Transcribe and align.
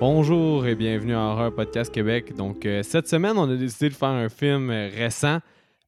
Bonjour 0.00 0.66
et 0.66 0.74
bienvenue 0.74 1.14
à 1.14 1.18
Horror 1.20 1.54
Podcast 1.54 1.92
Québec. 1.92 2.34
Donc, 2.34 2.64
euh, 2.64 2.82
cette 2.82 3.06
semaine, 3.06 3.36
on 3.36 3.48
a 3.50 3.54
décidé 3.56 3.90
de 3.90 3.94
faire 3.94 4.08
un 4.08 4.28
film 4.30 4.70
euh, 4.70 4.88
récent. 4.88 5.38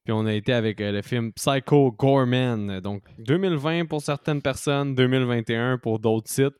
Puis 0.04 0.12
on 0.12 0.26
a 0.26 0.34
été 0.34 0.52
avec 0.52 0.80
euh, 0.80 0.92
le 0.92 1.00
film 1.02 1.32
Psycho 1.32 1.92
Gorman. 1.92 2.80
Donc, 2.80 3.04
2020 3.18 3.86
pour 3.86 4.02
certaines 4.02 4.42
personnes, 4.42 4.94
2021 4.94 5.78
pour 5.78 5.98
d'autres 5.98 6.28
sites. 6.30 6.54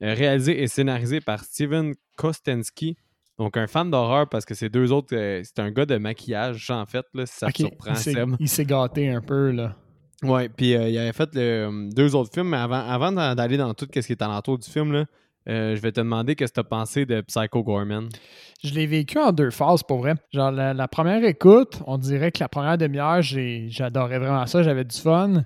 Réalisé 0.00 0.62
et 0.62 0.66
scénarisé 0.68 1.20
par 1.20 1.42
Steven 1.44 1.94
Kostensky. 2.16 2.96
Donc, 3.38 3.56
un 3.56 3.66
fan 3.66 3.90
d'horreur 3.90 4.28
parce 4.28 4.44
que 4.44 4.54
ces 4.54 4.68
deux 4.68 4.92
autres, 4.92 5.14
euh, 5.16 5.42
c'est 5.44 5.58
un 5.60 5.70
gars 5.72 5.86
de 5.86 5.96
maquillage, 5.96 6.70
en 6.70 6.86
fait, 6.86 7.04
là, 7.14 7.26
si 7.26 7.36
ça 7.36 7.48
te 7.50 7.56
surprend, 7.58 7.90
il 7.92 7.96
s'est- 7.96 8.12
Seb. 8.12 8.30
il 8.38 8.48
s'est 8.48 8.64
gâté 8.64 9.08
un 9.10 9.20
peu, 9.20 9.50
là. 9.50 9.74
Ouais, 10.22 10.48
puis 10.48 10.70
il 10.70 10.98
avait 10.98 11.12
fait 11.12 11.30
deux 11.32 12.14
autres 12.14 12.30
films, 12.32 12.50
mais 12.50 12.56
avant, 12.58 12.78
avant 12.86 13.10
d'a- 13.10 13.34
d'aller 13.34 13.56
dans 13.56 13.74
tout 13.74 13.88
ce 13.92 13.98
qui 14.00 14.12
est 14.12 14.22
alentour 14.22 14.56
du 14.56 14.70
film, 14.70 14.92
là, 14.92 15.06
euh, 15.48 15.74
je 15.76 15.80
vais 15.80 15.92
te 15.92 16.00
demander 16.00 16.34
qu'est-ce 16.36 16.52
que 16.52 16.60
tu 16.60 16.60
as 16.60 16.64
pensé 16.64 17.06
de 17.06 17.20
Psycho 17.22 17.62
Gorman. 17.62 18.08
Je 18.62 18.72
l'ai 18.74 18.86
vécu 18.86 19.18
en 19.18 19.32
deux 19.32 19.50
phases, 19.50 19.82
pour 19.82 19.98
vrai. 19.98 20.14
Genre, 20.32 20.50
la, 20.52 20.72
la 20.74 20.88
première 20.88 21.24
écoute, 21.24 21.80
on 21.86 21.98
dirait 21.98 22.30
que 22.32 22.38
la 22.40 22.48
première 22.48 22.78
demi-heure, 22.78 23.22
j'adorais 23.22 24.18
vraiment 24.18 24.46
ça, 24.46 24.62
j'avais 24.62 24.84
du 24.84 24.96
fun. 24.96 25.44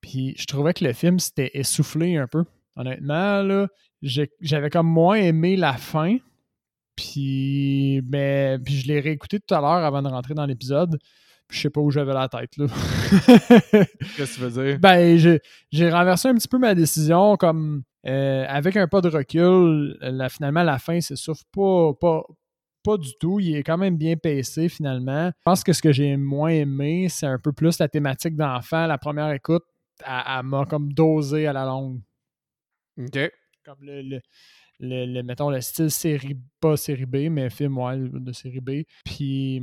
Puis 0.00 0.34
je 0.36 0.46
trouvais 0.46 0.72
que 0.74 0.84
le 0.84 0.92
film 0.92 1.18
s'était 1.18 1.50
essoufflé 1.54 2.16
un 2.16 2.26
peu. 2.26 2.44
Honnêtement, 2.76 3.42
là, 3.42 3.68
j'avais 4.40 4.70
comme 4.70 4.86
moins 4.88 5.16
aimé 5.16 5.56
la 5.56 5.74
fin. 5.74 6.16
Puis, 6.96 8.02
mais, 8.08 8.58
puis 8.64 8.74
je 8.74 8.86
l'ai 8.86 9.00
réécouté 9.00 9.40
tout 9.40 9.54
à 9.54 9.60
l'heure 9.60 9.84
avant 9.84 10.02
de 10.02 10.08
rentrer 10.08 10.34
dans 10.34 10.46
l'épisode. 10.46 10.98
Puis 11.48 11.56
je 11.58 11.62
sais 11.62 11.70
pas 11.70 11.80
où 11.80 11.90
j'avais 11.90 12.12
la 12.14 12.28
tête, 12.28 12.56
là. 12.56 12.66
Qu'est-ce 14.16 14.16
que 14.16 14.34
tu 14.34 14.40
veux 14.40 14.64
dire? 14.64 14.78
Ben, 14.78 15.16
j'ai- 15.18 15.40
j'ai 15.70 15.90
renversé 15.90 16.28
un 16.28 16.34
petit 16.34 16.48
peu 16.48 16.58
ma 16.58 16.74
décision 16.74 17.36
comme 17.36 17.82
euh, 18.06 18.44
avec 18.48 18.76
un 18.76 18.88
pas 18.88 19.00
de 19.00 19.08
recul. 19.08 19.96
finalement, 20.30 20.62
la 20.62 20.78
fin, 20.78 21.00
c'est 21.00 21.16
souffle 21.16 21.44
pas, 21.52 21.92
pas, 22.00 22.22
pas 22.82 22.96
du 22.96 23.10
tout. 23.20 23.38
Il 23.40 23.54
est 23.56 23.62
quand 23.62 23.78
même 23.78 23.96
bien 23.96 24.16
pacé 24.16 24.68
finalement. 24.68 25.28
Je 25.28 25.42
pense 25.44 25.62
que 25.64 25.72
ce 25.72 25.80
que 25.82 25.92
j'ai 25.92 26.16
moins 26.16 26.50
aimé, 26.50 27.08
c'est 27.08 27.26
un 27.26 27.38
peu 27.38 27.52
plus 27.52 27.78
la 27.78 27.88
thématique 27.88 28.36
d'enfant. 28.36 28.86
La 28.86 28.98
première 28.98 29.30
écoute, 29.32 29.62
elle, 30.04 30.22
elle 30.38 30.42
m'a 30.46 30.64
comme 30.66 30.92
dosé 30.92 31.46
à 31.46 31.52
la 31.52 31.64
longue. 31.64 32.00
OK. 32.98 33.18
Comme 33.64 33.78
le, 33.82 34.02
le, 34.02 34.20
le- 34.80 35.06
le- 35.06 35.22
mettons, 35.22 35.48
le 35.50 35.60
style 35.60 35.90
série, 35.90 36.36
pas 36.60 36.76
série 36.76 37.06
B, 37.06 37.28
mais 37.30 37.48
film, 37.50 37.78
ouais, 37.78 37.96
de 37.98 38.32
série 38.32 38.60
B. 38.60 38.82
Puis 39.04 39.62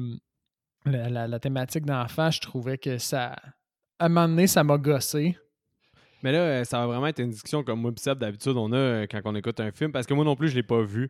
la, 0.86 1.10
la- 1.10 1.28
la 1.28 1.40
thématique 1.40 1.86
d'enfant, 1.86 2.32
je 2.32 2.40
trouvais 2.40 2.78
que 2.78 2.98
ça. 2.98 3.36
À 4.00 4.06
un 4.06 4.10
moment 4.10 4.30
donné, 4.30 4.48
ça 4.48 4.64
m'a 4.64 4.78
gossé. 4.78 5.38
Mais 6.24 6.32
là, 6.32 6.40
euh, 6.40 6.64
ça 6.64 6.80
va 6.80 6.88
vraiment 6.88 7.08
être 7.08 7.20
une 7.20 7.30
discussion 7.30 7.64
comme 7.64 7.82
moi 7.82 7.92
Seb, 7.98 8.20
d'habitude, 8.20 8.54
on 8.58 8.72
a 8.74 8.78
euh, 8.78 9.08
quand 9.10 9.22
on 9.26 9.36
écoute 9.36 9.60
un 9.60 9.72
film, 9.72 9.92
parce 9.92 10.06
que 10.06 10.14
moi 10.14 10.26
non 10.26 10.36
plus, 10.36 10.50
je 10.50 10.56
l'ai 10.56 10.64
pas 10.64 10.82
vu. 10.82 11.10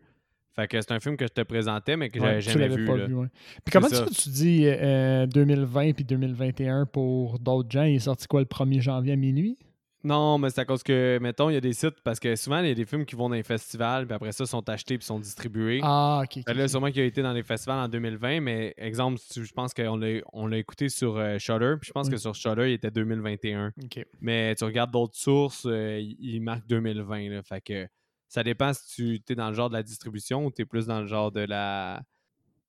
Fait 0.56 0.68
que 0.68 0.82
c'est 0.82 0.92
un 0.92 1.00
film 1.00 1.16
que 1.16 1.26
je 1.26 1.32
te 1.34 1.42
présentais, 1.42 1.96
mais 1.96 2.10
que 2.10 2.20
j'avais 2.20 2.36
Ouais, 2.36 2.42
jamais 2.42 2.68
vu. 2.68 2.86
pas 2.86 2.98
là. 2.98 3.06
vu, 3.06 3.14
ouais. 3.16 3.28
Puis 3.64 3.72
comment 3.72 3.88
ça. 3.88 4.06
tu, 4.08 4.14
tu 4.16 4.30
dis 4.30 4.64
euh, 4.66 5.26
2020 5.28 5.94
puis 5.94 6.04
2021 6.04 6.86
pour 6.88 7.40
d'autres 7.40 7.70
gens? 7.72 7.84
Il 7.84 7.96
est 7.96 8.00
sorti 8.00 8.28
quoi 8.28 8.42
le 8.42 8.46
1er 8.48 8.82
janvier 8.82 9.14
à 9.14 9.16
minuit? 9.16 9.58
Non, 10.04 10.38
mais 10.38 10.50
c'est 10.50 10.62
à 10.62 10.66
cause 10.66 10.82
que, 10.82 11.20
mettons, 11.22 11.50
il 11.50 11.54
y 11.54 11.58
a 11.58 11.62
des 11.62 11.74
sites, 11.74 12.00
parce 12.04 12.20
que 12.22 12.36
souvent, 12.38 12.60
il 12.60 12.68
y 12.70 12.72
a 12.72 12.74
des 12.74 12.86
films 12.86 13.06
qui 13.06 13.16
vont 13.16 13.28
dans 13.28 13.36
les 13.36 13.44
festivals, 13.44 14.06
puis 14.08 14.16
après 14.16 14.32
ça, 14.32 14.46
sont 14.46 14.68
achetés 14.70 14.98
puis 14.98 15.06
sont 15.06 15.20
distribués. 15.20 15.82
Ah, 15.84 16.22
ok. 16.24 16.44
Fait 16.48 16.54
là, 16.54 16.68
sûrement 16.70 16.90
qu'il 16.92 17.02
a 17.02 17.06
été 17.06 17.22
dans 17.22 17.34
les 17.34 17.44
festivals 17.44 17.80
en 17.80 17.88
2020, 17.90 18.40
mais 18.40 18.74
exemple, 18.78 19.20
je 19.36 19.52
pense 19.52 19.74
qu'on 19.74 19.98
l'a 19.98 20.22
on 20.32 20.48
l'a 20.48 20.58
écouté 20.58 20.88
sur 20.90 21.18
euh, 21.18 21.38
Shudder, 21.38 21.76
puis 21.82 21.88
je 21.90 21.92
pense 21.92 22.08
Mm. 22.08 22.12
que 22.12 22.18
sur 22.18 22.34
Shudder, 22.34 22.70
il 22.70 22.74
était 22.74 22.92
2021. 22.92 23.74
Ok. 23.84 24.06
Mais 24.22 24.56
tu 24.56 24.64
regardes 24.64 24.92
d'autres 24.92 25.18
sources, 25.18 25.66
euh, 25.66 26.00
il 26.00 26.16
il 26.20 26.40
marque 26.42 26.66
2020. 26.68 27.30
Là, 27.30 27.44
fait 27.44 27.60
que 27.62 27.88
ça 28.30 28.42
dépend 28.44 28.72
si 28.74 29.22
tu 29.26 29.34
es 29.34 29.36
dans 29.36 29.50
le 29.50 29.56
genre 29.56 29.70
de 29.70 29.74
la 29.76 29.84
distribution 29.84 30.46
ou 30.46 30.52
tu 30.52 30.62
es 30.62 30.66
plus 30.66 30.86
dans 30.86 31.02
le 31.02 31.08
genre 31.08 31.32
de 31.32 31.42
la. 31.42 32.02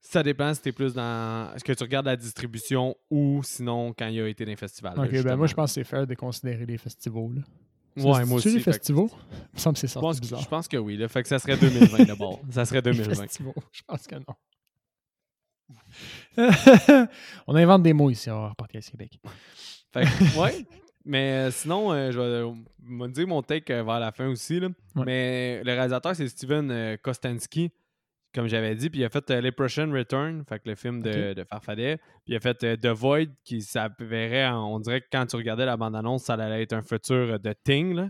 Ça 0.03 0.23
dépend 0.23 0.53
si 0.55 0.63
tu 0.63 0.71
es 0.71 0.73
plus 0.73 0.95
dans. 0.95 1.53
Est-ce 1.55 1.63
que 1.65 1.73
tu 1.73 1.83
regardes 1.83 2.07
la 2.07 2.17
distribution 2.17 2.97
ou 3.11 3.43
sinon 3.45 3.93
quand 3.93 4.07
il 4.09 4.21
a 4.21 4.29
été 4.29 4.45
dans 4.45 4.51
les 4.51 4.57
festivals. 4.57 4.97
là, 4.97 5.05
Ok, 5.05 5.23
ben 5.23 5.37
moi, 5.37 5.47
je 5.47 5.55
pense 5.55 5.71
que 5.71 5.75
c'est 5.75 5.85
fair 5.85 6.07
de 6.07 6.15
considérer 6.15 6.65
les 6.67 6.79
festivals. 6.79 7.35
Là. 7.37 7.43
Ça, 7.97 8.07
Ouais, 8.09 8.25
moi 8.25 8.39
aussi. 8.39 8.51
les 8.51 8.59
que 8.63 8.73
festivals? 8.73 9.09
Il 9.11 9.55
me 9.55 9.59
semble 9.59 9.75
que 9.79 9.87
c'est 9.87 10.21
bizarre. 10.21 10.41
je 10.41 10.49
pense 10.49 10.69
que 10.69 10.77
oui. 10.79 10.97
Là, 10.97 11.09
fait 11.09 11.23
que 11.23 11.29
ça 11.29 11.39
serait 11.39 11.57
2020 11.57 12.05
d'abord. 12.07 12.41
Ça 12.51 12.65
serait 12.65 12.79
Les 12.81 12.93
2020. 12.93 13.15
festivals, 13.15 13.53
je 13.73 13.83
pense 13.87 14.07
que 14.07 14.15
non. 14.17 14.25
On 17.47 17.55
invente 17.57 17.83
des 17.83 17.93
mots 17.93 18.11
ici 18.11 18.31
à 18.31 18.53
Podcast 18.57 18.91
Québec. 18.91 19.19
Fait 19.93 20.05
que, 20.05 20.39
ouais. 20.41 20.65
Mais 21.05 21.33
euh, 21.33 21.51
sinon, 21.51 21.93
euh, 21.93 22.11
je 22.13 22.19
vais 22.19 22.25
euh, 22.25 22.53
me 22.83 23.09
dire 23.09 23.27
mon 23.27 23.43
take 23.43 23.73
vers 23.73 24.01
la 24.01 24.13
fin 24.13 24.29
aussi. 24.29 24.61
Là. 24.61 24.69
Ouais. 24.95 25.05
Mais 25.07 25.63
le 25.65 25.73
réalisateur, 25.73 26.15
c'est 26.15 26.29
Steven 26.29 26.97
Kostanski, 27.03 27.71
comme 28.35 28.47
j'avais 28.47 28.75
dit. 28.75 28.91
Puis 28.91 29.01
il 29.01 29.05
a 29.05 29.09
fait 29.09 29.31
euh, 29.31 29.41
Leprechaun 29.41 29.93
Return, 29.93 30.45
fait 30.49 30.59
que 30.61 30.69
le 30.69 30.75
film 30.75 31.03
de, 31.03 31.33
de 31.35 31.45
Farfadet. 31.45 31.97
Puis 32.25 32.35
il 32.35 32.37
a 32.37 32.41
fait 32.41 32.63
euh, 32.65 32.77
The 32.77 32.87
Void, 32.89 33.27
qui 33.45 33.63
s'avérait, 33.63 34.49
on 34.51 34.79
dirait 34.81 35.01
que 35.01 35.07
quand 35.11 35.27
tu 35.27 35.37
regardais 35.37 35.67
la 35.67 35.77
bande-annonce, 35.77 36.25
ça 36.25 36.35
allait 36.35 36.63
être 36.63 36.73
un 36.73 36.83
futur 36.83 37.15
euh, 37.35 37.39
de 37.39 37.53
Thing. 37.65 37.95
Là. 37.95 38.09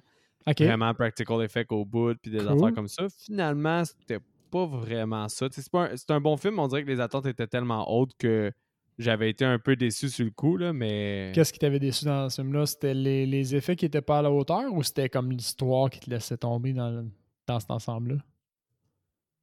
Vraiment 0.59 0.95
practical 0.95 1.43
effect 1.43 1.71
au 1.73 1.85
bout, 1.85 2.15
puis 2.21 2.31
des 2.31 2.39
Cool. 2.39 2.49
affaires 2.49 2.75
comme 2.75 2.89
ça. 2.89 3.07
Finalement, 3.25 3.85
c'était 3.85 4.19
pas 4.51 4.67
vraiment 4.67 5.29
ça. 5.29 5.47
C'est 5.51 5.75
un- 5.75 6.17
un, 6.17 6.21
bon 6.21 6.37
film, 6.37 6.59
on 6.59 6.67
dirait 6.67 6.83
que 6.83 6.89
les 6.91 7.01
attentes 7.01 7.27
étaient 7.27 7.47
tellement 7.47 7.89
hautes 7.91 8.13
que 8.19 8.51
j'avais 8.99 9.31
été 9.31 9.45
un 9.45 9.59
peu 9.59 9.77
déçu 9.77 10.09
sur 10.09 10.25
le 10.25 10.31
coup. 10.31 10.57
Là, 10.57 10.73
mais... 10.73 11.31
Qu'est-ce 11.35 11.53
qui 11.53 11.59
t'avait 11.59 11.79
déçu 11.79 12.05
dans 12.05 12.29
ce 12.29 12.43
film-là? 12.43 12.67
C'était 12.67 12.95
les, 12.95 13.27
les 13.27 13.55
effets 13.55 13.77
qui 13.77 13.87
étaient 13.87 14.03
pas 14.03 14.19
à 14.19 14.23
la 14.23 14.31
hauteur 14.31 14.73
ou 14.73 14.83
c'était 14.83 15.09
comme 15.09 15.31
l'histoire 15.31 15.89
qui 15.89 16.01
te 16.01 16.11
laissait 16.11 16.37
tomber 16.37 16.73
dans, 16.73 17.07
dans 17.47 17.61
cet 17.61 17.71
ensemble-là? 17.71 18.17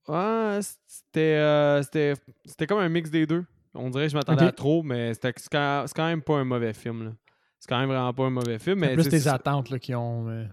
Ouais, 0.07 0.59
c'était, 0.85 1.19
euh, 1.35 1.81
c'était, 1.83 2.13
c'était 2.45 2.67
comme 2.67 2.79
un 2.79 2.89
mix 2.89 3.09
des 3.09 3.25
deux. 3.25 3.43
On 3.73 3.89
dirait 3.89 4.05
que 4.05 4.11
je 4.11 4.17
m'attendais 4.17 4.45
à 4.45 4.51
trop, 4.51 4.81
mais 4.83 5.13
c'était, 5.13 5.33
c'est, 5.35 5.49
quand, 5.51 5.83
c'est 5.87 5.95
quand 5.95 6.07
même 6.07 6.21
pas 6.21 6.35
un 6.37 6.45
mauvais 6.45 6.73
film. 6.73 7.03
Là. 7.05 7.11
C'est 7.59 7.67
quand 7.69 7.79
même 7.79 7.89
vraiment 7.89 8.13
pas 8.13 8.23
un 8.25 8.29
mauvais 8.29 8.57
film. 8.59 8.79
C'est 8.79 8.87
Mais 8.87 8.93
plus 8.93 9.09
tes 9.09 9.27
attentes 9.27 9.69
là, 9.69 9.79
qui, 9.79 9.93
ont, 9.93 10.29
euh, 10.29 10.45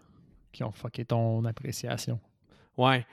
qui 0.52 0.64
ont 0.64 0.72
fucké 0.72 1.04
ton 1.04 1.44
appréciation. 1.44 2.18
Ouais. 2.76 3.06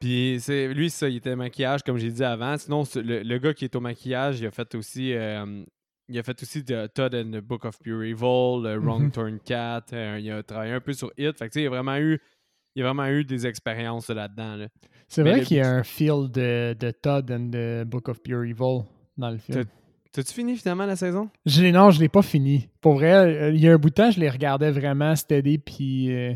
Puis 0.00 0.36
c'est, 0.40 0.68
lui, 0.74 0.90
ça, 0.90 1.08
il 1.08 1.16
était 1.16 1.34
maquillage, 1.34 1.82
comme 1.82 1.96
j'ai 1.96 2.10
dit 2.10 2.22
avant. 2.22 2.56
Sinon, 2.58 2.82
le, 2.96 3.22
le 3.22 3.38
gars 3.38 3.54
qui 3.54 3.64
est 3.64 3.74
au 3.74 3.80
maquillage, 3.80 4.40
il 4.40 4.46
a 4.46 4.50
fait 4.50 4.74
aussi. 4.74 5.14
euh, 5.14 5.64
il 6.08 6.18
a 6.18 6.22
fait 6.22 6.40
aussi 6.40 6.62
de 6.62 6.86
Todd 6.88 7.14
and 7.14 7.30
the 7.32 7.40
Book 7.40 7.64
of 7.64 7.78
Pure 7.80 8.02
Evil, 8.04 8.62
le 8.62 8.76
Wrong 8.78 9.04
Mhm. 9.04 9.10
Turn 9.10 9.38
Cat. 9.40 9.84
euh, 9.92 10.18
il 10.20 10.30
a 10.30 10.42
travaillé 10.42 10.72
un 10.72 10.80
peu 10.80 10.92
sur 10.92 11.10
It. 11.16 11.36
Fait 11.38 11.48
que, 11.48 11.58
il 11.58 11.66
a 11.66 11.70
vraiment 11.70 11.96
eu. 11.96 12.20
Il 12.76 12.82
a 12.82 12.86
vraiment 12.92 13.06
eu 13.08 13.24
des 13.24 13.46
expériences 13.46 14.08
là-dedans. 14.10 14.56
là. 14.56 14.68
C'est 15.08 15.22
vrai 15.22 15.42
qu'il 15.42 15.58
y 15.58 15.60
a 15.60 15.70
un 15.70 15.82
feel 15.82 16.30
de, 16.30 16.76
de 16.78 16.90
Todd 16.90 17.30
and 17.30 17.50
the 17.50 17.88
Book 17.88 18.08
of 18.08 18.22
Pure 18.22 18.44
Evil 18.44 18.84
dans 19.16 19.30
le 19.30 19.38
film. 19.38 19.64
T'as-tu 20.12 20.32
fini 20.32 20.56
finalement 20.56 20.86
la 20.86 20.96
saison? 20.96 21.28
Non, 21.72 21.90
je 21.90 22.00
l'ai 22.00 22.08
pas 22.08 22.22
fini. 22.22 22.68
Pour 22.80 22.94
vrai, 22.94 23.12
euh, 23.12 23.50
il 23.50 23.60
y 23.60 23.68
a 23.68 23.74
un 23.74 23.76
bout 23.76 23.90
de 23.90 23.94
temps, 23.94 24.10
je 24.10 24.18
les 24.18 24.30
regardais 24.30 24.70
vraiment 24.70 25.14
steady, 25.14 25.58
puis, 25.58 26.10
euh, 26.10 26.32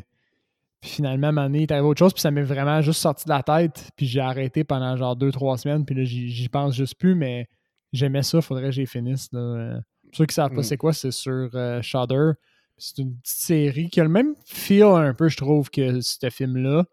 puis 0.83 0.91
finalement, 0.91 1.29
à 1.29 1.31
un 1.31 1.33
moment 1.33 1.47
donné, 1.47 1.67
il 1.69 1.73
autre 1.81 1.99
chose, 1.99 2.13
puis 2.13 2.21
ça 2.21 2.31
m'est 2.31 2.43
vraiment 2.43 2.83
juste 2.83 3.01
sorti 3.01 3.25
de 3.25 3.31
la 3.31 3.43
tête, 3.43 3.91
puis 3.97 4.07
j'ai 4.07 4.21
arrêté 4.21 4.65
pendant 4.65 4.97
genre 4.99 5.17
deux, 5.17 5.33
trois 5.33 5.57
semaines, 5.57 5.87
puis 5.87 5.95
là, 5.95 6.05
j'y 6.05 6.49
pense 6.51 6.75
juste 6.75 6.97
plus, 6.99 7.15
mais 7.15 7.49
j'aimais 7.93 8.23
ça, 8.23 8.43
faudrait 8.43 8.65
que 8.65 8.73
j'y 8.73 8.87
finisse. 8.87 9.29
Là. 9.33 9.81
Pour 10.05 10.17
ceux 10.17 10.27
qui 10.27 10.35
savent 10.35 10.51
pas 10.51 10.61
Mm. 10.61 10.65
c'est 10.65 10.77
quoi, 10.77 10.93
c'est 10.93 11.11
sur 11.11 11.49
euh, 11.55 11.81
Shudder. 11.81 12.33
C'est 12.77 12.99
une 12.99 13.17
petite 13.17 13.39
série 13.39 13.89
qui 13.89 14.01
a 14.01 14.05
le 14.05 14.11
même 14.11 14.35
feel 14.45 14.83
un 14.83 15.15
peu, 15.15 15.29
je 15.29 15.37
trouve, 15.37 15.71
que 15.71 16.01
ce 16.01 16.29
film-là, 16.29 16.85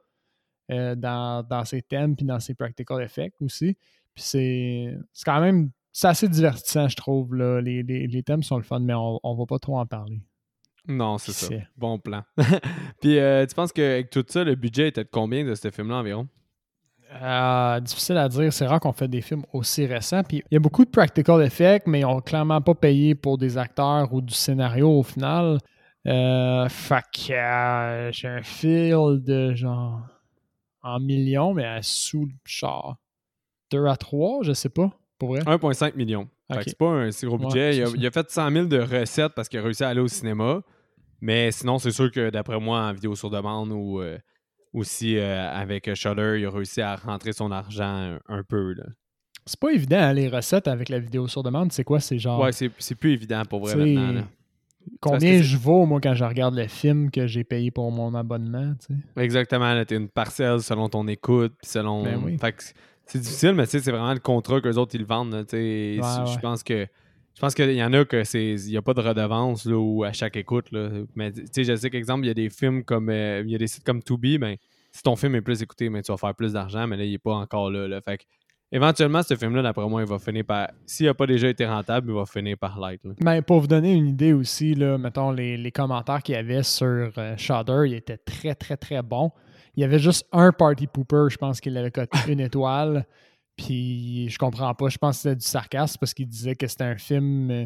euh, 0.71 0.95
dans, 0.95 1.43
dans 1.43 1.63
ses 1.65 1.81
thèmes, 1.81 2.15
puis 2.15 2.25
dans 2.25 2.39
ses 2.39 2.53
practical 2.55 3.01
effects 3.01 3.35
aussi. 3.41 3.75
Puis 4.15 4.23
c'est 4.23 4.97
quand 5.25 5.39
même 5.41 5.69
c'est 5.93 6.07
assez 6.07 6.27
divertissant, 6.29 6.87
je 6.87 6.95
trouve. 6.95 7.33
Là. 7.35 7.59
Les, 7.59 7.81
les- 7.83 8.05
les 8.07 8.23
thèmes 8.23 8.43
sont 8.43 8.57
le 8.57 8.63
fun, 8.63 8.79
mais 8.79 8.93
on, 8.93 9.19
on 9.23 9.35
va 9.35 9.45
pas 9.47 9.57
trop 9.59 9.79
en 9.79 9.85
parler. 9.85 10.21
Non, 10.87 11.17
c'est 11.17 11.31
ça. 11.33 11.53
Bon 11.75 11.97
plan. 11.99 12.23
Puis 13.01 13.17
euh, 13.19 13.45
tu 13.45 13.53
penses 13.55 13.73
qu'avec 13.73 14.09
tout 14.09 14.23
ça, 14.27 14.43
le 14.43 14.55
budget 14.55 14.87
était 14.89 15.03
de 15.03 15.09
combien 15.11 15.43
de 15.43 15.53
ce 15.55 15.69
film-là 15.71 15.95
environ? 15.95 16.27
Euh, 17.21 17.79
difficile 17.79 18.17
à 18.17 18.29
dire. 18.29 18.51
C'est 18.53 18.65
rare 18.67 18.79
qu'on 18.79 18.93
fait 18.93 19.07
des 19.07 19.21
films 19.21 19.43
aussi 19.53 19.85
récents. 19.85 20.23
Puis 20.23 20.43
il 20.51 20.53
y 20.53 20.57
a 20.57 20.59
beaucoup 20.59 20.85
de 20.85 20.89
practical 20.89 21.41
effects, 21.41 21.87
mais 21.87 21.99
ils 22.01 22.03
n'ont 22.03 22.21
clairement 22.21 22.61
pas 22.61 22.75
payé 22.75 23.15
pour 23.15 23.37
des 23.37 23.57
acteurs 23.57 24.13
ou 24.13 24.21
du 24.21 24.33
scénario 24.33 24.89
au 24.89 25.03
final. 25.03 25.57
Euh, 26.05 26.69
fait 26.69 27.03
que 27.13 27.33
euh, 27.33 28.11
j'ai 28.11 28.27
un 28.27 28.41
feel 28.43 29.21
de 29.23 29.53
genre 29.55 30.01
en 30.83 30.99
millions, 30.99 31.53
mais 31.53 31.65
à 31.65 31.81
sous 31.81 32.27
genre 32.45 32.97
2 33.71 33.85
à 33.85 33.95
3, 33.97 34.43
je 34.43 34.53
sais 34.53 34.69
pas, 34.69 34.91
pour 35.17 35.29
vrai. 35.29 35.41
1,5 35.41 35.95
million. 35.95 36.27
Fait 36.49 36.53
que 36.55 36.59
Ok. 36.59 36.63
c'est 36.67 36.77
pas 36.77 36.89
un 36.89 37.11
si 37.11 37.25
gros 37.25 37.37
Ouais, 37.37 37.45
budget. 37.45 37.77
il, 37.77 37.83
a, 37.83 37.87
il 37.95 38.11
fait 38.11 38.29
100 38.31 38.51
000 38.51 38.65
de 38.67 38.79
recettes 38.79 39.33
parce 39.35 39.49
qu'il 39.49 39.59
a 39.59 39.63
réussi 39.63 39.83
à 39.83 39.89
aller 39.89 39.99
au 39.99 40.07
cinéma. 40.07 40.61
Mais 41.19 41.51
sinon, 41.51 41.77
c'est 41.79 41.91
sûr 41.91 42.11
que 42.11 42.29
d'après 42.29 42.59
moi, 42.59 42.79
en 42.81 42.93
vidéo 42.93 43.15
sur 43.15 43.29
demande 43.29 43.71
ou 43.71 43.99
euh, 44.01 44.17
aussi 44.71 45.17
euh, 45.17 45.49
avec 45.51 45.93
Shudder, 45.95 46.37
il 46.39 46.45
a 46.45 46.49
réussi 46.51 46.79
à 46.81 46.95
rentrer 46.95 47.33
son 47.33 47.51
argent 47.51 47.83
un, 47.83 48.19
un 48.29 48.43
peu. 48.43 48.73
Là. 48.73 48.83
C'est 49.45 49.59
pas 49.59 49.71
évident, 49.71 49.97
hein, 49.97 50.13
les 50.13 50.27
recettes 50.29 50.67
avec 50.67 50.89
la 50.89 50.99
vidéo 50.99 51.27
sur 51.27 51.41
demande. 51.43 51.71
C'est 51.73 51.83
quoi? 51.83 51.99
C'est 51.99 52.19
genre. 52.19 52.39
Ouais, 52.39 52.51
c'est 52.51 52.69
c'est 52.77 52.95
plus 52.95 53.11
évident 53.13 53.43
pour 53.49 53.61
vrai 53.61 53.75
maintenant. 53.75 54.11
là. 54.11 54.23
Combien 54.99 55.41
je 55.41 55.57
vaux, 55.57 55.85
moi, 55.85 55.99
quand 56.01 56.13
je 56.13 56.23
regarde 56.23 56.55
le 56.55 56.67
film 56.67 57.11
que 57.11 57.27
j'ai 57.27 57.43
payé 57.43 57.71
pour 57.71 57.91
mon 57.91 58.13
abonnement, 58.15 58.73
tu 58.79 58.93
sais? 58.93 59.23
Exactement, 59.23 59.83
t'es 59.85 59.95
une 59.95 60.09
parcelle 60.09 60.61
selon 60.61 60.89
ton 60.89 61.07
écoute, 61.07 61.53
puis 61.61 61.69
selon... 61.69 62.03
Ben 62.03 62.21
oui. 62.23 62.37
C'est 63.05 63.19
difficile, 63.19 63.53
mais 63.53 63.63
tu 63.65 63.71
sais, 63.71 63.79
c'est 63.79 63.91
vraiment 63.91 64.13
le 64.13 64.19
contrat 64.19 64.59
qu'eux 64.59 64.75
autres, 64.75 64.95
ils 64.95 65.01
le 65.01 65.07
vendent, 65.07 65.45
tu 65.47 65.51
sais. 65.51 65.99
Ouais, 66.01 66.25
Je 66.25 66.31
ouais. 66.33 66.41
pense 66.41 66.63
que... 66.63 66.87
Je 67.35 67.39
pense 67.39 67.53
qu'il 67.53 67.71
y 67.71 67.83
en 67.83 67.93
a 67.93 68.03
que 68.03 68.23
c'est... 68.23 68.55
Il 68.55 68.71
n'y 68.71 68.77
a 68.77 68.81
pas 68.81 68.93
de 68.93 69.01
redevance, 69.01 69.65
là, 69.65 69.77
ou 69.77 70.03
à 70.03 70.11
chaque 70.11 70.35
écoute, 70.35 70.71
là. 70.71 70.89
Mais, 71.15 71.31
tu 71.31 71.45
sais, 71.51 71.63
je 71.63 71.75
sais 71.75 71.89
qu'exemple, 71.89 72.25
il 72.25 72.27
y 72.27 72.31
a 72.31 72.33
des 72.33 72.49
films 72.49 72.83
comme... 72.83 73.09
euh, 73.09 73.43
il 73.45 73.51
y 73.51 73.55
a 73.55 73.57
des 73.57 73.67
sites 73.67 73.83
comme 73.85 74.01
Tubi, 74.03 74.37
ben, 74.37 74.57
si 74.91 75.03
ton 75.03 75.15
film 75.15 75.35
est 75.35 75.41
plus 75.41 75.61
écouté, 75.61 75.89
ben, 75.89 76.01
tu 76.01 76.11
vas 76.11 76.17
faire 76.17 76.33
plus 76.35 76.53
d'argent, 76.53 76.87
mais 76.87 76.97
là, 76.97 77.05
il 77.05 77.11
n'est 77.11 77.17
pas 77.17 77.35
encore 77.35 77.69
là, 77.69 77.87
là. 77.87 78.01
Fait 78.01 78.17
que, 78.17 78.23
éventuellement, 78.71 79.23
ce 79.23 79.35
film-là, 79.35 79.61
d'après 79.61 79.87
moi, 79.87 80.01
il 80.01 80.07
va 80.07 80.19
finir 80.19 80.45
par... 80.45 80.69
S'il 80.85 81.05
n'a 81.05 81.13
pas 81.13 81.27
déjà 81.27 81.49
été 81.49 81.65
rentable, 81.65 82.11
il 82.11 82.15
va 82.15 82.25
finir 82.25 82.57
par 82.57 82.79
l'être, 82.79 83.03
là. 83.05 83.13
Ben, 83.21 83.41
pour 83.41 83.61
vous 83.61 83.67
donner 83.67 83.93
une 83.93 84.07
idée 84.07 84.33
aussi, 84.33 84.73
là, 84.75 84.97
mettons, 84.97 85.31
les, 85.31 85.57
les 85.57 85.71
commentaires 85.71 86.21
qu'il 86.23 86.35
y 86.35 86.37
avait 86.37 86.63
sur 86.63 87.11
euh, 87.17 87.35
Shudder, 87.37 87.83
ils 87.87 87.93
étaient 87.95 88.17
très, 88.17 88.55
très, 88.55 88.77
très 88.77 89.01
bons. 89.01 89.31
Il 89.75 89.81
y 89.81 89.83
avait 89.83 89.99
juste 89.99 90.25
un 90.31 90.51
party 90.51 90.87
pooper, 90.87 91.27
je 91.29 91.37
pense 91.37 91.59
qu'il 91.61 91.77
avait 91.77 91.91
coté 91.91 92.17
une 92.27 92.39
étoile. 92.39 93.05
Puis 93.55 94.29
je 94.29 94.37
comprends 94.37 94.73
pas, 94.75 94.87
je 94.89 94.97
pense 94.97 95.17
que 95.17 95.21
c'était 95.23 95.35
du 95.35 95.45
sarcasme 95.45 95.97
parce 95.99 96.13
qu'il 96.13 96.27
disait 96.27 96.55
que 96.55 96.67
c'était 96.67 96.83
un 96.83 96.97
film 96.97 97.49
euh, 97.49 97.65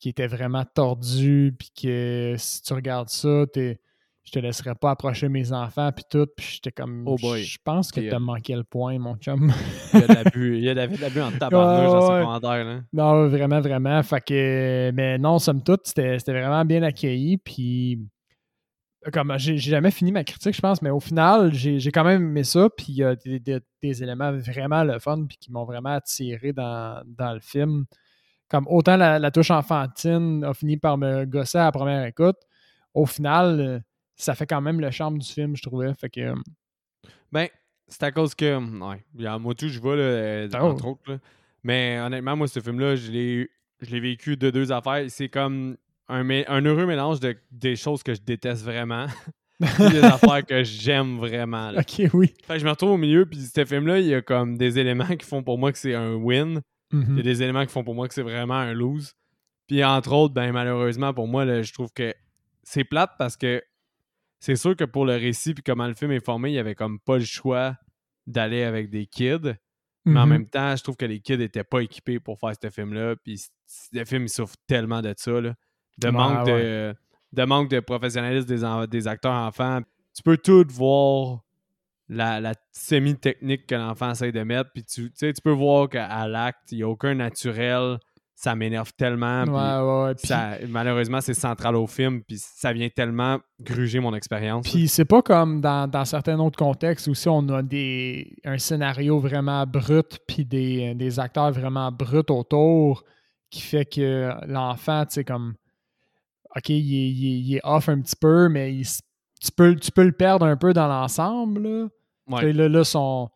qui 0.00 0.08
était 0.08 0.26
vraiment 0.26 0.64
tordu, 0.64 1.54
puis 1.56 1.70
que 1.80 2.34
si 2.38 2.60
tu 2.62 2.72
regardes 2.72 3.08
ça, 3.08 3.44
t'es- 3.52 3.78
je 4.24 4.30
te 4.30 4.38
laisserais 4.38 4.74
pas 4.76 4.92
approcher 4.92 5.28
mes 5.28 5.52
enfants, 5.52 5.90
puis 5.92 6.04
tout. 6.08 6.26
Puis 6.36 6.46
j'étais 6.54 6.70
comme, 6.70 7.02
Oh 7.06 7.16
boy. 7.20 7.42
je 7.42 7.58
pense 7.64 7.90
que 7.90 8.00
t'as 8.00 8.16
euh, 8.16 8.20
manqué 8.20 8.54
le 8.54 8.62
point, 8.64 8.98
mon 8.98 9.16
chum. 9.16 9.52
Il 9.94 10.00
y 10.00 10.02
a 10.02 10.06
de 10.06 10.12
l'abus, 10.14 10.58
il 10.58 10.64
y 10.64 10.68
a 10.68 10.74
de 10.74 11.00
l'abus 11.00 11.20
en 11.20 11.32
tabarnouche 11.38 11.86
Ouais, 11.92 11.92
dans 11.92 12.06
ses 12.06 12.12
ouais. 12.14 12.20
commentaires, 12.20 12.64
là. 12.64 12.80
Non, 12.92 13.28
vraiment, 13.28 13.60
vraiment. 13.60 14.02
Fait 14.04 14.20
que, 14.24 14.90
mais 14.94 15.18
non, 15.18 15.38
somme 15.38 15.62
toute, 15.62 15.86
c'était 15.86 16.16
vraiment 16.28 16.64
bien 16.64 16.82
accueilli. 16.84 17.38
Puis, 17.38 17.98
comme 19.12 19.34
j'ai 19.38 19.58
jamais 19.58 19.90
fini 19.90 20.12
ma 20.12 20.22
critique, 20.22 20.54
je 20.54 20.60
pense, 20.60 20.80
mais 20.80 20.90
au 20.90 21.00
final, 21.00 21.52
j'ai 21.52 21.80
j'ai 21.80 21.90
quand 21.90 22.04
même 22.04 22.22
aimé 22.22 22.44
ça. 22.44 22.68
Puis, 22.76 22.86
il 22.90 22.94
y 22.96 23.04
a 23.04 23.16
des, 23.16 23.40
des- 23.40 23.58
des 23.82 24.02
éléments 24.04 24.30
vraiment 24.32 24.84
le 24.84 25.00
fun, 25.00 25.24
puis 25.28 25.36
qui 25.38 25.50
m'ont 25.50 25.64
vraiment 25.64 25.90
attiré 25.94 26.52
dans, 26.52 27.02
dans 27.06 27.32
le 27.34 27.40
film. 27.40 27.86
Comme 28.48 28.66
autant 28.68 28.96
la, 28.96 29.18
la 29.18 29.30
touche 29.32 29.50
enfantine 29.50 30.44
a 30.44 30.54
fini 30.54 30.76
par 30.76 30.96
me 30.98 31.24
gosser 31.24 31.58
à 31.58 31.64
la 31.64 31.72
première 31.72 32.04
écoute, 32.04 32.36
au 32.94 33.06
final, 33.06 33.82
ça 34.16 34.34
fait 34.34 34.46
quand 34.46 34.60
même 34.60 34.80
le 34.80 34.90
charme 34.90 35.18
du 35.18 35.26
film, 35.30 35.56
je 35.56 35.62
trouvais. 35.62 35.92
Fait 35.94 36.10
que, 36.10 36.20
euh, 36.20 36.34
Ben, 37.32 37.48
c'est 37.88 38.02
à 38.04 38.12
cause 38.12 38.34
que. 38.34 38.56
Ouais, 38.56 39.04
il 39.14 39.22
y 39.22 39.26
a 39.26 39.38
moi 39.38 39.54
tout, 39.54 39.68
je 39.68 39.78
vois, 39.80 39.96
là, 39.96 40.02
euh, 40.02 40.48
Oh. 40.54 40.56
entre 40.66 40.86
autres. 40.86 41.10
là. 41.10 41.18
Mais 41.64 41.98
honnêtement, 42.00 42.36
moi, 42.36 42.48
ce 42.48 42.60
film-là, 42.60 42.96
je 42.96 43.10
l'ai 43.10 44.00
vécu 44.00 44.36
de 44.36 44.50
deux 44.50 44.72
affaires. 44.72 45.04
C'est 45.08 45.28
comme 45.28 45.76
un, 46.08 46.28
un 46.30 46.64
heureux 46.64 46.86
mélange 46.86 47.20
de, 47.20 47.36
des 47.50 47.76
choses 47.76 48.02
que 48.02 48.14
je 48.14 48.20
déteste 48.20 48.64
vraiment. 48.64 49.06
des 49.60 50.02
affaires 50.02 50.44
que 50.44 50.64
j'aime 50.64 51.18
vraiment. 51.18 51.70
là. 51.70 51.80
ok, 51.80 52.10
oui. 52.14 52.34
Fait 52.44 52.54
que 52.54 52.58
je 52.58 52.64
me 52.64 52.70
retrouve 52.70 52.90
au 52.92 52.96
milieu, 52.96 53.26
puis 53.26 53.38
ce 53.38 53.64
film-là, 53.64 54.00
il 54.00 54.06
y 54.06 54.14
a 54.14 54.20
comme 54.22 54.56
des 54.58 54.78
éléments 54.80 55.06
qui 55.16 55.24
font 55.24 55.42
pour 55.44 55.56
moi 55.58 55.70
que 55.70 55.78
c'est 55.78 55.94
un 55.94 56.14
win. 56.14 56.60
Il 56.92 56.98
y 56.98 57.02
a 57.02 57.06
Mhm. 57.06 57.22
des 57.22 57.42
éléments 57.42 57.64
qui 57.64 57.72
font 57.72 57.84
pour 57.84 57.94
moi 57.94 58.08
que 58.08 58.12
c'est 58.14 58.22
vraiment 58.22 58.56
un 58.56 58.72
lose. 58.74 59.12
Puis 59.68 59.82
entre 59.84 60.12
autres, 60.12 60.34
ben 60.34 60.50
malheureusement 60.52 61.14
pour 61.14 61.28
moi, 61.28 61.44
là, 61.44 61.62
je 61.62 61.72
trouve 61.72 61.92
que 61.94 62.12
c'est 62.64 62.82
plate 62.84 63.12
parce 63.18 63.36
que 63.36 63.62
c'est 64.44 64.56
sûr 64.56 64.74
que 64.76 64.82
pour 64.84 65.06
le 65.06 65.12
récit 65.14 65.54
puis 65.54 65.62
comment 65.62 65.86
le 65.86 65.94
film 65.94 66.10
est 66.10 66.24
formé, 66.24 66.50
il 66.50 66.54
y 66.54 66.58
avait 66.58 66.74
comme 66.74 66.98
pas 66.98 67.16
le 67.18 67.24
choix 67.24 67.76
d'aller 68.26 68.64
avec 68.64 68.90
des 68.90 69.06
kids. 69.06 69.54
Mais 70.04 70.18
en 70.18 70.24
Mhm. 70.26 70.30
même 70.32 70.46
temps, 70.48 70.74
je 70.74 70.82
trouve 70.82 70.96
que 70.96 71.04
les 71.04 71.20
kids 71.20 71.40
étaient 71.40 71.62
pas 71.62 71.80
équipés 71.80 72.18
pour 72.18 72.36
faire 72.40 72.52
ce 72.60 72.68
film-là. 72.70 73.14
Puis 73.24 73.40
le 73.92 74.04
film, 74.04 74.24
il 74.24 74.28
souffre 74.28 74.56
tellement 74.66 75.00
de 75.00 75.14
ça. 75.16 75.40
là. 75.40 75.54
De, 75.98 76.08
Ouais, 76.08 76.12
manque 76.12 76.46
de, 76.48 76.94
de 77.32 77.44
manque 77.44 77.70
de 77.70 77.78
professionnalisme 77.78 78.88
des, 78.88 79.06
acteurs 79.06 79.32
enfants. 79.32 79.80
Tu 80.12 80.22
peux 80.24 80.36
tout 80.38 80.64
voir 80.70 81.42
la, 82.08 82.40
la 82.40 82.54
semi-technique 82.72 83.66
que 83.68 83.76
l'enfant 83.76 84.10
essaie 84.10 84.32
de 84.32 84.42
mettre. 84.42 84.70
Puis 84.72 84.84
tu, 84.84 85.12
tu 85.12 85.32
peux 85.44 85.52
voir 85.52 85.88
qu'à 85.88 86.26
l'acte, 86.26 86.72
il 86.72 86.78
n'y 86.78 86.82
a 86.82 86.88
aucun 86.88 87.14
naturel. 87.14 87.98
Ça 88.34 88.56
m'énerve 88.56 88.92
tellement. 88.96 89.44
puis 89.44 89.52
Ouais, 89.52 89.60
ouais, 89.60 90.04
ouais. 90.08 90.14
Puis- 90.16 90.26
ça- 90.26 90.56
malheureusement, 90.68 91.20
c'est 91.20 91.34
central 91.34 91.76
au 91.76 91.86
film. 91.86 92.22
Puis 92.22 92.38
ça 92.38 92.72
vient 92.72 92.88
tellement 92.88 93.38
gruger 93.60 94.00
mon 94.00 94.14
expérience. 94.14 94.68
Puis 94.68 94.88
c'est 94.88 95.04
pas 95.04 95.22
comme 95.22 95.60
dans, 95.60 95.86
dans 95.88 96.04
certains 96.04 96.38
autres 96.40 96.58
contextes 96.58 97.06
où 97.06 97.14
si 97.14 97.28
on 97.28 97.48
a 97.50 97.62
des, 97.62 98.34
un 98.44 98.58
scénario 98.58 99.20
vraiment 99.20 99.64
brut 99.66 100.18
puis 100.26 100.44
des, 100.44 100.94
des 100.94 101.20
acteurs 101.20 101.52
vraiment 101.52 101.92
bruts 101.92 102.30
autour 102.30 103.04
qui 103.50 103.60
fait 103.60 103.84
que 103.84 104.32
l'enfant, 104.48 105.04
tu 105.06 105.14
sais, 105.14 105.24
comme 105.24 105.54
OK, 106.56 106.68
il 106.70 106.74
est, 106.74 107.10
il 107.10 107.46
il 107.48 107.56
est 107.56 107.60
off 107.64 107.88
un 107.88 108.00
petit 108.00 108.16
peu, 108.16 108.48
mais 108.48 108.74
il 108.74 108.84
tu, 108.84 109.50
peux, 109.56 109.74
tu 109.76 109.90
peux 109.92 110.04
le 110.04 110.12
perdre 110.12 110.46
un 110.46 110.56
peu 110.56 110.72
dans 110.72 110.88
l'ensemble. 110.88 111.62
Là. 111.62 111.88
Ouais. 112.28 112.52
Là, 112.52 112.68
là, 112.68 112.84
sont, 112.84 113.28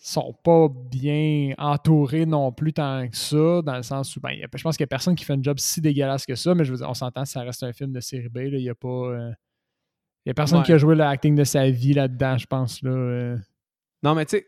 sont 0.00 0.32
pas 0.44 0.68
bien 0.68 1.54
entourés 1.58 2.24
non 2.24 2.52
plus 2.52 2.72
tant 2.72 3.08
que 3.08 3.16
ça, 3.16 3.62
dans 3.62 3.76
le 3.76 3.82
sens 3.82 4.16
où 4.16 4.20
ben, 4.20 4.30
il 4.30 4.38
y 4.40 4.44
a- 4.44 4.48
je 4.54 4.62
pense 4.62 4.76
qu'il 4.76 4.84
y 4.84 4.88
a 4.88 4.88
personne 4.88 5.14
qui 5.16 5.24
fait 5.24 5.32
un 5.32 5.42
job 5.42 5.58
si 5.58 5.80
dégueulasse 5.80 6.24
que 6.24 6.34
ça, 6.36 6.54
mais 6.54 6.64
je 6.64 6.70
veux 6.70 6.78
dire, 6.78 6.88
on 6.88 6.94
s'entend, 6.94 7.24
ça 7.24 7.40
reste 7.42 7.62
un 7.64 7.72
film 7.72 7.92
de 7.92 8.00
série 8.00 8.28
B. 8.28 8.38
Il 8.52 8.60
y 8.60 8.68
a 8.70 8.74
pas. 8.74 8.88
euh, 8.88 9.32
y 10.26 10.30
a 10.30 10.34
personne 10.34 10.58
Ouais. 10.60 10.64
qui 10.64 10.72
a 10.72 10.78
joué 10.78 10.94
l'acting 10.94 11.34
de 11.34 11.44
sa 11.44 11.68
vie 11.70 11.94
là-dedans, 11.94 12.38
je 12.38 12.46
pense. 12.46 12.80
Là, 12.82 12.90
euh. 12.90 13.36
Non, 14.02 14.14
mais 14.14 14.24
tu 14.26 14.36
sais, 14.38 14.46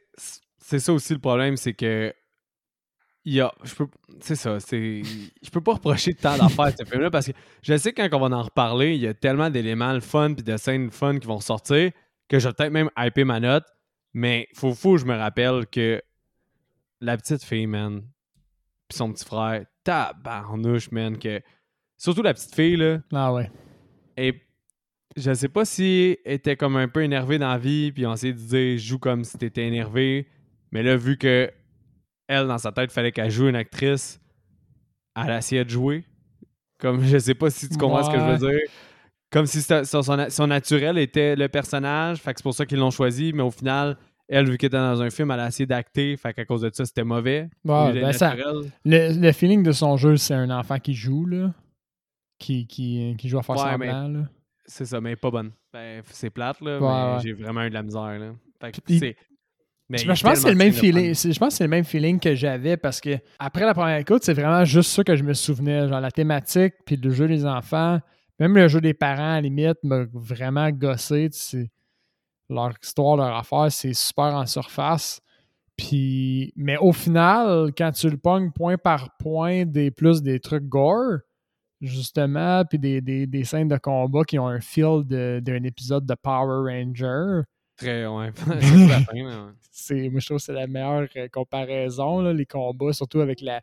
c'est 0.59 0.79
ça 0.79 0.93
aussi 0.93 1.13
le 1.15 1.19
problème, 1.21 1.57
c'est 1.57 1.75
que. 1.75 2.15
Il 3.25 3.35
y 3.35 3.41
a. 3.41 3.53
Je 3.65 3.75
peux. 3.75 3.87
C'est 4.21 4.37
ça. 4.37 4.61
C'est. 4.61 5.03
Je 5.43 5.51
peux 5.51 5.61
pas 5.61 5.75
reprocher 5.75 6.15
tant 6.15 6.37
d'affaires 6.39 6.67
à 6.67 6.71
ce 6.73 6.85
film-là 6.85 7.11
parce 7.11 7.27
que 7.27 7.33
je 7.63 7.77
sais 7.77 7.93
que 7.93 8.01
quand 8.01 8.17
on 8.17 8.29
va 8.29 8.37
en 8.37 8.43
reparler, 8.43 8.95
il 8.95 9.01
y 9.01 9.07
a 9.07 9.15
tellement 9.15 9.51
d'éléments 9.51 9.93
le 9.93 10.01
fun 10.01 10.33
puis 10.35 10.43
de 10.45 10.57
scènes 10.57 10.91
fun 10.91 11.19
qui 11.19 11.27
vont 11.27 11.37
ressortir 11.37 11.91
que 12.29 12.39
je 12.39 12.49
vais 12.49 12.55
peut-être 12.55 12.73
même 12.73 12.89
hyper 12.97 13.27
ma 13.27 13.41
note. 13.41 13.65
Mais 14.13 14.49
faut, 14.55 14.75
faut 14.75 14.97
je 14.97 15.05
me 15.05 15.17
rappelle 15.17 15.67
que 15.67 16.03
la 17.01 17.17
petite 17.17 17.43
fille, 17.45 17.67
man, 17.67 18.03
puis 18.89 18.97
son 18.99 19.13
petit 19.13 19.25
frère, 19.25 19.65
tabarnouche, 19.85 20.91
man, 20.91 21.19
que. 21.19 21.41
Surtout 21.97 22.23
la 22.23 22.33
petite 22.35 22.55
fille, 22.55 22.77
là. 22.77 23.01
Ah 23.13 23.33
ouais. 23.33 23.51
Et 24.17 24.41
je 25.17 25.35
sais 25.35 25.49
pas 25.49 25.65
si 25.65 26.19
elle 26.25 26.35
était 26.35 26.57
comme 26.57 26.77
un 26.77 26.89
peu 26.89 27.03
énervée 27.03 27.39
dans 27.39 27.49
la 27.51 27.59
vie, 27.59 27.93
puis 27.93 28.07
on 28.07 28.17
s'est 28.17 28.33
dit 28.33 28.79
joue 28.79 28.99
comme 28.99 29.25
si 29.25 29.37
t'étais 29.39 29.67
énervé. 29.67 30.27
Mais 30.73 30.83
là, 30.83 30.97
vu 30.97 31.17
que 31.19 31.51
elle, 32.27 32.47
dans 32.47 32.59
sa 32.59 32.73
tête, 32.73 32.91
fallait 32.93 33.13
qu'elle 33.13 33.31
joue 33.31 33.49
une 33.49 33.57
actrice, 33.57 34.21
elle 35.17 35.31
a 35.31 35.39
essayé 35.39 35.65
de 35.65 35.71
jouer. 35.71 36.05
Comme 36.79 37.05
je 37.05 37.19
sais 37.19 37.35
pas 37.35 37.51
si 37.51 37.69
tu 37.69 37.77
comprends 37.77 38.05
ce 38.05 38.11
que 38.11 38.19
je 38.19 38.25
veux 38.25 38.51
dire. 38.51 38.61
Comme 39.31 39.47
si 39.47 39.61
son, 39.63 39.85
son- 39.85 40.27
son 40.31 40.47
naturel 40.47 40.97
était 40.99 41.37
le 41.37 41.49
personnage, 41.49 42.19
fait 42.19 42.33
que 42.33 42.39
c'est 42.41 42.43
pour 42.45 42.55
ça 42.55 42.65
qu'ils 42.67 42.79
l'ont 42.79 42.91
choisi, 42.91 43.33
mais 43.33 43.43
au 43.43 43.51
final, 43.51 43.97
elle, 44.31 44.49
vu 44.51 44.57
qu'elle 44.59 44.69
était 44.69 44.77
dans 44.77 45.03
un 45.03 45.11
film, 45.11 45.31
elle 45.31 45.41
a 45.41 45.49
essayé 45.49 45.67
d'acter, 45.67 46.17
fait 46.17 46.33
qu'à 46.33 46.45
cause 46.45 46.63
de 46.63 46.71
ça, 46.73 46.85
c'était 46.85 47.05
mauvais. 47.05 47.49
Ouais, 47.65 47.93
ben 48.01 48.13
ça- 48.13 48.35
le, 48.85 49.21
le 49.21 49.33
feeling 49.33 49.63
de 49.63 49.73
son 49.73 49.97
jeu, 49.97 50.17
c'est 50.17 50.35
un 50.35 50.51
enfant 50.51 50.79
qui 50.79 50.95
joue, 50.95 51.27
là. 51.27 51.53
Qui, 52.39 52.67
qui, 52.67 53.15
qui 53.19 53.29
joue 53.29 53.39
à 53.39 53.43
faire 53.43 53.57
Ouais, 53.57 53.71
semblant, 53.73 54.09
là. 54.09 54.21
C'est 54.65 54.87
ça, 54.87 55.01
mais 55.01 55.17
pas 55.17 55.31
bonne. 55.31 55.51
Ben, 55.73 56.03
c'est 56.11 56.31
plate, 56.31 56.61
là, 56.61 56.79
Ouais, 56.79 57.17
mais 57.17 57.23
j'ai 57.23 57.33
vraiment 57.33 57.63
eu 57.65 57.69
de 57.69 57.75
la 57.75 57.83
misère, 57.83 58.19
là. 58.19 58.33
Fait 58.61 58.73
que 58.73 58.81
Puis-. 58.81 59.15
Mais 59.89 59.99
Je, 59.99 60.07
pense 60.07 60.21
que 60.21 60.35
c'est 60.37 60.51
le 60.51 60.55
même 60.55 60.73
feeling. 60.73 61.13
Je 61.15 61.37
pense 61.37 61.49
que 61.49 61.55
c'est 61.55 61.65
le 61.65 61.71
même 61.71 61.83
feeling 61.85 62.21
que 62.21 62.37
j'avais 62.37 62.77
parce 62.77 63.01
que 63.01 63.19
après 63.41 63.67
la 63.67 63.75
première 63.75 63.97
écoute, 63.97 64.23
c'est 64.23 64.35
vraiment 64.35 64.65
juste 64.65 64.93
ça 64.93 65.03
que 65.03 65.17
je 65.17 65.25
me 65.25 65.35
souvenais. 65.35 65.89
Genre 65.89 66.01
la 66.01 66.13
thématique, 66.13 66.75
puis 66.87 66.95
le 66.95 67.11
jeu 67.11 67.27
des 67.27 67.45
enfants, 67.45 67.99
même 68.39 68.55
le 68.57 68.69
jeu 68.69 68.81
des 68.81 68.95
parents, 68.95 69.33
à 69.33 69.35
la 69.35 69.41
limite, 69.41 69.79
m'a 69.83 70.05
vraiment 70.15 70.71
gossé. 70.71 71.29
tu 71.33 71.39
sais. 71.41 71.71
Leur 72.51 72.73
histoire, 72.83 73.17
leur 73.17 73.35
affaire, 73.37 73.71
c'est 73.71 73.95
super 73.95 74.35
en 74.35 74.45
surface. 74.45 75.21
Puis, 75.77 76.53
mais 76.57 76.77
au 76.77 76.93
final, 76.93 77.71
quand 77.79 77.91
tu 77.93 78.11
le 78.11 78.17
pognes 78.19 78.51
point 78.51 78.77
par 78.77 79.17
point, 79.17 79.65
des 79.65 79.91
plus 79.91 80.21
des 80.23 80.39
trucs 80.41 80.65
gore, 80.69 81.19
justement, 81.81 82.65
puis 82.65 82.79
des, 82.79 83.01
des- 83.01 83.27
des 83.27 83.45
scènes 83.45 83.69
de 83.69 83.77
combat 83.79 84.25
qui 84.25 84.39
ont 84.39 84.47
un 84.49 84.61
feel 84.61 85.03
d'un 85.07 85.63
épisode 85.65 86.05
de 86.05 86.15
Power 86.15 86.71
Ranger, 86.71 87.43
Très, 87.77 88.05
ouais. 88.07 88.31
C'est 89.71 90.11
moi 90.11 90.21
je 90.21 90.27
trouve 90.27 90.37
que 90.37 90.43
c'est 90.45 90.53
la 90.53 90.67
meilleure 90.67 91.09
euh, 91.17 91.29
comparaison 91.33 92.21
là, 92.21 92.35
les 92.35 92.45
combats 92.45 92.93
surtout 92.93 93.21
avec 93.21 93.41
la, 93.41 93.63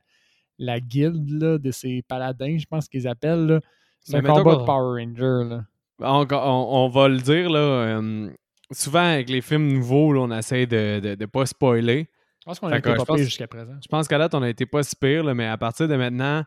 la 0.58 0.80
guilde 0.80 1.30
là, 1.40 1.60
de 1.60 1.70
ces 1.70 2.02
paladins 2.02 2.58
je 2.58 2.66
pense 2.66 2.88
qu'ils 2.88 3.08
appellent 3.08 3.46
là. 3.46 3.60
c'est 4.00 4.14
un 4.16 4.22
combat 4.44 4.56
de 4.56 4.66
Power 4.66 5.04
Ranger 5.04 5.50
là. 5.50 5.66
On, 6.00 6.26
on- 6.32 6.86
on 6.86 6.90
va 6.90 7.08
le 7.10 7.18
dire, 7.20 7.48
là. 7.52 7.60
euh, 7.60 8.30
souvent, 8.72 9.00
avec 9.14 9.30
les 9.30 9.42
films 9.42 9.68
nouveaux, 9.74 10.14
là, 10.14 10.22
on 10.22 10.32
essaie 10.32 10.66
de 10.66 11.16
ne 11.20 11.26
pas 11.26 11.46
spoiler. 11.46 12.08
je 12.42 12.46
pense 12.46 12.60
qu'on 12.60 12.68
a 12.68 12.78
été 12.78 12.90
pas 13.06 13.18
jusqu'à 13.18 13.48
présent 13.48 13.74
Je 13.82 13.88
pense 13.88 14.08
qu'à 14.08 14.18
date, 14.18 14.34
on 14.36 14.42
a 14.42 14.50
été 14.50 14.66
pas 14.66 14.84
si 14.84 14.96
pire, 14.96 15.24
là, 15.24 15.34
mais 15.34 15.46
à 15.48 15.58
partir 15.58 15.88
de 15.88 15.96
maintenant, 15.96 16.44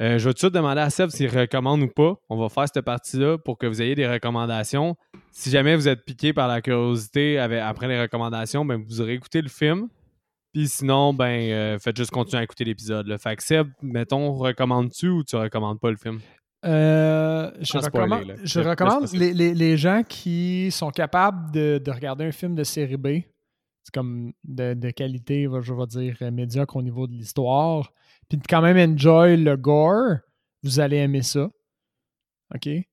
euh, 0.00 0.18
je 0.18 0.24
vais 0.24 0.30
tout 0.32 0.34
de 0.34 0.38
suite 0.40 0.52
demander 0.54 0.80
à 0.82 0.90
Seb 0.90 1.08
s'il 1.10 1.28
recommande 1.28 1.80
ou 1.82 1.88
pas. 1.88 2.14
On 2.28 2.36
va 2.36 2.48
faire 2.50 2.66
cette 2.72 2.84
partie-là 2.84 3.38
pour 3.38 3.56
que 3.56 3.66
vous 3.66 3.80
ayez 3.80 3.94
des 3.94 4.06
recommandations. 4.06 4.94
Si 5.30 5.48
jamais 5.50 5.74
vous 5.74 5.88
êtes 5.88 6.04
piqué 6.04 6.32
par 6.34 6.48
la 6.48 6.60
curiosité 6.60 7.38
avec- 7.38 7.60
après 7.62 7.88
les 7.88 8.00
recommandations, 8.00 8.64
ben, 8.64 8.82
vous 8.86 9.00
aurez 9.00 9.14
écouté 9.14 9.40
le 9.40 9.48
film. 9.48 9.88
Puis 10.52 10.68
sinon, 10.68 11.14
ben, 11.14 11.50
euh, 11.50 11.78
faites 11.78 11.96
juste 11.96 12.10
continuer 12.10 12.40
à 12.40 12.44
écouter 12.44 12.64
l'épisode. 12.64 13.14
Fait 13.18 13.36
que 13.36 13.42
Seb, 13.42 13.68
mettons, 13.82 14.32
recommandes-tu 14.34 15.08
ou 15.08 15.24
tu 15.24 15.36
recommandes 15.36 15.80
pas 15.80 15.90
le 15.90 15.96
film? 15.96 16.20
Euh, 16.64 17.50
je 17.60 17.78
spoiler, 17.78 18.14
recommande, 18.16 18.36
je 18.42 18.60
recommande 18.60 19.12
les, 19.12 19.32
les- 19.34 19.54
les 19.54 19.76
gens 19.76 20.02
qui 20.08 20.70
sont 20.72 20.90
capables 20.90 21.52
de, 21.52 21.78
de 21.78 21.90
regarder 21.90 22.24
un 22.24 22.32
film 22.32 22.54
de 22.54 22.64
série 22.64 22.96
B. 22.96 23.08
C'est 23.84 23.94
comme 23.94 24.32
de, 24.42 24.74
de 24.74 24.90
qualité, 24.90 25.46
je 25.60 25.72
vais 25.72 25.86
dire, 25.86 26.16
euh, 26.22 26.30
médiocre 26.32 26.74
au 26.76 26.82
niveau 26.82 27.06
de 27.06 27.12
l'histoire. 27.12 27.92
Puis 28.28 28.38
de 28.38 28.42
quand 28.48 28.62
même 28.62 28.76
enjoy 28.94 29.36
le 29.36 29.56
gore, 29.56 30.16
vous 30.64 30.80
allez 30.80 30.96
aimer 30.96 31.22
ça. 31.22 31.48
OK? 32.54 32.64
Fait 32.64 32.84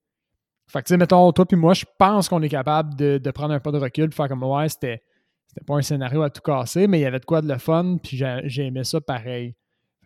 que, 0.74 0.78
tu 0.78 0.88
sais, 0.88 0.96
mettons, 0.96 1.32
toi 1.32 1.44
puis 1.46 1.56
moi, 1.56 1.74
je 1.74 1.84
pense 1.98 2.28
qu'on 2.28 2.42
est 2.42 2.48
capable 2.48 2.94
de, 2.96 3.18
de 3.18 3.30
prendre 3.32 3.54
un 3.54 3.60
pas 3.60 3.72
de 3.72 3.78
recul, 3.78 4.08
de 4.08 4.14
faire 4.14 4.28
comme, 4.28 4.44
ouais, 4.44 4.68
c'était, 4.68 5.02
c'était 5.48 5.64
pas 5.64 5.74
un 5.76 5.82
scénario 5.82 6.22
à 6.22 6.30
tout 6.30 6.40
casser, 6.42 6.86
mais 6.86 6.98
il 7.00 7.02
y 7.02 7.06
avait 7.06 7.18
de 7.20 7.24
quoi 7.24 7.42
de 7.42 7.48
le 7.48 7.58
fun, 7.58 7.98
puis 8.02 8.16
j'ai, 8.16 8.40
j'ai 8.44 8.66
aimé 8.66 8.84
ça 8.84 9.00
pareil. 9.00 9.54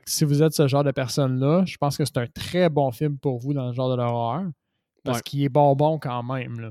Si 0.09 0.25
vous 0.25 0.43
êtes 0.43 0.53
ce 0.55 0.67
genre 0.69 0.85
de 0.85 0.91
personne-là, 0.91 1.65
je 1.67 1.77
pense 1.77 1.97
que 1.97 2.05
c'est 2.05 2.19
un 2.19 2.27
très 2.27 2.69
bon 2.69 2.91
film 2.91 3.19
pour 3.19 3.39
vous 3.39 3.53
dans 3.53 3.69
le 3.69 3.73
genre 3.75 3.91
de 3.91 3.97
l'horreur, 3.97 4.45
parce 5.05 5.19
Ouais. 5.19 5.23
qu'il 5.23 5.43
est 5.43 5.49
bonbon 5.49 5.99
quand 5.99 6.23
même, 6.23 6.61
là. 6.61 6.71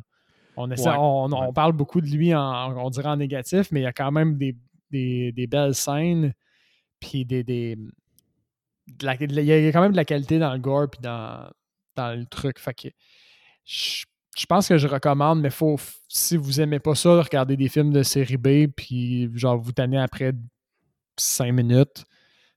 On, 0.55 0.71
essaie, 0.71 0.89
Ouais. 0.89 0.95
on, 0.97 1.53
parle 1.53 1.73
beaucoup 1.73 2.01
de 2.01 2.07
lui, 2.07 2.33
en, 2.33 2.75
on 2.77 2.89
dirait 2.89 3.09
en 3.09 3.17
négatif, 3.17 3.71
mais 3.71 3.81
il 3.81 3.83
y 3.83 3.87
a 3.87 3.93
quand 3.93 4.11
même 4.11 4.37
des, 4.37 4.55
des, 4.89 5.31
des 5.31 5.45
belles 5.47 5.75
scènes, 5.75 6.33
puis 6.99 7.25
des... 7.25 7.43
des 7.43 7.75
de 8.87 9.05
la- 9.05 9.17
de 9.17 9.35
la- 9.35 9.41
il 9.41 9.47
y 9.47 9.67
a 9.67 9.71
quand 9.71 9.81
même 9.81 9.91
de 9.91 9.97
la 9.97 10.05
qualité 10.05 10.39
dans 10.39 10.53
le 10.53 10.59
gore, 10.59 10.89
puis 10.89 11.01
dans, 11.01 11.47
dans 11.95 12.17
le 12.17 12.25
truc. 12.25 12.57
Fait 12.57 12.73
que 12.73 12.87
je, 13.65 14.05
je 14.35 14.45
pense 14.47 14.67
que 14.69 14.77
je 14.77 14.87
recommande, 14.87 15.41
mais 15.41 15.49
faut, 15.49 15.75
si 16.07 16.37
vous 16.37 16.59
aimez 16.61 16.79
pas 16.79 16.95
ça, 16.95 17.21
regarder 17.21 17.57
des 17.57 17.67
films 17.69 17.91
de 17.91 18.01
série 18.01 18.37
B, 18.37 18.67
puis 18.75 19.29
genre 19.37 19.57
vous 19.59 19.73
tannez 19.73 19.97
après 19.99 20.31
5 21.19 21.51
minutes, 21.51 22.05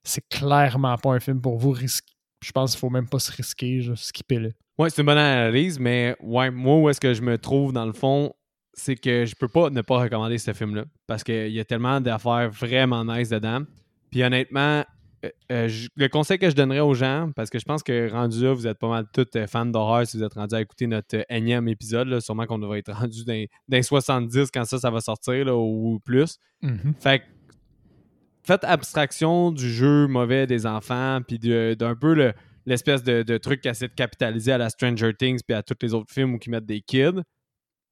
c'est 0.03 0.27
clairement 0.29 0.97
pas 0.97 1.11
un 1.13 1.19
film 1.19 1.41
pour 1.41 1.57
vous. 1.57 1.71
risquer. 1.71 2.11
Je 2.43 2.51
pense 2.51 2.71
qu'il 2.71 2.79
faut 2.79 2.89
même 2.89 3.07
pas 3.07 3.19
se 3.19 3.31
risquer, 3.31 3.81
juste 3.81 4.05
skipper-le. 4.05 4.51
Ouais, 4.79 4.89
c'est 4.89 5.01
une 5.01 5.05
bonne 5.05 5.17
analyse, 5.17 5.79
mais 5.79 6.15
ouais, 6.21 6.49
moi, 6.49 6.77
où 6.79 6.89
est-ce 6.89 6.99
que 6.99 7.13
je 7.13 7.21
me 7.21 7.37
trouve 7.37 7.71
dans 7.71 7.85
le 7.85 7.93
fond, 7.93 8.33
c'est 8.73 8.95
que 8.95 9.25
je 9.25 9.35
peux 9.35 9.47
pas 9.47 9.69
ne 9.69 9.81
pas 9.81 9.99
recommander 9.99 10.37
ce 10.39 10.53
film-là. 10.53 10.85
Parce 11.05 11.23
qu'il 11.23 11.49
y 11.51 11.59
a 11.59 11.65
tellement 11.65 12.01
d'affaires 12.01 12.49
vraiment 12.49 13.05
nice 13.05 13.29
dedans. 13.29 13.59
Puis 14.09 14.23
honnêtement, 14.23 14.83
euh, 15.23 15.29
euh, 15.51 15.67
je- 15.67 15.87
le 15.95 16.07
conseil 16.07 16.39
que 16.39 16.49
je 16.49 16.55
donnerais 16.55 16.79
aux 16.79 16.95
gens, 16.95 17.29
parce 17.35 17.51
que 17.51 17.59
je 17.59 17.65
pense 17.65 17.83
que 17.83 18.09
rendu 18.09 18.43
là, 18.43 18.53
vous 18.53 18.65
êtes 18.65 18.79
pas 18.79 18.89
mal 18.89 19.05
tous 19.13 19.27
euh, 19.35 19.45
fans 19.45 19.67
d'horreur 19.67 20.07
si 20.07 20.17
vous 20.17 20.23
êtes 20.23 20.33
rendu 20.33 20.55
à 20.55 20.61
écouter 20.61 20.87
notre 20.87 21.23
énième 21.29 21.67
épisode. 21.67 22.07
là. 22.07 22.21
sûrement 22.21 22.47
qu'on 22.47 22.57
devrait 22.57 22.79
être 22.79 22.91
rendu 23.07 23.23
dans, 23.23 23.33
dans 23.67 23.77
les 23.77 23.83
70 23.83 24.49
quand 24.51 24.65
ça, 24.65 24.79
ça 24.79 24.89
va 24.89 24.99
sortir 24.99 25.45
là, 25.45 25.55
ou 25.55 25.99
plus. 26.03 26.37
Fait 26.99 27.19
que 27.19 27.23
faites 28.43 28.63
abstraction 28.63 29.51
du 29.51 29.69
jeu 29.71 30.07
mauvais 30.07 30.47
des 30.47 30.65
enfants, 30.65 31.19
puis 31.27 31.39
d'un 31.39 31.95
peu 31.95 32.13
le- 32.13 32.33
l'espèce 32.65 33.03
de, 33.03 33.23
de 33.23 33.37
truc 33.37 33.61
qui 33.61 33.67
essaie 33.69 33.87
de 33.87 33.93
capitaliser 33.93 34.51
à 34.51 34.57
la 34.57 34.69
Stranger 34.69 35.13
Things 35.17 35.39
puis 35.47 35.55
à 35.55 35.63
tous 35.63 35.75
les 35.81 35.93
autres 35.93 36.13
films 36.13 36.35
où 36.35 36.39
ils 36.45 36.49
mettent 36.49 36.65
des 36.65 36.81
kids. 36.81 37.21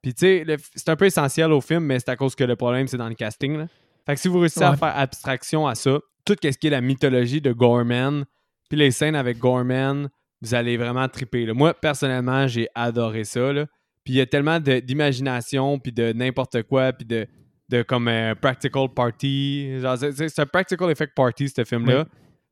Puis 0.02 0.14
tu 0.14 0.20
sais, 0.46 0.46
c'est 0.76 0.90
un 0.90 0.96
peu 0.96 1.06
essentiel 1.06 1.52
au 1.52 1.60
film, 1.62 1.84
mais 1.84 2.00
c'est 2.00 2.10
à 2.10 2.16
cause 2.16 2.36
que 2.36 2.44
le 2.44 2.56
problème, 2.56 2.88
c'est 2.88 2.98
dans 2.98 3.10
le 3.10 3.16
casting. 3.16 3.58
là. 3.58 3.68
Fait 4.06 4.16
que 4.16 4.22
si 4.22 4.28
vous 4.28 4.40
réussissez 4.40 4.64
à 4.64 4.76
faire 4.78 4.98
abstraction 4.98 5.68
à 5.68 5.76
ça, 5.76 6.00
tout 6.26 6.36
ce 6.42 6.48
qui 6.50 6.68
est 6.68 6.72
la 6.72 6.82
mythologie 6.82 7.42
de 7.42 7.52
Gorman, 7.52 8.26
puis 8.70 8.78
les 8.78 8.92
scènes 8.92 9.16
avec 9.16 9.40
Gorman, 9.40 10.10
vous 10.42 10.54
allez 10.54 10.78
vraiment 10.78 11.08
triper. 11.10 11.46
là. 11.46 11.54
Moi, 11.54 11.74
personnellement, 11.74 12.48
j'ai 12.48 12.68
adoré 12.76 13.24
ça. 13.24 13.52
là. 13.52 13.66
Puis 14.06 14.14
il 14.14 14.18
y 14.18 14.22
a 14.22 14.26
tellement 14.26 14.60
d'imagination, 14.60 15.80
puis 15.80 15.92
de 15.92 16.14
n'importe 16.14 16.64
quoi, 16.64 16.94
puis 16.94 17.06
de, 17.06 17.28
de 17.70 17.84
comme 17.84 18.08
un 18.08 18.36
practical 18.36 18.90
party. 18.90 19.80
Genre, 19.80 19.98
c'est- 19.98 20.40
un 20.40 20.46
practical 20.46 20.90
effect 20.92 21.14
party, 21.16 21.50
ce 21.50 21.64
film-là. 21.64 22.06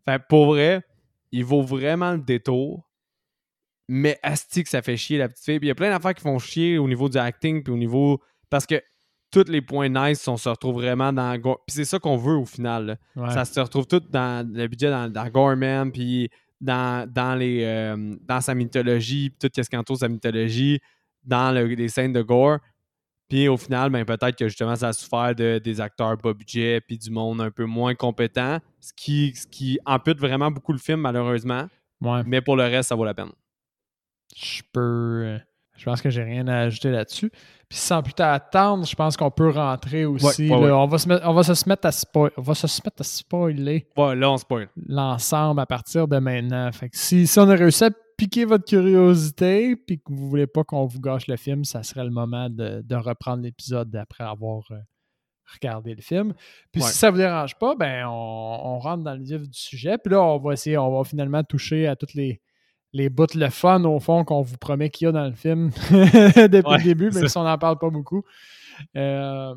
Fait 0.05 0.19
que 0.19 0.27
pour 0.29 0.45
vrai, 0.47 0.81
il 1.31 1.43
vaut 1.43 1.61
vraiment 1.63 2.11
le 2.13 2.19
détour. 2.19 2.83
Mais 3.89 4.19
asti 4.21 4.63
que 4.63 4.69
ça 4.69 4.81
fait 4.81 4.97
chier 4.97 5.17
la 5.17 5.29
petite 5.29 5.43
fille. 5.45 5.59
Puis 5.59 5.67
il 5.67 5.69
y 5.69 5.71
a 5.71 5.75
plein 5.75 5.89
d'affaires 5.89 6.13
qui 6.13 6.21
font 6.21 6.39
chier 6.39 6.77
au 6.77 6.87
niveau 6.87 7.07
du 7.09 7.17
acting, 7.17 7.63
puis 7.63 7.73
au 7.73 7.77
niveau. 7.77 8.21
Parce 8.49 8.65
que 8.65 8.81
tous 9.31 9.45
les 9.49 9.61
points 9.61 9.89
nice, 9.89 10.27
on 10.27 10.37
se 10.37 10.49
retrouve 10.49 10.75
vraiment 10.75 11.11
dans. 11.13 11.39
Puis 11.41 11.53
c'est 11.69 11.85
ça 11.85 11.97
qu'on 11.99 12.17
veut 12.17 12.35
au 12.35 12.45
final. 12.45 12.97
Ouais. 13.15 13.31
Ça 13.31 13.45
se 13.45 13.59
retrouve 13.59 13.87
tout 13.87 14.01
dans 14.09 14.45
le 14.47 14.67
budget 14.67 14.89
dans, 14.89 15.09
dans 15.11 15.27
Gorman, 15.29 15.91
puis 15.91 16.29
dans, 16.59 17.09
dans, 17.09 17.35
les, 17.35 17.63
euh, 17.63 18.15
dans 18.23 18.41
sa 18.41 18.55
mythologie, 18.55 19.29
puis 19.29 19.49
tout 19.49 19.63
ce 19.63 19.69
qui 19.69 19.77
entoure 19.77 19.97
sa 19.97 20.09
mythologie, 20.09 20.79
dans 21.23 21.51
le- 21.53 21.65
les 21.67 21.87
scènes 21.87 22.13
de 22.13 22.21
gore. 22.21 22.57
Puis 23.29 23.47
au 23.49 23.57
final, 23.57 23.89
ben, 23.89 24.05
peut-être 24.05 24.35
que 24.37 24.47
justement, 24.47 24.75
ça 24.75 24.89
a 24.89 24.93
souffert 24.93 25.35
de, 25.35 25.59
des 25.61 25.81
acteurs 25.81 26.15
bas 26.17 26.33
budget, 26.33 26.79
puis 26.81 26.97
du 26.97 27.09
monde 27.11 27.41
un 27.41 27.51
peu 27.51 27.65
moins 27.65 27.93
compétent, 27.93 28.59
ce 28.79 28.93
qui, 28.95 29.33
ce 29.35 29.45
qui 29.47 29.77
ampute 29.85 30.19
vraiment 30.19 30.49
beaucoup 30.49 30.71
le 30.71 30.77
film, 30.79 31.01
malheureusement. 31.01 31.67
Ouais. 32.01 32.21
Mais 32.25 32.39
pour 32.41 32.55
le 32.55 32.63
reste, 32.63 32.89
ça 32.89 32.95
vaut 32.95 33.03
la 33.05 33.13
peine. 33.13 33.31
Je 34.35 34.61
peux. 34.71 34.79
euh, 35.25 35.37
Je 35.75 35.85
pense 35.85 36.01
que 36.01 36.09
j'ai 36.09 36.23
rien 36.23 36.47
à 36.47 36.59
ajouter 36.61 36.89
là-dessus. 36.91 37.29
Puis 37.69 37.77
sans 37.77 38.01
plus 38.01 38.13
attendre, 38.19 38.85
je 38.85 38.95
pense 38.95 39.17
qu'on 39.17 39.29
peut 39.31 39.49
rentrer 39.49 40.05
aussi. 40.05 40.49
Ouais, 40.49 40.55
ouais, 40.55 40.61
là. 40.61 40.65
ouais. 40.67 40.71
On, 40.71 40.87
va 40.87 40.97
se 40.97 41.07
mettre, 41.09 41.27
on 41.27 41.33
va 41.33 41.43
se 41.43 41.67
mettre 41.69 41.85
à 41.87 41.91
spoil- 41.91 42.31
on 42.37 42.41
va 42.41 42.55
se 42.55 42.65
mettre 42.85 43.01
à 43.01 43.03
spoiler 43.03 43.87
Ouais, 43.97 44.15
là, 44.15 44.31
on 44.31 44.37
spoil. 44.37 44.69
l'ensemble 44.87 45.59
à 45.59 45.65
partir 45.65 46.07
de 46.07 46.17
maintenant. 46.17 46.71
Fait 46.71 46.89
que 46.89 46.97
si, 46.97 47.27
si 47.27 47.39
on 47.39 47.49
a 47.49 47.55
réussi 47.55 47.83
à 47.83 47.89
piquer 48.17 48.45
votre 48.45 48.65
curiosité 48.65 49.75
puis 49.75 49.97
que 49.99 50.03
vous 50.11 50.27
voulez 50.29 50.47
pas 50.47 50.63
qu'on 50.63 50.85
vous 50.85 50.99
gâche 50.99 51.27
le 51.27 51.37
film, 51.37 51.63
ça 51.63 51.83
serait 51.83 52.03
le 52.03 52.09
moment 52.09 52.49
de, 52.49 52.81
de 52.83 52.95
reprendre 52.95 53.43
l'épisode 53.43 53.95
après 53.95 54.23
avoir 54.23 54.63
euh, 54.71 54.75
regardé 55.53 55.93
le 55.95 56.01
film. 56.01 56.33
Puis 56.71 56.81
Ouais. 56.81 56.87
si 56.89 56.97
ça 56.97 57.11
vous 57.11 57.17
dérange 57.17 57.55
pas, 57.57 57.75
ben 57.75 58.05
on, 58.07 58.11
on 58.11 58.79
rentre 58.79 59.03
dans 59.03 59.13
le 59.15 59.23
vif 59.23 59.41
du 59.47 59.57
sujet. 59.59 59.97
Puis 59.97 60.11
là, 60.13 60.21
on 60.21 60.37
va 60.39 60.53
essayer, 60.53 60.77
on 60.77 60.97
va 60.97 61.03
finalement 61.03 61.43
toucher 61.43 61.87
à 61.87 61.95
toutes 61.95 62.15
les, 62.15 62.41
les 62.93 63.09
bouts, 63.09 63.27
le 63.35 63.49
fun 63.49 63.83
au 63.83 63.99
fond 63.99 64.23
qu'on 64.25 64.41
vous 64.41 64.57
promet 64.57 64.89
qu'il 64.89 65.05
y 65.05 65.09
a 65.09 65.11
dans 65.11 65.25
le 65.27 65.33
film 65.35 65.69
depuis 65.91 66.69
Ouais, 66.71 66.77
le 66.79 66.83
début, 66.83 67.11
même 67.11 67.27
si 67.27 67.37
on 67.37 67.43
n'en 67.43 67.57
parle 67.57 67.77
pas 67.77 67.89
beaucoup. 67.89 68.23
Euh, 68.95 69.53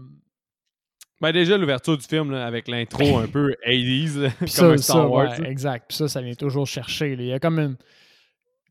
Ben 1.20 1.32
déjà, 1.32 1.56
l'ouverture 1.58 1.96
du 1.98 2.06
film, 2.06 2.30
là, 2.30 2.46
avec 2.46 2.68
l'intro 2.68 3.18
un 3.18 3.26
peu 3.26 3.54
80s, 3.66 4.18
là, 4.20 4.30
comme 4.38 4.46
Puis 4.46 4.48
ça, 4.50 4.66
un 4.66 4.76
Star 4.76 4.96
ça, 4.96 5.06
Wars. 5.08 5.38
ouais, 5.40 5.50
exact. 5.50 5.86
Puis 5.88 5.96
ça, 5.98 6.08
ça 6.08 6.20
vient 6.22 6.34
toujours 6.34 6.66
chercher. 6.66 7.16
là. 7.16 7.22
Il 7.22 7.28
y 7.28 7.32
a 7.32 7.38
comme 7.40 7.58
une. 7.58 7.76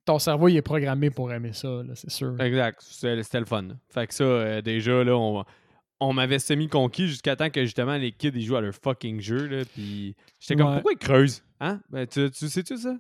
Ton 0.10 0.18
cerveau, 0.18 0.48
il 0.48 0.58
est 0.58 0.64
programmé 0.64 1.12
pour 1.12 1.32
aimer 1.32 1.54
ça, 1.54 1.82
c'est 1.94 2.10
sûr. 2.10 2.36
Exact. 2.42 2.82
C'était 2.82 3.40
le 3.40 3.46
fun. 3.46 3.62
là. 3.62 3.76
Fait 3.94 4.08
que 4.08 4.14
ça, 4.16 4.24
euh, 4.24 4.60
déjà, 4.62 5.04
là, 5.04 5.16
on, 5.16 5.46
on 6.00 6.14
m'avait 6.14 6.40
semi-conquis 6.40 7.08
jusqu'à 7.08 7.36
temps 7.36 7.52
que 7.52 7.64
justement 7.64 7.96
les 7.96 8.12
kids 8.12 8.32
ils 8.34 8.42
jouent 8.44 8.56
à 8.56 8.62
leur 8.62 8.74
fucking 8.74 9.22
jeu. 9.22 9.46
Là, 9.46 9.66
puis 9.72 10.16
j'étais 10.40 10.56
comme, 10.56 10.68
Ouais. 10.70 10.74
pourquoi 10.78 10.94
ils 10.94 10.98
creusent? 10.98 11.44
Hein? 11.60 11.80
Ben, 11.92 12.08
tu, 12.08 12.28
tu 12.32 12.50
sais-tu 12.50 12.76
ça? 12.78 12.96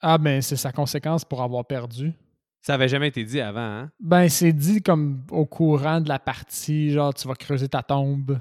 Ah, 0.00 0.16
ben, 0.16 0.40
c'est 0.40 0.56
sa 0.56 0.72
conséquence 0.72 1.26
pour 1.26 1.42
avoir 1.42 1.66
perdu. 1.66 2.14
Ça 2.62 2.72
avait 2.74 2.88
jamais 2.88 3.08
été 3.08 3.22
dit 3.24 3.40
avant, 3.42 3.60
hein? 3.60 3.90
Ben, 4.00 4.30
c'est 4.30 4.54
dit 4.54 4.80
comme 4.80 5.22
au 5.30 5.44
courant 5.44 6.00
de 6.00 6.08
la 6.08 6.18
partie, 6.18 6.90
genre, 6.90 7.12
tu 7.12 7.28
vas 7.28 7.34
creuser 7.34 7.68
ta 7.68 7.82
tombe. 7.82 8.38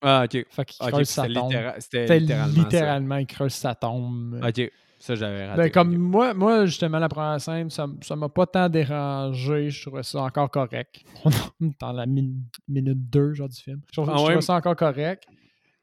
Ah, 0.00 0.22
ok. 0.24 0.46
Fait 0.48 0.64
qu'il 0.64 0.86
creuse 0.90 1.08
sa 1.10 1.24
tombe. 1.28 1.50
littéra- 1.52 1.74
c'était 1.80 2.18
littéralement, 2.18 2.54
littéralement, 2.62 3.16
il 3.16 3.26
creuse 3.26 3.52
sa 3.52 3.74
tombe. 3.74 4.40
Ok, 4.42 4.70
ça 5.00 5.14
j'avais 5.16 5.46
raté. 5.48 5.62
Ben, 5.62 5.70
comme 5.70 5.96
moi, 5.96 6.34
moi, 6.34 6.66
justement, 6.66 6.98
la 6.98 7.08
première 7.08 7.40
scène, 7.40 7.70
ça 7.70 7.86
ça 8.02 8.14
m'a 8.16 8.28
pas 8.28 8.46
tant 8.46 8.68
dérangé. 8.68 9.70
Je 9.70 9.86
trouvais 9.86 10.02
ça 10.02 10.20
encore 10.22 10.50
correct. 10.50 11.02
On 11.24 11.30
est 11.66 11.80
dans 11.80 11.92
la 11.92 12.06
min- 12.06 12.42
minute 12.68 13.10
2, 13.10 13.32
genre, 13.34 13.48
du 13.48 13.60
film. 13.60 13.80
Je 13.88 13.92
trouve, 13.92 14.10
Ah 14.10 14.16
je 14.18 14.22
trouvais 14.24 14.40
ça 14.42 14.54
encore 14.54 14.76
correct. 14.76 15.24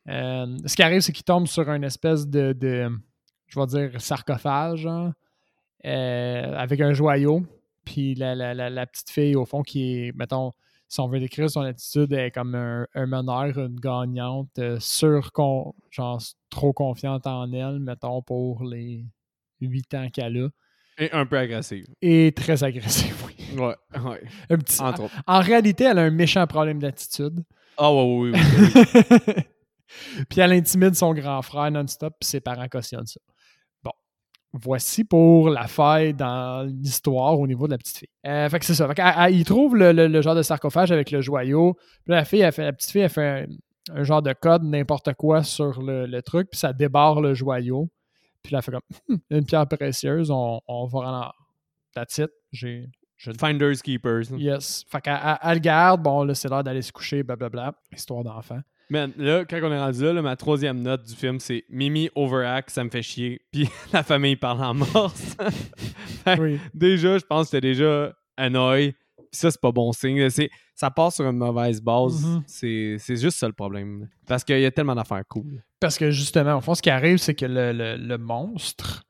Euh, 0.07 0.55
ce 0.65 0.75
qui 0.75 0.83
arrive, 0.83 1.01
c'est 1.01 1.11
qu'il 1.11 1.25
tombe 1.25 1.47
sur 1.47 1.67
une 1.69 1.83
espèce 1.83 2.27
de, 2.27 2.53
de 2.53 2.89
je 3.47 3.59
vais 3.59 3.65
dire, 3.65 3.99
sarcophage, 3.99 4.79
genre, 4.79 5.11
euh, 5.85 6.53
avec 6.55 6.79
un 6.81 6.93
joyau. 6.93 7.43
Puis 7.85 8.15
la, 8.15 8.35
la- 8.35 8.53
la- 8.53 8.69
la 8.69 8.85
petite 8.85 9.09
fille, 9.09 9.35
au 9.35 9.45
fond, 9.45 9.63
qui 9.63 9.93
est, 10.07 10.15
mettons, 10.15 10.51
si 10.87 10.99
on 10.99 11.07
veut 11.07 11.19
décrire 11.19 11.49
son 11.49 11.61
attitude, 11.61 12.11
elle 12.13 12.25
est 12.27 12.31
comme 12.31 12.55
un, 12.55 12.87
un 12.95 13.05
meneur, 13.05 13.57
une 13.57 13.79
gagnante, 13.79 14.49
euh, 14.59 14.77
sur, 14.79 15.31
genre, 15.91 16.21
trop 16.49 16.73
confiante 16.73 17.27
en 17.27 17.51
elle, 17.51 17.79
mettons, 17.79 18.21
pour 18.21 18.63
les 18.63 19.05
8 19.61 19.93
ans 19.95 20.07
qu'elle 20.11 20.37
a. 20.37 20.49
Et 20.99 21.11
un 21.11 21.25
peu 21.25 21.37
agressive. 21.37 21.85
Et 22.01 22.31
très 22.35 22.63
agressive, 22.63 23.15
oui. 23.27 23.59
Ouais, 23.59 23.75
ouais. 24.01 24.23
Un 24.49 24.57
petit- 24.57 24.81
Entre 24.81 25.03
autres. 25.03 25.15
En 25.27 25.39
réalité, 25.41 25.83
elle 25.85 25.99
a 25.99 26.03
un 26.03 26.09
méchant 26.11 26.45
problème 26.47 26.79
d'attitude. 26.79 27.43
Ah, 27.77 27.93
ouais, 27.93 28.03
oui, 28.03 28.31
oui. 28.31 28.39
oui, 28.57 29.23
oui. 29.27 29.33
puis 30.29 30.39
elle 30.39 30.53
intimide 30.53 30.95
son 30.95 31.13
grand 31.13 31.41
frère 31.41 31.69
non-stop, 31.71 32.15
puis 32.19 32.27
ses 32.27 32.39
parents 32.39 32.67
cautionnent 32.67 33.05
ça. 33.05 33.19
Voici 34.61 35.03
pour 35.03 35.49
la 35.49 35.67
faille 35.67 36.13
dans 36.13 36.63
l'histoire 36.67 37.39
au 37.39 37.45
niveau 37.47 37.67
de 37.67 37.71
la 37.71 37.77
petite 37.77 37.97
fille. 37.97 38.09
Euh, 38.25 38.49
fait 38.49 38.59
que 38.59 38.65
c'est 38.65 38.73
ça. 38.75 38.87
Fait 38.87 39.01
elle- 39.01 39.35
il 39.35 39.43
trouve 39.45 39.75
le, 39.75 39.91
le- 39.91 40.07
le 40.07 40.21
genre 40.21 40.35
de 40.35 40.41
sarcophage 40.41 40.91
avec 40.91 41.11
le 41.11 41.21
joyau. 41.21 41.75
Puis 42.05 42.13
la 42.13 42.25
fille, 42.25 42.41
elle 42.41 42.51
fait, 42.51 42.63
la 42.63 42.73
petite 42.73 42.91
fille, 42.91 43.01
elle 43.01 43.09
fait 43.09 43.47
un, 43.91 43.99
un 43.99 44.03
genre 44.03 44.21
de 44.21 44.33
code, 44.33 44.63
n'importe 44.63 45.13
quoi 45.13 45.43
sur 45.43 45.81
le, 45.81 46.05
le 46.05 46.21
truc, 46.21 46.49
puis 46.51 46.59
ça 46.59 46.73
débarre 46.73 47.21
le 47.21 47.33
joyau. 47.33 47.89
Puis 48.43 48.53
là, 48.53 48.59
elle 48.59 48.63
fait 48.63 48.71
comme 48.71 48.81
Hum, 49.09 49.19
une 49.29 49.45
pierre 49.45 49.67
précieuse, 49.67 50.31
on, 50.31 50.59
on 50.67 50.85
va 50.85 50.99
en. 50.99 51.31
That's 51.93 52.17
it. 52.19 52.29
J'ai. 52.51 52.87
je- 53.17 53.31
Finders 53.37 53.81
Keepers. 53.83 54.31
Yes. 54.37 54.85
Fait 54.89 55.01
qu'elle 55.01 55.19
elle- 55.23 55.37
elle 55.41 55.53
le 55.55 55.59
garde. 55.59 56.01
Bon, 56.03 56.23
là, 56.23 56.33
c'est 56.35 56.47
l'heure 56.49 56.63
d'aller 56.63 56.81
se 56.81 56.91
coucher, 56.91 57.23
blablabla. 57.23 57.73
Histoire 57.95 58.23
d'enfant. 58.23 58.59
Man, 58.89 59.11
là, 59.17 59.43
quand 59.43 59.59
on 59.63 59.71
est 59.71 59.79
rendu 59.79 60.01
là, 60.03 60.13
là, 60.13 60.21
ma 60.21 60.35
troisième 60.37 60.81
note 60.81 61.03
du 61.03 61.13
film, 61.13 61.39
c'est 61.41 61.65
Mimi 61.69 62.09
overact, 62.15 62.69
ça 62.69 62.83
me 62.85 62.89
fait 62.89 63.01
chier. 63.01 63.41
Puis 63.51 63.67
la 63.93 64.01
famille 64.03 64.35
parle 64.37 64.63
en 64.63 64.73
morse. 64.73 65.35
Oui. 66.39 66.59
déjà, 66.73 67.17
je 67.17 67.25
pense 67.25 67.43
que 67.45 67.51
c'était 67.51 67.67
déjà 67.67 68.13
annoy. 68.35 68.93
Puis 69.17 69.25
ça, 69.31 69.49
c'est 69.51 69.59
pas 69.61 69.71
bon 69.71 69.91
signe. 69.93 70.29
C'est, 70.29 70.49
ça 70.75 70.91
part 70.91 71.11
sur 71.11 71.25
une 71.25 71.37
mauvaise 71.37 71.81
base. 71.81 72.25
Mhm. 72.25 72.43
c'est, 72.47 72.95
c'est 72.99 73.15
juste 73.17 73.37
ça 73.37 73.47
le 73.47 73.53
problème. 73.53 74.07
Parce 74.25 74.43
qu'il 74.43 74.59
y 74.59 74.65
a 74.65 74.71
tellement 74.71 74.95
d'affaires 74.95 75.23
cool. 75.29 75.63
Parce 75.79 75.97
que 75.97 76.11
justement, 76.11 76.57
au 76.57 76.61
fond, 76.61 76.75
ce 76.75 76.81
qui 76.81 76.89
arrive, 76.89 77.17
c'est 77.17 77.35
que 77.35 77.45
le, 77.45 77.71
le- 77.71 77.95
le 77.97 78.17
monstre 78.17 79.03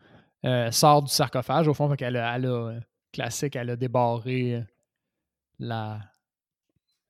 euh, 0.46 0.70
sort 0.72 1.02
du 1.04 1.12
sarcophage. 1.12 1.68
Au 1.68 1.74
fond, 1.74 1.90
fait 1.90 1.98
qu'elle 1.98 2.18
a, 2.18 2.36
elle 2.36 2.46
a, 2.46 2.50
euh, 2.50 2.80
classique, 3.12 3.56
elle 3.56 3.72
a 3.72 3.76
débarré 3.76 4.56
euh, 4.56 4.62
la, 5.60 6.00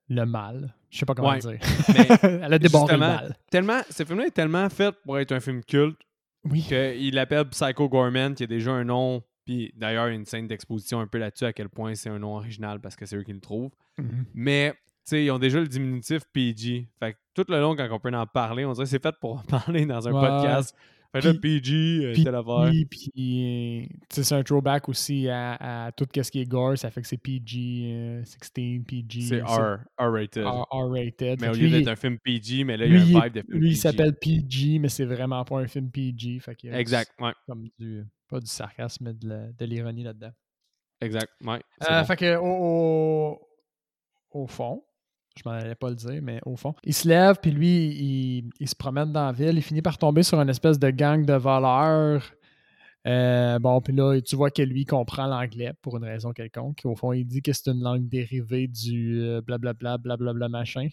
le 0.08 0.24
mal. 0.24 0.74
Je 0.90 0.98
sais 0.98 1.06
pas 1.06 1.14
comment 1.14 1.30
Ouais. 1.30 1.38
dire. 1.38 1.58
Mais 1.88 2.08
elle 2.42 2.52
a 2.54 2.58
débarré 2.58 2.92
le 2.94 2.98
mal. 2.98 3.36
tellement, 3.50 3.80
ce 3.90 4.04
film-là 4.04 4.26
est 4.26 4.30
tellement 4.30 4.68
fait 4.70 4.94
pour 5.04 5.18
être 5.18 5.32
un 5.32 5.40
film 5.40 5.62
culte 5.64 6.00
Oui. 6.44 6.62
qu'il 6.62 7.14
l'appelle 7.14 7.44
Psycho 7.50 7.88
Gorman, 7.88 8.34
qui 8.34 8.44
a 8.44 8.46
déjà 8.46 8.72
un 8.72 8.84
nom. 8.84 9.22
Puis 9.44 9.72
d'ailleurs, 9.76 10.08
il 10.08 10.10
y 10.10 10.12
a 10.12 10.16
une 10.16 10.24
scène 10.26 10.46
d'exposition 10.46 11.00
un 11.00 11.06
peu 11.06 11.18
là-dessus 11.18 11.44
à 11.44 11.52
quel 11.52 11.68
point 11.68 11.94
c'est 11.94 12.10
un 12.10 12.18
nom 12.18 12.36
original 12.36 12.80
parce 12.80 12.96
que 12.96 13.06
c'est 13.06 13.16
eux 13.16 13.22
qui 13.22 13.32
le 13.32 13.40
trouvent. 13.40 13.70
Mhm. 13.98 14.24
Mais, 14.34 14.72
tu 14.72 14.76
sais, 15.04 15.24
ils 15.24 15.30
ont 15.30 15.38
déjà 15.38 15.58
le 15.60 15.68
diminutif 15.68 16.22
PG. 16.32 16.88
Fait 17.00 17.12
que 17.14 17.18
tout 17.34 17.44
le 17.48 17.58
long, 17.60 17.74
quand 17.76 17.88
on 17.90 17.98
peut 17.98 18.14
en 18.14 18.26
parler, 18.26 18.64
on 18.66 18.72
dirait 18.72 18.84
que 18.84 18.90
c'est 18.90 19.02
fait 19.02 19.14
pour 19.20 19.36
en 19.38 19.42
parler 19.48 19.86
dans 19.86 20.06
un 20.08 20.12
Ouais. 20.12 20.20
podcast. 20.20 20.74
Fait 21.10 21.22
là, 21.22 21.32
Puis- 21.32 21.60
PG, 21.60 21.74
euh, 22.04 22.12
Puis, 22.12 22.24
telle 22.24 22.34
affaire. 22.34 22.70
puis, 22.90 23.88
sais, 24.10 24.22
c'est 24.24 24.34
un 24.34 24.42
throwback 24.42 24.90
aussi 24.90 25.26
à, 25.28 25.86
à 25.86 25.92
tout 25.92 26.06
ce 26.14 26.30
qui 26.30 26.40
est 26.40 26.44
gore. 26.46 26.76
Ça 26.76 26.90
fait 26.90 27.00
que 27.00 27.08
c'est 27.08 27.16
PG, 27.16 27.82
euh, 27.94 28.22
16, 28.24 28.82
PG. 28.86 29.20
C'est 29.22 29.40
R, 29.42 29.78
R-rated. 29.98 30.44
R-rated. 30.44 31.40
mais 31.40 31.48
au 31.48 31.52
lieu 31.54 31.70
d'être 31.70 31.88
un 31.88 31.96
film 31.96 32.18
PG, 32.18 32.64
mais 32.64 32.76
là, 32.76 32.84
il 32.84 32.92
y 32.92 32.96
a 33.16 33.20
un 33.20 33.22
vibe 33.24 33.32
de 33.36 33.40
film 33.40 33.58
lui, 33.58 33.68
il 33.68 33.70
PG. 33.72 33.80
s'appelle 33.80 34.14
PG, 34.20 34.78
mais 34.80 34.90
c'est 34.90 35.06
vraiment 35.06 35.42
pas 35.46 35.60
un 35.60 35.66
film 35.66 35.90
PG. 35.90 36.40
Fait 36.40 36.54
qu'il 36.54 36.74
a 36.74 36.78
Exact, 36.78 37.10
ouais. 37.20 37.32
comme 37.46 37.68
du, 37.78 38.04
pas 38.28 38.38
du 38.40 38.46
sarcasme, 38.46 39.04
mais 39.06 39.14
de 39.14 39.64
l'ironie 39.64 40.02
là-dedans. 40.04 40.32
Exact, 41.00 41.32
ouais. 41.42 41.60
Euh. 41.90 42.04
Fait 42.04 42.16
que 42.16 42.36
au, 42.36 43.40
au 44.32 44.46
fond, 44.46 44.82
je 45.38 45.48
m'en 45.48 45.54
allais 45.54 45.74
pas 45.74 45.88
le 45.90 45.96
dire, 45.96 46.20
mais 46.22 46.40
au 46.44 46.56
fond, 46.56 46.74
il 46.84 46.94
se 46.94 47.08
lève, 47.08 47.36
puis 47.40 47.50
lui, 47.50 47.86
il, 47.86 48.50
il 48.60 48.68
se 48.68 48.74
promène 48.76 49.12
dans 49.12 49.26
la 49.26 49.32
ville, 49.32 49.56
il 49.56 49.62
finit 49.62 49.82
par 49.82 49.96
tomber 49.98 50.22
sur 50.22 50.40
une 50.40 50.48
espèce 50.48 50.78
de 50.78 50.90
gang 50.90 51.24
de 51.24 51.34
voleurs. 51.34 52.22
Euh, 53.06 53.58
bon, 53.58 53.80
puis 53.80 53.94
là, 53.94 54.20
tu 54.20 54.36
vois 54.36 54.50
que 54.50 54.60
lui 54.60 54.84
comprend 54.84 55.26
l'anglais 55.26 55.72
pour 55.80 55.96
une 55.96 56.04
raison 56.04 56.32
quelconque. 56.32 56.80
Au 56.84 56.94
fond, 56.94 57.12
il 57.12 57.24
dit 57.24 57.40
que 57.40 57.52
c'est 57.52 57.70
une 57.70 57.80
langue 57.80 58.06
dérivée 58.08 58.66
du 58.66 59.20
euh, 59.22 59.40
blablabla, 59.40 59.96
blablabla 59.98 60.48
machin. 60.48 60.88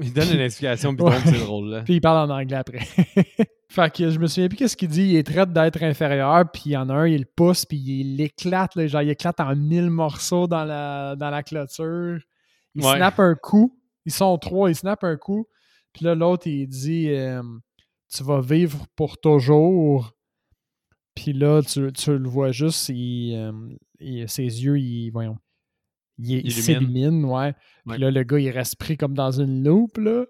Il 0.00 0.12
donne 0.12 0.30
une 0.32 0.40
explication 0.40 0.92
bidon, 0.92 1.08
Ouais. 1.08 1.16
c'est 1.24 1.38
drôle, 1.40 1.70
là. 1.70 1.82
Puis 1.82 1.94
il 1.94 2.00
parle 2.00 2.30
en 2.30 2.34
anglais 2.34 2.56
après. 2.58 2.80
fait 3.68 3.92
que 3.92 4.10
je 4.10 4.18
me 4.20 4.26
souviens 4.28 4.48
plus 4.48 4.56
qu'est-ce 4.58 4.76
qu'il 4.76 4.88
dit. 4.88 5.08
Il 5.08 5.16
est 5.16 5.26
traite 5.26 5.52
d'être 5.52 5.82
inférieur, 5.82 6.44
puis 6.52 6.62
il 6.66 6.72
y 6.72 6.76
en 6.76 6.88
a 6.90 6.94
un, 6.94 7.06
il 7.08 7.20
le 7.20 7.26
pousse, 7.34 7.64
puis 7.64 7.78
il 7.78 8.16
l'éclate, 8.16 8.86
genre 8.86 9.02
il 9.02 9.10
éclate 9.10 9.40
en 9.40 9.56
mille 9.56 9.90
morceaux 9.90 10.46
dans 10.46 10.64
la, 10.64 11.16
dans 11.16 11.30
la 11.30 11.42
clôture. 11.42 12.18
Il 12.74 12.84
Ouais. 12.84 12.96
snappe 12.96 13.20
un 13.20 13.34
coup. 13.34 13.78
Ils 14.06 14.12
sont 14.12 14.36
trois, 14.38 14.70
il 14.70 14.74
snappe 14.74 15.04
un 15.04 15.16
coup. 15.16 15.46
Puis 15.92 16.04
là, 16.04 16.14
l'autre, 16.14 16.46
il 16.46 16.66
dit 16.66 17.08
euh, 17.10 17.42
Tu 18.12 18.22
vas 18.24 18.40
vivre 18.40 18.86
pour 18.96 19.18
toujours. 19.18 20.12
Puis 21.14 21.32
là, 21.32 21.62
tu, 21.62 21.92
tu 21.92 22.18
le 22.18 22.28
vois 22.28 22.50
juste, 22.50 22.88
il, 22.88 23.34
euh, 23.36 23.52
il- 24.00 24.28
ses 24.28 24.42
yeux, 24.42 24.78
ils, 24.78 25.10
voyons, 25.10 25.38
il, 26.18 26.44
il 26.44 26.52
s'illumine, 26.52 27.24
ouais. 27.24 27.54
Puis 27.88 27.98
là, 27.98 28.10
le 28.10 28.22
gars, 28.24 28.38
il 28.40 28.50
reste 28.50 28.76
pris 28.76 28.96
comme 28.96 29.14
dans 29.14 29.30
une 29.40 29.62
loupe, 29.64 29.96
là. 29.98 30.24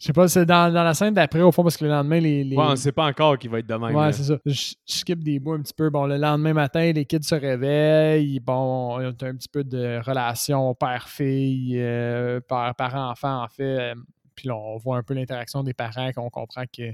Je 0.00 0.06
sais 0.06 0.12
pas, 0.12 0.28
c'est 0.28 0.46
dans, 0.46 0.72
dans 0.72 0.84
la 0.84 0.94
scène 0.94 1.12
d'après, 1.12 1.40
au 1.40 1.50
fond, 1.50 1.64
parce 1.64 1.76
que 1.76 1.84
le 1.84 1.90
lendemain, 1.90 2.20
les. 2.20 2.44
les... 2.44 2.56
Ouais, 2.56 2.64
on 2.68 2.76
sait 2.76 2.92
pas 2.92 3.06
encore 3.06 3.36
qu'il 3.36 3.50
va 3.50 3.58
être 3.58 3.66
de 3.66 3.74
même. 3.74 3.96
Ouais, 3.96 4.12
c'est 4.12 4.22
ça. 4.22 4.38
Je, 4.46 4.52
je 4.52 4.74
skip 4.86 5.24
des 5.24 5.40
bouts 5.40 5.54
un 5.54 5.60
petit 5.60 5.74
peu. 5.74 5.90
Bon, 5.90 6.06
le 6.06 6.16
lendemain 6.16 6.52
matin, 6.52 6.92
les 6.92 7.04
kids 7.04 7.22
se 7.24 7.34
réveillent. 7.34 8.38
Bon, 8.38 9.00
il 9.00 9.02
y 9.02 9.06
a 9.06 9.08
un 9.08 9.34
petit 9.34 9.48
peu 9.48 9.64
de 9.64 10.00
relation 10.06 10.72
père-fille, 10.74 11.74
euh, 11.80 12.38
père- 12.40 12.74
parent-enfant, 12.76 13.42
en 13.42 13.48
fait. 13.48 13.94
Puis 14.36 14.46
là, 14.48 14.54
on 14.54 14.76
voit 14.76 14.98
un 14.98 15.02
peu 15.02 15.14
l'interaction 15.14 15.64
des 15.64 15.74
parents, 15.74 16.12
qu'on 16.12 16.30
comprend 16.30 16.62
que. 16.72 16.92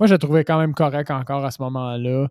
Moi, 0.00 0.06
je 0.06 0.12
le 0.14 0.18
trouvais 0.18 0.44
quand 0.44 0.58
même 0.58 0.72
correct 0.74 1.10
encore 1.10 1.44
à 1.44 1.50
ce 1.50 1.60
moment-là. 1.62 2.28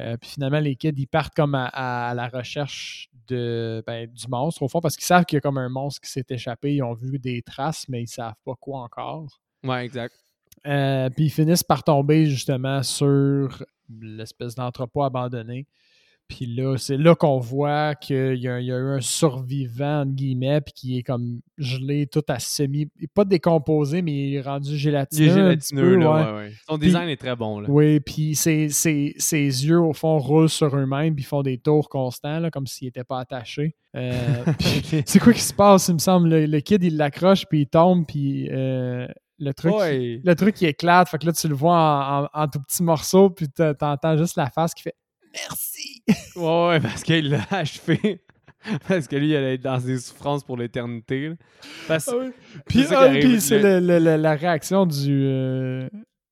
Euh, 0.00 0.16
puis 0.16 0.30
finalement, 0.30 0.60
les 0.60 0.76
kids, 0.76 0.92
ils 0.96 1.06
partent 1.06 1.34
comme 1.34 1.54
à, 1.54 1.66
à 1.66 2.14
la 2.14 2.28
recherche 2.28 3.08
de, 3.28 3.82
ben, 3.86 4.10
du 4.10 4.26
monstre, 4.28 4.62
au 4.62 4.68
fond, 4.68 4.80
parce 4.80 4.96
qu'ils 4.96 5.06
savent 5.06 5.24
qu'il 5.24 5.36
y 5.36 5.38
a 5.38 5.40
comme 5.40 5.58
un 5.58 5.68
monstre 5.68 6.00
qui 6.00 6.10
s'est 6.10 6.26
échappé. 6.28 6.74
Ils 6.74 6.82
ont 6.82 6.94
vu 6.94 7.18
des 7.18 7.42
traces, 7.42 7.88
mais 7.88 8.02
ils 8.02 8.08
savent 8.08 8.34
pas 8.44 8.54
quoi 8.58 8.80
encore. 8.80 9.40
Ouais, 9.62 9.84
exact. 9.84 10.14
Euh, 10.66 11.10
puis 11.10 11.26
ils 11.26 11.30
finissent 11.30 11.62
par 11.62 11.84
tomber 11.84 12.26
justement 12.26 12.82
sur 12.82 13.64
l'espèce 14.00 14.54
d'entrepôt 14.54 15.02
abandonné. 15.02 15.66
Puis 16.26 16.46
là, 16.46 16.76
c'est 16.78 16.96
là 16.96 17.14
qu'on 17.14 17.38
voit 17.38 17.94
qu'il 17.94 18.36
y, 18.36 18.48
a 18.48 18.58
il 18.58 18.66
y 18.66 18.72
a 18.72 18.76
eu 18.78 18.94
un 18.96 19.00
survivant, 19.00 20.00
entre 20.00 20.12
guillemets, 20.12 20.60
puis 20.62 20.72
qui 20.72 20.98
est 20.98 21.02
comme 21.02 21.40
gelé, 21.58 22.06
tout 22.06 22.22
à 22.28 22.38
semi. 22.38 22.88
Pas 23.14 23.24
décomposé, 23.24 24.00
mais 24.00 24.12
il 24.12 24.34
est 24.36 24.40
rendu 24.40 24.70
Il 24.70 24.76
gélatineux. 24.78 25.26
est 25.26 25.30
un 25.30 25.56
petit 25.56 25.74
gélatineux, 25.76 25.82
peu, 25.82 25.96
là. 25.96 26.10
ouais. 26.10 26.24
Ouais, 26.24 26.36
ouais. 26.46 26.52
Son 26.68 26.78
design 26.78 27.08
est 27.10 27.16
très 27.18 27.36
bon, 27.36 27.60
là. 27.60 27.68
Oui, 27.70 28.00
puis 28.00 28.34
ses, 28.34 28.70
ses- 28.70 29.14
ses 29.18 29.38
yeux, 29.66 29.80
au 29.80 29.92
fond, 29.92 30.18
roulent 30.18 30.48
sur 30.48 30.74
eux-mêmes, 30.74 31.14
puis 31.14 31.24
ils 31.24 31.26
font 31.26 31.42
des 31.42 31.58
tours 31.58 31.88
constants, 31.88 32.40
là, 32.40 32.50
comme 32.50 32.66
s'ils 32.66 32.86
n'étaient 32.88 33.04
pas 33.04 33.20
attachés. 33.20 33.76
Euh, 33.94 34.12
c'est 35.06 35.18
quoi 35.20 35.32
qui 35.34 35.40
se 35.42 35.54
passe, 35.54 35.88
il 35.88 35.94
me 35.94 35.98
semble? 35.98 36.28
Le, 36.30 36.46
le 36.46 36.60
kid, 36.60 36.82
il 36.82 36.96
l'accroche, 36.96 37.44
puis 37.46 37.60
il 37.62 37.66
tombe, 37.66 38.06
puis 38.06 38.48
euh, 38.50 39.06
le 39.38 39.52
truc... 39.52 39.74
Ouais. 39.74 40.20
Le 40.24 40.34
truc 40.34 40.60
il 40.62 40.68
éclate, 40.68 41.08
fait 41.08 41.18
que 41.18 41.26
là 41.26 41.32
tu 41.32 41.48
le 41.48 41.54
vois 41.54 41.76
en, 41.76 42.24
en- 42.24 42.28
en 42.44 42.48
tout 42.48 42.60
petits 42.60 42.82
morceaux, 42.82 43.30
puis 43.30 43.46
t'entends 43.48 44.16
juste 44.16 44.36
la 44.36 44.48
face 44.50 44.72
qui 44.74 44.82
fait 44.82 44.94
Merci! 45.34 46.02
Ouais, 46.36 46.68
ouais, 46.68 46.80
parce 46.80 47.02
qu'il 47.02 47.28
l'a 47.30 47.44
achevé. 47.50 48.20
parce 48.88 49.06
que 49.08 49.16
lui, 49.16 49.30
il 49.30 49.36
allait 49.36 49.54
être 49.54 49.62
dans 49.62 49.78
des 49.78 49.98
souffrances 49.98 50.42
pour 50.44 50.56
l'éternité. 50.56 51.28
là. 51.30 51.34
Parce... 51.88 52.10
Puis 52.66 52.78
C'est 52.82 52.84
ça 52.84 52.88
qui 52.88 52.94
ah, 52.94 53.00
arrive, 53.00 53.22
puis 53.24 53.40
c'est 53.40 53.58
le- 53.58 53.80
le- 53.80 53.98
le- 53.98 54.04
le- 54.04 54.16
la 54.16 54.34
réaction 54.34 54.86
du 54.86 55.24
euh, 55.26 55.88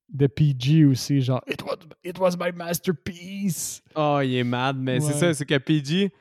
de 0.09 0.27
PG 0.27 0.85
aussi, 0.85 1.21
genre 1.21 1.41
It 1.47 1.61
was, 1.63 1.77
it 2.03 2.17
was 2.19 2.31
my 2.39 2.51
masterpiece! 2.55 3.81
Oh, 3.95 4.19
il 4.23 4.35
est 4.35 4.43
mad, 4.43 4.77
mais 4.77 4.99
c'est 4.99 5.13
ça, 5.13 5.33
c'est 5.33 5.45
que 5.45 5.57
PG, 5.57 6.11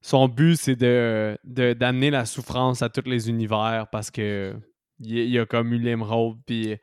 son 0.00 0.28
but, 0.28 0.56
c'est 0.56 0.76
de, 0.76 1.36
de- 1.44 1.72
d'amener 1.74 2.10
la 2.10 2.24
souffrance 2.26 2.82
à 2.82 2.88
tous 2.88 3.08
les 3.08 3.28
univers 3.28 3.86
parce 3.90 4.10
que 4.10 4.54
il, 5.00 5.16
il 5.18 5.38
a 5.38 5.46
comme 5.46 5.72
eu 5.72 5.78
l'émeraude, 5.78 6.38
puis 6.46 6.76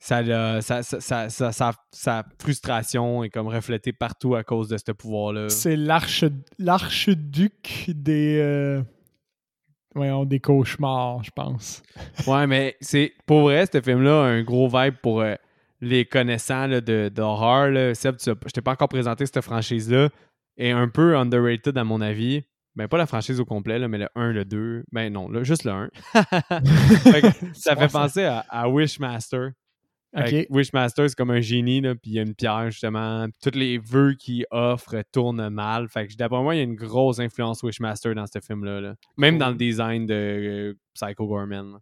ça, 0.00 0.82
ça, 0.82 1.28
ça, 1.28 1.72
sa- 1.92 2.24
frustration 2.40 3.22
est 3.22 3.30
comme 3.30 3.48
reflétée 3.48 3.92
partout 3.92 4.34
à 4.34 4.42
cause 4.42 4.68
de 4.68 4.78
ce 4.78 4.92
pouvoir-là. 4.92 5.48
C'est 5.50 5.76
l'arche 5.76 6.24
l'archiduc 6.58 7.90
des 7.94 8.38
euh, 8.40 8.82
voyons, 9.94 10.24
des 10.24 10.40
cauchemars, 10.40 11.22
je 11.22 11.30
pense. 11.30 11.82
Ouais, 12.26 12.46
mais 12.46 12.76
c'est 12.80 13.12
pour 13.26 13.42
vrai, 13.42 13.66
ce 13.72 13.80
film-là 13.80 14.22
a 14.22 14.26
un 14.26 14.42
gros 14.42 14.68
vibe 14.68 14.94
pour 15.02 15.20
euh, 15.20 15.34
les 15.80 16.04
connaissants 16.04 16.66
là, 16.66 16.80
de, 16.80 17.10
d'horreur. 17.14 17.94
Seb, 17.94 18.16
tu 18.16 18.30
as- 18.30 18.34
je 18.46 18.50
t'ai 18.52 18.60
pas 18.62 18.72
encore 18.72 18.88
présenté 18.88 19.26
cette 19.26 19.40
franchise-là. 19.42 20.08
est 20.56 20.70
un 20.70 20.88
peu 20.88 21.16
underrated 21.16 21.76
à 21.76 21.84
mon 21.84 22.00
avis. 22.00 22.42
Ben, 22.76 22.86
pas 22.86 22.98
la 22.98 23.06
franchise 23.06 23.40
au 23.40 23.44
complet, 23.44 23.78
là, 23.78 23.88
mais 23.88 23.98
le 23.98 24.08
1, 24.14 24.32
le 24.32 24.44
2. 24.44 24.84
Ben 24.92 25.12
non, 25.12 25.28
là, 25.28 25.42
juste 25.42 25.64
le 25.64 25.72
1. 25.72 25.88
Fait 26.14 27.20
que 27.22 27.28
ça 27.52 27.74
fait 27.76 27.88
penser 27.92 28.24
à, 28.24 28.44
à 28.48 28.68
Wishmaster. 28.68 29.50
Wishmaster, 30.50 31.08
c'est 31.08 31.14
comme 31.16 31.30
un 31.30 31.40
génie, 31.40 31.80
là, 31.80 31.94
puis 31.94 32.10
il 32.10 32.14
y 32.14 32.18
a 32.18 32.22
une 32.22 32.34
pierre, 32.34 32.70
justement. 32.70 33.26
Tous 33.42 33.56
les 33.56 33.78
vœux 33.78 34.14
qu'il 34.14 34.44
offre 34.50 35.02
tournent 35.12 35.48
mal. 35.50 35.88
Fait 35.88 36.06
que 36.08 36.14
d'après 36.16 36.42
moi, 36.42 36.54
il 36.54 36.58
y 36.58 36.60
a 36.60 36.64
une 36.64 36.74
grosse 36.74 37.20
influence 37.20 37.62
Wishmaster 37.62 38.14
dans 38.14 38.26
ce 38.26 38.40
film-là. 38.40 38.80
là. 38.80 38.94
Même 39.16 39.34
Cool. 39.34 39.38
dans 39.40 39.50
le 39.50 39.56
design 39.56 40.06
de 40.06 40.14
euh, 40.14 40.74
Psycho 40.94 41.26
Gorman. 41.26 41.72
là. 41.72 41.78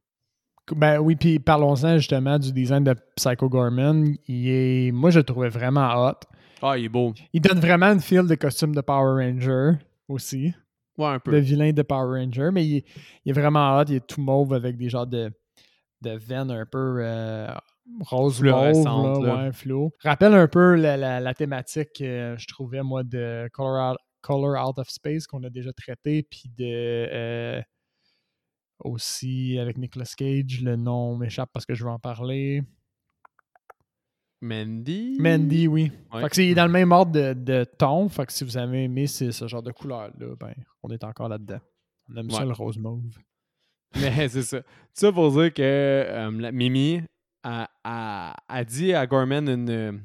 Ben 0.76 0.98
oui, 0.98 1.16
puis 1.16 1.38
parlons-en 1.38 1.96
justement 1.96 2.38
du 2.38 2.52
design 2.52 2.84
de 2.84 2.94
Psycho 3.16 3.48
Gorman. 3.48 4.14
Il 4.26 4.48
est, 4.50 4.92
moi, 4.92 5.08
je 5.10 5.20
le 5.20 5.24
trouvais 5.24 5.48
vraiment 5.48 5.88
hot. 6.08 6.18
Ah, 6.60 6.76
il 6.76 6.84
est 6.84 6.88
beau. 6.90 7.14
Il 7.32 7.40
donne 7.40 7.58
vraiment 7.60 7.86
une 7.86 8.00
feel 8.00 8.26
de 8.26 8.34
costume 8.34 8.74
de 8.74 8.82
Power 8.82 9.24
Ranger 9.24 9.78
aussi. 10.08 10.52
Ouais, 10.98 11.06
un 11.06 11.18
peu. 11.20 11.30
Le 11.30 11.38
vilain 11.38 11.70
de 11.72 11.80
Power 11.82 12.20
Ranger, 12.20 12.50
mais 12.52 12.66
il, 12.66 12.76
est- 12.78 12.84
il 13.24 13.30
est 13.30 13.32
vraiment 13.32 13.78
hot. 13.78 13.84
Il 13.88 13.94
est 13.94 14.06
tout 14.06 14.20
mauve 14.20 14.52
avec 14.52 14.76
des 14.76 14.90
genres 14.90 15.06
de, 15.06 15.30
de 16.02 16.10
veines 16.10 16.50
un 16.50 16.66
peu 16.66 16.98
euh, 17.00 17.46
rose 18.00 18.42
mauve, 18.42 19.24
là, 19.24 19.34
là. 19.34 19.44
ouais, 19.46 19.52
fluo. 19.52 19.92
Rappelle 20.02 20.34
un 20.34 20.48
peu 20.48 20.74
la, 20.76 20.96
la- 20.96 21.20
la 21.20 21.34
thématique, 21.34 22.00
euh, 22.00 22.36
je 22.38 22.46
trouvais, 22.46 22.82
moi, 22.82 23.02
de 23.04 23.48
Color 23.52 23.92
Out, 23.92 23.98
Color 24.20 24.68
Out 24.68 24.78
of 24.78 24.88
Space 24.88 25.26
qu'on 25.26 25.42
a 25.44 25.50
déjà 25.50 25.72
traité, 25.72 26.22
puis 26.22 26.44
de 26.56 26.64
euh, 27.12 27.62
aussi 28.84 29.58
avec 29.58 29.78
Nicolas 29.78 30.10
Cage, 30.16 30.60
le 30.62 30.76
nom 30.76 31.16
m'échappe 31.16 31.50
parce 31.52 31.66
que 31.66 31.74
je 31.74 31.84
veux 31.84 31.90
en 31.90 31.98
parler. 31.98 32.62
Mandy? 34.40 35.16
Mandy, 35.18 35.66
oui. 35.66 35.90
Ouais. 36.12 36.22
Fait 36.22 36.28
que 36.28 36.36
c'est 36.36 36.54
dans 36.54 36.66
le 36.66 36.72
même 36.72 36.92
ordre 36.92 37.10
de, 37.12 37.32
de 37.32 37.64
ton. 37.64 38.08
Fait 38.08 38.24
que 38.26 38.32
si 38.32 38.44
vous 38.44 38.56
avez 38.56 38.84
aimé 38.84 39.06
ce, 39.08 39.32
ce 39.32 39.48
genre 39.48 39.62
de 39.64 39.72
couleur-là, 39.72 40.34
ben, 40.38 40.54
on 40.84 40.90
est 40.90 41.02
encore 41.02 41.28
là-dedans. 41.28 41.58
On 42.08 42.16
aime 42.16 42.30
ça 42.30 42.40
Ouais. 42.42 42.46
le 42.46 42.52
rose 42.52 42.78
mauve. 42.78 43.02
Mais 44.00 44.28
c'est 44.28 44.42
ça. 44.42 44.60
Tout 44.60 44.66
ça 44.94 45.12
pour 45.12 45.32
dire 45.32 45.52
que 45.52 45.62
euh, 45.62 46.30
la- 46.40 46.52
Mimi, 46.52 47.00
a, 47.42 47.68
a- 47.84 48.34
a 48.48 48.64
dit 48.64 48.92
à 48.94 49.06
Gorman 49.06 49.48
une, 49.48 50.02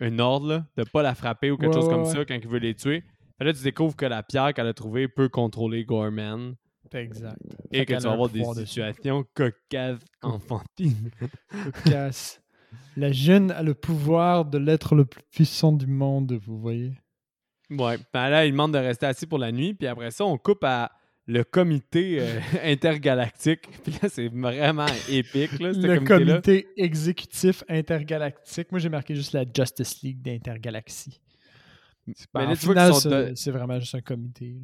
une 0.00 0.20
ordre 0.20 0.48
là, 0.48 0.66
de 0.76 0.84
pas 0.84 1.02
la 1.02 1.14
frapper 1.14 1.50
ou 1.50 1.56
quelque 1.56 1.74
Ouais, 1.74 1.80
chose 1.80 1.88
comme 1.88 2.02
ouais. 2.04 2.12
ça 2.12 2.24
quand 2.24 2.34
il 2.34 2.48
veut 2.48 2.58
les 2.58 2.74
tuer. 2.74 3.02
Fait 3.38 3.44
là, 3.44 3.52
tu 3.52 3.62
découvres 3.62 3.96
que 3.96 4.06
la 4.06 4.22
pierre 4.22 4.54
qu'elle 4.54 4.66
a 4.66 4.74
trouvée 4.74 5.08
peut 5.08 5.28
contrôler 5.28 5.84
Gorman 5.84 6.54
Exact. 6.92 7.36
et 7.72 7.78
Fait 7.80 7.86
que 7.86 7.94
tu 7.94 8.02
vas 8.04 8.12
avoir 8.12 8.28
des 8.30 8.40
dessus. 8.40 8.66
situations 8.66 9.24
cocasses, 9.34 10.00
enfantines. 10.22 11.10
Cocasse. 11.84 12.40
La 12.96 13.12
jeune 13.12 13.50
a 13.50 13.62
le 13.62 13.74
pouvoir 13.74 14.44
de 14.44 14.56
l'être 14.58 14.94
le 14.94 15.04
plus 15.04 15.22
puissant 15.30 15.72
du 15.72 15.86
monde, 15.86 16.32
vous 16.44 16.58
voyez? 16.58 16.92
Ouais. 17.70 17.98
Ben 18.12 18.28
là, 18.30 18.46
il 18.46 18.52
demande 18.52 18.72
de 18.72 18.78
rester 18.78 19.06
assis 19.06 19.26
pour 19.26 19.38
la 19.38 19.50
nuit, 19.52 19.74
puis 19.74 19.86
après 19.86 20.10
ça, 20.10 20.24
on 20.24 20.38
coupe 20.38 20.62
à 20.64 20.92
le 21.26 21.42
comité 21.44 22.18
euh, 22.20 22.40
intergalactique. 22.64 23.68
Puis 23.82 23.92
là, 24.02 24.08
c'est 24.08 24.28
vraiment 24.28 24.86
épique, 25.08 25.58
là, 25.58 25.72
Le 25.72 26.00
comité 26.00 26.68
exécutif 26.76 27.64
intergalactique. 27.68 28.70
Moi, 28.70 28.78
j'ai 28.78 28.88
marqué 28.88 29.14
juste 29.14 29.32
la 29.32 29.44
Justice 29.44 30.02
League 30.02 30.22
d'intergalaxie. 30.22 31.20
C'est 32.14 32.30
pas- 32.30 32.40
Mais 32.40 32.46
en 32.46 32.50
là, 32.50 32.56
tu 32.56 32.66
vois 32.66 32.74
final, 32.74 32.92
qu'ils 32.92 33.00
sont 33.02 33.10
c'est- 33.10 33.30
de- 33.30 33.34
c'est 33.34 33.50
vraiment 33.50 33.80
juste 33.80 33.94
un 33.96 34.00
comité. 34.00 34.52
là. 34.54 34.60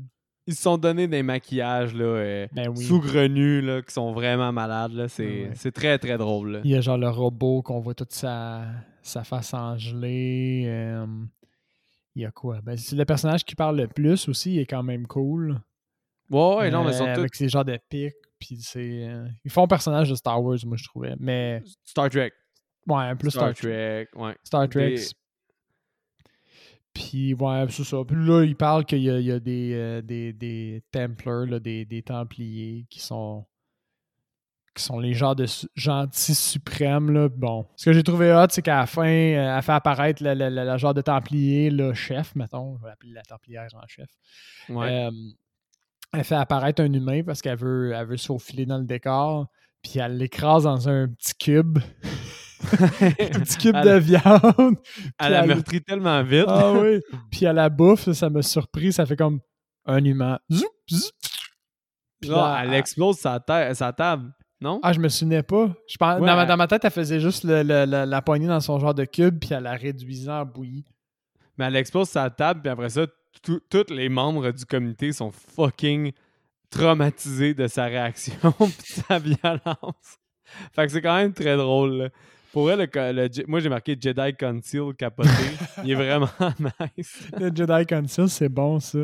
Ils 0.48 0.54
se 0.56 0.62
sont 0.62 0.76
donné 0.76 1.06
des 1.06 1.22
maquillages 1.22 1.94
là, 1.94 2.04
euh, 2.04 2.46
Ben 2.52 2.68
oui. 2.68 2.84
sous-grenus 2.84 3.62
là, 3.64 3.80
qui 3.80 3.92
sont 3.94 4.12
vraiment 4.12 4.52
malades. 4.52 5.06
C'est 5.08 5.48
Ouais, 5.64 5.70
très, 5.72 5.98
très 5.98 6.18
drôle. 6.18 6.60
Il 6.64 6.70
y 6.72 6.74
a 6.76 6.80
genre 6.80 6.98
le 6.98 7.08
robot 7.08 7.62
qu'on 7.62 7.78
voit 7.78 7.94
toute 7.94 8.12
sa, 8.12 8.64
sa 9.02 9.22
face 9.22 9.54
en 9.54 9.76
gelée. 9.78 10.64
euh, 10.66 11.06
il 12.16 12.22
y 12.22 12.24
a 12.24 12.30
quoi? 12.32 12.60
Ben, 12.60 12.76
c'est 12.76 12.96
le 12.96 13.04
personnage 13.04 13.44
qui 13.44 13.54
parle 13.54 13.76
le 13.80 13.86
plus 13.88 14.28
aussi. 14.28 14.54
Il 14.54 14.58
est 14.58 14.66
quand 14.66 14.82
même 14.82 15.06
cool. 15.06 15.60
Ouais, 16.32 16.56
ouais, 16.56 16.70
non, 16.70 16.82
mais 16.84 16.94
Euh, 16.94 17.14
tous 17.14 17.20
Avec 17.20 17.34
ses 17.34 17.48
genres 17.48 17.64
de 17.64 17.78
pics. 17.88 18.12
Puis 18.40 18.56
c'est. 18.60 19.06
euh, 19.08 19.28
ils 19.44 19.50
font 19.50 19.66
personnage 19.68 20.10
de 20.10 20.14
Star 20.16 20.42
Wars, 20.42 20.58
moi, 20.66 20.76
je 20.76 20.84
trouvais. 20.84 21.14
Mais. 21.20 21.62
Star 21.84 22.08
Trek. 22.10 22.32
Ouais, 22.88 23.04
un 23.04 23.14
peu 23.16 23.30
Star, 23.30 23.50
Star, 23.50 23.54
Trek. 23.54 24.08
Trek, 24.12 24.20
ouais. 24.20 24.36
Star 24.42 24.68
Trek. 24.68 24.94
Des- 24.96 25.02
Puis, 26.94 27.32
ouais, 27.34 27.66
c'est 27.70 27.84
ça. 27.84 27.98
Puis 28.06 28.16
là, 28.16 28.42
il 28.44 28.54
parle 28.56 28.84
qu'il 28.84 28.98
y 29.02 29.10
a, 29.10 29.18
il 29.18 29.24
y 29.26 29.32
a 29.32 29.38
des, 29.40 29.72
euh, 29.74 30.02
des, 30.02 30.32
des 30.32 30.82
Templars, 30.90 31.46
là, 31.46 31.58
des, 31.58 31.84
des 31.86 32.02
Templiers 32.02 32.86
qui 32.90 33.00
sont 33.00 33.46
qui 34.74 34.82
sont 34.82 34.98
les 34.98 35.12
genres 35.12 35.36
de 35.36 35.44
gentils 35.74 36.34
suprêmes. 36.34 37.10
Là. 37.12 37.28
Bon. 37.28 37.66
Ce 37.76 37.84
que 37.84 37.92
j'ai 37.92 38.02
trouvé 38.02 38.32
hot, 38.32 38.46
c'est 38.48 38.62
qu'à 38.62 38.78
la 38.78 38.86
fin, 38.86 39.06
euh, 39.06 39.56
elle 39.56 39.62
fait 39.62 39.72
apparaître 39.72 40.22
le, 40.24 40.32
le- 40.32 40.48
le- 40.48 40.64
le 40.64 40.78
genre 40.78 40.94
de 40.94 41.02
Templier, 41.02 41.68
le 41.70 41.92
chef, 41.92 42.34
mettons. 42.34 42.78
Je 42.78 42.82
vais 42.82 42.88
l'appeler 42.88 43.12
la 43.12 43.20
Templière 43.22 43.68
en 43.74 43.86
chef. 43.86 44.08
Ouais. 44.70 45.06
Euh, 45.06 45.10
elle 46.12 46.24
fait 46.24 46.34
apparaître 46.34 46.82
un 46.82 46.92
humain 46.92 47.22
parce 47.24 47.40
qu'elle 47.42 47.56
veut, 47.58 47.92
elle 47.92 48.06
veut 48.06 48.16
se 48.16 48.26
faufiler 48.26 48.66
dans 48.66 48.78
le 48.78 48.84
décor. 48.84 49.46
Puis 49.82 49.98
elle 49.98 50.16
l'écrase 50.16 50.64
dans 50.64 50.88
un 50.88 51.08
petit 51.08 51.34
cube. 51.34 51.78
un 52.72 53.40
petit 53.40 53.58
cube 53.58 53.74
Elle- 53.76 53.84
de 53.88 53.98
viande. 53.98 54.76
Elle 55.18 55.34
a 55.34 55.42
elle- 55.42 55.48
meurtri 55.48 55.82
tellement 55.82 56.22
vite. 56.22 56.44
Ah 56.46 56.72
oui. 56.72 57.00
Puis 57.30 57.46
à 57.46 57.52
la 57.52 57.68
bouffe, 57.68 58.10
ça 58.12 58.30
m'a 58.30 58.42
surpris. 58.42 58.92
Ça 58.92 59.04
fait 59.06 59.16
comme 59.16 59.40
un 59.86 60.04
humain. 60.04 60.38
Zoup, 60.52 60.66
zoup. 60.90 61.10
Puis 62.20 62.30
là, 62.30 62.60
elle 62.62 62.74
explose 62.74 63.16
sa, 63.18 63.42
sa 63.74 63.92
table, 63.92 64.30
non? 64.60 64.78
Ah, 64.84 64.92
je 64.92 65.00
me 65.00 65.08
souvenais 65.08 65.42
pas. 65.42 65.74
Je 65.88 65.96
pense, 65.96 66.20
Ouais, 66.20 66.26
dans, 66.28 66.36
ma, 66.36 66.42
elle- 66.42 66.48
dans 66.48 66.56
ma 66.56 66.68
tête, 66.68 66.84
elle 66.84 66.92
faisait 66.92 67.18
juste 67.18 67.42
le- 67.42 67.64
le- 67.64 67.84
le- 67.84 68.04
la 68.04 68.22
poignée 68.22 68.46
dans 68.46 68.60
son 68.60 68.78
genre 68.78 68.94
de 68.94 69.04
cube, 69.04 69.40
puis 69.40 69.48
elle 69.52 69.64
la 69.64 69.72
réduisait 69.72 70.30
en 70.30 70.44
bouillie. 70.46 70.84
Mais 71.58 71.64
elle 71.64 71.74
explose 71.74 72.08
sa 72.08 72.30
table, 72.30 72.60
puis 72.62 72.70
après 72.70 72.90
ça, 72.90 73.06
tous 73.42 73.90
les 73.90 74.08
membres 74.08 74.50
du 74.50 74.64
comité 74.64 75.12
sont 75.12 75.30
fucking 75.32 76.12
traumatisés 76.70 77.54
de 77.54 77.66
sa 77.66 77.84
réaction 77.84 78.34
puis 78.58 78.66
de 78.68 79.02
sa 79.08 79.18
violence. 79.18 80.18
Fait 80.74 80.86
que 80.86 80.92
c'est 80.92 81.02
quand 81.02 81.16
même 81.16 81.32
très 81.32 81.56
drôle. 81.56 81.92
là. 81.94 82.08
Pour 82.52 82.70
elle, 82.70 82.80
le, 82.80 83.12
le 83.12 83.46
moi 83.48 83.60
j'ai 83.60 83.70
marqué 83.70 83.96
Jedi 83.98 84.34
Conceal 84.38 84.94
capoté. 84.94 85.30
Il 85.84 85.90
est 85.92 85.94
vraiment 85.94 86.28
nice. 86.98 87.26
Le 87.40 87.50
Jedi 87.54 87.86
Council, 87.86 88.28
c'est 88.28 88.50
bon, 88.50 88.78
ça. 88.78 88.98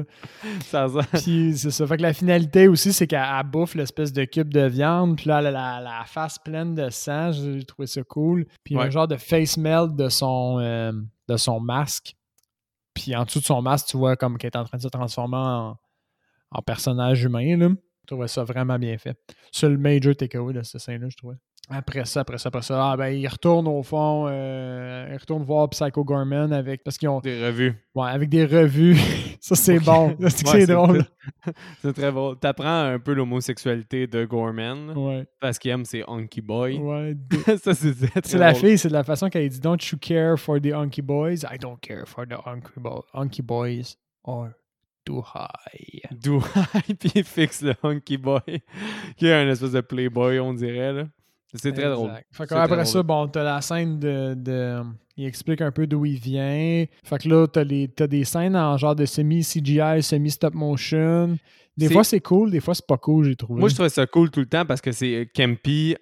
Ça 0.66 0.86
sent- 0.86 1.22
Puis 1.22 1.54
c'est 1.56 1.70
ça. 1.70 1.86
Fait 1.86 1.96
que 1.96 2.02
la 2.02 2.12
finalité 2.12 2.68
aussi, 2.68 2.92
c'est 2.92 3.06
qu'elle 3.06 3.24
elle 3.24 3.46
bouffe 3.46 3.74
l'espèce 3.74 4.12
de 4.12 4.24
cube 4.24 4.52
de 4.52 4.66
viande, 4.66 5.16
puis 5.16 5.28
là, 5.28 5.38
elle 5.38 5.46
a 5.46 5.50
la, 5.50 5.80
la 5.80 6.04
face 6.04 6.38
pleine 6.38 6.74
de 6.74 6.90
sang. 6.90 7.32
J'ai 7.32 7.64
trouvé 7.64 7.86
ça 7.86 8.02
cool. 8.02 8.44
Puis 8.64 8.76
Ouais. 8.76 8.84
un 8.84 8.90
genre 8.90 9.08
de 9.08 9.16
face 9.16 9.56
melt 9.56 9.96
de 9.96 10.10
son, 10.10 10.58
euh, 10.60 10.92
de 11.26 11.36
son 11.38 11.58
masque. 11.58 12.16
Puis 12.98 13.14
en 13.14 13.24
dessous 13.24 13.38
de 13.38 13.44
son 13.44 13.62
masque, 13.62 13.86
tu 13.86 13.96
vois 13.96 14.16
comme 14.16 14.38
qu'elle 14.38 14.50
est 14.52 14.56
en 14.56 14.64
train 14.64 14.76
de 14.76 14.82
se 14.82 14.88
transformer 14.88 15.36
en, 15.36 15.76
en 16.50 16.62
personnage 16.62 17.22
humain. 17.22 17.56
Là. 17.56 17.68
Je 17.68 18.06
trouvais 18.06 18.26
ça 18.26 18.42
vraiment 18.42 18.78
bien 18.78 18.98
fait. 18.98 19.16
C'est 19.52 19.68
le 19.68 19.78
major 19.78 20.16
takeaway 20.16 20.52
de 20.52 20.62
cette 20.62 20.80
scène-là, 20.80 21.08
je 21.08 21.16
trouvais. 21.16 21.36
Après 21.70 22.04
ça, 22.06 22.20
après 22.20 22.38
ça, 22.38 22.48
après 22.48 22.62
ça, 22.62 22.92
ah 22.92 22.96
ben, 22.96 23.08
il 23.08 23.26
retourne 23.28 23.68
au 23.68 23.82
fond, 23.82 24.26
euh, 24.28 25.06
il 25.12 25.16
retourne 25.18 25.42
voir 25.42 25.68
Psycho 25.68 26.02
Gorman 26.02 26.50
avec, 26.52 26.82
parce 26.82 26.96
qu'ils 26.96 27.08
ont, 27.10 27.20
Des 27.20 27.44
revues. 27.44 27.74
ouais, 27.94 28.08
avec 28.08 28.30
des 28.30 28.46
revues. 28.46 28.96
ça, 29.40 29.54
c'est 29.54 29.78
bon. 29.78 30.16
C'est 30.28 30.48
Ouais, 30.48 30.66
drôle. 30.66 31.04
C'est 31.82 31.92
très 31.92 32.10
drôle. 32.10 32.38
T'apprends 32.38 32.84
un 32.84 32.98
peu 32.98 33.12
l'homosexualité 33.12 34.06
de 34.06 34.24
Gorman 34.24 34.90
Ouais, 34.96 35.26
parce 35.40 35.58
qu'il 35.58 35.70
aime 35.70 35.84
ses 35.84 36.02
Honky 36.08 36.40
Boy. 36.40 36.78
ouais. 36.78 37.16
ça, 37.62 37.74
c'est 37.74 37.92
C'est 38.24 38.38
la 38.38 38.54
fille, 38.54 38.78
c'est 38.78 38.88
de 38.88 38.94
la 38.94 39.04
façon 39.04 39.28
qu'elle 39.28 39.48
dit 39.48 39.60
Don't 39.60 39.76
you 39.92 39.98
care 40.00 40.38
for 40.38 40.58
the 40.60 40.72
hunky 40.72 41.02
boys? 41.02 41.44
I 41.52 41.58
don't 41.60 41.78
care 41.80 42.06
for 42.06 42.26
the 42.26 42.34
hunky, 42.46 42.70
bo- 42.78 43.04
hunky 43.12 43.42
boys 43.42 43.96
or 44.24 44.48
too 45.04 45.22
high. 45.34 46.00
D'où 46.12 46.40
puis 46.98 47.10
il 47.14 47.24
fixe 47.24 47.62
le 47.62 47.74
Honky 47.82 48.16
Boy, 48.18 48.40
qui 49.16 49.26
est 49.26 49.32
un 49.34 49.48
espèce 49.48 49.72
de 49.72 49.80
playboy, 49.80 50.38
on 50.40 50.52
dirait. 50.54 50.92
là. 50.92 51.04
C'est 51.54 51.72
très 51.72 51.90
drôle. 51.90 52.10
Fait 52.32 52.46
très 52.46 52.84
ça, 52.84 53.02
drôle. 53.02 53.02
bon, 53.04 53.28
t'as 53.28 53.42
la 53.42 53.60
scène 53.60 53.98
de, 53.98 54.34
de- 54.34 54.82
Il 55.16 55.24
explique 55.26 55.60
un 55.62 55.72
peu 55.72 55.86
d'où 55.86 56.04
il 56.04 56.18
vient. 56.18 56.84
Fait 57.04 57.18
que 57.18 57.28
là, 57.28 57.46
t'as, 57.46 57.64
les, 57.64 57.88
t'as 57.88 58.06
des 58.06 58.24
scènes 58.24 58.54
en 58.56 58.76
genre 58.76 58.94
de 58.94 59.04
semi-CGI, 59.06 60.02
semi-stop 60.02 60.54
motion. 60.54 61.36
Des 61.76 61.88
fois, 61.90 62.04
c'est 62.04 62.20
cool, 62.20 62.50
des 62.50 62.60
fois, 62.60 62.74
c'est 62.74 62.86
pas 62.86 62.98
cool, 62.98 63.24
j'ai 63.26 63.36
trouvé. 63.36 63.60
Moi, 63.60 63.68
je 63.68 63.74
trouvais 63.74 63.88
ça 63.88 64.06
cool 64.06 64.30
tout 64.30 64.40
le 64.40 64.46
temps 64.46 64.66
parce 64.66 64.80
que 64.80 64.92
c'est 64.92 65.30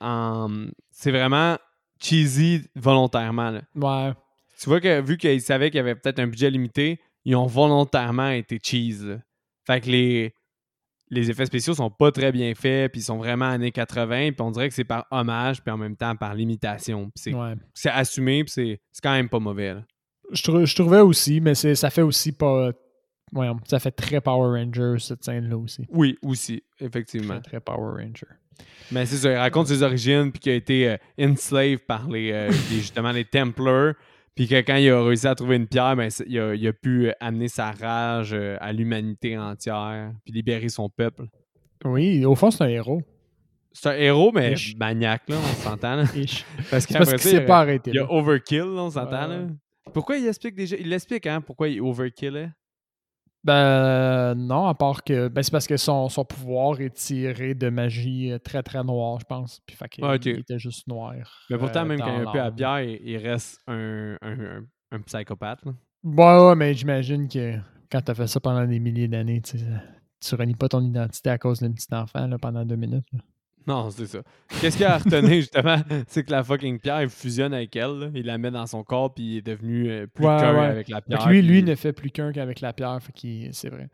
en. 0.01 0.67
C'est 0.91 1.11
vraiment 1.11 1.57
cheesy 2.01 2.63
volontairement. 2.75 3.51
là. 3.51 3.63
Ouais. 3.75 4.13
Tu 4.59 4.69
vois 4.69 4.81
que 4.81 5.01
vu 5.03 5.17
qu'ils 5.19 5.43
savaient 5.43 5.71
qu'il 5.71 5.77
y 5.79 5.81
avait 5.81 5.95
peut-être 5.95 6.19
un 6.19 6.27
budget 6.27 6.51
limité, 6.51 6.99
ils 7.25 7.37
ont 7.37 7.47
volontairement 7.47 8.31
été 8.31 8.59
cheese. 8.63 9.05
là. 9.07 9.17
Fait 9.67 9.81
que 9.81 9.91
les, 9.91 10.33
les 11.11 11.31
effets 11.31 11.47
spéciaux 11.47 11.75
sont 11.75 11.91
pas 11.91 12.11
très 12.11 12.33
bien 12.33 12.55
faits, 12.55 12.93
puis 12.93 13.01
ils 13.01 13.05
sont 13.05 13.19
vraiment 13.19 13.45
années 13.47 13.71
80, 13.73 14.33
puis 14.33 14.37
on 14.41 14.51
dirait 14.51 14.69
que 14.69 14.75
c'est 14.75 14.85
par 14.85 15.07
hommage, 15.11 15.63
puis 15.63 15.71
en 15.71 15.77
même 15.77 15.97
temps 15.97 16.17
par 16.17 16.35
limitation. 16.35 17.11
C'est, 17.15 17.33
ouais. 17.35 17.55
assumé, 17.87 18.45
puis 18.45 18.53
c'est, 18.53 18.81
quand 19.03 19.13
même 19.13 19.29
pas 19.29 19.39
mauvais. 19.39 19.75
là. 19.75 19.83
Je, 20.33 20.43
trou- 20.43 20.67
je 20.67 20.75
trouvais 20.75 21.01
aussi, 21.01 21.41
mais 21.41 21.55
c'est, 21.55 21.75
ça 21.77 21.91
fait 21.91 22.03
aussi 22.03 22.33
pas. 22.33 22.73
Ouais, 23.33 23.49
ça 23.65 23.79
fait 23.79 23.91
très 23.93 24.21
Power 24.21 24.61
Ranger, 24.61 24.99
cette 24.99 25.25
scène-là 25.25 25.57
aussi. 25.57 25.85
Oui, 25.91 26.17
aussi, 26.23 26.63
effectivement. 26.81 27.41
Très, 27.41 27.59
très 27.59 27.61
Power 27.61 28.03
Ranger. 28.03 28.27
Mais 28.91 29.05
c'est 29.07 29.17
ça, 29.17 29.31
il 29.33 29.37
raconte 29.37 29.67
ses 29.69 29.83
origines, 29.83 30.33
puis 30.33 30.41
qu'il 30.41 30.53
a 30.53 30.55
été 30.57 30.89
euh, 30.91 30.97
enslaved 31.21 31.81
par 31.87 32.09
les, 32.09 32.33
euh, 32.33 32.49
les- 32.71 32.77
justement 32.79 33.13
les 33.13 33.25
Templars, 33.25 33.95
puis 34.37 34.47
que 34.47 34.57
quand 34.57 34.77
il 34.77 34.91
a 34.91 35.03
réussi 35.03 35.27
à 35.27 35.35
trouver 35.35 35.57
une 35.57 35.67
pierre, 35.67 35.97
ben, 35.97 36.11
il, 36.27 36.39
a, 36.39 36.55
il 36.55 36.69
a 36.69 36.73
pu 36.75 37.11
amener 37.21 37.49
sa 37.49 37.73
rage 37.73 38.35
euh, 38.35 38.59
à 38.61 38.71
l'humanité 38.73 39.37
entière, 39.37 40.13
puis 40.25 40.35
libérer 40.35 40.69
son 40.69 40.91
peuple. 40.91 41.25
Oui, 41.85 42.25
au 42.25 42.35
fond, 42.35 42.51
c'est 42.51 42.63
un 42.63 42.69
héros. 42.69 43.01
C'est 43.73 43.89
un 43.89 43.97
héros, 43.97 44.33
mais 44.33 44.53
Ish. 44.53 44.77
maniaque, 44.77 45.23
là, 45.29 45.37
on 45.39 45.55
s'entend. 45.63 46.05
Parce 46.71 46.87
qu'il 46.87 46.97
ça, 46.97 47.19
s'est 47.19 47.47
pas 47.47 47.61
arrêté. 47.61 47.91
il 47.91 47.97
y 47.97 47.99
a 47.99 48.11
overkill, 48.13 48.61
là, 48.61 48.83
on 48.83 48.91
s'entend. 48.91 49.49
Pourquoi 49.93 50.19
il 50.19 50.27
explique 50.27 50.55
déjà 50.55 50.77
Il 50.77 50.91
l'explique, 50.91 51.27
hein, 51.27 51.41
pourquoi 51.41 51.69
il 51.69 51.81
overkillait 51.81 52.51
Ben 53.45 54.35
non, 54.35 54.67
à 54.67 54.75
part 54.75 55.05
que. 55.05 55.29
Ben, 55.29 55.43
c'est 55.43 55.53
parce 55.53 55.67
que 55.67 55.77
son, 55.77 56.09
son 56.09 56.25
pouvoir 56.25 56.81
est 56.81 56.95
tiré 56.95 57.55
de 57.55 57.69
magie 57.69 58.33
euh, 58.33 58.39
très 58.39 58.63
très 58.63 58.83
noire, 58.83 59.21
je 59.21 59.25
pense. 59.25 59.61
Puis 59.67 59.77
fait 59.77 59.89
qu'il 59.89 60.05
Ah, 60.05 60.17
il 60.21 60.29
était 60.41 60.59
juste 60.59 60.87
noir. 60.89 61.15
Mais 61.51 61.59
pourtant, 61.59 61.83
euh, 61.83 61.85
même 61.85 62.01
quand 62.01 62.17
il 62.19 62.25
dans 62.25 62.31
a 62.31 62.33
pu 62.33 62.39
à 62.39 62.51
pierre, 62.51 62.81
il, 62.83 63.01
il 63.09 63.17
reste 63.19 63.61
un, 63.69 64.17
un, 64.21 64.41
un, 64.41 64.65
un 64.93 65.01
psychopathe. 65.01 65.65
là. 65.65 65.73
Ouais, 66.03 66.49
ouais, 66.49 66.55
mais 66.57 66.75
j'imagine 66.75 67.29
que 67.29 67.55
quand 67.91 68.01
t'as 68.01 68.15
fait 68.15 68.27
ça 68.27 68.41
pendant 68.41 68.65
des 68.67 68.81
milliers 68.81 69.09
d'années, 69.09 69.41
tu 69.43 70.35
renies 70.35 70.55
pas 70.57 70.69
ton 70.69 70.81
identité 70.83 71.31
à 71.31 71.39
cause 71.39 71.61
d'un 71.61 71.73
petit 71.73 71.93
enfant 71.93 72.27
là, 72.27 72.39
pendant 72.39 72.65
deux 72.65 72.77
minutes. 72.77 73.07
là. 73.13 73.21
Non, 73.73 73.91
c'est 73.91 74.07
ça. 74.07 74.21
Qu'est-ce 74.61 74.77
qu'il 74.77 74.87
a 74.87 74.95
à 74.95 74.99
retenir, 74.99 75.35
justement? 75.41 75.77
C'est 76.07 76.23
que 76.25 76.31
la 76.31 76.45
fucking 76.45 76.79
pierre, 76.79 77.03
il 77.03 77.09
fusionne 77.09 77.53
avec 77.53 77.75
elle. 77.77 77.99
là. 77.99 78.07
Il 78.15 78.27
la 78.27 78.39
met 78.39 78.51
dans 78.53 78.67
son 78.67 78.85
corps, 78.85 79.13
puis 79.13 79.25
il 79.25 79.37
est 79.39 79.43
devenu 79.47 79.91
euh, 79.91 80.07
plus 80.07 80.25
Ouais, 80.25 80.37
qu'un 80.39 80.55
ouais. 80.55 80.67
avec 80.67 80.89
la 80.89 81.01
pierre. 81.01 81.25
que 81.25 81.29
lui, 81.29 81.43
lui 81.43 81.63
puis- 81.63 81.71
ne 81.71 81.75
fait 81.75 81.93
plus 81.93 82.11
qu'un 82.11 82.31
qu'avec 82.33 82.61
la 82.61 82.73
pierre, 82.73 82.99
fait 83.03 83.13
qu'il- 83.13 83.49
c'est 83.53 83.69
vrai. 83.69 83.89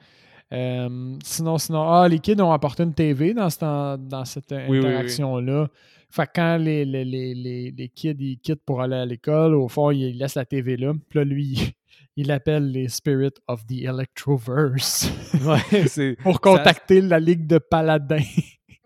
Euh, 0.52 1.16
sinon, 1.24 1.56
sinon, 1.56 1.90
ah, 1.90 2.06
les 2.06 2.18
kids 2.18 2.40
ont 2.42 2.52
apporté 2.52 2.82
une 2.82 2.92
TV 2.92 3.32
dans 3.32 3.48
cette, 3.48 3.60
dans 3.62 4.24
cette 4.26 4.50
oui, 4.50 4.64
oui. 4.68 4.78
interaction-là. 4.80 5.68
Fait 6.10 6.26
que 6.26 6.32
quand 6.34 6.58
les, 6.58 6.84
les, 6.84 7.06
les, 7.06 7.34
les, 7.34 7.70
les 7.70 7.88
kids 7.88 8.14
ils 8.18 8.36
quittent 8.38 8.62
pour 8.66 8.82
aller 8.82 8.96
à 8.96 9.06
l'école, 9.06 9.54
au 9.54 9.68
fond, 9.68 9.90
ils 9.90 10.12
laissent 10.18 10.34
la 10.34 10.44
TV 10.44 10.76
là. 10.76 10.92
Puis 11.08 11.18
là, 11.18 11.24
lui, 11.24 11.72
il 12.16 12.30
appelle 12.30 12.70
les 12.70 12.88
Spirits 12.88 13.30
of 13.48 13.64
the 13.66 13.82
Electroverse 13.84 15.10
Ouais, 15.46 15.86
c'est. 15.86 16.16
pour 16.22 16.42
contacter 16.42 17.00
la 17.00 17.18
Ligue 17.18 17.46
de 17.46 17.56
Paladins. 17.56 18.18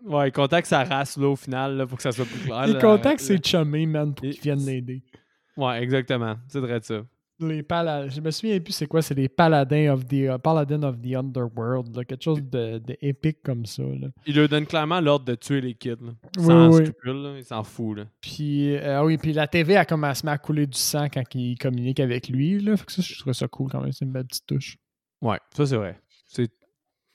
Ouais, 0.07 0.29
il 0.29 0.31
contacte 0.31 0.67
sa 0.67 0.83
race, 0.83 1.17
là, 1.17 1.27
au 1.27 1.35
final, 1.35 1.75
là, 1.77 1.85
pour 1.85 1.97
que 1.97 2.03
ça 2.03 2.11
soit 2.11 2.25
plus 2.25 2.39
clair. 2.39 2.63
Il 2.67 2.73
là, 2.73 2.79
contacte 2.79 3.19
ses 3.19 3.37
chummies, 3.39 3.85
man, 3.85 4.13
pour 4.13 4.21
qu'ils 4.27 4.39
viennent 4.41 4.65
l'aider. 4.65 5.03
Ouais, 5.57 5.81
exactement. 5.83 6.35
C'est 6.47 6.59
vrai 6.59 6.79
de 6.79 6.85
ça. 6.85 7.01
Les 7.39 7.61
pala- 7.61 8.07
Je 8.07 8.19
me 8.19 8.31
souviens 8.31 8.59
plus 8.59 8.73
c'est 8.73 8.87
quoi, 8.87 9.01
c'est 9.03 9.13
les 9.13 9.29
paladins 9.29 9.93
of 9.93 10.07
the, 10.07 10.13
uh, 10.13 10.39
paladins 10.41 10.81
of 10.81 10.99
the 10.99 11.13
underworld, 11.15 11.95
là, 11.95 12.03
quelque 12.03 12.23
chose 12.23 12.41
de, 12.41 12.79
de 12.79 12.97
épique 13.01 13.43
comme 13.43 13.63
ça. 13.65 13.83
Là. 13.83 14.07
Il 14.25 14.35
leur 14.35 14.49
donne 14.49 14.65
clairement 14.65 14.99
l'ordre 15.01 15.25
de 15.25 15.35
tuer 15.35 15.61
les 15.61 15.75
kids. 15.75 15.97
Là. 16.01 16.13
Oui, 16.37 16.45
Sans 16.45 16.69
oui. 16.75 16.85
scrupule, 16.87 17.21
là. 17.21 17.33
Il 17.37 17.43
s'en 17.43 17.63
fout, 17.63 17.97
là. 17.97 18.05
Puis, 18.21 18.75
euh, 18.75 18.99
ah 18.99 19.05
oui, 19.05 19.17
puis 19.19 19.33
la 19.33 19.45
TV 19.47 19.75
a 19.77 19.85
commencé 19.85 20.27
à 20.27 20.37
couler 20.39 20.65
du 20.65 20.77
sang 20.79 21.09
quand 21.13 21.21
il 21.35 21.57
communique 21.59 21.99
avec 21.99 22.27
lui. 22.27 22.59
Là. 22.59 22.75
Fait 22.75 22.85
que 22.85 22.91
ça, 22.91 23.01
je 23.03 23.19
trouve 23.19 23.33
ça 23.33 23.47
cool 23.47 23.69
quand 23.71 23.81
même. 23.81 23.91
C'est 23.91 24.05
une 24.05 24.11
belle 24.11 24.25
petite 24.25 24.47
touche. 24.47 24.77
Ouais, 25.21 25.37
ça, 25.55 25.65
c'est 25.67 25.75
vrai. 25.77 25.99
C'est 26.25 26.49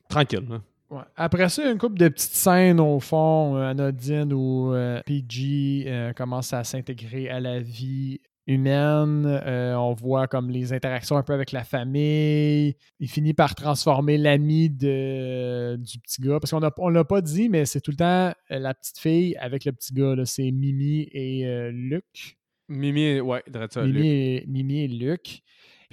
tranquille, 0.08 0.46
là. 0.48 0.60
Ouais. 0.92 1.04
Après 1.16 1.48
ça, 1.48 1.70
une 1.70 1.78
couple 1.78 1.96
de 1.96 2.08
petites 2.08 2.34
scènes 2.34 2.78
au 2.78 3.00
fond, 3.00 3.56
euh, 3.56 3.70
anodines, 3.70 4.30
où 4.34 4.74
euh, 4.74 5.00
PG 5.06 5.84
euh, 5.86 6.12
commence 6.12 6.52
à 6.52 6.64
s'intégrer 6.64 7.30
à 7.30 7.40
la 7.40 7.60
vie 7.60 8.20
humaine. 8.46 9.24
Euh, 9.24 9.74
on 9.74 9.94
voit 9.94 10.26
comme 10.26 10.50
les 10.50 10.74
interactions 10.74 11.16
un 11.16 11.22
peu 11.22 11.32
avec 11.32 11.50
la 11.50 11.64
famille. 11.64 12.76
Il 13.00 13.08
finit 13.08 13.32
par 13.32 13.54
transformer 13.54 14.18
l'ami 14.18 14.68
de, 14.68 15.76
du 15.76 15.98
petit 15.98 16.20
gars. 16.20 16.38
Parce 16.38 16.50
qu'on 16.50 16.60
on 16.76 16.88
l'a 16.90 17.04
pas 17.04 17.22
dit, 17.22 17.48
mais 17.48 17.64
c'est 17.64 17.80
tout 17.80 17.92
le 17.92 17.96
temps 17.96 18.34
la 18.50 18.74
petite 18.74 18.98
fille 18.98 19.34
avec 19.36 19.64
le 19.64 19.72
petit 19.72 19.94
gars. 19.94 20.14
C'est 20.26 20.50
Mimi 20.50 21.08
et 21.10 21.70
Luc. 21.72 22.36
Mimi, 22.68 23.18
ouais. 23.20 23.42
Mimi, 23.46 23.92
Luc. 23.92 24.04
et, 24.04 24.44
Mimi 24.46 24.80
et 24.82 24.88
Luc. 24.88 25.42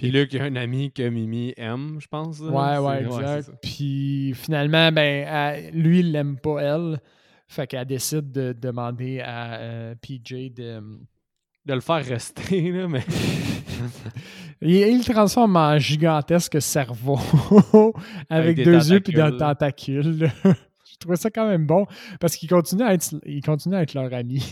Puis 0.00 0.10
Luc, 0.10 0.32
il 0.32 0.38
y 0.38 0.40
a 0.40 0.44
un 0.44 0.56
ami 0.56 0.90
que 0.90 1.06
Mimi 1.06 1.52
aime, 1.58 1.98
je 2.00 2.08
pense. 2.08 2.40
Ouais, 2.40 2.78
ouais, 2.78 3.02
exact. 3.04 3.50
Puis 3.62 4.32
finalement, 4.34 4.90
ben, 4.90 5.26
elle- 5.28 5.74
lui, 5.74 6.00
il 6.00 6.12
l'aime 6.12 6.38
pas, 6.38 6.60
elle. 6.60 7.00
Fait 7.48 7.66
qu'elle 7.66 7.84
décide 7.84 8.32
de 8.32 8.54
demander 8.58 9.20
à 9.20 9.54
euh, 9.56 9.94
PJ 10.00 10.52
de. 10.54 10.82
De 11.66 11.74
le 11.74 11.80
faire 11.80 12.02
rester, 12.02 12.72
là, 12.72 12.88
mais. 12.88 13.04
Il, 14.62 14.72
il 14.74 14.98
le 14.98 15.04
transforme 15.04 15.56
en 15.56 15.78
gigantesque 15.78 16.60
cerveau 16.60 17.18
avec, 18.28 18.56
des 18.56 18.64
deux 18.64 18.92
yeux 18.92 19.00
puis 19.00 19.14
d'un 19.14 19.34
tentacules. 19.34 20.30
Je 20.44 20.96
trouvais 20.98 21.16
ça 21.16 21.30
quand 21.30 21.48
même 21.48 21.66
bon 21.66 21.86
parce 22.20 22.36
qu'il 22.36 22.48
continue 22.50 22.82
à 22.82 22.92
être, 22.92 23.14
il 23.24 23.42
continue 23.42 23.76
à 23.76 23.82
être 23.82 23.94
leur 23.94 24.12
ami. 24.12 24.44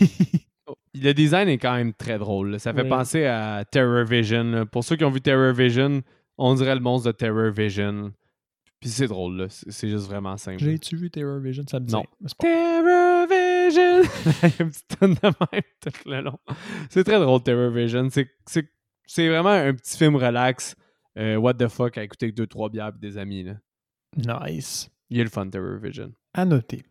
Le 0.95 1.11
design 1.13 1.47
est 1.49 1.57
quand 1.57 1.75
même 1.75 1.93
très 1.93 2.17
drôle. 2.17 2.51
là. 2.51 2.59
Ça 2.59 2.73
fait 2.73 2.83
Oui. 2.83 2.89
penser 2.89 3.25
à 3.25 3.63
Terror 3.69 4.03
Vision. 4.05 4.43
là. 4.43 4.65
Pour 4.65 4.83
ceux 4.83 4.95
qui 4.95 5.03
ont 5.05 5.11
vu 5.11 5.21
Terror 5.21 5.53
Vision, 5.53 6.01
on 6.37 6.53
dirait 6.55 6.75
le 6.75 6.81
monstre 6.81 7.07
de 7.07 7.11
Terror 7.11 7.51
Vision. 7.51 8.11
Puis 8.79 8.89
c'est 8.89 9.07
drôle, 9.07 9.35
là. 9.37 9.45
C'est 9.49 9.89
juste 9.89 10.07
vraiment 10.07 10.37
simple. 10.37 10.59
J'ai-tu 10.63 10.95
vu 10.95 11.09
Terror 11.11 11.39
Vision? 11.39 11.63
Ça 11.69 11.79
me 11.79 11.85
dit. 11.85 11.93
Non. 11.93 12.03
pas- 12.03 12.29
Terror 12.39 13.27
Vision! 13.27 14.09
Il 14.43 14.49
y 14.49 14.53
a 14.53 14.55
une 14.63 14.69
petite 14.69 14.97
tonne 14.99 15.13
de 15.15 15.19
même 15.51 15.61
tout 15.81 16.09
le 16.09 16.21
long. 16.21 16.39
C'est 16.89 17.03
très 17.03 17.19
drôle, 17.19 17.43
Terror 17.43 17.71
Vision. 17.71 18.07
C'est- 18.09 18.29
vraiment 19.29 19.49
un 19.49 19.73
petit 19.73 19.97
film 19.97 20.15
relax. 20.15 20.75
euh, 21.17 21.35
what 21.35 21.55
the 21.55 21.67
fuck, 21.67 21.97
à 21.97 22.03
écouter 22.03 22.27
avec 22.27 22.35
deux, 22.35 22.47
trois 22.47 22.69
bières 22.69 22.93
et 22.95 22.99
des 22.99 23.17
amis. 23.17 23.43
Là. 23.43 24.47
Nice. 24.47 24.89
Il 25.09 25.19
est 25.19 25.23
le 25.23 25.29
fun, 25.29 25.49
Terror 25.49 25.77
Vision. 25.81 26.13
À 26.33 26.45
noter. 26.45 26.83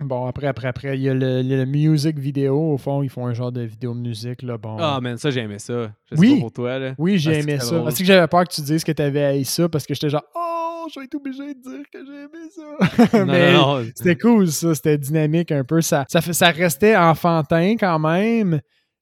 Bon, 0.00 0.26
après, 0.26 0.46
après, 0.46 0.68
après, 0.68 0.96
il 0.96 1.02
y 1.02 1.08
a 1.08 1.14
le, 1.14 1.42
le 1.42 1.64
music 1.64 2.18
vidéo. 2.18 2.74
Au 2.74 2.78
fond, 2.78 3.02
ils 3.02 3.08
font 3.10 3.26
un 3.26 3.34
genre 3.34 3.50
de 3.50 3.62
vidéo 3.62 3.94
musique. 3.94 4.42
Là, 4.42 4.56
bon. 4.56 4.76
Ah, 4.78 5.00
man, 5.02 5.16
ça, 5.18 5.30
j'ai 5.30 5.40
aimé 5.40 5.58
ça. 5.58 5.92
Je 6.10 6.14
sais 6.16 6.20
Oui. 6.20 6.34
pas 6.36 6.40
pour 6.40 6.52
toi, 6.52 6.78
là. 6.78 6.94
Oui, 6.98 7.18
j'ai 7.18 7.34
Ah, 7.36 7.38
aimé 7.40 7.58
ça. 7.58 7.80
Parce 7.80 7.98
que 7.98 8.04
j'avais 8.04 8.26
peur 8.28 8.44
que 8.46 8.54
tu 8.54 8.60
dises 8.62 8.84
que 8.84 8.92
tu 8.92 9.02
avais 9.02 9.24
haï 9.24 9.44
ça 9.44 9.68
parce 9.68 9.86
que 9.86 9.94
j'étais 9.94 10.08
genre, 10.10 10.22
oh, 10.36 10.86
je 10.94 11.00
vais 11.00 11.04
être 11.06 11.14
obligé 11.16 11.52
de 11.54 11.60
dire 11.60 11.84
que 11.92 11.98
j'ai 12.06 12.12
aimé 12.22 13.08
ça. 13.10 13.18
Non, 13.18 13.26
Mais 13.32 13.52
non, 13.52 13.78
non. 13.80 13.90
c'était 13.94 14.16
cool, 14.16 14.48
ça. 14.48 14.74
C'était 14.74 14.98
dynamique 14.98 15.50
un 15.52 15.64
peu. 15.64 15.80
Ça, 15.80 16.04
ça, 16.08 16.20
ça 16.20 16.50
restait 16.50 16.96
enfantin 16.96 17.74
quand 17.78 17.98
même, 17.98 18.60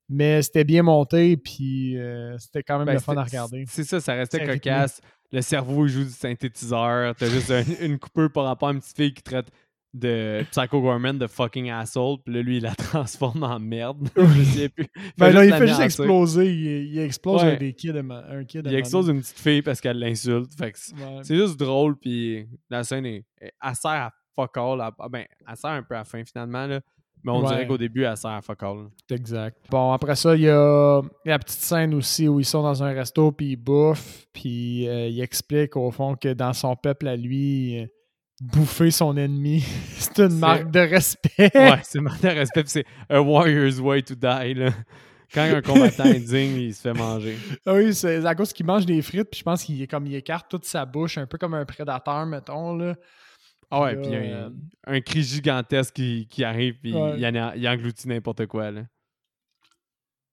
mais 0.09 0.41
c'était 0.43 0.65
bien 0.65 0.83
monté, 0.83 1.37
puis 1.37 1.99
euh, 1.99 2.37
c'était 2.39 2.63
quand 2.63 2.79
même 2.79 2.87
Ben, 2.87 2.95
le 2.95 3.01
fun 3.01 3.17
à 3.17 3.23
regarder. 3.25 3.65
C'est 3.69 3.85
ça, 3.85 4.01
ça 4.01 4.15
restait 4.15 4.45
cocasse. 4.47 5.01
Le 5.33 5.43
cerveau, 5.43 5.87
joue 5.89 6.05
du 6.05 6.11
synthétiseur. 6.11 7.15
T'as 7.17 7.27
juste 7.29 7.51
un- 7.51 7.65
une 7.85 7.99
coupure 7.99 8.31
par 8.33 8.45
rapport 8.45 8.69
à 8.69 8.73
une 8.73 8.81
petite 8.81 8.97
fille 8.97 9.13
qui 9.13 9.23
traite 9.23 9.49
de 9.97 10.45
Psycho 10.51 10.81
Gorman 10.81 11.19
de 11.19 11.27
fucking 11.27 11.71
asshole. 11.71 12.19
Puis 12.25 12.35
là, 12.35 12.43
lui, 12.43 12.57
il 12.59 12.63
la 12.63 12.75
transforme 12.77 13.43
en 13.43 13.59
merde. 13.59 14.09
Je 14.17 14.23
souviens 14.23 14.69
plus. 14.69 14.87
Il 14.95 15.01
Ben 15.19 15.31
là, 15.33 15.45
il 15.45 15.53
fait 15.55 15.67
juste 15.67 15.81
exploser. 15.81 16.47
Il, 16.53 16.95
il 16.95 16.99
explose 17.01 17.43
Ouais. 17.43 17.53
un 17.55 17.57
des 17.57 17.73
kids. 17.73 17.91
Un 17.91 18.45
kid 18.45 18.63
Il 18.67 18.75
explose 18.75 19.09
une 19.09 19.21
petite 19.21 19.39
fille 19.39 19.63
parce 19.63 19.81
qu'elle 19.81 19.99
l'insulte. 19.99 20.53
Fait 20.59 20.73
que 20.73 20.79
c'est- 20.79 21.35
juste 21.35 21.59
drôle. 21.59 21.97
Puis 21.99 22.47
la 22.71 22.85
scène, 22.85 23.07
est, 23.07 23.25
elle 23.41 23.75
sert 23.75 23.91
à 23.91 24.13
fuck 24.35 24.57
all. 24.57 24.81
ah 24.81 25.09
ben, 25.09 25.25
elle 25.49 25.57
sert 25.57 25.71
un 25.71 25.83
peu 25.83 25.95
à 25.95 25.99
la 25.99 26.05
fin 26.05 26.23
finalement. 26.25 26.67
Là. 26.67 26.81
Mais 27.25 27.33
on 27.33 27.41
Ouais. 27.41 27.49
dirait 27.49 27.67
qu'au 27.67 27.79
début, 27.79 28.05
elle 28.05 28.17
sert 28.17 28.31
à 28.31 28.43
fuck 28.43 28.63
all. 28.63 28.87
Exact. 29.11 29.57
Bon, 29.71 29.91
après 29.93 30.15
ça, 30.15 30.37
il 30.37 30.43
y 30.43 30.49
a 30.49 31.01
la 31.25 31.39
petite 31.41 31.59
scène 31.59 31.95
aussi 31.95 32.29
où 32.29 32.39
ils 32.39 32.45
sont 32.45 32.63
dans 32.63 32.83
un 32.85 32.93
resto, 32.93 33.33
puis 33.33 33.53
ils 33.53 33.57
bouffent, 33.57 34.27
puis 34.33 34.87
euh, 34.89 35.09
il 35.09 35.21
explique 35.21 35.75
au 35.77 35.91
fond 35.91 36.15
que 36.15 36.33
dans 36.35 36.53
son 36.53 36.77
peuple 36.77 37.09
à 37.09 37.17
lui, 37.17 37.85
bouffer 38.41 38.91
son 38.91 39.17
ennemi, 39.17 39.61
c'est 39.99 40.19
une 40.21 40.39
marque 40.39 40.71
de 40.71 40.81
respect. 40.81 41.51
Ouais, 41.55 41.81
c'est 41.85 42.01
marqué 42.01 42.29
de 42.29 42.35
respect. 42.35 42.65
c'est 42.67 42.85
a 43.09 43.21
warrior's 43.21 43.79
way 43.81 44.03
to 44.03 44.15
die. 44.15 44.55
Là. 44.55 44.71
Quand 45.35 45.43
un 45.43 45.61
combattant 45.61 46.05
est 46.05 46.21
digne, 46.21 46.57
il 46.57 46.75
se 46.75 46.81
fait 46.83 46.93
manger. 46.93 47.37
Ah 47.67 47.75
oui, 47.75 47.93
c'est 47.95 48.25
à 48.25 48.35
cause 48.35 48.53
qu'il 48.53 48.65
mange 48.65 48.87
des 48.87 49.03
frites, 49.03 49.29
puis 49.31 49.41
je 49.41 49.45
pense 49.45 49.65
qu'il 49.65 49.83
est 49.83 49.87
comme 49.89 50.07
il 50.07 50.15
écarte 50.15 50.49
toute 50.49 50.65
sa 50.65 50.85
bouche, 50.87 51.19
un 51.19 51.27
peu 51.27 51.37
comme 51.37 51.55
un 51.55 51.65
prédateur, 51.65 52.25
mettons. 52.27 52.77
Là. 52.77 52.95
Ah 53.71 53.81
ouais, 53.83 53.97
puis 53.97 54.15
a 54.15 54.19
euh, 54.19 54.51
un, 54.87 54.95
un 54.95 55.01
cri 55.01 55.23
gigantesque 55.25 55.95
qui, 55.95 56.29
qui 56.31 56.45
arrive, 56.45 56.75
puis 56.81 56.95
Ouais. 56.95 57.15
il, 57.19 57.27
en 57.27 57.35
a- 57.35 57.57
il 57.57 57.69
engloutit 57.69 58.07
n'importe 58.07 58.47
quoi. 58.47 58.71
Là. 58.71 58.83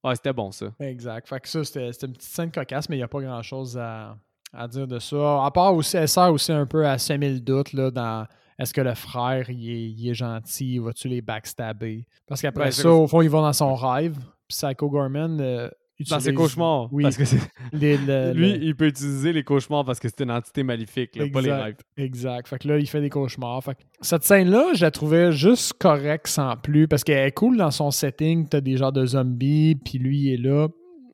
Ouais, 0.03 0.15
c'était 0.15 0.33
bon 0.33 0.51
ça. 0.51 0.67
Exact. 0.79 1.27
Fait 1.27 1.39
que 1.39 1.47
ça, 1.47 1.63
c'était 1.63 1.91
c'était 1.91 2.05
une 2.07 2.13
petite 2.13 2.29
scène 2.29 2.51
cocasse, 2.51 2.87
mais 2.89 2.95
il 2.97 2.99
n'y 2.99 3.03
a 3.03 3.07
pas 3.07 3.21
grand-chose 3.21 3.75
à, 3.77 4.15
à 4.53 4.67
dire 4.67 4.87
de 4.87 4.99
ça. 4.99 5.45
À 5.45 5.51
part 5.51 5.73
aussi, 5.75 5.97
elle 5.97 6.07
sert 6.07 6.31
aussi 6.31 6.51
un 6.51 6.65
peu 6.65 6.85
à 6.87 6.97
semer 6.97 7.29
le 7.33 7.39
doute 7.39 7.73
là, 7.73 7.89
dans 7.91 8.25
est-ce 8.59 8.73
que 8.73 8.81
le 8.81 8.93
frère, 8.93 9.49
il 9.49 9.69
est, 9.69 9.89
il 9.91 10.09
est 10.09 10.13
gentil, 10.13 10.77
va-tu 10.77 11.07
les 11.07 11.21
backstabber? 11.21 12.05
Parce 12.27 12.41
qu'après 12.41 12.65
Ouais, 12.65 12.71
ça, 12.71 12.89
au 12.91 13.07
fond, 13.07 13.21
il 13.21 13.29
va 13.29 13.41
dans 13.41 13.53
son 13.53 13.73
rêve. 13.75 14.15
Puis 14.47 14.57
Psycho 14.57 14.89
Gorman 14.89 15.39
euh, 15.41 15.67
Dans 16.09 16.19
ses 16.19 16.29
utilise 16.29 16.37
cauchemars. 16.37 16.87
Oui. 16.93 17.01
Parce 17.03 17.17
que 17.17 17.25
c'est- 17.25 17.39
les- 17.71 17.97
le- 17.97 18.33
lui, 18.35 18.51
le- 18.53 18.63
il 18.63 18.75
peut 18.75 18.85
utiliser 18.87 19.33
les 19.33 19.43
cauchemars 19.43 19.83
parce 19.85 19.99
que 19.99 20.07
c'est 20.07 20.21
une 20.23 20.31
entité 20.31 20.61
maléfique, 20.61 21.15
là, 21.15 21.25
pas 21.33 21.41
les 21.41 21.47
Exact. 21.49 21.63
rêves. 21.63 21.75
Exact. 21.97 22.47
Fait 22.47 22.59
que 22.59 22.67
là, 22.67 22.77
il 22.77 22.87
fait 22.87 23.01
des 23.01 23.09
cauchemars. 23.09 23.63
Fait 23.63 23.73
que 23.75 23.81
cette 24.01 24.23
scène-là, 24.23 24.73
je 24.75 24.81
la 24.83 24.91
trouvais 24.91 25.31
juste 25.31 25.73
correcte 25.79 26.27
sans 26.27 26.55
plus 26.57 26.87
parce 26.87 27.03
qu'elle 27.03 27.25
est 27.27 27.31
cool 27.31 27.57
dans 27.57 27.71
son 27.71 27.89
setting. 27.89 28.47
T'as 28.47 28.61
des 28.61 28.77
genres 28.77 28.91
de 28.93 29.05
zombies, 29.05 29.75
puis 29.83 29.97
lui, 29.97 30.19
il 30.19 30.33
est 30.33 30.37
là. 30.37 30.67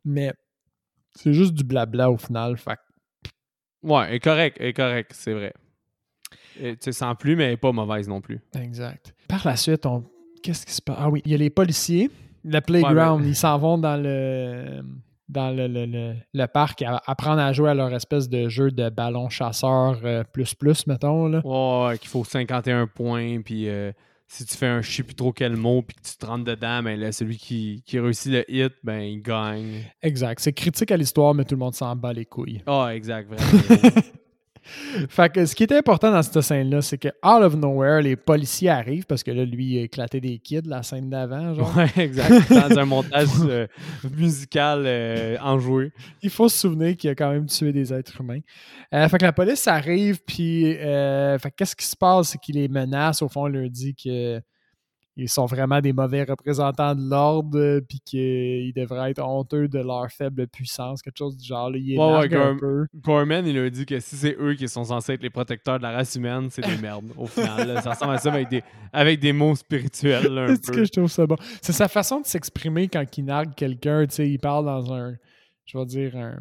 Mais 0.04 0.34
c'est 1.16 1.34
juste 1.34 1.54
du 1.54 1.64
blabla 1.64 2.12
au 2.12 2.18
final. 2.18 2.58
Fait 2.58 2.76
que 2.76 2.80
Ouais, 3.84 4.06
elle 4.10 4.16
est 4.16 4.20
correct, 4.20 4.58
elle 4.60 4.68
est 4.68 4.74
correct, 4.74 5.12
c'est 5.14 5.34
vrai. 5.34 5.54
Et, 6.60 6.74
Tu 6.74 6.78
sais, 6.82 6.92
sans 6.92 7.16
plus, 7.16 7.36
mais 7.36 7.46
elle 7.52 7.58
pas 7.58 7.72
mauvaise 7.72 8.08
non 8.08 8.22
plus. 8.22 8.40
Exact. 8.60 9.14
Par 9.28 9.46
la 9.46 9.56
suite, 9.56 9.86
on... 9.86 10.04
qu'est-ce 10.44 10.66
qui 10.66 10.74
se 10.74 10.82
passe? 10.82 10.98
Ah 11.00 11.10
oui, 11.10 11.22
il 11.26 11.32
y 11.32 11.36
a 11.36 11.38
les 11.38 11.50
policiers. 11.50 12.10
Le 12.44 12.60
playground, 12.62 13.26
ils 13.26 13.36
s'en 13.36 13.58
vont 13.58 13.78
dans 13.78 14.02
le 14.02 14.82
dans 15.28 15.52
le, 15.56 15.68
le- 15.68 15.86
le- 15.86 16.16
le 16.34 16.46
parc 16.48 16.82
à 16.82 17.00
apprendre 17.06 17.40
à 17.42 17.54
jouer 17.54 17.70
à 17.70 17.74
leur 17.76 17.94
espèce 17.94 18.28
de 18.30 18.50
jeu 18.50 18.72
de 18.72 18.90
ballon 18.90 19.30
chasseur 19.30 20.00
euh, 20.04 20.24
plus 20.24 20.56
plus, 20.56 20.88
mettons. 20.88 21.28
Là. 21.28 21.42
Ouais, 21.46 21.88
ouais, 21.92 21.98
qu'il 22.00 22.10
faut 22.10 22.24
51 22.24 22.88
points, 22.88 23.40
puis 23.42 23.70
euh, 23.70 23.92
si 24.32 24.46
tu 24.46 24.56
fais 24.56 24.68
un 24.68 24.82
je 24.82 24.92
sais 24.92 25.02
plus 25.02 25.16
trop 25.16 25.34
quel 25.34 25.56
mot, 25.56 25.82
puis 25.82 25.96
que 25.96 26.08
tu 26.08 26.16
te 26.16 26.24
rentres 26.24 26.46
dedans, 26.46 26.84
ben 26.84 27.00
là, 27.00 27.12
celui 27.12 27.36
qui, 27.36 27.82
qui 27.84 28.00
réussit 28.00 28.32
le 28.32 28.46
hit, 28.48 28.74
ben 28.84 29.02
il 29.02 29.24
gagne. 29.24 29.86
Exact. 30.04 30.40
C'est 30.40 30.54
critique 30.54 30.92
à 30.92 30.98
l'histoire, 30.98 31.34
mais 31.34 31.46
tout 31.46 31.56
le 31.56 31.60
monde 31.60 31.74
s'en 31.74 31.96
bat 31.96 32.14
les 32.14 32.26
couilles. 32.26 32.62
Ah, 32.68 32.92
exact, 32.94 33.28
vraiment. 33.28 33.92
Fait 35.10 35.32
que 35.32 35.46
ce 35.46 35.56
qui 35.56 35.64
était 35.64 35.78
important 35.78 36.12
dans 36.12 36.22
cette 36.22 36.42
scène-là, 36.42 36.82
c'est 36.82 36.98
que 36.98 37.08
out 37.08 37.44
of 37.44 37.56
nowhere, 37.56 38.02
les 38.02 38.16
policiers 38.16 38.70
arrivent 38.70 39.06
parce 39.06 39.24
que 39.24 39.32
là, 39.32 39.46
lui, 39.46 39.66
il 39.66 39.80
a 39.80 39.82
éclaté 39.84 40.20
des 40.20 40.40
kids 40.40 40.62
la 40.66 40.84
scène 40.84 41.10
d'avant. 41.10 41.54
Genre. 41.54 41.78
ouais, 41.78 42.04
exact. 42.04 42.52
Dans 42.52 42.80
un 42.80 42.86
montage 42.86 43.28
euh, 43.48 43.68
musical 44.18 44.84
euh, 44.86 45.38
enjoué. 45.42 45.92
Il 46.22 46.30
faut 46.30 46.50
se 46.50 46.58
souvenir 46.58 46.96
qu'il 46.98 47.10
a 47.10 47.16
quand 47.16 47.32
même 47.32 47.46
tué 47.46 47.72
des 47.72 47.94
êtres 47.94 48.20
humains. 48.20 48.40
Euh, 48.94 49.08
fait 49.08 49.18
que 49.18 49.26
la 49.26 49.34
police 49.34 49.68
arrive, 49.68 50.20
puis 50.26 50.74
fait 50.74 51.52
qu'est-ce 51.56 51.76
qui 51.76 51.86
se 51.86 51.96
passe? 51.96 52.30
C'est 52.30 52.38
qu'il 52.40 52.56
les 52.56 52.68
menace. 52.68 53.22
Au 53.22 53.30
fond, 53.30 53.48
il 53.48 53.54
leur 53.54 53.70
dit 53.70 53.96
que 53.96 54.42
ils 55.24 55.30
sont 55.30 55.46
vraiment 55.46 55.82
des 55.82 55.94
mauvais 55.94 56.24
représentants 56.24 56.96
de 56.96 57.10
l'ordre, 57.10 57.58
euh, 57.60 57.82
puis 57.82 58.00
qu'ils 58.00 58.74
devraient 58.74 59.12
être 59.12 59.22
honteux 59.24 59.68
de 59.68 59.80
leur 59.80 60.10
faible 60.12 60.48
puissance, 60.48 61.02
quelque 61.02 61.18
chose 61.18 61.36
du 61.38 61.46
genre. 61.46 61.70
là. 61.70 61.78
Il 61.78 61.94
est 61.94 61.98
Ouais, 61.98 62.28
ouais, 62.28 62.36
un 62.36 62.58
peu. 62.58 62.86
Gorman, 62.96 63.46
il 63.46 63.58
a 63.58 63.70
dit 63.70 63.86
que 63.86 64.00
si 64.00 64.16
c'est 64.16 64.36
eux 64.40 64.54
qui 64.56 64.68
sont 64.68 64.84
censés 64.86 65.14
être 65.14 65.24
les 65.24 65.30
protecteurs 65.30 65.78
de 65.78 65.84
la 65.84 65.92
race 65.92 66.16
humaine, 66.16 66.48
c'est 66.50 66.66
des 66.66 66.78
merdes, 66.78 67.12
au 67.18 67.26
final. 67.26 67.68
là. 67.68 67.82
Ça 67.82 67.92
ressemble 67.92 68.14
à 68.14 68.18
ça, 68.18 68.32
avec 68.34 68.50
des, 68.50 68.64
avec 68.94 69.20
des 69.20 69.34
mots 69.34 69.56
spirituels, 69.56 70.28
là, 70.34 70.44
un 70.44 70.48
peu. 70.56 70.72
que 70.74 70.86
je 70.86 70.92
trouve 70.92 71.08
ça 71.12 71.26
bon. 71.28 71.36
C'est 71.62 71.74
sa 71.74 71.88
façon 71.88 72.22
de 72.22 72.26
s'exprimer 72.26 72.88
quand 72.88 73.04
il 73.18 73.26
nargue 73.26 73.54
quelqu'un. 73.56 74.06
Tu 74.08 74.16
sais, 74.16 74.30
il 74.30 74.40
parle 74.40 74.66
dans 74.66 74.94
un, 74.94 75.16
je 75.66 75.78
vais 75.78 75.86
dire, 75.86 76.16
un, 76.18 76.38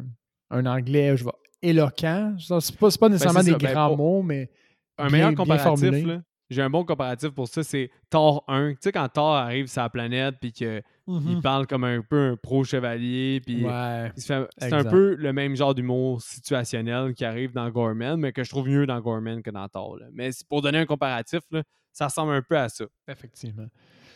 un 0.51 0.65
anglais, 0.65 1.17
je 1.17 1.23
vais, 1.25 1.31
éloquent. 1.61 2.35
C'est 2.39 2.75
pas, 2.77 2.89
c'est 2.89 2.99
pas 2.99 3.09
nécessairement 3.09 3.39
Ben, 3.41 3.45
c'est 3.45 3.57
des 3.57 3.65
ça. 3.67 3.73
Ben, 3.73 3.73
grands 3.73 3.97
mots, 3.97 4.21
mais 4.23 4.49
Un 4.97 5.07
bien- 5.07 5.11
meilleur 5.11 5.35
comparatif, 5.35 5.91
là, 6.05 6.21
j'ai 6.49 6.61
un 6.61 6.69
bon 6.69 6.83
comparatif 6.85 7.29
pour 7.29 7.47
ça, 7.47 7.63
c'est 7.63 7.89
Thor 8.09 8.43
1. 8.47 8.71
Tu 8.73 8.77
sais, 8.81 8.91
quand 8.91 9.07
Thor 9.09 9.35
arrive 9.35 9.67
sur 9.67 9.81
la 9.81 9.89
planète, 9.89 10.35
puis 10.41 10.51
qu'il 10.51 10.81
Mhm. 11.07 11.41
parle 11.41 11.67
comme 11.67 11.83
un 11.83 12.01
peu 12.01 12.31
un 12.31 12.35
pro-chevalier, 12.35 13.41
puis 13.45 13.65
Ouais. 13.65 14.11
c'est 14.15 14.73
un 14.73 14.83
peu 14.83 15.15
le 15.15 15.33
même 15.33 15.55
genre 15.55 15.73
d'humour 15.75 16.21
situationnel 16.21 17.13
qui 17.13 17.25
arrive 17.25 17.53
dans 17.53 17.69
Gorman, 17.69 18.17
mais 18.19 18.31
que 18.31 18.43
je 18.43 18.49
trouve 18.49 18.67
mieux 18.67 18.85
dans 18.85 18.99
Gorman 18.99 19.41
que 19.41 19.49
dans 19.51 19.67
Thor. 19.67 19.97
là. 19.97 20.07
Mais 20.13 20.29
pour 20.47 20.61
donner 20.61 20.79
un 20.79 20.85
comparatif, 20.85 21.41
là, 21.51 21.63
ça 21.91 22.05
ressemble 22.05 22.33
un 22.33 22.41
peu 22.41 22.57
à 22.57 22.69
ça. 22.69 22.85
Effectivement. 23.07 23.67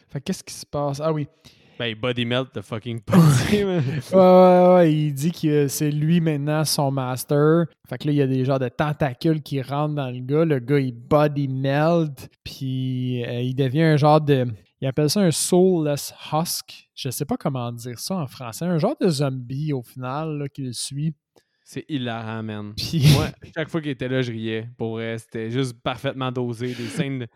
Fait 0.09 0.19
que 0.19 0.25
qu'est-ce 0.25 0.43
qui 0.43 0.53
se 0.53 0.65
passe? 0.65 0.99
Ah 0.99 1.11
oui. 1.11 1.27
Ben, 1.79 1.95
body 1.95 2.25
melt 2.25 2.53
de 2.53 2.61
fucking 2.61 3.01
man. 3.07 3.21
Ouais, 3.51 3.63
ouais, 4.13 4.73
ouais, 4.73 4.93
il 4.93 5.13
dit 5.13 5.31
que 5.31 5.67
c'est 5.67 5.89
lui 5.89 6.21
maintenant 6.21 6.63
son 6.65 6.91
master. 6.91 7.65
Fait 7.87 7.97
que 7.97 8.07
là, 8.07 8.13
il 8.13 8.17
y 8.17 8.21
a 8.21 8.27
des 8.27 8.45
genres 8.45 8.59
de 8.59 8.69
tentacules 8.69 9.41
qui 9.41 9.61
rentrent 9.61 9.95
dans 9.95 10.09
le 10.09 10.19
gars. 10.19 10.45
Le 10.45 10.59
gars, 10.59 10.79
il 10.79 10.93
body 10.93 11.47
melt. 11.47 12.29
Puis 12.43 13.23
euh, 13.25 13.41
il 13.41 13.55
devient 13.55 13.83
un 13.83 13.97
genre 13.97 14.21
de. 14.21 14.45
Il 14.81 14.87
appelle 14.87 15.09
ça 15.09 15.21
un 15.21 15.31
soulless 15.31 16.13
husk. 16.31 16.89
Je 16.93 17.09
sais 17.09 17.25
pas 17.25 17.37
comment 17.37 17.71
dire 17.71 17.97
ça 17.97 18.15
en 18.17 18.27
français. 18.27 18.65
Un 18.65 18.77
genre 18.77 18.95
de 18.99 19.09
zombie 19.09 19.73
au 19.73 19.81
final 19.81 20.37
là, 20.37 20.49
qui 20.49 20.61
le 20.61 20.73
suit. 20.73 21.15
C'est 21.63 21.85
hilarant, 21.89 22.43
man. 22.43 22.73
Puis. 22.77 23.03
Moi, 23.13 23.29
chaque 23.55 23.69
fois 23.69 23.81
qu'il 23.81 23.91
était 23.91 24.09
là, 24.09 24.21
je 24.21 24.31
riais. 24.31 24.69
Pour 24.77 24.91
vrai, 24.91 25.17
c'était 25.17 25.49
juste 25.49 25.73
parfaitement 25.81 26.31
dosé. 26.31 26.67
Des 26.67 26.87
scènes 26.87 27.27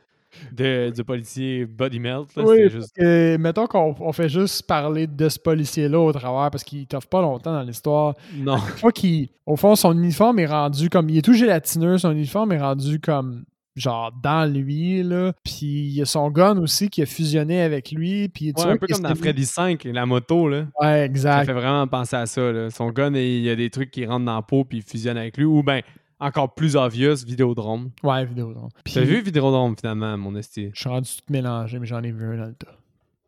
de, 0.52 0.92
du 0.96 1.04
policier 1.04 1.66
body 1.66 2.00
melt, 2.00 2.36
là, 2.36 2.44
Oui, 2.44 2.70
juste... 2.70 2.96
que, 2.96 3.38
mettons 3.38 3.68
qu'on 3.68 3.96
on 4.00 4.12
fait 4.12 4.30
juste 4.30 4.68
parler 4.68 5.08
de 5.08 5.30
ce 5.30 5.40
policier-là 5.40 6.00
au 6.00 6.12
travers 6.12 6.50
parce 6.52 6.64
qu'il 6.64 6.86
t'offre 6.88 7.08
pas 7.08 7.22
longtemps 7.22 7.54
dans 7.54 7.64
l'histoire. 7.64 8.16
Non. 8.36 8.58
Fois 8.58 8.92
qu'il. 8.92 9.30
Au 9.46 9.56
fond, 9.56 9.76
son 9.76 9.94
uniforme 9.94 10.40
est 10.40 10.46
rendu 10.46 10.90
comme. 10.90 11.10
Il 11.10 11.18
est 11.18 11.22
tout 11.22 11.34
gélatineux, 11.34 11.98
son 11.98 12.12
uniforme 12.12 12.52
est 12.52 12.60
rendu 12.62 13.00
comme. 13.00 13.44
Genre 13.76 14.12
dans 14.24 14.52
lui, 14.52 15.04
là. 15.04 15.34
Puis 15.44 15.66
il 15.66 15.92
y 15.92 16.02
a 16.02 16.06
son 16.06 16.32
gun 16.32 16.58
aussi 16.58 16.90
qui 16.90 17.04
a 17.04 17.06
fusionné 17.06 17.62
avec 17.62 17.92
lui. 17.92 18.28
Puis 18.28 18.52
Ouais, 18.58 18.64
un 18.66 18.76
peu 18.78 18.88
comme 18.88 19.04
dans 19.04 19.14
Freddy 19.14 19.46
5, 19.46 19.84
la 19.84 20.08
moto, 20.08 20.50
là. 20.50 20.62
Ouais, 20.82 20.88
Ça 20.88 21.06
exact. 21.06 21.46
fait 21.46 21.54
vraiment 21.54 21.86
penser 21.86 22.16
à 22.16 22.26
ça. 22.26 22.52
Là. 22.52 22.72
Son 22.72 22.90
gun, 22.90 23.14
il 23.14 23.42
y 23.44 23.52
a 23.52 23.56
des 23.56 23.70
trucs 23.70 23.92
qui 23.92 24.04
rentrent 24.08 24.26
dans 24.26 24.36
la 24.36 24.42
peau 24.42 24.64
puis 24.66 24.80
ils 24.80 24.84
fusionnent 24.84 25.20
avec 25.20 25.38
lui. 25.38 25.46
Ou 25.46 25.62
ben 25.62 25.84
encore 26.20 26.54
plus 26.56 26.76
obvious, 26.76 27.16
Vidéodrome. 27.26 27.92
Ouais, 28.04 28.26
vidéo. 28.26 28.54
donc. 28.54 28.72
Puis 28.84 28.94
T'as 28.96 29.02
vu 29.02 29.22
Vidéodrome 29.22 29.76
finalement, 29.80 30.18
mon 30.18 30.36
esti? 30.36 30.72
Je 30.74 30.80
suis 30.80 30.90
rendu 30.90 31.10
tout 31.10 31.32
mélangé, 31.32 31.80
mais 31.80 31.86
j'en 31.88 32.02
ai 32.04 32.12
vu 32.12 32.26
un 32.26 32.38
dans 32.38 32.46
le 32.46 32.54
tas. 32.56 32.74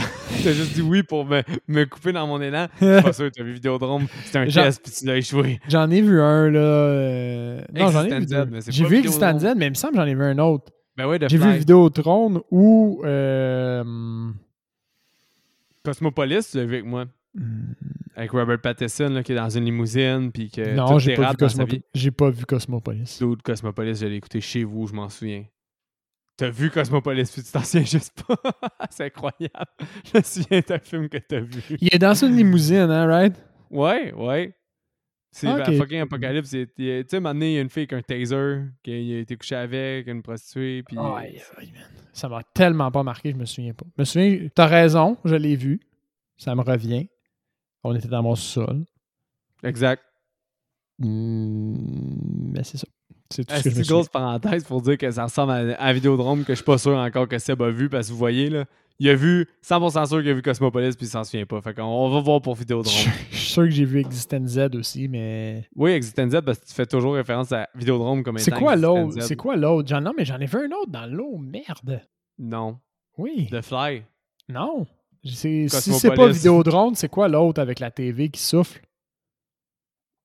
T'as 0.44 0.52
juste 0.52 0.74
dit 0.74 0.80
oui 0.82 1.02
pour 1.02 1.24
me, 1.26 1.42
me 1.66 1.84
couper 1.86 2.12
dans 2.12 2.24
mon 2.28 2.40
élan. 2.40 2.68
Je 2.80 2.94
suis 2.94 3.02
pas 3.02 3.12
sûr 3.12 3.24
que 3.26 3.34
t'as 3.36 3.42
vu 3.42 3.52
Vidéodrome. 3.54 4.06
C'était 4.24 4.38
un 4.38 4.46
test 4.48 4.80
puis 4.82 4.92
tu 4.92 5.04
l'as 5.06 5.16
échoué. 5.16 5.58
J'en 5.68 5.90
ai 5.90 6.00
vu 6.00 6.20
un, 6.20 6.50
là. 6.50 6.60
euh, 6.60 7.64
Non, 7.74 7.88
j'en 7.90 8.04
ai 8.04 8.20
vu 8.20 8.26
J'ai 8.68 8.84
vu 8.84 8.96
Vidéodrome. 8.96 8.96
Existent 8.96 9.38
Z, 9.40 9.54
mais 9.56 9.66
il 9.66 9.70
me 9.70 9.74
semble 9.74 9.94
que 9.94 9.98
j'en 10.00 10.06
ai 10.06 10.14
vu 10.14 10.22
un 10.22 10.38
autre. 10.38 10.72
Ben 10.96 11.08
ouais, 11.08 11.18
de 11.18 11.26
J'ai 11.28 11.36
vu 11.36 11.42
Fly. 11.44 11.58
Vidéotrone 11.58 12.40
ou. 12.52 13.02
euh, 13.04 14.30
Cosmopolis, 15.84 16.48
tu 16.50 16.58
l'as 16.58 16.64
vu 16.64 16.74
avec 16.74 16.86
moi. 16.86 17.06
Hmm, 17.34 17.72
Avec 18.16 18.30
Robert 18.32 18.60
Pattinson 18.60 19.08
là, 19.08 19.22
qui 19.22 19.32
est 19.32 19.36
dans 19.36 19.48
une 19.50 19.64
limousine 19.64 20.30
puis 20.32 20.50
que 20.50 20.74
Non, 20.74 20.98
j'ai 20.98 21.14
pas, 21.14 21.32
j'ai 21.94 22.10
pas 22.10 22.30
vu 22.30 22.44
Cosmopolis. 22.46 23.18
Dude, 23.20 23.42
Cosmopolis, 23.42 24.00
je 24.00 24.06
l'ai 24.06 24.16
écouté 24.16 24.40
chez 24.40 24.64
vous, 24.64 24.86
je 24.86 24.92
m'en 24.94 25.08
souviens. 25.08 25.44
T'as 26.36 26.50
vu 26.50 26.70
Cosmopolis 26.70 27.30
puis 27.30 27.42
tu 27.42 27.52
t'en 27.52 27.62
souviens 27.62 27.84
juste 27.86 28.22
pas? 28.26 28.36
c'est 28.90 29.04
incroyable. 29.06 29.66
Je 30.12 30.18
me 30.18 30.22
souviens 30.22 30.60
d'un 30.66 30.78
film 30.78 31.08
que 31.08 31.18
t'as 31.18 31.40
vu. 31.40 31.62
Il 31.80 31.88
est 31.94 31.98
dans 31.98 32.14
une 32.14 32.36
limousine, 32.36 32.90
hein, 32.90 33.06
right? 33.06 33.34
Ouais, 33.70 34.12
ouais. 34.12 34.54
C'est 35.34 35.46
Ah, 35.48 35.64
fucking 35.64 36.00
apocalypse. 36.00 36.50
c'est- 36.50 36.68
il 36.76 36.84
y 36.84 36.92
a- 36.92 37.02
Tu 37.04 37.08
sais, 37.10 37.20
maintenant, 37.20 37.46
il 37.46 37.52
y 37.52 37.58
a 37.58 37.62
une 37.62 37.70
fille 37.70 37.86
avec 37.90 37.92
un 37.94 38.02
taser, 38.02 38.64
qui 38.82 39.14
a 39.14 39.18
été 39.20 39.34
couché 39.36 39.54
avec, 39.54 40.06
une 40.06 40.22
prostituée, 40.22 40.82
puis... 40.82 40.96
Man. 40.96 41.24
Ça 42.12 42.28
m'a 42.28 42.42
tellement 42.42 42.90
pas 42.90 43.02
marqué, 43.02 43.30
je 43.30 43.36
me 43.36 43.46
souviens 43.46 43.72
pas. 43.72 43.86
Je 43.96 44.02
me 44.02 44.04
souviens, 44.04 44.48
t'as 44.54 44.66
raison, 44.66 45.16
je 45.24 45.34
l'ai 45.34 45.56
vu. 45.56 45.80
Ça 46.36 46.54
me 46.54 46.60
revient. 46.60 47.08
On 47.84 47.94
était 47.94 48.08
dans 48.08 48.22
mon 48.22 48.34
sol. 48.36 48.84
Exact. 49.62 50.02
Hmm, 50.98 51.74
mais 52.52 52.62
c'est 52.64 52.78
ça. 52.78 52.86
C'est 53.30 53.44
tout 53.44 53.54
ce 53.54 53.62
que 53.64 53.70
je 53.70 53.78
me 53.78 53.84
grosse 53.84 54.08
parenthèse 54.08 54.64
pour 54.64 54.82
dire 54.82 54.98
que 54.98 55.10
ça 55.10 55.24
ressemble 55.24 55.52
à, 55.52 55.56
à 55.80 55.92
Vidéodrome, 55.92 56.44
que 56.44 56.52
je 56.52 56.56
suis 56.56 56.64
pas 56.64 56.76
sûr 56.78 56.96
encore 56.96 57.26
que 57.28 57.38
Seb 57.38 57.62
a 57.62 57.70
vu, 57.70 57.88
parce 57.88 58.08
que 58.08 58.12
vous 58.12 58.18
voyez, 58.18 58.50
là, 58.50 58.66
il 58.98 59.08
a 59.08 59.14
vu, 59.14 59.46
100% 59.64 60.06
sûr 60.06 60.18
qu'il 60.20 60.28
a 60.28 60.34
vu 60.34 60.42
Cosmopolis, 60.42 60.94
puis 60.96 61.06
il 61.06 61.08
s'en 61.08 61.24
souvient 61.24 61.46
pas. 61.46 61.62
Fait 61.62 61.72
qu'on 61.72 61.82
on 61.82 62.10
va 62.10 62.20
voir 62.20 62.42
pour 62.42 62.54
Vidéodrome. 62.54 62.92
je 63.30 63.36
suis 63.36 63.52
sûr 63.52 63.62
que 63.64 63.70
j'ai 63.70 63.86
vu 63.86 64.00
Existent 64.00 64.46
Z 64.46 64.74
aussi, 64.74 65.08
mais. 65.08 65.66
oui, 65.74 65.92
Existent 65.92 66.28
Z, 66.28 66.42
parce 66.44 66.58
que 66.58 66.66
tu 66.66 66.74
fais 66.74 66.84
toujours 66.86 67.14
référence 67.14 67.50
à 67.52 67.68
Vidéodrome 67.74 68.22
comme 68.22 68.36
C'est 68.38 68.50
quoi 68.52 68.76
l'autre? 68.76 69.22
C'est 69.22 69.34
quoi 69.36 69.56
l'autre? 69.56 69.88
J'en- 69.88 70.02
Non, 70.02 70.12
mais 70.16 70.26
j'en 70.26 70.38
ai 70.38 70.46
vu 70.46 70.58
un 70.58 70.70
autre 70.76 70.90
dans 70.90 71.06
l'eau. 71.06 71.38
Merde. 71.38 72.02
Non. 72.38 72.78
Oui. 73.16 73.48
The 73.50 73.62
Fly. 73.62 74.02
Non. 74.50 74.86
Si 75.24 75.68
c'est 75.68 76.08
pas 76.16 76.26
Vidéodrome, 76.28 76.94
c'est 76.94 77.08
quoi 77.08 77.28
l'autre 77.28 77.60
avec 77.60 77.78
la 77.80 77.90
TV 77.90 78.28
qui 78.28 78.40
souffle? 78.42 78.80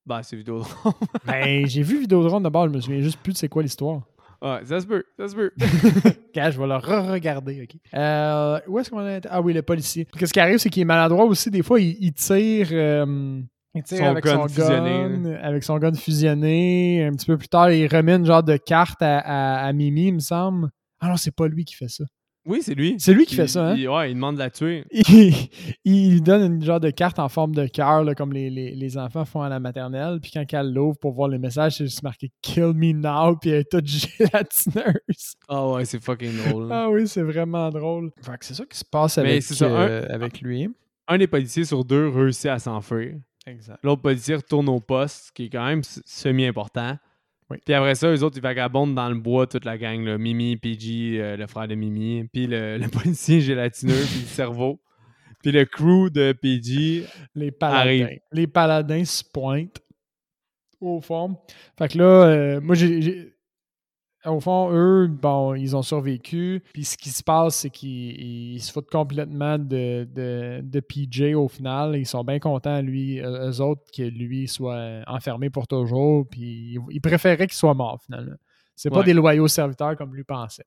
Bah, 0.06 0.22
c'est 0.24 0.36
Vidéodrome. 0.38 0.94
Ben, 1.26 1.68
j'ai 1.68 1.84
vu 1.84 2.00
Vidéodrome 2.00 2.44
d'abord, 2.44 2.68
je 2.68 2.74
me 2.74 2.80
souviens 2.82 3.02
juste 3.02 3.20
plus 3.20 3.34
de 3.34 3.38
c'est 3.38 3.50
quoi 3.50 3.62
l'histoire. 3.62 4.02
ouais, 4.42 4.60
ça 4.66 4.80
se 4.80 4.88
peut, 4.88 5.04
ça 5.20 5.28
se 5.28 5.36
peut. 5.36 5.52
Quand 6.34 6.50
je 6.52 6.60
vais 6.60 6.68
le 6.68 6.76
re-regarder, 6.76 7.64
OK. 7.64 7.80
Euh, 7.94 8.60
où 8.68 8.80
est-ce 8.80 8.90
qu'on 8.90 9.00
a? 9.00 9.20
Ah 9.30 9.42
oui, 9.42 9.54
le 9.54 9.62
policier. 9.62 10.06
Parce 10.06 10.20
que 10.22 10.26
ce 10.26 10.34
qui 10.34 10.40
arrive, 10.40 10.58
c'est 10.60 10.70
qu'il 10.70 10.82
est 10.82 10.86
maladroit 10.86 11.26
aussi. 11.26 11.52
Des 11.52 11.62
fois, 11.64 11.80
il, 11.82 11.98
il 12.00 12.14
tire... 12.14 12.70
euh, 12.72 13.42
il 13.76 13.84
tire 13.84 13.98
Son 13.98 14.06
avec 14.06 14.24
gun 14.24 14.48
son 14.48 14.56
gun, 14.56 15.34
avec 15.42 15.64
son 15.64 15.78
gun 15.78 15.94
fusionné. 15.94 17.04
Un 17.06 17.12
petit 17.12 17.26
peu 17.26 17.38
plus 17.38 17.50
tard, 17.50 17.70
il 17.72 17.88
remet 17.88 18.14
une 18.16 18.26
genre 18.26 18.44
de 18.44 18.56
carte 18.58 19.02
à, 19.02 19.20
à- 19.20 19.66
à 19.68 19.74
Mimi, 19.74 20.08
il 20.08 20.14
me 20.16 20.20
semble. 20.20 20.70
Ah 21.00 21.10
non, 21.10 21.18
c'est 21.18 21.36
pas 21.36 21.48
lui 21.48 21.66
qui 21.66 21.76
fait 21.76 21.90
ça. 21.90 22.06
Oui, 22.48 22.60
c'est 22.62 22.74
lui. 22.76 22.96
C'est 22.98 23.14
lui 23.14 23.26
qui 23.26 23.34
Il- 23.34 23.38
fait 23.38 23.48
ça, 23.48 23.72
hein? 23.72 23.76
il- 23.78 23.90
ouais, 23.90 24.10
il 24.12 24.16
demande 24.16 24.36
de 24.36 24.40
la 24.40 24.50
tuer. 24.50 24.86
il, 24.92 25.34
il 25.84 26.12
lui 26.14 26.22
donne 26.22 26.54
une 26.54 26.64
genre 26.64 26.80
de 26.80 26.90
carte 26.90 27.20
en 27.20 27.28
forme 27.30 27.54
de 27.54 27.68
cœur, 27.68 28.04
comme 28.16 28.32
les, 28.34 28.50
les- 28.50 28.74
les 28.74 28.98
enfants 28.98 29.26
font 29.26 29.42
à 29.42 29.50
la 29.50 29.60
maternelle. 29.60 30.20
Puis 30.22 30.32
quand 30.34 30.46
elle 30.54 30.74
l'ouvre 30.74 30.98
pour 30.98 31.12
voir 31.14 31.28
le 31.28 31.40
message, 31.40 31.78
c'est 31.78 31.86
juste 31.86 32.04
marqué 32.04 32.32
Kill 32.42 32.72
me 32.74 32.94
now, 32.94 33.36
puis 33.36 33.50
elle 33.50 33.60
est 33.62 33.70
toute 33.70 33.86
gélatineuse. 34.48 35.36
Ah 35.48 35.68
ouais, 35.70 35.86
c'est 35.86 36.02
fucking 36.02 36.32
drôle. 36.50 36.70
Ah 36.72 36.90
oui, 36.90 37.08
c'est 37.08 37.22
vraiment 37.24 37.70
drôle. 37.70 38.12
Fait 38.22 38.38
que 38.38 38.46
c'est 38.46 38.54
ça 38.54 38.66
qui 38.66 38.78
se 38.78 38.86
passe 38.86 39.18
avec, 39.18 39.44
ça, 39.44 39.66
euh, 39.66 40.06
avec 40.10 40.42
lui. 40.42 40.70
Un 41.08 41.18
des 41.18 41.28
policiers 41.28 41.66
sur 41.66 41.84
deux 41.86 42.08
réussit 42.10 42.48
à 42.48 42.60
s'enfuir. 42.60 43.16
Exact. 43.46 43.80
L'autre 43.84 44.02
policier 44.02 44.36
retourne 44.36 44.68
au 44.68 44.80
poste, 44.82 45.28
ce 45.28 45.32
qui 45.32 45.46
est 45.46 45.50
quand 45.50 45.66
même 45.66 45.82
semi-important. 46.06 46.98
Oui. 47.50 47.58
Puis 47.64 47.74
après 47.74 47.96
ça, 47.96 48.12
eux 48.12 48.24
autres, 48.24 48.38
ils 48.38 48.44
vagabondent 48.44 48.96
dans 48.96 49.10
le 49.10 49.16
bois, 49.16 49.48
toute 49.48 49.66
la 49.66 49.78
gang. 49.78 50.04
Là. 50.04 50.18
Mimi, 50.18 50.58
PG, 50.58 51.22
euh, 51.22 51.38
le 51.38 51.48
frère 51.48 51.68
de 51.68 51.76
Mimi, 51.76 52.28
puis 52.32 52.48
le, 52.48 52.78
le 52.82 52.88
policier 52.90 53.40
gélatineux, 53.42 53.94
puis 53.94 54.22
le 54.22 54.28
cerveau. 54.28 54.82
Puis 55.42 55.52
le 55.52 55.66
crew 55.66 56.10
de 56.12 56.34
PG. 56.34 57.06
Les 57.36 57.52
paladins. 57.52 57.80
Arrive. 57.80 58.20
Les 58.32 58.48
paladins 58.48 59.06
se 59.06 59.24
pointent 59.24 59.82
au 60.82 61.00
fond. 61.00 61.38
Fait 61.78 61.88
que 61.88 61.98
là, 61.98 62.26
euh, 62.26 62.62
moi, 62.62 62.76
j'ai. 62.76 63.34
Au 64.28 64.40
fond, 64.40 64.70
eux, 64.72 65.08
bon, 65.08 65.54
ils 65.56 65.76
ont 65.76 65.82
survécu. 65.82 66.62
Puis 66.74 66.84
ce 66.84 66.98
qui 66.98 67.10
se 67.10 67.24
passe, 67.24 67.56
c'est 67.58 67.70
qu'ils 67.70 68.56
ils 68.56 68.60
se 68.62 68.72
foutent 68.72 68.90
complètement 68.90 69.58
de, 69.58 70.08
de, 70.14 70.62
de 70.62 70.80
PJ 70.80 71.34
au 71.36 71.48
final. 71.48 71.96
Ils 71.96 72.06
sont 72.06 72.24
bien 72.24 72.40
contents, 72.40 72.82
lui, 72.82 73.22
euh, 73.22 73.50
eux 73.52 73.62
autres, 73.62 73.84
que 73.96 74.04
lui 74.04 74.48
soit 74.48 75.02
enfermé 75.08 75.50
pour 75.50 75.68
toujours. 75.68 76.28
Puis 76.30 76.78
ils, 76.92 77.02
préféraient 77.02 77.48
qu'il 77.48 77.56
soit 77.58 77.74
mort, 77.74 78.02
finalement. 78.06 78.36
C'est 78.76 78.90
pas 78.90 79.00
Ouais. 79.00 79.06
des 79.06 79.14
loyaux 79.14 79.48
serviteurs 79.48 79.96
comme 79.96 80.14
lui 80.14 80.24
pensait. 80.24 80.66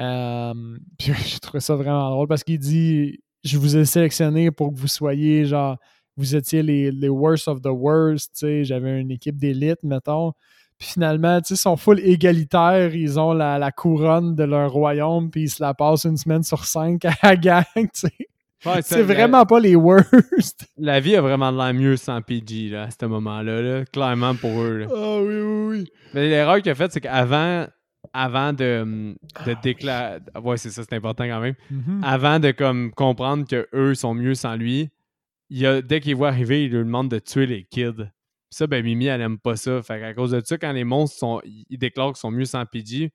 Euh, 0.00 0.54
puis 0.98 1.12
j'ai 1.26 1.38
trouvé 1.38 1.60
ça 1.60 1.76
vraiment 1.76 2.10
drôle 2.10 2.26
parce 2.28 2.42
qu'il 2.42 2.58
dit 2.58 3.20
Je 3.44 3.58
vous 3.58 3.76
ai 3.76 3.84
sélectionné 3.84 4.50
pour 4.50 4.72
que 4.72 4.78
vous 4.78 4.88
soyez 4.88 5.44
genre 5.44 5.76
vous 6.16 6.36
étiez 6.36 6.62
les, 6.62 6.90
les 6.92 7.08
worst 7.08 7.48
of 7.48 7.60
the 7.60 7.68
worst, 7.70 8.46
j'avais 8.62 9.00
une 9.00 9.10
équipe 9.10 9.36
d'élite, 9.36 9.82
mettons. 9.82 10.32
Puis 10.78 10.88
finalement, 10.88 11.40
tu 11.40 11.48
sais, 11.48 11.54
ils 11.54 11.58
sont 11.58 11.76
full 11.76 12.00
égalitaires, 12.00 12.94
ils 12.94 13.18
ont 13.20 13.32
la, 13.32 13.58
la 13.58 13.70
couronne 13.72 14.34
de 14.34 14.44
leur 14.44 14.72
royaume, 14.72 15.30
puis 15.30 15.42
ils 15.42 15.48
se 15.50 15.62
la 15.62 15.72
passent 15.74 16.04
une 16.04 16.16
semaine 16.16 16.42
sur 16.42 16.64
cinq 16.64 17.04
à 17.04 17.12
la 17.22 17.36
gang, 17.36 17.64
tu 17.74 17.88
sais. 17.94 18.12
Ouais, 18.66 18.80
C'est 18.82 18.98
la- 18.98 19.02
vraiment 19.14 19.44
pas 19.44 19.60
les 19.60 19.76
worst. 19.76 20.66
La, 20.78 20.98
vie 20.98 21.16
a 21.16 21.20
vraiment 21.20 21.52
de 21.52 21.58
l'air 21.58 21.74
mieux 21.74 21.96
sans 21.98 22.22
PG 22.22 22.70
là, 22.70 22.84
à 22.84 22.88
ce 22.90 23.04
moment-là. 23.04 23.60
là. 23.60 23.84
Clairement 23.84 24.34
pour 24.34 24.58
eux. 24.62 24.86
Ah 24.90 25.18
oui, 25.20 25.34
oui, 25.40 25.66
oui. 25.80 25.92
Mais 26.14 26.28
l'erreur 26.30 26.62
qu'il 26.62 26.72
a 26.72 26.74
faite, 26.74 26.90
c'est 26.90 27.00
qu'avant 27.02 27.66
avant 28.14 28.54
de, 28.54 29.14
de 29.44 29.54
déclarer. 29.62 30.20
Ouais, 30.42 30.56
c'est 30.56 30.70
ça, 30.70 30.82
c'est 30.82 30.94
important 30.96 31.24
quand 31.24 31.40
même. 31.40 31.54
Mhm. 31.70 32.00
avant 32.02 32.38
de 32.40 32.52
comme 32.52 32.90
comprendre 32.92 33.46
que 33.46 33.68
eux 33.74 33.94
sont 33.94 34.14
mieux 34.14 34.34
sans 34.34 34.56
lui, 34.56 34.88
il 35.50 35.66
a, 35.66 35.82
dès 35.82 36.00
qu'il 36.00 36.16
voit 36.16 36.28
arriver, 36.28 36.64
il 36.64 36.70
lui 36.70 36.78
demande 36.78 37.10
de 37.10 37.18
tuer 37.18 37.44
les 37.46 37.64
kids. 37.64 38.08
Puis 38.54 38.58
ça, 38.58 38.68
ben 38.68 38.84
Mimi, 38.84 39.06
elle 39.06 39.20
aime 39.20 39.36
pas 39.36 39.56
ça. 39.56 39.82
Fait 39.82 39.98
qu'à 39.98 40.14
cause 40.14 40.30
de 40.30 40.40
ça, 40.44 40.56
quand 40.56 40.70
les 40.70 40.84
monstres 40.84 41.18
sont, 41.18 41.40
ils 41.44 41.76
déclarent 41.76 42.12
qu'ils 42.12 42.18
sont 42.18 42.30
mieux 42.30 42.44
sans 42.44 42.64
PG, 42.64 43.10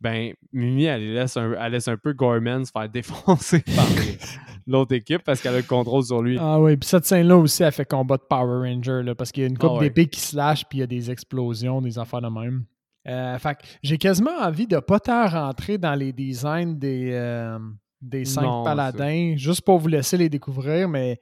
ben 0.00 0.32
Mimi, 0.52 0.86
elle 0.86 1.02
les 1.02 1.14
laisse 1.14 1.36
un, 1.36 1.52
elle 1.52 1.70
laisse 1.70 1.86
un 1.86 1.96
peu 1.96 2.12
Gorman 2.12 2.64
se 2.64 2.72
faire 2.72 2.88
défoncer 2.92 3.60
par 3.76 3.86
l'autre 4.66 4.92
équipe 4.96 5.22
parce 5.22 5.40
qu'elle 5.40 5.54
a 5.54 5.58
le 5.58 5.62
contrôle 5.62 6.02
sur 6.02 6.20
lui. 6.22 6.38
Ah 6.40 6.58
oui, 6.60 6.76
puis 6.76 6.88
cette 6.88 7.04
scène-là 7.06 7.36
aussi, 7.36 7.62
elle 7.62 7.70
fait 7.70 7.84
combat 7.84 8.16
de 8.16 8.24
Power 8.28 8.68
Ranger, 8.68 9.02
là, 9.04 9.14
parce 9.14 9.30
qu'il 9.30 9.44
y 9.44 9.46
a 9.46 9.48
une 9.48 9.58
coupe 9.58 9.70
Ah 9.74 9.78
ouais. 9.78 9.80
d'épée 9.90 10.08
qui 10.08 10.18
se 10.18 10.34
lâche, 10.36 10.64
puis 10.68 10.78
il 10.78 10.80
y 10.80 10.84
a 10.84 10.88
des 10.88 11.08
explosions, 11.08 11.80
des 11.80 11.96
affaires 11.96 12.22
de 12.22 12.28
même. 12.28 12.64
Euh, 13.06 13.38
fait 13.38 13.54
que 13.54 13.60
j'ai 13.84 13.96
quasiment 13.96 14.36
envie 14.40 14.66
de 14.66 14.80
pas 14.80 14.98
tant 14.98 15.28
rentrer 15.28 15.78
dans 15.78 15.94
les 15.94 16.12
designs 16.12 16.74
des, 16.76 17.10
euh, 17.12 17.60
des 18.02 18.24
cinq 18.24 18.42
Non, 18.42 18.64
paladins, 18.64 19.34
juste 19.36 19.60
pour 19.62 19.78
vous 19.78 19.86
laisser 19.88 20.16
les 20.16 20.28
découvrir, 20.28 20.88
mais 20.88 21.20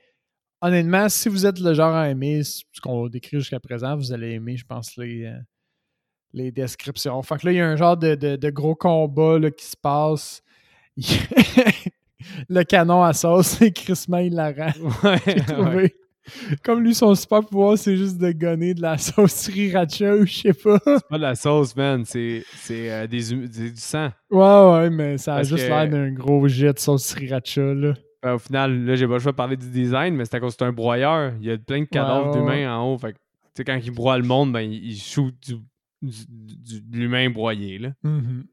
honnêtement, 0.60 1.08
si 1.08 1.28
vous 1.28 1.46
êtes 1.46 1.58
le 1.60 1.74
genre 1.74 1.94
à 1.94 2.08
aimer 2.10 2.42
ce 2.44 2.62
qu'on 2.82 3.08
décrit 3.08 3.38
jusqu'à 3.38 3.60
présent, 3.60 3.96
vous 3.96 4.12
allez 4.12 4.32
aimer, 4.32 4.56
je 4.56 4.64
pense, 4.64 4.96
les, 4.96 5.24
euh, 5.26 5.36
les 6.32 6.52
descriptions. 6.52 7.22
Fait 7.22 7.36
que 7.38 7.46
là, 7.46 7.52
il 7.52 7.56
y 7.56 7.60
a 7.60 7.66
un 7.68 7.76
genre 7.76 7.96
de, 7.96 8.14
de- 8.14 8.36
de 8.36 8.50
gros 8.50 8.74
combat 8.74 9.38
là, 9.38 9.50
qui 9.50 9.64
se 9.64 9.76
passe. 9.76 10.42
le 12.48 12.62
canon 12.64 13.02
à 13.02 13.12
sauce, 13.12 13.46
c'est 13.58 13.72
crissement 13.72 14.18
hilarant. 14.18 14.72
Ouais, 15.04 15.18
J'ai 15.26 15.54
ouais. 15.54 15.94
Comme 16.62 16.82
lui, 16.82 16.94
son 16.94 17.14
super 17.14 17.40
pouvoir, 17.40 17.78
c'est 17.78 17.96
juste 17.96 18.18
de 18.18 18.32
gonner 18.32 18.74
de 18.74 18.82
la 18.82 18.98
sauce 18.98 19.32
sriracha 19.32 20.14
ou 20.14 20.26
je 20.26 20.34
sais 20.40 20.52
pas. 20.52 20.78
C'est 20.84 21.08
pas 21.08 21.16
de 21.16 21.22
la 21.22 21.34
sauce, 21.34 21.74
man. 21.74 22.04
C'est 22.04 22.42
euh, 22.70 23.04
hum- 23.06 23.46
du 23.48 23.72
sang. 23.76 24.10
Ouais, 24.30 24.72
ouais, 24.72 24.90
mais 24.90 25.16
ça 25.16 25.32
a 25.32 25.36
Parce 25.36 25.48
juste 25.48 25.64
que- 25.64 25.68
l'air 25.70 25.88
d'un 25.88 26.10
gros 26.12 26.46
jet 26.46 26.74
de 26.74 26.78
sauce 26.78 27.04
sriracha, 27.06 27.72
là. 27.72 27.94
Ben, 28.28 28.34
au 28.34 28.38
final, 28.38 28.84
là, 28.84 28.94
j'ai 28.96 29.06
pas 29.06 29.14
le 29.14 29.18
choix 29.20 29.32
de 29.32 29.36
parler 29.36 29.56
du 29.56 29.70
design, 29.70 30.14
mais 30.14 30.24
c'est 30.24 30.34
à 30.36 30.40
cause 30.40 30.52
que 30.54 30.58
c'est 30.58 30.64
un 30.68 30.72
broyeur. 30.72 31.32
Il 31.40 31.46
y 31.46 31.50
a 31.50 31.56
plein 31.58 31.80
de 31.80 31.84
cadavres 31.84 32.30
d'humains 32.32 32.76
en 32.76 32.92
haut. 32.92 32.98
Fait 32.98 33.12
que, 33.12 33.18
tu 33.18 33.22
sais, 33.56 33.64
quand 33.64 33.80
il 33.82 33.90
broie 33.90 34.18
le 34.18 34.24
monde, 34.24 34.52
ben, 34.52 34.60
il, 34.60 34.84
il 34.90 34.96
shoot 34.98 35.34
du, 35.46 35.54
du- 36.02 36.26
du- 36.28 36.80
de 36.82 36.96
l'humain 36.96 37.30
broyé, 37.30 37.78
là. 37.78 37.92
Mhm. 38.02 38.44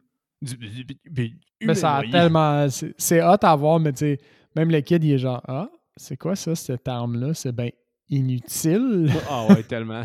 Du- 0.41 1.38
Mais 1.63 1.73
ça 1.76 1.95
a 1.97 2.03
tellement. 2.03 2.67
C'est 2.97 3.21
hot 3.23 3.38
à 3.41 3.55
voir, 3.55 3.80
mais 3.80 3.91
tu 3.93 3.99
sais, 3.99 4.19
même 4.55 4.69
le 4.69 4.82
kid, 4.82 5.03
il 5.03 5.13
est 5.13 5.17
genre 5.17 5.41
Ah, 5.47 5.69
c'est 5.95 6.17
quoi 6.17 6.36
ça, 6.36 6.55
cette 6.55 6.88
arme-là? 6.88 7.34
C'est 7.34 7.55
bien 7.55 7.69
inutile. 8.09 9.09
Ah 9.30 9.45
ouais, 9.47 9.63
tellement. 9.67 10.03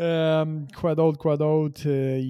Euh, 0.00 0.60
quoi 0.80 0.94
d'autre, 0.94 1.18
quoi 1.18 1.36
d'autre? 1.36 1.82
Euh, 1.86 2.20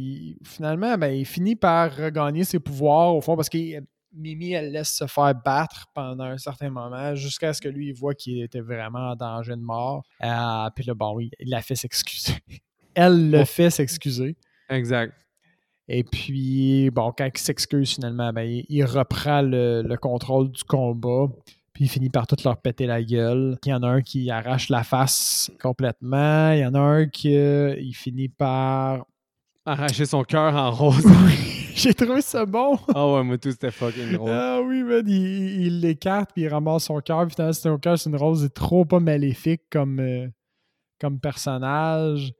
finalement, 0.44 0.96
ben, 0.98 1.08
il 1.14 1.24
finit 1.24 1.56
par 1.56 1.94
regagner 1.94 2.44
ses 2.44 2.58
pouvoirs, 2.58 3.14
au 3.14 3.20
fond, 3.20 3.36
parce 3.36 3.48
euh, 3.54 3.80
Mimi, 4.14 4.52
elle 4.52 4.72
laisse 4.72 4.94
se 4.94 5.06
faire 5.06 5.34
battre 5.34 5.86
pendant 5.94 6.24
un 6.24 6.38
certain 6.38 6.70
moment, 6.70 7.14
jusqu'à 7.14 7.52
ce 7.52 7.60
que 7.60 7.68
lui, 7.68 7.88
il 7.88 7.94
voit 7.94 8.14
qu'il 8.14 8.42
était 8.42 8.60
vraiment 8.60 9.10
en 9.10 9.16
danger 9.16 9.56
de 9.56 9.62
mort. 9.62 10.02
Euh, 10.22 10.70
puis 10.74 10.84
là, 10.84 10.94
bon, 10.94 11.14
oui, 11.14 11.30
il 11.40 11.50
la 11.50 11.62
fait 11.62 11.76
s'excuser. 11.76 12.34
Elle 12.94 13.30
le 13.30 13.46
fait 13.46 13.70
s'excuser. 13.70 14.36
Exact. 14.68 15.14
Et 15.88 16.04
puis, 16.04 16.90
bon, 16.90 17.10
quand 17.16 17.26
il 17.34 17.40
s'excuse 17.40 17.94
finalement, 17.94 18.32
ben, 18.34 18.42
il, 18.42 18.66
il 18.68 18.84
reprend 18.84 19.40
le, 19.40 19.82
le 19.82 19.96
contrôle 19.96 20.50
du 20.50 20.62
combat. 20.62 21.28
Puis 21.72 21.84
il 21.84 21.88
finit 21.88 22.10
par 22.10 22.26
tout 22.26 22.36
leur 22.44 22.58
péter 22.58 22.86
la 22.86 23.02
gueule. 23.02 23.58
Il 23.64 23.70
y 23.70 23.74
en 23.74 23.82
a 23.82 23.88
un 23.88 24.02
qui 24.02 24.30
arrache 24.30 24.68
la 24.68 24.84
face 24.84 25.50
complètement. 25.60 26.52
Il 26.52 26.60
y 26.60 26.66
en 26.66 26.74
a 26.74 26.80
un 26.80 27.06
qui 27.06 27.34
euh, 27.34 27.74
il 27.78 27.94
finit 27.94 28.28
par. 28.28 29.06
Arracher 29.64 30.06
son 30.06 30.24
cœur 30.24 30.54
en 30.54 30.70
rose. 30.70 31.06
J'ai 31.76 31.94
trouvé 31.94 32.20
ça 32.20 32.44
bon. 32.46 32.78
Ah 32.94 33.12
ouais, 33.12 33.22
moi 33.24 33.38
tout, 33.38 33.50
c'était 33.50 33.70
fucking 33.70 34.12
drôle. 34.12 34.30
Ah 34.30 34.60
oui, 34.62 34.82
man, 34.82 35.02
il, 35.06 35.14
il- 35.16 35.66
il 35.66 35.80
l'écarte 35.80 36.30
puis 36.34 36.42
il 36.42 36.48
ramasse 36.48 36.84
son 36.84 37.00
cœur. 37.00 37.24
Puis 37.26 37.34
finalement, 37.34 37.52
son 37.52 37.78
cœur, 37.78 37.98
c'est 37.98 38.10
une 38.10 38.16
rose. 38.16 38.42
C'est 38.42 38.54
trop 38.54 38.84
pas 38.84 39.00
maléfique 39.00 39.62
comme, 39.70 39.98
euh, 40.00 40.28
comme 41.00 41.18
personnage. 41.20 42.32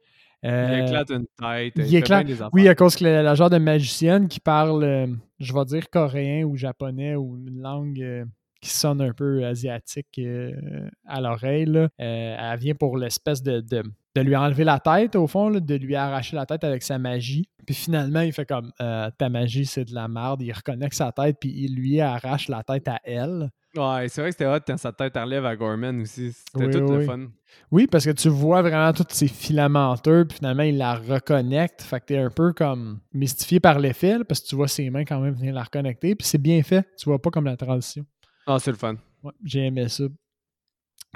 Il 0.45 0.51
Euh, 0.51 0.87
éclate 0.87 1.11
une 1.11 1.27
tête. 1.39 1.73
il 1.77 1.89
fait 1.89 1.99
éclate- 1.99 2.27
des. 2.27 2.37
Oui, 2.53 2.67
à 2.69 2.75
cause 2.75 2.97
que 2.97 3.05
la, 3.05 3.23
la 3.23 3.35
genre 3.35 3.49
de 3.51 3.59
magicienne 3.59 4.27
qui 4.29 4.41
parle, 4.41 4.83
euh, 4.83 5.07
je 5.39 5.53
vais 5.55 5.65
dire 5.67 5.89
coréen 5.89 6.45
ou 6.45 6.57
japonais 6.57 7.15
ou 7.15 7.37
une 7.39 7.61
langue 7.61 8.27
qui 8.63 8.71
sonne 8.71 9.03
un 9.03 9.13
peu 9.13 9.45
asiatique 9.45 10.19
euh, 10.19 10.89
à 11.07 11.21
l'oreille, 11.21 11.67
euh, 11.77 11.89
elle 11.99 12.59
vient 12.59 12.75
pour 12.75 12.97
l'espèce 12.97 13.43
de, 13.43 13.61
de, 13.61 13.83
de 14.15 14.21
lui 14.21 14.37
enlever 14.37 14.65
la 14.65 14.79
tête, 14.79 15.17
au 15.17 15.27
fond, 15.27 15.49
là, 15.51 15.61
de 15.61 15.75
lui 15.75 15.97
arracher 15.97 16.37
la 16.37 16.47
tête 16.47 16.63
avec 16.65 16.83
sa 16.83 16.97
magie. 16.99 17.49
Puis 17.67 17.75
finalement, 17.75 18.21
il 18.21 18.33
fait 18.33 18.47
comme 18.47 18.73
euh, 18.81 19.11
ta 19.19 19.29
magie, 19.29 19.67
c'est 19.67 19.85
de 19.85 19.95
la 19.95 20.07
merde. 20.09 20.43
Il 20.43 20.53
reconnecte 20.53 20.95
sa 20.95 21.13
tête, 21.13 21.37
puis 21.41 21.53
il 21.55 21.75
lui 21.75 22.01
arrache 22.01 22.49
la 22.49 22.63
tête 22.63 22.87
à 22.89 23.01
elle. 23.05 23.51
Ouais, 23.75 24.07
c'est 24.09 24.21
vrai 24.21 24.31
que 24.31 24.37
c'était 24.37 24.47
hot 24.47 24.59
quand 24.67 24.77
sa 24.77 24.93
tête 24.93 25.17
relève 25.17 25.47
à 25.47 25.57
Gorman 25.57 26.03
aussi. 26.03 26.33
C'était 26.33 26.67
Oui, 26.67 26.71
tout 26.73 26.85
oui. 26.85 26.99
le 26.99 27.01
fun. 27.05 27.27
Oui, 27.71 27.87
parce 27.87 28.05
que 28.05 28.11
tu 28.11 28.29
vois 28.29 28.63
vraiment 28.63 28.93
tous 28.93 29.07
ces 29.09 29.29
filamenteux, 29.29 30.25
puis 30.29 30.37
finalement, 30.39 30.63
il 30.63 30.77
la 30.77 30.95
reconnecte. 30.95 31.83
Fait 31.83 31.99
que 32.01 32.05
t'es 32.07 32.19
un 32.19 32.31
peu 32.31 32.53
comme 32.53 33.01
mystifié 33.13 33.61
par 33.61 33.79
l'effet, 33.79 34.19
parce 34.29 34.41
que 34.41 34.49
tu 34.49 34.57
vois 34.57 34.69
ses 34.69 34.89
mains 34.91 35.05
quand 35.05 35.21
même 35.21 35.35
venir 35.35 35.55
la 35.55 35.63
reconnecter, 35.65 36.15
puis 36.15 36.27
c'est 36.27 36.39
bien 36.41 36.63
fait. 36.63 36.87
Tu 36.99 37.07
vois 37.09 37.21
pas 37.21 37.31
comme 37.31 37.47
la 37.47 37.57
transition. 37.57 38.05
Ah, 38.47 38.59
c'est 38.59 38.71
le 38.71 38.77
fun. 38.77 38.97
Ouais, 39.23 39.33
j'ai 39.45 39.67
aimé 39.67 39.89
ça. 39.89 40.05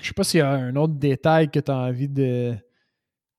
Je 0.00 0.06
sais 0.08 0.12
pas 0.12 0.24
s'il 0.24 0.38
y 0.38 0.42
a 0.42 0.50
un 0.50 0.76
autre 0.76 0.94
détail 0.94 1.50
que 1.50 1.58
tu 1.58 1.70
as 1.70 1.76
envie 1.76 2.08
de 2.08 2.54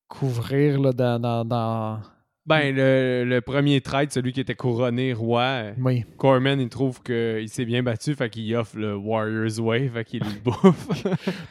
couvrir 0.08 0.80
là, 0.80 0.92
dans, 0.94 1.20
dans, 1.20 1.46
dans- 1.46 2.00
Ben, 2.46 2.74
le, 2.76 3.26
le 3.26 3.42
premier 3.42 3.82
trade, 3.82 4.12
celui 4.12 4.32
qui 4.34 4.40
était 4.40 4.56
couronné 4.56 5.14
roi, 5.14 5.72
Oui. 5.78 6.06
Corman, 6.18 6.60
il 6.60 6.70
trouve 6.70 7.02
qu'il 7.04 7.48
s'est 7.50 7.66
bien 7.66 7.84
battu, 7.84 8.16
fait 8.16 8.30
qu'il 8.30 8.56
offre 8.56 8.78
le 8.78 8.96
Warrior's 8.96 9.60
Way, 9.60 9.90
fait 9.90 10.06
qu'il 10.06 10.22
le 10.22 10.40
bouffe. 10.44 10.88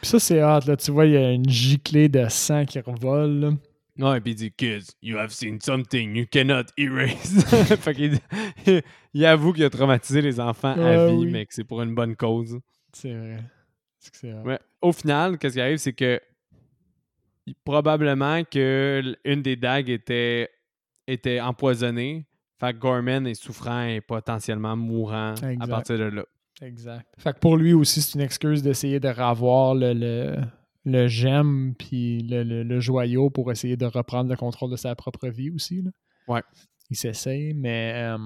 Puis 0.00 0.08
ça, 0.10 0.18
c'est 0.18 0.40
hâte. 0.40 0.66
Là. 0.66 0.76
Tu 0.76 0.90
vois, 0.90 1.06
il 1.06 1.12
y 1.12 1.16
a 1.16 1.30
une 1.32 1.48
giclée 1.48 2.08
de 2.08 2.26
sang 2.28 2.64
qui 2.64 2.80
revole. 2.80 3.56
Là. 3.98 4.10
ouais, 4.12 4.20
puis 4.20 4.32
il 4.32 4.34
dit 4.36 4.52
Kids, 4.52 4.86
you 5.02 5.18
have 5.18 5.30
seen 5.30 5.60
something 5.60 6.16
you 6.16 6.26
cannot 6.30 6.64
erase. 6.76 7.44
fait 7.80 7.94
qu'il 7.94 8.10
dit- 8.12 8.80
il 9.14 9.24
avoue 9.26 9.52
qu'il 9.52 9.64
a 9.64 9.70
traumatisé 9.70 10.20
les 10.22 10.38
enfants 10.40 10.72
à 10.80 11.06
vie, 11.06 11.14
oui. 11.14 11.30
mais 11.30 11.46
que 11.46 11.54
c'est 11.54 11.64
pour 11.64 11.82
une 11.82 11.94
bonne 11.94 12.16
cause. 12.16 12.58
C'est 12.92 13.14
vrai. 13.14 13.38
C'est 13.98 14.12
que 14.20 14.26
hâte. 14.28 14.44
Ouais. 14.46 14.58
Au 14.82 14.92
final, 14.92 15.38
qu'est-ce 15.38 15.54
qui 15.54 15.60
arrive, 15.60 15.78
c'est 15.78 15.92
que 15.92 16.20
il- 17.46 17.54
probablement 17.64 18.42
que 18.44 19.16
une 19.24 19.42
des 19.42 19.56
dagues 19.56 19.88
était, 19.88 20.50
était 21.06 21.40
empoisonnée. 21.40 22.26
Fait 22.58 22.72
que 22.72 22.78
Gorman 22.78 23.26
est 23.26 23.34
souffrant 23.34 23.82
et 23.84 24.00
potentiellement 24.00 24.76
mourant 24.76 25.34
à 25.60 25.66
partir 25.66 25.98
de 25.98 26.04
là. 26.04 26.24
Exact. 26.62 27.06
Fait 27.18 27.34
que 27.34 27.38
pour 27.38 27.56
lui 27.58 27.74
aussi, 27.74 28.00
c'est 28.00 28.14
une 28.14 28.22
excuse 28.24 28.62
d'essayer 28.62 28.98
de 28.98 29.08
revoir 29.08 29.74
le, 29.74 29.92
le, 29.92 30.36
le 30.86 31.08
gemme 31.08 31.74
puis 31.78 32.20
le, 32.20 32.42
le- 32.44 32.62
le 32.62 32.80
joyau 32.80 33.28
pour 33.28 33.50
essayer 33.52 33.76
de 33.76 33.84
reprendre 33.84 34.30
le 34.30 34.36
contrôle 34.36 34.70
de 34.70 34.76
sa 34.76 34.94
propre 34.94 35.28
vie 35.28 35.50
aussi. 35.50 35.82
Là. 35.82 35.90
Ouais. 36.28 36.42
Il 36.90 36.96
s'essaye, 36.96 37.52
mais 37.54 37.92
euh, 37.96 38.16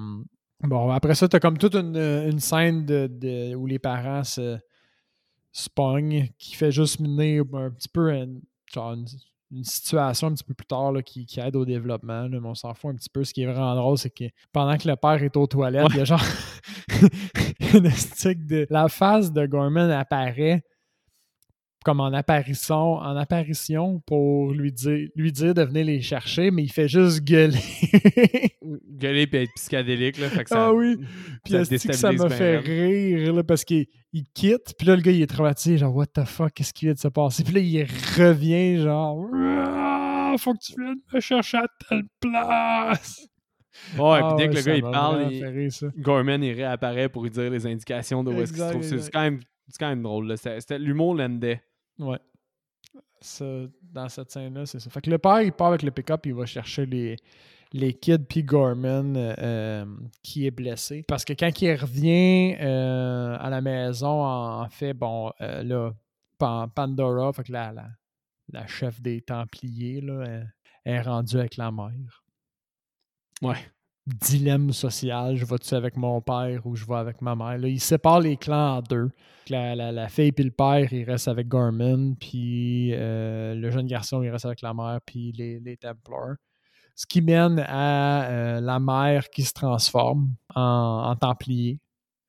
bon, 0.62 0.90
après 0.90 1.14
ça, 1.14 1.26
t'as 1.26 1.40
comme 1.40 1.56
toute 1.58 1.74
une, 1.74 1.96
une 1.96 2.38
scène 2.38 2.84
de, 2.86 3.08
de- 3.10 3.54
où 3.54 3.66
les 3.66 3.78
parents 3.78 4.22
se, 4.24 4.58
se 5.52 5.68
pognent 5.68 6.28
qui 6.38 6.54
fait 6.54 6.70
juste 6.70 7.00
mener 7.00 7.38
un 7.38 7.70
petit 7.70 7.88
peu 7.88 8.12
une, 8.12 8.42
genre 8.72 8.92
une, 8.92 9.06
une 9.52 9.64
situation 9.64 10.28
un 10.28 10.34
petit 10.34 10.44
peu 10.44 10.54
plus 10.54 10.66
tard 10.66 10.92
là, 10.92 11.02
qui, 11.02 11.24
qui 11.26 11.40
aide 11.40 11.56
au 11.56 11.64
développement. 11.64 12.28
là, 12.28 12.38
mais 12.40 12.48
on 12.48 12.54
s'en 12.54 12.74
fout 12.74 12.92
un 12.92 12.94
petit 12.96 13.08
peu. 13.10 13.24
Ce 13.24 13.32
qui 13.32 13.42
est 13.42 13.46
vraiment 13.46 13.74
drôle, 13.74 13.96
c'est 13.98 14.10
que 14.10 14.24
pendant 14.52 14.76
que 14.76 14.86
le 14.86 14.94
père 14.96 15.22
est 15.22 15.36
aux 15.36 15.46
toilettes, 15.46 15.88
il 15.90 15.96
y 15.96 16.00
a 16.00 16.04
genre 16.04 16.22
une 17.74 17.90
stick 17.90 18.46
de. 18.46 18.66
La 18.70 18.88
face 18.88 19.32
de 19.32 19.46
Gorman 19.46 19.90
apparaît 19.90 20.62
comme 21.84 22.00
en 22.00 22.12
apparition, 22.12 22.94
en 22.94 23.16
apparition 23.16 24.00
pour 24.06 24.52
lui 24.52 24.70
dire, 24.72 25.08
lui 25.16 25.32
dire 25.32 25.54
de 25.54 25.62
venir 25.62 25.84
les 25.86 26.00
chercher, 26.02 26.50
mais 26.50 26.62
il 26.62 26.70
fait 26.72 26.88
juste 26.88 27.22
gueuler. 27.24 27.58
Gueuler 28.90 29.26
puis 29.26 29.38
être 29.40 29.50
psychédélique, 29.56 30.18
là. 30.18 30.28
Fait 30.28 30.44
que 30.44 30.50
ça, 30.50 30.66
Ah 30.66 30.72
oui. 30.72 30.96
Puis 31.44 31.54
ça 31.92 32.12
m'a 32.12 32.28
fait 32.28 32.58
rire 32.58 33.32
là, 33.34 33.42
parce 33.42 33.64
qu'il 33.64 33.86
il 34.12 34.24
quitte, 34.34 34.74
puis 34.78 34.86
là 34.86 34.96
le 34.96 35.02
gars 35.02 35.12
il 35.12 35.22
est 35.22 35.26
traumatisé, 35.26 35.78
genre 35.78 35.94
what 35.94 36.06
the 36.06 36.24
fuck, 36.24 36.52
qu'est-ce 36.52 36.72
qui 36.72 36.84
vient 36.86 36.94
de 36.94 36.98
se 36.98 37.08
passer? 37.08 37.42
Puis 37.44 37.54
là 37.54 37.60
il 37.60 37.82
revient 38.18 38.78
genre 38.82 39.24
Ah, 39.34 40.34
faut 40.38 40.52
que 40.54 40.58
tu 40.60 40.74
viennes 40.80 40.96
me 41.12 41.20
chercher 41.20 41.58
à 41.58 41.66
telle 41.88 42.02
place. 42.20 43.26
Ouais, 43.98 44.20
Ah 44.22 44.34
puis 44.36 44.46
dès 44.48 44.48
que 44.48 44.54
ouais, 44.54 44.60
le 44.60 44.66
gars 44.66 44.74
il 44.76 44.82
parle, 44.92 45.32
il- 45.32 45.44
rire. 45.46 45.72
Gorman 45.96 46.42
il 46.42 46.52
réapparaît 46.52 47.08
pour 47.08 47.22
lui 47.22 47.30
dire 47.30 47.50
les 47.50 47.66
indications 47.66 48.22
de 48.22 48.30
où 48.30 48.40
est-ce 48.42 48.52
qu'il 48.52 48.62
se 48.62 48.68
trouve. 48.68 48.82
C'est- 48.82 49.10
quand 49.10 49.22
même, 49.22 49.40
quand 49.78 49.88
même 49.88 50.02
drôle. 50.02 50.34
l'humour 50.78 51.14
l'endait. 51.14 51.62
Ouais. 52.00 52.18
Ça, 53.20 53.44
dans 53.82 54.08
cette 54.08 54.30
scène-là, 54.30 54.66
c'est 54.66 54.80
ça. 54.80 54.90
Fait 54.90 55.02
que 55.02 55.10
le 55.10 55.18
père, 55.18 55.42
il 55.42 55.52
part 55.52 55.68
avec 55.68 55.82
le 55.82 55.90
pick-up, 55.90 56.24
il 56.24 56.34
va 56.34 56.46
chercher 56.46 56.86
les, 56.86 57.16
les 57.72 57.92
kids, 57.92 58.24
puis 58.28 58.42
Gorman, 58.42 59.14
euh, 59.16 59.34
euh, 59.38 59.84
qui 60.22 60.46
est 60.46 60.50
blessé. 60.50 61.04
Parce 61.06 61.24
que 61.24 61.34
quand 61.34 61.60
il 61.60 61.74
revient 61.74 62.56
euh, 62.60 63.36
à 63.38 63.50
la 63.50 63.60
maison, 63.60 64.24
en, 64.24 64.68
fait, 64.70 64.94
bon, 64.94 65.32
euh, 65.42 65.62
là, 65.62 65.92
Pan- 66.38 66.68
Pandora, 66.68 67.32
fait 67.34 67.44
que 67.44 67.52
la, 67.52 67.72
la, 67.72 67.90
la 68.52 68.66
chef 68.66 69.00
des 69.02 69.20
Templiers, 69.20 70.00
là, 70.00 70.24
elle, 70.26 70.54
elle 70.84 70.94
est 70.94 71.02
rendue 71.02 71.36
avec 71.36 71.58
la 71.58 71.70
mère. 71.70 72.24
Ouais. 73.42 73.58
Dilemme 74.06 74.72
social, 74.72 75.36
je 75.36 75.44
vais-tu 75.44 75.74
avec 75.74 75.96
mon 75.96 76.20
père 76.20 76.66
ou 76.66 76.74
je 76.74 76.84
vais 76.86 76.96
avec 76.96 77.20
ma 77.22 77.36
mère? 77.36 77.58
Là, 77.58 77.68
il 77.68 77.78
sépare 77.80 78.20
les 78.20 78.36
clans 78.36 78.78
en 78.78 78.82
deux. 78.82 79.10
La, 79.48 79.74
la, 79.76 79.92
la 79.92 80.08
fille 80.08 80.32
puis 80.32 80.44
le 80.44 80.50
père, 80.50 80.92
ils 80.92 81.04
restent 81.04 81.28
avec 81.28 81.48
Gorman, 81.48 82.16
puis 82.16 82.90
euh, 82.94 83.54
le 83.54 83.70
jeune 83.70 83.86
garçon, 83.86 84.22
il 84.22 84.30
reste 84.30 84.46
avec 84.46 84.62
la 84.62 84.72
mère, 84.74 85.00
puis 85.04 85.32
les, 85.32 85.60
les 85.60 85.76
Templars. 85.76 86.36
Ce 86.96 87.06
qui 87.06 87.20
mène 87.22 87.58
à 87.66 88.28
euh, 88.30 88.60
la 88.60 88.80
mère 88.80 89.28
qui 89.30 89.42
se 89.44 89.52
transforme 89.52 90.34
en, 90.54 91.02
en 91.10 91.16
Templier, 91.16 91.80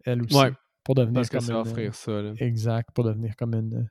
elle 0.05 0.23
aussi, 0.23 0.35
Ouais, 0.35 0.51
pour 0.83 0.95
devenir 0.95 1.15
Parce 1.15 1.29
que 1.29 1.37
comme 1.37 1.45
va 1.47 1.53
une- 1.53 1.59
offrir 1.61 1.95
ça. 1.95 2.11
Là. 2.21 2.33
Exact, 2.37 2.89
pour 2.93 3.03
devenir 3.05 3.35
comme 3.35 3.53
une 3.55 3.87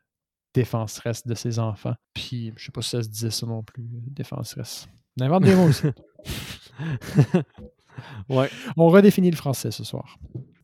défenseresse 0.55 1.27
de 1.27 1.35
ses 1.35 1.59
enfants. 1.59 1.95
Puis, 2.15 2.53
je 2.57 2.67
sais 2.67 2.73
pas 2.73 2.83
si 2.83 2.91
ça 2.91 3.03
se 3.03 3.09
disait 3.09 3.31
ça 3.31 3.47
non 3.47 3.63
plus, 3.63 3.85
défenseresse. 3.89 4.89
Invente 5.21 5.45
des 5.45 5.55
mots 5.57 5.69
aussi. 5.69 5.87
ouais. 8.29 8.49
On 8.77 8.89
redéfinit 8.89 9.31
le 9.31 9.37
français 9.37 9.71
ce 9.71 9.85
soir. 9.85 10.17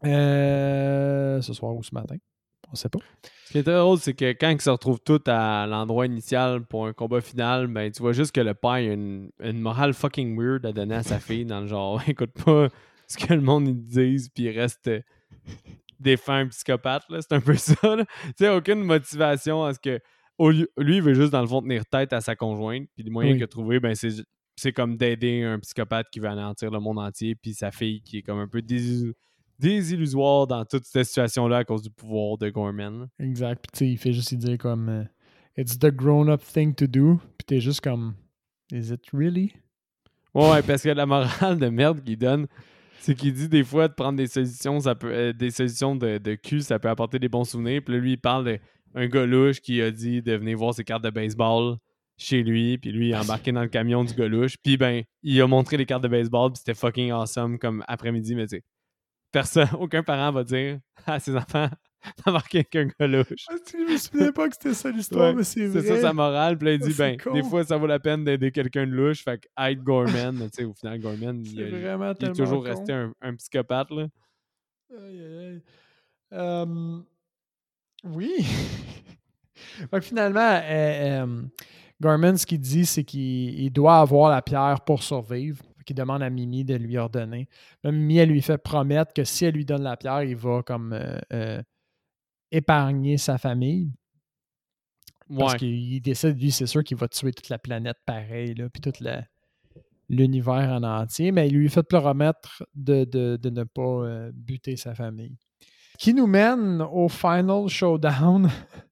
Euh, 0.04 1.40
ce 1.40 1.52
soir 1.52 1.74
ou 1.74 1.82
ce 1.82 1.94
matin. 1.94 2.16
On 2.72 2.74
sait 2.74 2.88
pas. 2.88 2.98
Ce 3.46 3.52
qui 3.52 3.58
est 3.58 3.62
très 3.62 3.76
drôle, 3.78 3.98
c'est 3.98 4.14
que 4.14 4.32
quand 4.32 4.50
ils 4.50 4.60
se 4.60 4.70
retrouvent 4.70 5.00
tous 5.04 5.20
à 5.26 5.66
l'endroit 5.68 6.06
initial 6.06 6.64
pour 6.66 6.86
un 6.86 6.92
combat 6.92 7.20
final, 7.20 7.68
ben 7.68 7.90
tu 7.92 8.02
vois 8.02 8.12
juste 8.12 8.32
que 8.34 8.40
le 8.40 8.54
père 8.54 8.70
a 8.72 8.80
une, 8.80 9.30
une 9.40 9.60
morale 9.60 9.94
fucking 9.94 10.36
weird 10.36 10.66
à 10.66 10.72
donner 10.72 10.96
à 10.96 11.02
sa 11.04 11.20
fille 11.20 11.44
dans 11.44 11.60
le 11.60 11.68
genre 11.68 12.02
écoute 12.08 12.32
pas 12.44 12.68
ce 13.06 13.16
que 13.18 13.32
le 13.34 13.40
monde 13.40 13.68
ils 13.68 13.86
disent 13.86 14.28
puis 14.30 14.44
il 14.44 14.58
reste 14.58 14.88
euh, 14.88 15.00
des 16.00 16.16
fins 16.16 16.46
psychopathes 16.48 17.08
là, 17.08 17.20
c'est 17.22 17.34
un 17.34 17.40
peu 17.40 17.54
ça. 17.56 17.76
Tu 17.80 18.04
sais 18.36 18.48
aucune 18.48 18.82
motivation 18.82 19.62
à 19.64 19.72
ce 19.74 19.78
que 19.78 20.00
au 20.36 20.50
lieu- 20.50 20.68
lui 20.76 20.96
il 20.96 21.02
veut 21.02 21.14
juste 21.14 21.30
dans 21.30 21.40
le 21.40 21.46
fond 21.46 21.62
tenir 21.62 21.86
tête 21.86 22.12
à 22.12 22.20
sa 22.20 22.34
conjointe 22.34 22.88
puis 22.96 23.04
le 23.04 23.12
moyen 23.12 23.30
Oui. 23.30 23.36
qu'il 23.36 23.44
a 23.44 23.48
trouvé 23.48 23.78
ben 23.78 23.94
c'est 23.94 24.10
c'est 24.56 24.72
comme 24.72 24.96
d'aider 24.96 25.42
un 25.42 25.58
psychopathe 25.60 26.08
qui 26.10 26.20
veut 26.20 26.28
anéantir 26.28 26.70
le 26.70 26.80
monde 26.80 26.98
entier 26.98 27.34
puis 27.34 27.54
sa 27.54 27.70
fille 27.70 28.00
qui 28.02 28.18
est 28.18 28.22
comme 28.22 28.38
un 28.38 28.48
peu 28.48 28.60
désillu- 28.60 29.14
désillusoire 29.58 30.46
dans 30.46 30.64
toute 30.64 30.84
cette 30.84 31.06
situation 31.06 31.48
là 31.48 31.58
à 31.58 31.64
cause 31.64 31.82
du 31.82 31.90
pouvoir 31.90 32.38
de 32.38 32.48
Gorman. 32.50 33.08
Exact. 33.18 33.62
Puis 33.62 33.70
tu 33.72 33.78
sais, 33.78 33.90
il 33.92 33.98
fait 33.98 34.12
juste 34.12 34.34
dire 34.34 34.58
comme 34.58 34.88
euh, 34.88 35.04
It's 35.58 35.78
the 35.78 35.90
grown-up 35.90 36.42
thing 36.42 36.74
to 36.74 36.86
do. 36.86 37.20
Puis 37.38 37.46
t'es 37.46 37.60
juste 37.60 37.80
comme 37.80 38.14
Is 38.72 38.92
it 38.92 39.02
really? 39.12 39.54
Ouais, 40.34 40.50
ouais, 40.50 40.62
parce 40.62 40.82
que 40.82 40.90
la 40.90 41.06
morale 41.06 41.58
de 41.58 41.68
merde 41.68 42.02
qu'il 42.02 42.18
donne, 42.18 42.46
c'est 43.00 43.14
qu'il 43.14 43.32
dit 43.32 43.48
des 43.48 43.64
fois 43.64 43.88
de 43.88 43.94
prendre 43.94 44.18
des 44.18 44.26
solutions, 44.26 44.80
ça 44.80 44.94
peut, 44.94 45.10
euh, 45.10 45.32
des 45.32 45.50
solutions 45.50 45.96
de, 45.96 46.18
de 46.18 46.34
cul, 46.34 46.60
ça 46.60 46.78
peut 46.78 46.88
apporter 46.88 47.18
des 47.18 47.28
bons 47.28 47.44
souvenirs. 47.44 47.80
Puis 47.84 47.94
là, 47.94 48.00
lui, 48.00 48.12
il 48.12 48.20
parle 48.20 48.58
d'un 48.94 49.06
gars 49.06 49.24
louche 49.24 49.60
qui 49.60 49.80
a 49.80 49.90
dit 49.90 50.20
de 50.20 50.32
venir 50.34 50.58
voir 50.58 50.74
ses 50.74 50.84
cartes 50.84 51.04
de 51.04 51.10
baseball 51.10 51.76
chez 52.18 52.42
lui. 52.42 52.78
Puis 52.78 52.92
lui, 52.92 53.08
il 53.08 53.12
est 53.12 53.16
embarqué 53.16 53.52
dans 53.52 53.62
le 53.62 53.68
camion 53.68 54.04
du 54.04 54.14
gars 54.14 54.28
louche. 54.28 54.56
Puis 54.62 54.76
ben, 54.76 55.02
il 55.22 55.40
a 55.40 55.46
montré 55.46 55.76
les 55.76 55.86
cartes 55.86 56.02
de 56.02 56.08
baseball. 56.08 56.50
Puis 56.52 56.58
c'était 56.64 56.74
fucking 56.74 57.10
awesome 57.12 57.58
comme 57.58 57.84
après-midi. 57.88 58.34
Mais 58.34 58.46
tu 58.46 58.56
sais, 58.56 58.62
personne, 59.32 59.68
aucun 59.78 60.02
parent 60.02 60.32
va 60.32 60.44
dire 60.44 60.78
à 61.06 61.18
ses 61.20 61.36
enfants 61.36 61.68
d'embarquer 62.24 62.58
avec 62.58 62.76
un 62.76 62.86
gars 62.86 63.06
louche. 63.06 63.46
Je 63.72 63.92
me 63.92 63.96
souviens 63.98 64.32
pas 64.32 64.48
que 64.48 64.54
c'était 64.54 64.74
ça 64.74 64.90
l'histoire, 64.90 65.30
Ouais, 65.30 65.34
mais 65.34 65.44
c'est 65.44 65.68
C'est 65.70 65.80
vrai. 65.80 65.96
ça 65.96 66.00
sa 66.02 66.12
morale. 66.12 66.56
Puis 66.56 66.66
là, 66.66 66.74
il 66.74 66.82
Ah, 66.82 66.86
dit, 66.86 66.92
c'est 66.92 67.02
ben, 67.16 67.16
con. 67.20 67.32
des 67.34 67.42
fois, 67.42 67.64
ça 67.64 67.76
vaut 67.76 67.86
la 67.86 67.98
peine 67.98 68.24
d'aider 68.24 68.50
quelqu'un 68.52 68.86
de 68.86 68.92
louche. 68.92 69.22
Fait 69.24 69.38
que 69.40 69.48
aide 69.68 69.82
Gorman. 69.82 70.36
Mais 70.38 70.48
tu 70.50 70.56
sais, 70.58 70.64
au 70.64 70.72
final, 70.74 70.98
Gorman, 71.00 71.42
il, 71.44 71.54
C'est 71.56 71.64
a- 71.64 71.80
vraiment 71.94 72.12
il 72.18 72.26
est 72.26 72.32
toujours 72.32 72.62
con. 72.62 72.68
resté 72.70 72.92
un, 72.92 73.12
un 73.20 73.34
psychopathe, 73.34 73.90
là. 73.90 74.06
Aïe, 74.92 75.20
aïe, 75.20 75.38
aïe. 75.48 75.62
Euh, 76.32 76.98
oui. 78.04 78.32
Fait 79.54 79.88
que 79.90 80.00
finalement, 80.00 80.40
euh, 80.62 81.24
euh, 81.24 81.42
Gorman, 82.00 82.36
ce 82.36 82.44
qu'il 82.46 82.60
dit, 82.60 82.84
c'est 82.86 83.04
qu'il 83.04 83.58
il 83.60 83.70
doit 83.70 83.98
avoir 84.00 84.30
la 84.30 84.42
pierre 84.42 84.80
pour 84.84 85.02
survivre. 85.02 85.62
Qu'il 85.84 85.94
demande 85.94 86.20
à 86.22 86.30
Mimi 86.30 86.64
de 86.64 86.74
lui 86.74 86.98
ordonner. 86.98 87.48
Là, 87.84 87.92
Mimi, 87.92 88.18
elle 88.18 88.30
lui 88.30 88.42
fait 88.42 88.58
promettre 88.58 89.12
que 89.14 89.22
si 89.22 89.44
elle 89.44 89.54
lui 89.54 89.64
donne 89.64 89.82
la 89.84 89.96
pierre, 89.96 90.24
il 90.24 90.34
va 90.34 90.62
comme 90.64 90.92
euh, 90.92 91.16
euh, 91.32 91.62
épargner 92.50 93.18
sa 93.18 93.38
famille. 93.38 93.92
Parce 95.38 95.52
Ouais. 95.52 95.58
qu'il 95.60 96.00
décide, 96.02 96.40
lui, 96.40 96.50
c'est 96.50 96.66
sûr 96.66 96.82
qu'il 96.82 96.96
va 96.96 97.06
tuer 97.06 97.32
toute 97.32 97.48
la 97.48 97.58
planète 97.58 97.98
pareil, 98.04 98.54
là, 98.54 98.68
puis 98.68 98.80
tout 98.80 98.92
l'univers 100.08 100.70
en 100.72 100.82
entier, 100.82 101.30
mais 101.32 101.48
il 101.48 101.54
lui 101.54 101.68
fait 101.68 101.82
promettre 101.82 102.64
de, 102.74 103.04
de- 103.04 103.36
de 103.40 103.50
ne 103.50 103.64
pas 103.64 103.82
euh, 103.82 104.30
buter 104.34 104.76
sa 104.76 104.94
famille. 104.94 105.36
Qui 105.98 106.14
nous 106.14 106.26
mène 106.26 106.82
au 106.82 107.08
Final 107.08 107.68
Showdown. 107.68 108.48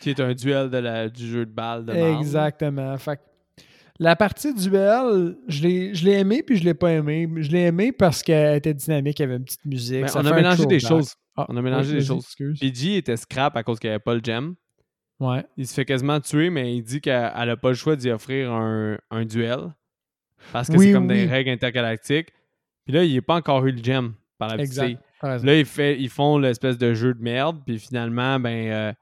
Qui 0.00 0.10
est 0.10 0.20
un 0.20 0.34
duel 0.34 0.70
de 0.70 0.78
la, 0.78 1.08
du 1.08 1.26
jeu 1.26 1.44
de 1.46 1.50
balle 1.50 1.84
de 1.84 1.92
marde. 1.92 2.20
Exactement. 2.20 2.96
Fait 2.98 3.16
que 3.16 3.22
la 3.98 4.16
partie 4.16 4.54
duel, 4.54 5.36
je 5.46 5.62
l'ai 5.62 6.18
aimé 6.18 6.42
puis 6.42 6.56
je 6.56 6.64
l'ai 6.64 6.74
pas 6.74 6.92
aimé. 6.92 7.28
Je 7.36 7.50
l'ai 7.50 7.66
aimé 7.66 7.92
parce 7.92 8.22
qu'elle 8.22 8.56
était 8.56 8.72
dynamique, 8.72 9.18
il 9.18 9.22
y 9.22 9.24
avait 9.26 9.36
une 9.36 9.44
petite 9.44 9.64
musique. 9.66 10.00
Ben, 10.00 10.08
ça 10.08 10.20
on 10.22 10.26
a 10.26 10.34
mélangé 10.34 10.64
des 10.64 10.80
choses. 10.80 11.14
Ah, 11.36 11.46
On 11.48 11.56
a 11.56 11.62
mélangé 11.62 11.92
oui, 11.92 11.98
des 11.98 12.04
choses. 12.04 12.34
PG 12.60 12.96
était 12.96 13.16
scrap 13.16 13.56
à 13.56 13.62
cause 13.62 13.78
qu'il 13.78 13.88
n'y 13.88 13.94
avait 13.94 14.02
pas 14.02 14.14
le 14.14 14.20
gem. 14.22 14.54
Ouais. 15.20 15.44
Il 15.58 15.66
se 15.66 15.74
fait 15.74 15.84
quasiment 15.84 16.18
tuer, 16.18 16.48
mais 16.48 16.74
il 16.74 16.82
dit 16.82 17.02
qu'elle 17.02 17.30
n'a 17.34 17.56
pas 17.56 17.68
le 17.68 17.74
choix 17.74 17.94
d'y 17.94 18.10
offrir 18.10 18.50
un, 18.50 18.96
un 19.10 19.24
duel. 19.26 19.74
Parce 20.50 20.68
que 20.68 20.76
Oui, 20.76 20.86
c'est 20.86 20.92
comme 20.92 21.06
des 21.06 21.26
règles 21.26 21.50
intergalactiques. 21.50 22.32
Puis 22.84 22.94
là, 22.94 23.04
il 23.04 23.14
n'a 23.14 23.22
pas 23.22 23.34
encore 23.34 23.66
eu 23.66 23.72
le 23.72 23.82
gem 23.82 24.14
par 24.38 24.48
la 24.48 24.56
petite. 24.56 24.98
Là, 25.22 25.54
ils, 25.54 25.66
fait, 25.66 26.00
ils 26.00 26.08
font 26.08 26.38
l'espèce 26.38 26.78
de 26.78 26.94
jeu 26.94 27.12
de 27.12 27.22
merde. 27.22 27.58
Puis 27.66 27.78
finalement, 27.78 28.40
ben, 28.40 28.72
euh, 28.72 28.92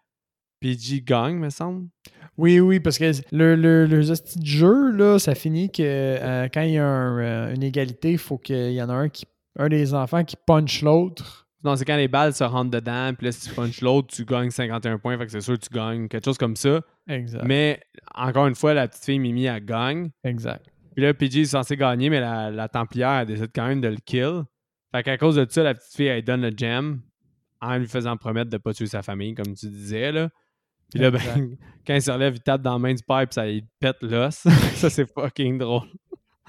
PG 0.60 1.02
gagne, 1.02 1.36
me 1.36 1.50
semble. 1.50 1.88
Oui, 2.36 2.60
oui, 2.60 2.78
parce 2.78 2.98
que 2.98 3.10
le, 3.32 3.56
le, 3.56 3.86
le 3.86 3.98
de 4.04 4.46
jeu, 4.46 4.92
là, 4.92 5.18
ça 5.18 5.34
finit 5.34 5.70
que 5.70 5.82
euh, 5.82 6.48
quand 6.52 6.62
il 6.62 6.72
y 6.72 6.78
a 6.78 6.86
un, 6.86 7.18
euh, 7.18 7.54
une 7.54 7.62
égalité, 7.64 8.12
il 8.12 8.18
faut 8.18 8.38
qu'il 8.38 8.72
y 8.72 8.82
en 8.82 8.88
a 8.88 8.94
un 8.94 9.08
qui 9.08 9.24
un 9.58 9.68
des 9.68 9.92
enfants 9.92 10.24
qui 10.24 10.36
punch 10.46 10.82
l'autre. 10.82 11.48
Non, 11.64 11.74
c'est 11.74 11.84
quand 11.84 11.96
les 11.96 12.06
balles 12.06 12.32
se 12.32 12.44
rentrent 12.44 12.70
dedans. 12.70 13.12
Puis 13.14 13.26
là, 13.26 13.32
si 13.32 13.48
tu 13.48 13.54
punches 13.54 13.80
l'autre, 13.80 14.14
tu 14.14 14.24
gagnes 14.24 14.50
51 14.50 14.98
points. 14.98 15.18
Fait 15.18 15.26
que 15.26 15.32
c'est 15.32 15.40
sûr 15.40 15.58
que 15.58 15.66
tu 15.66 15.74
gagnes. 15.74 16.06
Quelque 16.06 16.24
chose 16.24 16.38
comme 16.38 16.54
ça. 16.54 16.80
Exact. 17.08 17.42
Mais 17.44 17.80
encore 18.14 18.46
une 18.46 18.54
fois, 18.54 18.74
la 18.74 18.86
petite 18.86 19.04
fille 19.04 19.18
Mimi, 19.18 19.46
elle 19.46 19.64
gagne. 19.64 20.10
Exact. 20.22 20.64
Puis 20.94 21.04
là, 21.04 21.12
PG 21.12 21.40
est 21.40 21.44
censé 21.46 21.76
gagner, 21.76 22.10
mais 22.10 22.20
la, 22.20 22.50
la 22.52 22.68
Templière, 22.68 23.10
elle 23.20 23.26
décide 23.26 23.50
quand 23.52 23.66
même 23.66 23.80
de 23.80 23.88
le 23.88 23.96
kill. 24.04 24.44
Fait 24.94 25.02
qu'à 25.02 25.18
cause 25.18 25.34
de 25.34 25.46
ça, 25.48 25.64
la 25.64 25.74
petite 25.74 25.94
fille, 25.94 26.06
elle 26.06 26.22
donne 26.22 26.42
le 26.42 26.52
gem 26.56 27.00
en 27.60 27.76
lui 27.76 27.88
faisant 27.88 28.16
promettre 28.16 28.50
de 28.50 28.56
ne 28.56 28.62
pas 28.62 28.72
tuer 28.72 28.86
sa 28.86 29.02
famille, 29.02 29.34
comme 29.34 29.54
tu 29.54 29.66
disais. 29.66 30.12
Là. 30.12 30.28
Puis 30.90 31.00
là, 31.00 31.10
ben, 31.10 31.20
quand 31.86 31.94
il 31.94 32.02
se 32.02 32.10
relève, 32.10 32.34
il 32.36 32.40
tape 32.40 32.62
dans 32.62 32.72
la 32.74 32.78
main 32.78 32.94
du 32.94 33.02
père, 33.02 33.20
puis 33.26 33.34
ça 33.34 33.46
il 33.48 33.64
pète 33.80 33.96
l'os. 34.02 34.34
ça, 34.74 34.90
c'est 34.90 35.06
fucking 35.12 35.58
drôle. 35.58 35.82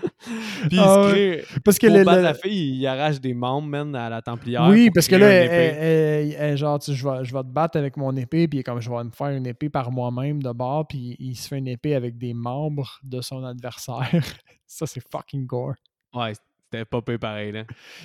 puis 0.01 0.69
il 0.71 0.79
Ah 0.79 1.03
se 1.07 1.11
crée. 1.11 1.43
Parce 1.63 1.77
que 1.77 1.87
Pour 1.87 1.97
le- 1.97 2.03
le- 2.03 2.21
la 2.21 2.33
fille, 2.33 2.77
il 2.77 2.87
arrache 2.87 3.19
des 3.19 3.33
membres, 3.33 3.67
man, 3.67 3.93
à 3.95 4.09
la 4.09 4.21
Templière. 4.21 4.67
oui, 4.69 4.89
parce 4.93 5.07
que 5.09 5.15
là, 5.17 5.27
elle- 5.29 5.49
elle- 5.77 6.35
elle- 6.39 6.57
genre, 6.57 6.79
tu 6.79 6.93
je, 6.93 7.07
vais, 7.07 7.25
je 7.25 7.33
vais 7.33 7.41
te 7.41 7.47
battre 7.49 7.77
avec 7.77 7.97
mon 7.97 8.15
épée, 8.15 8.47
puis 8.47 8.63
comme 8.63 8.79
je 8.79 8.89
vais 8.89 9.03
me 9.03 9.11
faire 9.11 9.27
une 9.27 9.45
épée 9.45 9.69
par 9.69 9.91
moi-même 9.91 10.41
de 10.41 10.51
bord, 10.51 10.87
puis 10.87 11.17
il 11.19 11.35
se 11.35 11.47
fait 11.49 11.57
une 11.57 11.67
épée 11.67 11.95
avec 11.95 12.17
des 12.17 12.33
membres 12.33 12.99
de 13.03 13.19
son 13.21 13.43
adversaire. 13.43 14.09
ça, 14.67 14.85
c'est 14.85 15.01
fucking 15.11 15.45
gore. 15.45 15.75
Ouais, 16.13 16.31
c'était 16.71 16.85
pas 16.85 17.01
peu 17.01 17.17
pareil, 17.17 17.51
là. 17.51 17.63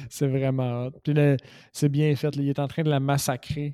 C'est 0.08 0.26
vraiment 0.26 0.86
hot. 0.86 0.90
Puis 1.04 1.14
là, 1.14 1.36
c'est 1.72 1.88
bien 1.88 2.14
fait. 2.16 2.34
là, 2.34 2.42
il 2.42 2.48
est 2.48 2.58
en 2.58 2.66
train 2.66 2.82
de 2.82 2.90
la 2.90 2.98
massacrer. 3.00 3.70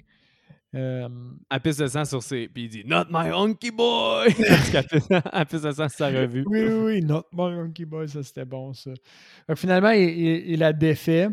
Euh, 0.74 1.08
Elle 1.50 1.60
pisse 1.60 1.80
le 1.80 1.88
sang 1.88 2.04
sur 2.04 2.22
ses. 2.22 2.46
Puis 2.48 2.64
il 2.64 2.68
dit 2.68 2.82
Not 2.86 3.06
my 3.10 3.28
hunky 3.30 3.70
boy! 3.72 4.32
Parce 4.48 4.70
qu'elle 4.70 4.84
pisse, 5.48 5.62
le 5.64 5.72
sang 5.72 5.88
sur 5.88 5.98
sa 5.98 6.08
revue. 6.08 6.44
Oui, 6.46 6.62
oui, 6.62 6.74
oui. 6.84 7.02
Not 7.02 7.24
my 7.32 7.52
Monkey 7.54 7.84
Boy, 7.84 8.08
ça 8.08 8.22
c'était 8.22 8.44
bon, 8.44 8.72
ça. 8.72 8.92
Finalement, 9.56 9.90
il, 9.90 10.02
il- 10.08 10.50
il 10.52 10.58
la 10.60 10.72
défait. 10.72 11.28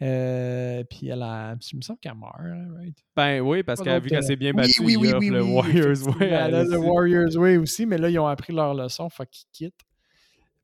Euh, 0.00 0.82
puis 0.90 1.06
elle 1.08 1.22
a. 1.22 1.54
Il 1.72 1.76
me 1.76 1.82
semble 1.82 2.00
qu'elle 2.00 2.14
meurt, 2.16 2.34
hein, 2.40 2.66
right? 2.76 2.96
Ben 3.14 3.40
oui, 3.40 3.62
parce 3.62 3.80
qu'elle 3.80 3.92
a 3.92 3.98
vu 4.00 4.08
qu'elle 4.08 4.24
s'est 4.24 4.34
bien 4.34 4.52
battue, 4.52 4.82
oui, 4.82 4.96
oui, 4.96 5.28
le 5.30 5.42
Warriors 5.44 6.08
Way. 6.18 6.26
Elle 6.28 6.54
a 6.56 6.64
le. 6.64 6.76
Warriors 6.78 7.36
Way 7.36 7.56
aussi, 7.58 7.86
mais 7.86 7.98
là, 7.98 8.10
ils 8.10 8.18
ont 8.18 8.26
appris 8.26 8.52
leur 8.52 8.74
leçon, 8.74 9.08
fait 9.08 9.26
qu'ils 9.30 9.46
quittent 9.52 9.80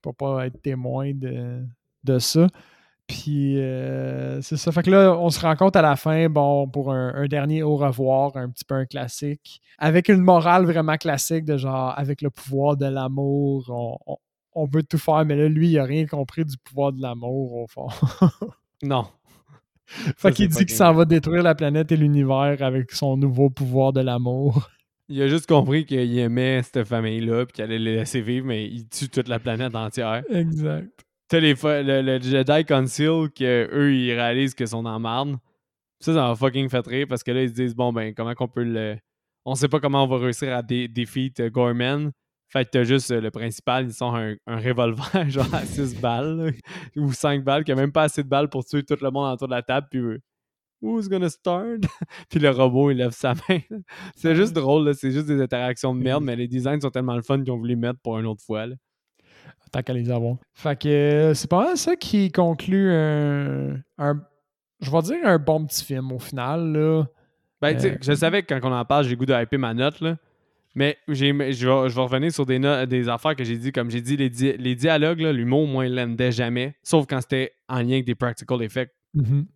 pour 0.02 0.16
pas 0.16 0.46
être 0.46 0.60
témoins 0.60 1.12
de, 1.14 1.62
de 2.02 2.18
ça. 2.18 2.48
Puis 3.08 3.58
euh, 3.58 4.40
c'est 4.42 4.58
ça. 4.58 4.70
Fait 4.70 4.82
que 4.82 4.90
là, 4.90 5.16
on 5.18 5.30
se 5.30 5.40
rend 5.40 5.56
compte 5.56 5.74
à 5.76 5.82
la 5.82 5.96
fin, 5.96 6.28
bon, 6.28 6.68
pour 6.68 6.92
un, 6.92 7.14
un 7.14 7.26
dernier 7.26 7.62
au 7.62 7.76
revoir, 7.76 8.36
un 8.36 8.50
petit 8.50 8.64
peu 8.64 8.74
un 8.74 8.84
classique, 8.84 9.60
avec 9.78 10.08
une 10.08 10.20
morale 10.20 10.66
vraiment 10.66 10.96
classique 10.96 11.44
de 11.44 11.56
genre, 11.56 11.94
avec 11.98 12.20
le 12.20 12.28
pouvoir 12.30 12.76
de 12.76 12.86
l'amour, 12.86 13.64
on, 13.70 13.96
on, 14.06 14.16
on 14.54 14.66
veut 14.66 14.82
tout 14.82 14.98
faire, 14.98 15.24
mais 15.24 15.36
là, 15.36 15.48
lui, 15.48 15.70
il 15.70 15.78
a 15.78 15.84
rien 15.84 16.06
compris 16.06 16.44
du 16.44 16.56
pouvoir 16.58 16.92
de 16.92 17.00
l'amour, 17.00 17.54
au 17.54 17.66
fond. 17.66 17.88
Non. 18.80 19.06
fait 19.86 20.30
qu'il 20.30 20.48
dit 20.48 20.64
qu'il 20.66 20.70
s'en 20.76 20.92
va 20.92 21.04
détruire 21.04 21.42
la 21.42 21.56
planète 21.56 21.90
et 21.90 21.96
l'univers 21.96 22.58
avec 22.60 22.92
son 22.92 23.16
nouveau 23.16 23.50
pouvoir 23.50 23.92
de 23.92 24.00
l'amour. 24.00 24.70
Il 25.08 25.20
a 25.20 25.26
juste 25.26 25.48
compris 25.48 25.84
qu'il 25.84 26.16
aimait 26.18 26.62
cette 26.62 26.84
famille-là 26.84 27.46
puis 27.46 27.54
qu'il 27.54 27.64
allait 27.64 27.80
les 27.80 27.96
laisser 27.96 28.20
vivre, 28.20 28.46
mais 28.46 28.66
il 28.66 28.86
tue 28.88 29.08
toute 29.08 29.26
la 29.26 29.40
planète 29.40 29.74
entière. 29.74 30.22
Exact. 30.30 31.07
T'as 31.28 31.40
les 31.40 31.54
le, 31.54 32.02
le 32.02 32.20
Jedi 32.20 32.64
Council 32.64 33.28
que 33.34 33.68
eux 33.72 33.94
ils 33.94 34.12
réalisent 34.14 34.54
qu'ils 34.54 34.68
sont 34.68 34.82
dans 34.82 34.98
marde. 34.98 35.36
Ça, 36.00 36.14
ça 36.14 36.28
m'a 36.28 36.34
fucking 36.36 36.68
fait 36.68 36.86
rire 36.86 37.06
parce 37.08 37.22
que 37.22 37.30
là, 37.32 37.42
ils 37.42 37.50
se 37.50 37.54
disent 37.54 37.74
bon 37.74 37.92
ben 37.92 38.14
comment 38.14 38.34
qu'on 38.34 38.48
peut 38.48 38.64
le. 38.64 38.96
On 39.44 39.54
sait 39.54 39.68
pas 39.68 39.80
comment 39.80 40.04
on 40.04 40.06
va 40.06 40.18
réussir 40.18 40.54
à 40.54 40.62
dé 40.62 40.88
defeat 40.88 41.40
euh, 41.40 41.50
Gorman. 41.50 42.12
Fait 42.50 42.64
que 42.64 42.70
t'as 42.70 42.84
juste 42.84 43.10
euh, 43.10 43.20
le 43.20 43.30
principal, 43.30 43.86
ils 43.86 43.92
sont 43.92 44.14
un, 44.14 44.36
un 44.46 44.56
revolver 44.58 45.04
genre 45.30 45.54
à 45.54 45.66
6 45.66 46.00
balles 46.00 46.36
là, 46.36 46.50
ou 46.96 47.12
5 47.12 47.44
balles, 47.44 47.64
qui 47.64 47.72
a 47.72 47.74
même 47.74 47.92
pas 47.92 48.04
assez 48.04 48.22
de 48.22 48.28
balles 48.28 48.48
pour 48.48 48.64
tuer 48.64 48.82
tout 48.84 48.96
le 49.00 49.10
monde 49.10 49.30
autour 49.32 49.48
de 49.48 49.54
la 49.54 49.62
table, 49.62 49.86
puis 49.90 50.00
eux, 50.00 50.20
Who's 50.80 51.08
gonna 51.08 51.28
start? 51.28 51.82
puis 52.30 52.38
le 52.38 52.50
robot, 52.50 52.92
il 52.92 52.98
lève 52.98 53.10
sa 53.10 53.34
main. 53.34 53.60
c'est 54.16 54.36
juste 54.36 54.52
drôle, 54.52 54.94
c'est 54.94 55.10
juste 55.10 55.26
des 55.26 55.40
interactions 55.42 55.94
de 55.94 56.00
merde, 56.00 56.22
mais 56.22 56.36
les 56.36 56.46
designs 56.46 56.80
sont 56.80 56.90
tellement 56.90 57.16
le 57.16 57.22
fun 57.22 57.42
qu'ils 57.42 57.52
ont 57.52 57.58
voulu 57.58 57.76
mettre 57.76 57.98
pour 58.00 58.18
une 58.18 58.26
autre 58.26 58.42
fois. 58.44 58.66
là. 58.66 58.76
Tant 59.70 59.82
qu'à 59.82 59.92
les 59.92 60.10
avoir. 60.10 60.36
Fait 60.54 60.78
que 60.80 60.88
euh, 60.88 61.34
c'est 61.34 61.48
pas 61.50 61.64
mal 61.64 61.76
ça 61.76 61.94
qui 61.96 62.30
conclut 62.32 62.90
un, 62.92 63.74
un- 63.98 64.22
je 64.80 64.90
vais 64.90 65.02
dire 65.02 65.16
un 65.24 65.38
bon 65.38 65.64
petit 65.66 65.84
film 65.84 66.12
au 66.12 66.18
final. 66.18 66.72
Là. 66.72 67.04
Ben, 67.60 67.74
tu 67.74 67.80
sais, 67.82 67.92
Euh, 67.92 67.96
je 68.00 68.12
savais 68.14 68.42
que 68.42 68.54
quand 68.54 68.68
on 68.68 68.72
en 68.72 68.84
parle, 68.84 69.04
j'ai 69.04 69.10
le 69.10 69.16
goût 69.16 69.26
de 69.26 69.34
hyper 69.34 69.58
ma 69.58 69.74
note, 69.74 70.00
là. 70.00 70.16
Mais 70.74 70.96
je, 71.08 71.24
vais, 71.34 71.52
je 71.52 71.66
vais 71.66 72.00
revenir 72.02 72.30
sur 72.32 72.46
des, 72.46 72.58
no- 72.60 72.86
des 72.86 73.08
affaires 73.08 73.34
que 73.34 73.42
j'ai 73.42 73.56
dit. 73.56 73.72
Comme 73.72 73.90
j'ai 73.90 74.00
dit, 74.00 74.16
les, 74.16 74.30
di- 74.30 74.56
les 74.56 74.74
dialogues, 74.76 75.18
l'humour, 75.20 75.66
moi, 75.66 75.86
il 75.86 75.94
l'endait 75.96 76.30
jamais. 76.30 76.76
Sauf 76.84 77.06
quand 77.08 77.20
c'était 77.20 77.52
en 77.68 77.78
lien 77.80 77.94
avec 77.94 78.04
des 78.04 78.14
practical 78.14 78.62
effects. 78.62 78.92
Mhm. 79.14 79.46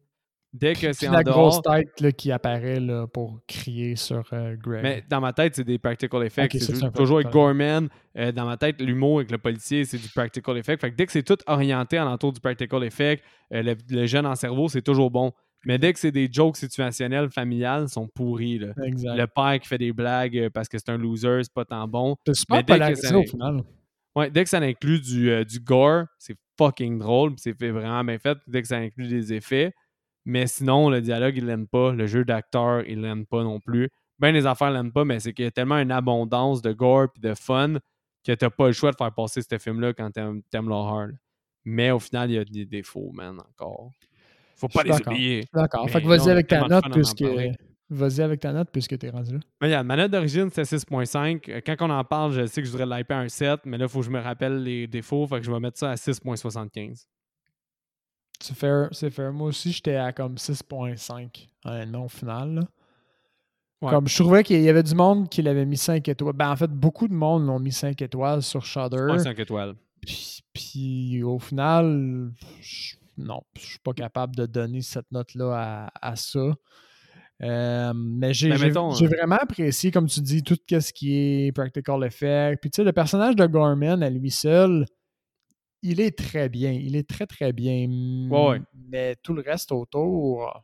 Dès 0.52 0.74
que 0.74 0.92
c'est 0.92 1.08
la 1.08 1.20
en 1.20 1.22
grosse 1.22 1.62
tête 1.62 1.98
là, 2.00 2.12
qui 2.12 2.30
apparaît 2.30 2.78
là, 2.78 3.06
pour 3.06 3.40
crier 3.48 3.96
sur 3.96 4.22
euh, 4.34 4.54
Greg. 4.56 4.82
Mais 4.82 5.02
dans 5.08 5.20
ma 5.20 5.32
tête, 5.32 5.56
c'est 5.56 5.64
des 5.64 5.78
practical 5.78 6.22
effects. 6.24 6.54
C'est 6.58 6.92
toujours 6.92 7.20
avec. 7.20 7.30
Gorman. 7.32 7.88
Euh, 8.18 8.32
dans 8.32 8.44
ma 8.44 8.58
tête, 8.58 8.78
l'humour 8.82 9.20
avec 9.20 9.30
le 9.30 9.38
policier, 9.38 9.86
c'est 9.86 9.96
du 9.96 10.08
practical 10.10 10.58
effect. 10.58 10.80
Fait 10.82 10.90
que 10.90 10.96
dès 10.96 11.06
que 11.06 11.12
c'est 11.12 11.22
tout 11.22 11.38
orienté 11.46 11.96
alentour 11.96 12.34
du 12.34 12.40
practical 12.40 12.84
effect, 12.84 13.24
euh, 13.54 13.62
le, 13.62 13.74
le 13.88 14.06
jeune 14.06 14.26
en 14.26 14.34
cerveau, 14.34 14.68
c'est 14.68 14.82
toujours 14.82 15.10
bon. 15.10 15.32
Mais 15.64 15.78
dès 15.78 15.92
que 15.92 15.98
c'est 15.98 16.10
des 16.12 16.28
jokes 16.30 16.56
situationnels, 16.58 17.30
familiales, 17.30 17.84
ils 17.88 17.92
sont 17.92 18.08
pourris. 18.08 18.58
Là. 18.58 18.74
exact. 18.84 19.16
Le 19.16 19.26
père 19.28 19.58
qui 19.60 19.68
fait 19.68 19.78
des 19.78 19.92
blagues 19.92 20.36
euh, 20.36 20.50
parce 20.50 20.68
que 20.68 20.76
c'est 20.76 20.90
un 20.90 20.98
loser, 20.98 21.44
c'est 21.44 21.54
pas 21.54 21.64
tant 21.64 21.88
bon. 21.88 22.16
C'est 22.26 22.34
super 22.34 22.56
mais 22.56 22.62
dès 22.78 22.92
que 22.92 22.98
ça- 22.98 23.16
au 23.16 23.22
final. 23.22 23.62
Ouais, 24.14 24.30
dès 24.30 24.42
que 24.44 24.50
ça 24.50 24.58
inclut 24.58 25.00
du, 25.00 25.44
du 25.46 25.60
gore, 25.60 26.04
c'est 26.18 26.36
fucking 26.58 26.98
drôle, 26.98 27.32
c'est 27.38 27.58
vraiment 27.58 28.04
bien 28.04 28.18
fait. 28.18 28.36
Dès 28.46 28.60
que 28.60 28.68
ça 28.68 28.76
inclut 28.76 29.08
des 29.08 29.32
effets. 29.32 29.72
Mais 30.24 30.46
sinon, 30.46 30.88
le 30.88 31.00
dialogue, 31.00 31.36
il 31.36 31.46
l'aime 31.46 31.66
pas. 31.66 31.92
Le 31.92 32.06
jeu 32.06 32.24
d'acteur, 32.24 32.84
il 32.86 33.00
l'aime 33.00 33.26
pas 33.26 33.42
non 33.42 33.60
plus. 33.60 33.88
Ben, 34.18 34.32
les 34.32 34.46
affaires 34.46 34.70
l'aiment 34.70 34.92
pas, 34.92 35.04
mais 35.04 35.18
c'est 35.18 35.32
qu'il 35.32 35.44
y 35.44 35.48
a 35.48 35.50
tellement 35.50 35.78
une 35.78 35.90
abondance 35.90 36.62
de 36.62 36.72
gore 36.72 37.08
puis 37.12 37.20
de 37.20 37.34
fun 37.34 37.74
que 38.24 38.32
t'as 38.32 38.50
pas 38.50 38.68
le 38.68 38.72
choix 38.72 38.92
de 38.92 38.96
faire 38.96 39.12
passer 39.12 39.42
ce 39.42 39.58
film-là 39.58 39.92
quand 39.94 40.10
t'aimes, 40.12 40.68
l'horreur. 40.68 41.08
Mais 41.64 41.90
au 41.90 41.98
final, 41.98 42.30
il 42.30 42.34
y 42.34 42.38
a 42.38 42.44
des 42.44 42.64
défauts, 42.64 43.10
man, 43.12 43.38
encore. 43.40 43.90
Faut 44.56 44.68
pas 44.68 44.84
les 44.84 44.92
oublier. 44.92 45.44
D'accord. 45.52 45.90
Fait 45.90 46.00
que 46.00 46.06
vas-y 46.06 46.30
avec 46.30 46.46
ta 46.46 46.68
note 46.68 46.84
puisque. 46.92 47.24
Vas-y 47.90 48.22
avec 48.22 48.40
ta 48.40 48.52
note 48.54 48.70
puisque 48.72 48.96
t'es 48.96 49.10
rendu 49.10 49.34
là. 49.34 49.40
Mais 49.60 49.66
regarde, 49.66 49.86
ma 49.86 49.96
note 49.96 50.10
d'origine, 50.10 50.48
c'était 50.48 50.76
6.5. 50.76 51.50
Euh, 51.50 51.60
Quand 51.66 51.76
on 51.80 51.90
en 51.90 52.02
parle, 52.04 52.32
je 52.32 52.46
sais 52.46 52.62
que 52.62 52.66
je 52.66 52.72
voudrais 52.72 52.86
l'hyper 52.86 53.18
un 53.18 53.28
7, 53.28 53.60
mais 53.66 53.76
là, 53.76 53.84
il 53.84 53.88
faut 53.90 53.98
que 54.00 54.06
je 54.06 54.10
me 54.10 54.18
rappelle 54.20 54.62
les 54.62 54.86
défauts. 54.86 55.26
Fait 55.26 55.40
que 55.40 55.42
je 55.44 55.52
vais 55.52 55.60
mettre 55.60 55.78
ça 55.78 55.90
à 55.90 55.96
6.75. 55.96 57.04
C'est 58.42 58.56
fair, 58.56 58.88
c'est 58.92 59.10
fair. 59.10 59.32
Moi 59.32 59.48
aussi, 59.48 59.72
j'étais 59.72 59.96
à 59.96 60.12
comme 60.12 60.34
6.5, 60.36 61.48
honnêtement, 61.64 62.04
au 62.04 62.08
final. 62.08 62.54
là. 62.54 62.62
Ouais. 63.80 63.90
Comme 63.90 64.06
je 64.06 64.16
trouvais 64.22 64.44
qu'il 64.44 64.60
y 64.62 64.68
avait 64.68 64.82
du 64.82 64.94
monde 64.94 65.28
qui 65.28 65.42
l'avait 65.42 65.64
mis 65.66 65.76
5 65.76 66.06
étoiles. 66.08 66.34
Ben, 66.34 66.50
en 66.50 66.56
fait, 66.56 66.70
beaucoup 66.70 67.08
de 67.08 67.14
monde 67.14 67.46
l'ont 67.46 67.58
mis 67.58 67.72
5 67.72 68.00
étoiles 68.02 68.42
sur 68.42 68.64
Shudder. 68.64 69.06
5 69.18 69.38
étoiles. 69.38 69.74
Puis, 70.00 70.40
puis 70.52 71.22
au 71.22 71.38
final, 71.38 72.30
je- 72.60 72.94
non, 73.18 73.40
je 73.56 73.60
suis 73.66 73.78
pas 73.80 73.92
capable 73.92 74.34
de 74.36 74.46
donner 74.46 74.82
cette 74.82 75.10
note-là 75.12 75.88
à, 76.00 76.10
à 76.10 76.16
ça. 76.16 76.54
Euh, 77.42 77.92
mais 77.94 78.32
j'ai 78.34 78.50
Ben, 78.50 78.56
euh, 78.76 79.08
vraiment 79.08 79.36
apprécié, 79.40 79.90
comme 79.90 80.06
tu 80.06 80.20
dis, 80.20 80.42
tout 80.44 80.56
ce 80.68 80.92
qui 80.92 81.14
est 81.46 81.52
practical 81.52 82.04
effect. 82.04 82.60
Puis 82.60 82.70
tu 82.70 82.76
sais, 82.76 82.84
le 82.84 82.92
personnage 82.92 83.34
de 83.34 83.44
Gorman 83.46 84.00
à 84.02 84.10
lui 84.10 84.30
seul, 84.30 84.86
il 85.82 86.00
est 86.00 86.16
très 86.16 86.48
bien. 86.48 86.72
Il 86.72 86.96
est 86.96 87.08
très, 87.08 87.26
très 87.26 87.52
bien. 87.52 87.86
Ouais. 88.30 88.60
Mais 88.88 89.16
tout 89.22 89.34
le 89.34 89.42
reste 89.42 89.72
autour 89.72 90.62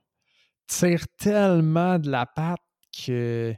tire 0.66 1.04
tellement 1.18 1.98
de 1.98 2.10
la 2.10 2.26
patte 2.26 2.60
que. 3.04 3.54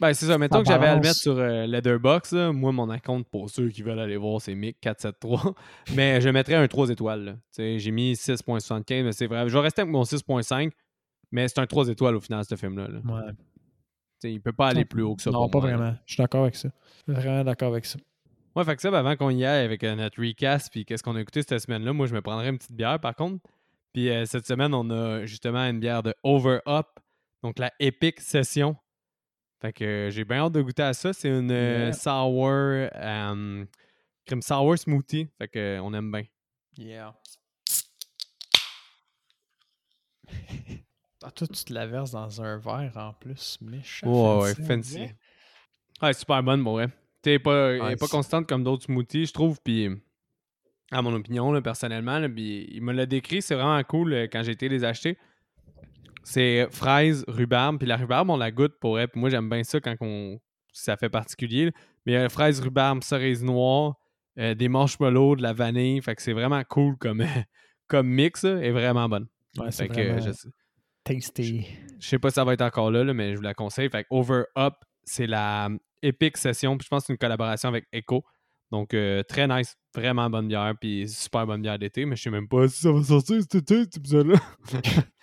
Ben, 0.00 0.12
c'est 0.12 0.26
ça. 0.26 0.36
Mettons 0.38 0.60
que 0.62 0.68
j'avais 0.68 0.88
à 0.88 0.94
le 0.96 1.00
mettre 1.00 1.14
sur 1.14 1.38
euh, 1.38 1.66
Letterboxd. 1.66 2.34
là. 2.34 2.52
Moi, 2.52 2.72
mon 2.72 2.90
account, 2.90 3.22
pour 3.22 3.48
ceux 3.48 3.68
qui 3.70 3.82
veulent 3.82 4.00
aller 4.00 4.16
voir, 4.16 4.40
c'est 4.40 4.54
Mick473. 4.54 5.54
mais 5.94 6.20
je 6.20 6.28
mettrais 6.28 6.54
un 6.56 6.66
3 6.66 6.90
étoiles. 6.90 7.24
là. 7.24 7.32
Tu 7.32 7.38
sais, 7.52 7.78
J'ai 7.78 7.90
mis 7.92 8.12
6.75, 8.14 9.04
mais 9.04 9.12
c'est 9.12 9.26
vrai. 9.26 9.48
Je 9.48 9.54
vais 9.54 9.60
rester 9.62 9.82
avec 9.82 9.92
mon 9.92 10.02
6.5, 10.02 10.72
mais 11.30 11.46
c'est 11.48 11.60
un 11.60 11.66
3 11.66 11.88
étoiles 11.88 12.16
au 12.16 12.20
final, 12.20 12.44
ce 12.44 12.56
film-là. 12.56 12.88
là. 12.88 13.00
Tu 13.00 13.08
Ouais. 13.08 13.32
sais, 14.18 14.32
il 14.32 14.40
peut 14.40 14.52
pas 14.52 14.68
aller 14.68 14.84
plus 14.84 15.02
haut 15.02 15.14
que 15.14 15.22
ça. 15.22 15.30
non, 15.30 15.48
pour 15.48 15.50
pas 15.52 15.60
moi, 15.60 15.70
là. 15.70 15.76
vraiment. 15.76 15.96
Je 16.06 16.14
suis 16.14 16.20
d'accord 16.22 16.42
avec 16.42 16.56
ça. 16.56 16.68
Vraiment 17.06 17.44
d'accord 17.44 17.68
avec 17.72 17.86
ça. 17.86 17.98
Ouais, 18.56 18.64
fait 18.64 18.76
que 18.76 18.82
ça, 18.82 18.90
ben, 18.90 18.98
avant 18.98 19.16
qu'on 19.16 19.30
y 19.30 19.44
aille 19.44 19.64
avec 19.64 19.82
euh, 19.82 19.94
notre 19.96 20.20
recast, 20.24 20.70
puis 20.70 20.84
qu'est-ce 20.84 21.02
qu'on 21.02 21.16
a 21.16 21.20
écouté 21.20 21.42
cette 21.42 21.58
semaine-là, 21.58 21.92
moi, 21.92 22.06
je 22.06 22.14
me 22.14 22.22
prendrais 22.22 22.48
une 22.48 22.58
petite 22.58 22.72
bière, 22.76 23.00
par 23.00 23.14
contre. 23.16 23.44
Puis 23.92 24.08
euh, 24.10 24.24
cette 24.26 24.46
semaine, 24.46 24.74
on 24.74 24.88
a 24.90 25.24
justement 25.26 25.64
une 25.68 25.80
bière 25.80 26.02
de 26.02 26.14
Over 26.22 26.58
Up, 26.66 26.86
donc 27.42 27.58
la 27.58 27.72
Epic 27.80 28.20
Session. 28.20 28.76
Fait 29.60 29.72
que 29.72 29.84
euh, 29.84 30.10
j'ai 30.10 30.24
bien 30.24 30.38
hâte 30.44 30.52
de 30.52 30.62
goûter 30.62 30.82
à 30.82 30.92
ça. 30.94 31.12
C'est 31.12 31.28
une 31.28 31.50
Yeah. 31.50 31.92
sour, 31.92 32.88
crème 34.26 34.42
sour 34.42 34.78
smoothie. 34.78 35.28
Fait 35.38 35.48
que 35.48 35.78
on 35.80 35.92
aime 35.94 36.10
bien. 36.12 36.24
Yeah. 36.76 37.14
Ah, 41.22 41.30
toi, 41.30 41.46
tu 41.46 41.64
te 41.64 41.72
la 41.72 41.86
verses 41.86 42.10
dans 42.10 42.42
un 42.42 42.58
verre 42.58 42.92
en 42.96 43.12
plus, 43.14 43.58
méchant. 43.62 44.06
Ouais, 44.06 44.42
ouais, 44.44 44.54
on 44.60 44.64
fancy. 44.64 45.08
Ouais, 46.02 46.12
super 46.12 46.42
bonne, 46.42 46.62
bon, 46.62 46.76
ouais. 46.76 46.88
Pas, 47.38 47.74
est 47.74 47.90
Nice. 47.90 47.96
pas 47.98 48.08
constante 48.08 48.46
comme 48.48 48.64
d'autres 48.64 48.84
smoothies, 48.84 49.26
je 49.26 49.32
trouve. 49.32 49.58
Puis, 49.64 49.88
à 50.90 51.02
mon 51.02 51.12
opinion, 51.14 51.52
là, 51.52 51.60
personnellement, 51.62 52.18
là, 52.18 52.28
il 52.36 52.80
me 52.82 52.92
l'a 52.92 53.06
décrit, 53.06 53.42
c'est 53.42 53.54
vraiment 53.54 53.82
cool 53.84 54.12
euh, 54.12 54.26
quand 54.30 54.42
j'ai 54.42 54.52
été 54.52 54.68
les 54.68 54.84
acheter. 54.84 55.16
C'est 56.22 56.66
fraise, 56.70 57.24
rhubarbe, 57.28 57.78
puis 57.78 57.86
la 57.86 57.96
rhubarbe, 57.96 58.30
on 58.30 58.36
la 58.36 58.50
goûte 58.50 58.74
pour 58.80 58.98
elle. 58.98 59.08
Puis 59.08 59.20
moi, 59.20 59.28
j'aime 59.30 59.48
bien 59.50 59.62
ça 59.62 59.80
quand 59.80 59.94
on... 60.00 60.38
ça 60.72 60.96
fait 60.96 61.10
particulier. 61.10 61.66
là. 61.66 61.70
Mais 62.06 62.12
il 62.12 62.14
y 62.14 62.18
a 62.18 62.28
fraise, 62.28 62.60
rhubarbe, 62.60 63.02
cerise 63.02 63.42
noire, 63.44 63.94
euh, 64.38 64.54
des 64.54 64.68
marshmallows, 64.68 65.36
de 65.36 65.42
la 65.42 65.52
vanille. 65.52 66.00
Fait 66.02 66.14
que 66.14 66.22
c'est 66.22 66.32
vraiment 66.32 66.62
cool 66.64 66.96
comme, 66.98 67.22
comme 67.88 68.08
mix, 68.08 68.44
et 68.44 68.70
vraiment 68.70 69.08
bonne. 69.08 69.26
Ouais, 69.58 69.70
c'est 69.70 69.86
Fait 69.88 69.94
que, 69.94 70.00
euh, 70.00 70.12
vraiment 70.14 70.26
je, 70.26 70.32
sais- 70.32 70.48
tasty. 71.04 71.66
je 72.00 72.08
sais 72.08 72.18
pas 72.18 72.30
si 72.30 72.34
ça 72.34 72.44
va 72.44 72.54
être 72.54 72.62
encore 72.62 72.90
là, 72.90 73.04
là, 73.04 73.12
mais 73.12 73.32
je 73.32 73.36
vous 73.36 73.42
la 73.42 73.54
conseille. 73.54 73.88
Fait 73.90 74.02
que 74.04 74.08
Over 74.10 74.44
Up, 74.56 74.74
c'est 75.04 75.26
la 75.26 75.66
euh, 75.66 75.76
Epic 76.04 76.36
Session. 76.36 76.76
Puis 76.76 76.84
je 76.84 76.88
pense 76.88 77.02
que 77.02 77.06
c'est 77.08 77.12
une 77.12 77.18
collaboration 77.18 77.68
avec 77.68 77.86
Echo. 77.92 78.24
Donc, 78.70 78.94
euh, 78.94 79.22
très 79.22 79.46
nice. 79.46 79.76
Vraiment 79.94 80.28
bonne 80.28 80.48
bière. 80.48 80.74
Puis 80.80 81.08
super 81.08 81.46
bonne 81.46 81.62
bière 81.62 81.78
d'été. 81.78 82.04
Mais 82.04 82.16
je 82.16 82.22
sais 82.22 82.30
même 82.30 82.48
pas 82.48 82.68
si 82.68 82.82
ça 82.82 82.92
va 82.92 83.02
sortir 83.02 83.40
cet 83.40 83.54
été, 83.54 83.82
cet 83.84 83.96
épisode-là. 83.98 84.38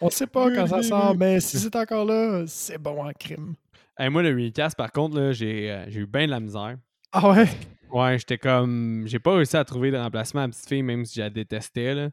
On 0.01 0.09
sait 0.09 0.27
pas 0.27 0.49
quand 0.53 0.67
ça 0.67 0.83
sort, 0.83 1.15
mais 1.15 1.39
si 1.39 1.57
c'est 1.59 1.75
encore 1.75 2.05
là, 2.05 2.43
c'est 2.47 2.77
bon 2.77 3.05
en 3.05 3.11
crime. 3.11 3.55
Hey, 3.97 4.09
moi, 4.09 4.23
le 4.23 4.33
recast, 4.33 4.75
par 4.75 4.91
contre, 4.91 5.31
j'ai 5.31 5.69
euh, 5.71 5.85
j'ai 5.89 5.99
eu 6.01 6.07
bien 6.07 6.25
de 6.25 6.31
la 6.31 6.39
misère. 6.39 6.77
Ah 7.11 7.29
ouais? 7.29 7.47
Ouais, 7.91 8.17
j'étais 8.17 8.37
comme. 8.37 9.03
J'ai 9.05 9.19
pas 9.19 9.35
réussi 9.35 9.57
à 9.57 9.65
trouver 9.65 9.91
de 9.91 9.97
remplacement 9.97 10.41
à 10.41 10.43
la 10.45 10.49
petite 10.49 10.67
fille, 10.67 10.81
même 10.81 11.05
si 11.05 11.15
je 11.15 11.21
la 11.21 11.29
détestais. 11.29 11.93
Là. 11.93 12.09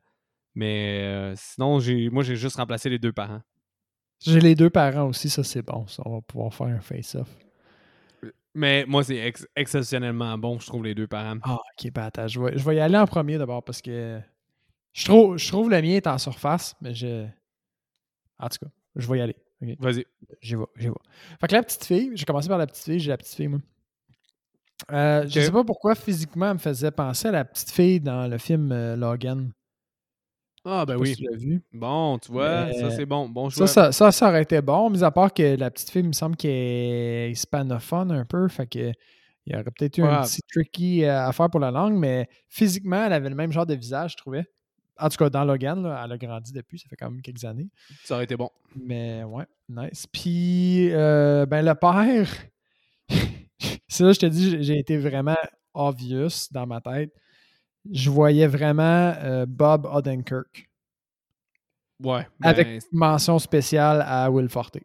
Mais 0.54 1.02
euh, 1.04 1.34
sinon, 1.36 1.78
moi, 2.10 2.24
j'ai 2.24 2.36
juste 2.36 2.56
remplacé 2.56 2.90
les 2.90 2.98
deux 2.98 3.12
parents. 3.12 3.40
J'ai 4.20 4.40
les 4.40 4.56
deux 4.56 4.70
parents 4.70 5.06
aussi, 5.06 5.30
ça 5.30 5.44
c'est 5.44 5.62
bon. 5.62 5.86
Ça, 5.86 6.02
on 6.04 6.16
va 6.16 6.20
pouvoir 6.20 6.52
faire 6.52 6.66
un 6.66 6.80
face-off. 6.80 7.28
Mais 8.58 8.84
moi, 8.88 9.04
c'est 9.04 9.16
ex- 9.16 9.46
exceptionnellement 9.54 10.36
bon, 10.36 10.58
je 10.58 10.66
trouve, 10.66 10.84
les 10.84 10.94
deux 10.94 11.06
parents. 11.06 11.36
Ah, 11.44 11.54
ok, 11.78 11.92
ben 11.92 12.02
attends, 12.06 12.26
je 12.26 12.40
vais, 12.40 12.58
je 12.58 12.64
vais 12.64 12.74
y 12.76 12.80
aller 12.80 12.96
en 12.98 13.06
premier 13.06 13.38
d'abord 13.38 13.62
parce 13.62 13.80
que 13.80 14.20
je 14.92 15.04
trouve, 15.04 15.38
je 15.38 15.46
trouve 15.48 15.70
le 15.70 15.80
mien 15.80 15.90
est 15.94 16.06
en 16.08 16.18
surface, 16.18 16.74
mais 16.80 16.92
je. 16.92 17.24
En 18.40 18.48
tout 18.48 18.58
cas, 18.60 18.70
je 18.96 19.06
vais 19.10 19.18
y 19.18 19.20
aller. 19.20 19.36
Vas-y. 19.78 20.04
J'y 20.40 20.56
vais, 20.56 20.64
j'y 20.76 20.88
vais. 20.88 20.94
Fait 21.40 21.46
que 21.46 21.54
la 21.54 21.62
petite 21.62 21.84
fille, 21.84 22.10
j'ai 22.14 22.24
commencé 22.24 22.48
par 22.48 22.58
la 22.58 22.66
petite 22.66 22.84
fille, 22.84 22.98
j'ai 23.00 23.10
la 23.10 23.16
petite 23.16 23.34
fille, 23.34 23.48
moi. 23.48 23.60
Euh, 24.92 25.24
Je 25.28 25.40
sais 25.40 25.50
pas 25.52 25.64
pourquoi 25.64 25.94
physiquement 25.94 26.46
elle 26.46 26.54
me 26.54 26.58
faisait 26.58 26.90
penser 26.92 27.28
à 27.28 27.32
la 27.32 27.44
petite 27.44 27.70
fille 27.70 28.00
dans 28.00 28.28
le 28.28 28.38
film 28.38 28.70
euh, 28.72 28.96
Logan. 28.96 29.52
Ah, 30.64 30.84
ben 30.86 30.96
oui. 30.96 31.14
si 31.14 31.22
tu 31.22 31.36
vu. 31.36 31.62
Bon, 31.72 32.18
tu 32.18 32.32
vois, 32.32 32.66
Mais- 32.66 32.74
ça 32.80 32.90
c'est 32.90 33.06
bon. 33.06 33.28
Bon 33.28 33.48
Ça, 33.50 33.56
choix. 33.58 33.66
ça, 33.66 33.92
ça, 33.92 34.12
ça 34.12 34.28
aurait 34.28 34.42
été 34.42 34.60
bon, 34.60 34.90
mis 34.90 35.02
à 35.02 35.10
part 35.10 35.32
que 35.32 35.56
la 35.56 35.70
petite 35.70 35.90
fille, 35.90 36.02
il 36.02 36.08
me 36.08 36.12
semble 36.12 36.36
qu'elle 36.36 36.50
est 36.50 37.30
hispanophone 37.30 38.12
un 38.12 38.24
peu, 38.24 38.48
fait 38.48 38.66
que 38.66 38.92
il 39.46 39.52
y 39.52 39.54
aurait 39.54 39.64
peut-être 39.64 39.96
eu 39.96 40.02
un 40.02 40.20
petit 40.22 40.42
tricky 40.42 41.04
euh, 41.04 41.26
à 41.26 41.32
faire 41.32 41.48
pour 41.48 41.60
la 41.60 41.70
langue, 41.70 41.94
mais 41.94 42.28
physiquement, 42.50 43.06
elle 43.06 43.14
avait 43.14 43.30
le 43.30 43.34
même 43.34 43.50
genre 43.50 43.64
de 43.64 43.74
visage, 43.74 44.12
je 44.12 44.16
trouvais. 44.18 44.44
En 44.98 45.08
tout 45.08 45.16
cas, 45.16 45.30
dans 45.30 45.44
Logan, 45.44 45.82
là, 45.82 46.02
elle 46.04 46.12
a 46.12 46.18
grandi 46.18 46.52
depuis, 46.52 46.78
ça 46.78 46.86
fait 46.90 46.96
quand 46.96 47.10
même 47.10 47.22
quelques 47.22 47.44
années. 47.44 47.68
Ça 48.04 48.16
aurait 48.16 48.24
été 48.24 48.36
bon. 48.36 48.50
Mais 48.76 49.22
ouais, 49.24 49.46
nice. 49.68 50.06
Puis, 50.12 50.90
euh, 50.92 51.46
ben 51.46 51.64
le 51.64 51.74
père, 51.74 52.28
c'est 53.88 54.04
là, 54.04 54.12
je 54.12 54.18
te 54.18 54.26
dis, 54.26 54.62
j'ai 54.62 54.78
été 54.78 54.98
vraiment 54.98 55.36
obvious 55.72 56.48
dans 56.50 56.66
ma 56.66 56.80
tête. 56.80 57.12
Je 57.92 58.10
voyais 58.10 58.46
vraiment 58.46 59.14
euh, 59.22 59.46
Bob 59.46 59.86
Odenkirk 59.90 60.68
Ouais. 62.02 62.26
ben, 62.38 62.48
avec 62.50 62.82
mention 62.92 63.38
spéciale 63.38 64.04
à 64.06 64.30
Will 64.30 64.48
Forte. 64.48 64.78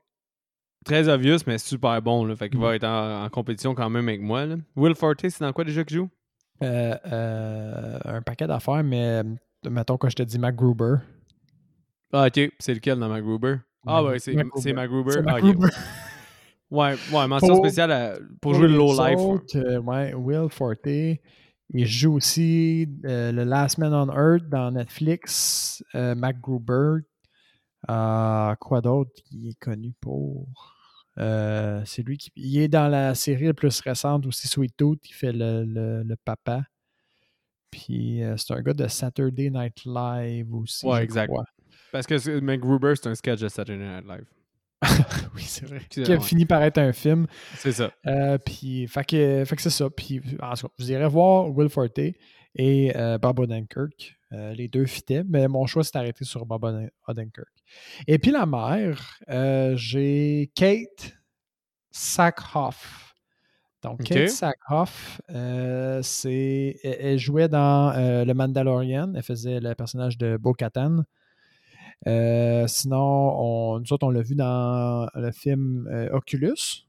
Très 0.85 1.07
obvious, 1.07 1.37
mais 1.47 1.57
super 1.57 2.01
bon. 2.01 2.25
Là. 2.25 2.35
Fait 2.35 2.49
qu'il 2.49 2.59
Mm. 2.59 2.63
va 2.63 2.75
être 2.75 2.83
en, 2.85 3.23
en 3.25 3.29
compétition 3.29 3.75
quand 3.75 3.89
même 3.89 4.07
avec 4.07 4.21
moi. 4.21 4.45
Là. 4.45 4.55
Will 4.75 4.95
Forte, 4.95 5.21
c'est 5.29 5.39
dans 5.41 5.53
quoi 5.53 5.63
déjà 5.63 5.83
qu'il 5.83 5.97
joue? 5.97 6.09
Euh, 6.63 6.95
euh, 7.05 7.99
un 8.05 8.21
paquet 8.21 8.47
d'affaires, 8.47 8.83
mais 8.83 9.21
mettons 9.69 9.97
que 9.97 10.09
je 10.09 10.15
te 10.15 10.23
dis 10.23 10.39
MacGruber. 10.39 10.95
Ah, 12.11 12.27
ok. 12.27 12.51
C'est 12.59 12.73
lequel 12.73 12.99
dans 12.99 13.09
MacGruber? 13.09 13.57
Ah, 13.85 14.03
ouais, 14.03 14.19
c'est 14.19 14.33
MacGruber. 14.33 15.11
c'est 15.11 15.21
MacGruber. 15.21 15.67
Ah. 15.75 15.79
Ouais, 16.71 16.95
ouais, 17.13 17.27
mention 17.27 17.47
Pour- 17.49 17.57
spéciale 17.57 17.91
à- 17.91 18.15
pour, 18.41 18.53
jouer 18.55 18.67
le 18.67 18.75
low 18.77 18.91
life. 18.93 19.19
autres, 19.19 19.77
ouais, 19.79 20.13
Will 20.15 20.49
Forte. 20.49 20.87
Il 21.69 21.85
joue 21.87 22.13
aussi 22.15 22.87
euh, 23.05 23.31
le 23.31 23.43
Last 23.43 23.77
Man 23.77 23.93
on 23.93 24.07
Earth 24.13 24.47
dans 24.49 24.71
Netflix. 24.71 25.83
Euh, 25.95 26.13
MacGruber. 26.15 27.01
Euh, 27.89 28.55
quoi 28.55 28.81
d'autre? 28.81 29.11
Qui 29.25 29.49
est 29.49 29.59
connu 29.59 29.93
pour 29.99 30.47
Euh, 31.19 31.81
c'est 31.85 32.01
lui 32.03 32.17
qui. 32.17 32.31
Il 32.35 32.57
est 32.59 32.67
dans 32.67 32.87
la 32.87 33.13
série 33.15 33.45
la 33.45 33.53
plus 33.53 33.79
récente 33.81 34.25
aussi, 34.25 34.47
Sweet 34.47 34.75
Tooth. 34.77 34.99
Il 35.09 35.13
fait 35.13 35.31
le, 35.33 35.63
le- 35.65 36.03
le 36.03 36.15
papa. 36.25 36.63
Puis 37.71 38.21
c'est 38.37 38.53
un 38.53 38.61
gars 38.61 38.73
de 38.73 38.87
Saturday 38.87 39.49
Night 39.49 39.83
Live 39.85 40.53
aussi. 40.53 40.85
Ouais, 40.85 41.03
exact. 41.03 41.27
crois. 41.27 41.45
Parce 41.91 42.05
que 42.07 42.17
c'est- 42.17 42.39
MacGruber, 42.41 42.93
c'est 42.95 43.07
un 43.09 43.15
sketch 43.15 43.41
de 43.41 43.47
Saturday 43.47 43.83
Night 43.83 44.05
Live. 44.07 44.25
oui, 45.35 45.43
c'est 45.43 45.65
vrai. 45.65 45.81
Qui- 45.89 46.03
a 46.11 46.19
fini 46.19 46.45
par 46.45 46.61
être 46.63 46.77
un 46.77 46.93
film. 46.93 47.27
C'est 47.55 47.71
ça. 47.71 47.91
Euh, 48.05 48.37
puis, 48.37 48.87
fait 48.87 49.03
que, 49.05 49.43
fait 49.45 49.55
que 49.55 49.61
c'est 49.61 49.69
ça. 49.69 49.89
Puis, 49.89 50.21
en 50.41 50.53
tout 50.53 50.67
cas, 50.67 50.73
vous 50.77 50.91
irez 50.91 51.07
voir 51.07 51.49
Will 51.49 51.69
Forte 51.69 51.99
et 52.55 52.91
euh, 52.95 53.17
Bob 53.17 53.39
Odenkirk. 53.39 54.15
Euh, 54.31 54.53
les 54.53 54.67
deux 54.67 54.85
fitaient, 54.85 55.23
mais 55.27 55.47
mon 55.47 55.65
choix 55.65 55.83
s'est 55.83 55.97
arrêté 55.97 56.25
sur 56.25 56.45
Bob 56.45 56.63
Oden- 56.63 56.89
Odenkirk. 57.07 57.47
Et 58.07 58.17
puis 58.17 58.31
la 58.31 58.45
mère, 58.45 59.19
j'ai 59.75 60.51
Kate 60.55 61.13
Sackhoff. 61.91 63.15
Donc. 63.81 64.03
Kate 64.03 64.29
Sackhoff, 64.29 65.21
c'est, 66.01 66.79
elle, 66.83 66.95
elle 66.99 67.19
jouait 67.19 67.47
dans 67.47 67.93
Le 68.25 68.33
Mandalorian. 68.33 69.13
Elle 69.15 69.23
faisait 69.23 69.59
le 69.59 69.75
personnage 69.75 70.17
de 70.17 70.37
Bo-Katan. 70.37 71.03
Euh, 72.07 72.67
sinon, 72.67 72.97
on, 72.99 73.79
nous 73.79 73.93
autres, 73.93 74.05
on 74.05 74.09
l'a 74.11 74.21
vu 74.21 74.35
dans 74.35 75.07
le 75.15 75.31
film 75.31 75.87
euh, 75.91 76.09
Oculus. 76.11 76.85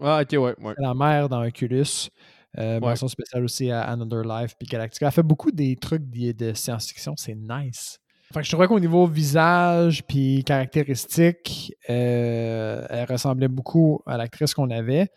Ah, 0.00 0.22
ok, 0.22 0.32
ouais, 0.40 0.74
la 0.78 0.94
mère 0.94 1.28
dans 1.28 1.42
Oculus. 1.46 2.10
Euh, 2.56 2.74
Ouais. 2.78 2.90
mention 2.90 3.08
spéciale 3.08 3.42
aussi 3.42 3.70
à 3.72 3.82
Another 3.82 4.22
Life 4.22 4.54
puis 4.56 4.68
Galactica. 4.68 5.06
Elle 5.06 5.12
fait 5.12 5.22
beaucoup 5.24 5.50
des 5.50 5.74
trucs 5.74 6.08
de, 6.08 6.30
de 6.30 6.52
science-fiction. 6.54 7.14
C'est 7.16 7.34
nice. 7.34 7.98
Fait 8.32 8.40
que 8.40 8.46
je 8.46 8.50
trouvais 8.52 8.68
qu'au 8.68 8.78
niveau 8.78 9.06
visage 9.08 10.04
puis 10.06 10.42
caractéristiques, 10.44 11.74
euh, 11.90 12.86
elle 12.90 13.06
ressemblait 13.10 13.48
beaucoup 13.48 14.02
à 14.06 14.16
l'actrice 14.16 14.54
qu'on 14.54 14.70
avait, 14.70 15.08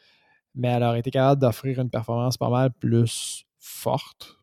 mais 0.55 0.69
elle 0.69 0.83
aurait 0.83 0.99
été 0.99 1.11
capable 1.11 1.39
d'offrir 1.41 1.79
une 1.79 1.89
performance 1.91 2.37
pas 2.37 2.49
mal 2.49 2.71
plus 2.71 3.45
forte. 3.59 4.37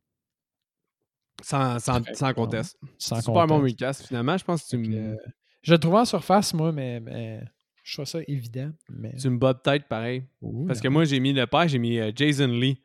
Sans, 1.44 1.78
sans, 1.78 2.00
sans 2.14 2.28
bon. 2.28 2.34
conteste. 2.34 2.78
Sans 2.98 3.20
Super 3.20 3.46
bon 3.46 3.58
conteste. 3.60 3.80
recast. 3.80 4.06
Finalement, 4.06 4.36
je 4.38 4.44
pense 4.44 4.64
que 4.64 4.68
tu 4.70 4.76
me, 4.78 4.96
euh, 5.12 5.16
je 5.62 5.72
le 5.72 5.78
trouvais 5.78 5.98
en 5.98 6.04
surface, 6.04 6.54
moi, 6.54 6.72
mais, 6.72 7.00
mais 7.00 7.42
je 7.82 7.94
trouve 7.94 8.06
ça 8.06 8.20
évident. 8.26 8.70
Mais... 8.88 9.14
tu 9.20 9.28
me 9.28 9.38
bats 9.38 9.52
de 9.52 9.58
tête 9.58 9.86
pareil. 9.88 10.24
Ouh, 10.40 10.66
Parce 10.66 10.80
que 10.80 10.88
moi, 10.88 11.04
j'ai 11.04 11.20
mis 11.20 11.32
le 11.32 11.46
père, 11.46 11.68
j'ai 11.68 11.78
mis 11.78 11.98
euh, 11.98 12.12
Jason 12.14 12.46
Lee. 12.46 12.80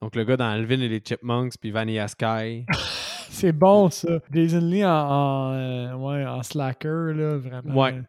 Donc 0.00 0.14
le 0.14 0.24
gars 0.24 0.36
dans 0.36 0.48
Alvin 0.48 0.80
et 0.80 0.88
les 0.88 1.00
Chipmunks, 1.04 1.54
puis 1.60 1.70
Vanilla 1.70 2.08
Sky. 2.08 2.64
C'est 3.30 3.52
bon, 3.52 3.90
ça. 3.90 4.20
Jason 4.32 4.60
Lee 4.60 4.84
en, 4.84 4.90
en, 4.90 5.52
euh, 5.52 5.94
ouais, 5.94 6.24
en 6.24 6.42
slacker, 6.42 7.12
là, 7.14 7.36
vraiment. 7.36 7.74
Ouais. 7.74 8.00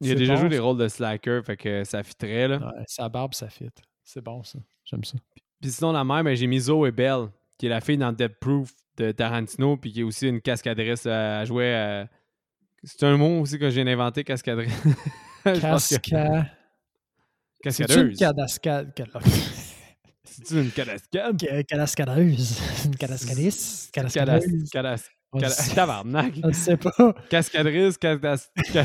Il 0.00 0.12
a 0.12 0.14
déjà 0.14 0.34
bon, 0.34 0.40
joué 0.40 0.48
des 0.50 0.58
rôles 0.58 0.78
de 0.78 0.88
slacker, 0.88 1.42
fait 1.42 1.56
que 1.56 1.84
ça 1.84 2.02
fitterait, 2.02 2.48
là. 2.48 2.58
Ouais, 2.58 2.84
sa 2.86 3.08
barbe, 3.08 3.34
ça 3.34 3.48
fit. 3.48 3.70
C'est 4.04 4.20
bon, 4.22 4.42
ça. 4.42 4.58
J'aime 4.84 5.04
ça. 5.04 5.16
Puis 5.60 5.70
sinon, 5.70 5.92
la 5.92 6.04
mère, 6.04 6.22
ben, 6.22 6.36
j'ai 6.36 6.46
mis 6.46 6.60
Zoe 6.60 6.90
Bell, 6.92 7.28
qui 7.58 7.66
est 7.66 7.70
la 7.70 7.80
fille 7.80 7.98
dans 7.98 8.12
Dead 8.12 8.38
Proof 8.40 8.70
de 8.96 9.10
Tarantino, 9.12 9.76
puis 9.76 9.92
qui 9.92 10.00
est 10.00 10.04
aussi 10.04 10.28
une 10.28 10.40
cascadrice 10.40 11.04
euh, 11.06 11.40
à 11.42 11.44
jouer. 11.44 11.74
euh, 11.74 12.04
C'est 12.84 13.04
un 13.04 13.16
mot 13.16 13.40
aussi 13.40 13.58
que 13.58 13.68
je. 13.70 13.80
Je 15.44 15.60
pense 15.60 15.88
que- 15.88 15.94
Casca... 15.96 16.36
Une 16.38 16.46
Cascadeuse. 17.62 18.18
cadascade... 18.18 18.92
C'est-tu 20.24 20.60
une 20.60 20.70
cadascade? 20.70 21.40
Ca- 21.40 21.62
Cadascadeuse. 21.64 22.84
Une 22.84 22.96
Cadascadeuse. 22.96 24.70
Tabarnak. 25.74 26.34
on 26.44 26.52
sait 26.52 26.76
pas. 26.76 27.14
Cascadrice, 27.28 27.96
cadas- 27.98 28.48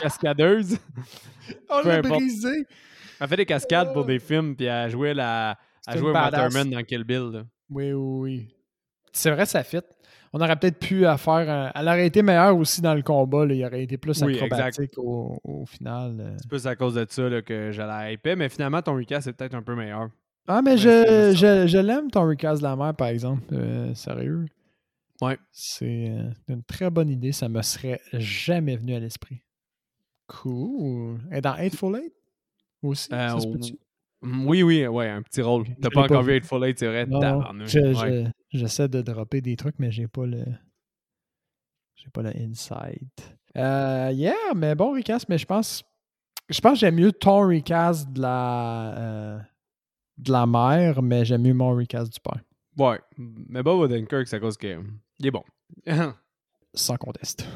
cascadeuse. 0.00 0.78
On 1.68 1.80
l'a 1.82 2.02
brisé. 2.02 2.66
Elle 3.20 3.28
fait 3.28 3.36
des 3.36 3.46
cascades 3.46 3.92
pour 3.92 4.04
des 4.04 4.18
films, 4.18 4.54
puis 4.56 4.66
elle 4.66 4.90
jouait 4.90 5.14
la. 5.14 5.58
C'est 5.82 5.92
Elle 5.92 5.98
jouait. 6.00 6.12
Waterman 6.12 6.70
dans 6.70 6.82
Kill 6.82 7.04
Bill. 7.04 7.44
Oui, 7.72 7.92
oui, 7.92 8.20
oui. 8.20 8.48
C'est 9.12 9.30
vrai, 9.30 9.46
ça 9.46 9.62
fit. 9.62 9.78
On 10.32 10.40
aurait 10.40 10.56
peut-être 10.56 10.78
pu 10.78 11.04
à 11.04 11.18
faire. 11.18 11.48
un- 11.50 11.70
Elle 11.74 11.86
aurait 11.88 12.06
été 12.06 12.22
meilleure 12.22 12.56
aussi 12.56 12.80
dans 12.80 12.94
le 12.94 13.02
combat. 13.02 13.44
là. 13.44 13.54
Il 13.54 13.64
aurait 13.64 13.82
été 13.82 13.98
plus 13.98 14.22
Oui, 14.22 14.34
acrobatique 14.36 14.96
au, 14.96 15.38
au 15.44 15.66
final. 15.66 16.16
euh. 16.20 16.36
C'est 16.40 16.48
plus 16.48 16.66
à 16.66 16.74
cause 16.76 16.94
de 16.94 17.06
ça 17.08 17.28
là, 17.28 17.42
que 17.42 17.70
j'allais 17.72 18.14
hyper, 18.14 18.36
mais 18.36 18.48
finalement, 18.48 18.80
ton 18.80 18.94
recast 18.96 19.26
est 19.26 19.32
peut-être 19.34 19.54
un 19.54 19.62
peu 19.62 19.74
meilleur. 19.74 20.08
Ah, 20.48 20.62
mais 20.62 20.76
je, 20.78 21.32
je, 21.36 21.66
je 21.66 21.78
l'aime, 21.78 22.10
ton 22.10 22.26
recast 22.26 22.62
de 22.62 22.66
la 22.66 22.74
mer, 22.76 22.94
par 22.94 23.08
exemple. 23.08 23.42
Euh, 23.52 23.94
sérieux. 23.94 24.46
Ouais. 25.20 25.38
C'est 25.52 26.08
euh, 26.10 26.30
une 26.48 26.62
très 26.64 26.90
bonne 26.90 27.10
idée. 27.10 27.32
Ça 27.32 27.48
me 27.48 27.60
serait 27.62 28.00
jamais 28.14 28.76
venu 28.76 28.94
à 28.94 28.98
l'esprit. 29.00 29.42
Cool. 30.26 31.18
Et 31.30 31.40
dans 31.40 31.54
Eightful 31.56 31.96
Eight 31.96 32.12
aussi? 32.82 33.08
Euh, 33.12 33.28
ça 33.28 33.40
se 33.40 33.46
on- 33.46 33.52
peut-tu? 33.52 33.78
Mm, 34.22 34.46
Oui, 34.46 34.62
oui, 34.62 34.86
ouais, 34.86 35.08
un 35.08 35.22
petit 35.22 35.42
rôle. 35.42 35.64
T'as 35.80 35.90
pas 35.90 36.02
encore 36.02 36.22
vu. 36.22 36.32
Eightful 36.34 36.64
Eight, 36.64 36.78
c'est 36.78 36.86
vrai. 36.86 37.04
J'essaie 38.50 38.88
de 38.88 39.02
dropper 39.02 39.40
des 39.40 39.56
trucs, 39.56 39.78
mais 39.78 39.90
j'ai 39.90 40.06
pas 40.08 40.26
le. 40.26 40.44
J'ai 41.96 42.10
pas 42.10 42.22
le 42.22 42.30
insight. 42.36 43.36
Euh, 43.56 44.10
yeah, 44.12 44.34
mais 44.56 44.74
bon 44.74 44.92
recast, 44.94 45.28
mais 45.28 45.38
je 45.38 45.46
pense. 45.46 45.82
Je 46.48 46.60
pense 46.60 46.72
que 46.74 46.78
j'aime 46.80 46.96
mieux 46.96 47.12
ton 47.12 47.46
recast 47.48 48.10
de 48.12 48.20
la. 48.22 48.94
euh, 48.98 49.38
de 50.18 50.32
la 50.32 50.46
mère, 50.46 51.02
mais 51.02 51.24
j'aime 51.24 51.42
mieux 51.42 51.54
mon 51.54 51.74
recast 51.74 52.12
du 52.12 52.20
père. 52.20 52.42
Ouais. 52.76 53.00
Mais 53.16 53.62
Bob 53.62 53.80
Odenkirk, 53.80 54.26
c'est 54.28 54.36
à 54.36 54.40
cause 54.40 54.56
que. 54.56 54.80
Il 55.18 55.26
est 55.26 55.30
bon. 55.30 55.44
Sans 56.74 56.96
conteste. 56.96 57.46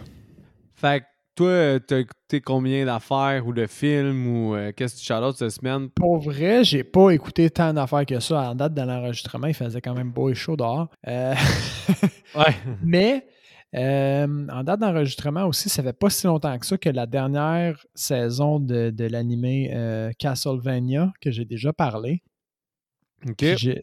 fait 0.74 1.04
toi, 1.37 1.78
t'as 1.80 1.99
écouté 2.01 2.41
combien 2.41 2.84
d'affaires 2.84 3.47
ou 3.47 3.53
de 3.53 3.66
films 3.66 4.26
ou 4.26 4.55
euh, 4.55 4.72
qu'est-ce 4.74 4.97
que 4.97 5.01
tu 5.07 5.12
shout 5.12 5.37
cette 5.37 5.51
semaine? 5.51 5.89
Pour 5.91 6.18
vrai, 6.18 6.64
j'ai 6.64 6.82
pas 6.84 7.11
écouté 7.11 7.51
tant 7.51 7.72
d'affaires 7.72 8.07
que 8.07 8.18
ça. 8.20 8.51
En 8.51 8.55
date 8.55 8.74
de 8.74 8.82
l'enregistrement, 8.82 9.47
il 9.47 9.55
faisait 9.55 9.80
quand 9.80 9.95
même 9.95 10.11
beau 10.11 10.30
et 10.30 10.34
chaud 10.34 10.57
dehors. 10.57 10.89
Euh, 11.07 11.34
Ouais. 12.34 12.55
Mais 12.82 13.26
euh, 13.74 14.47
en 14.51 14.64
date 14.64 14.80
d'enregistrement 14.80 15.45
aussi, 15.47 15.68
ça 15.68 15.82
fait 15.82 15.93
pas 15.93 16.11
si 16.11 16.26
longtemps 16.26 16.59
que 16.59 16.66
ça 16.66 16.76
que 16.78 16.89
la 16.89 17.07
dernière 17.07 17.84
saison 17.95 18.59
de, 18.59 18.91
de 18.91 19.05
l'animé 19.05 19.70
euh, 19.74 20.11
Castlevania, 20.18 21.12
que 21.20 21.30
j'ai 21.30 21.45
déjà 21.45 21.72
parlé. 21.72 22.22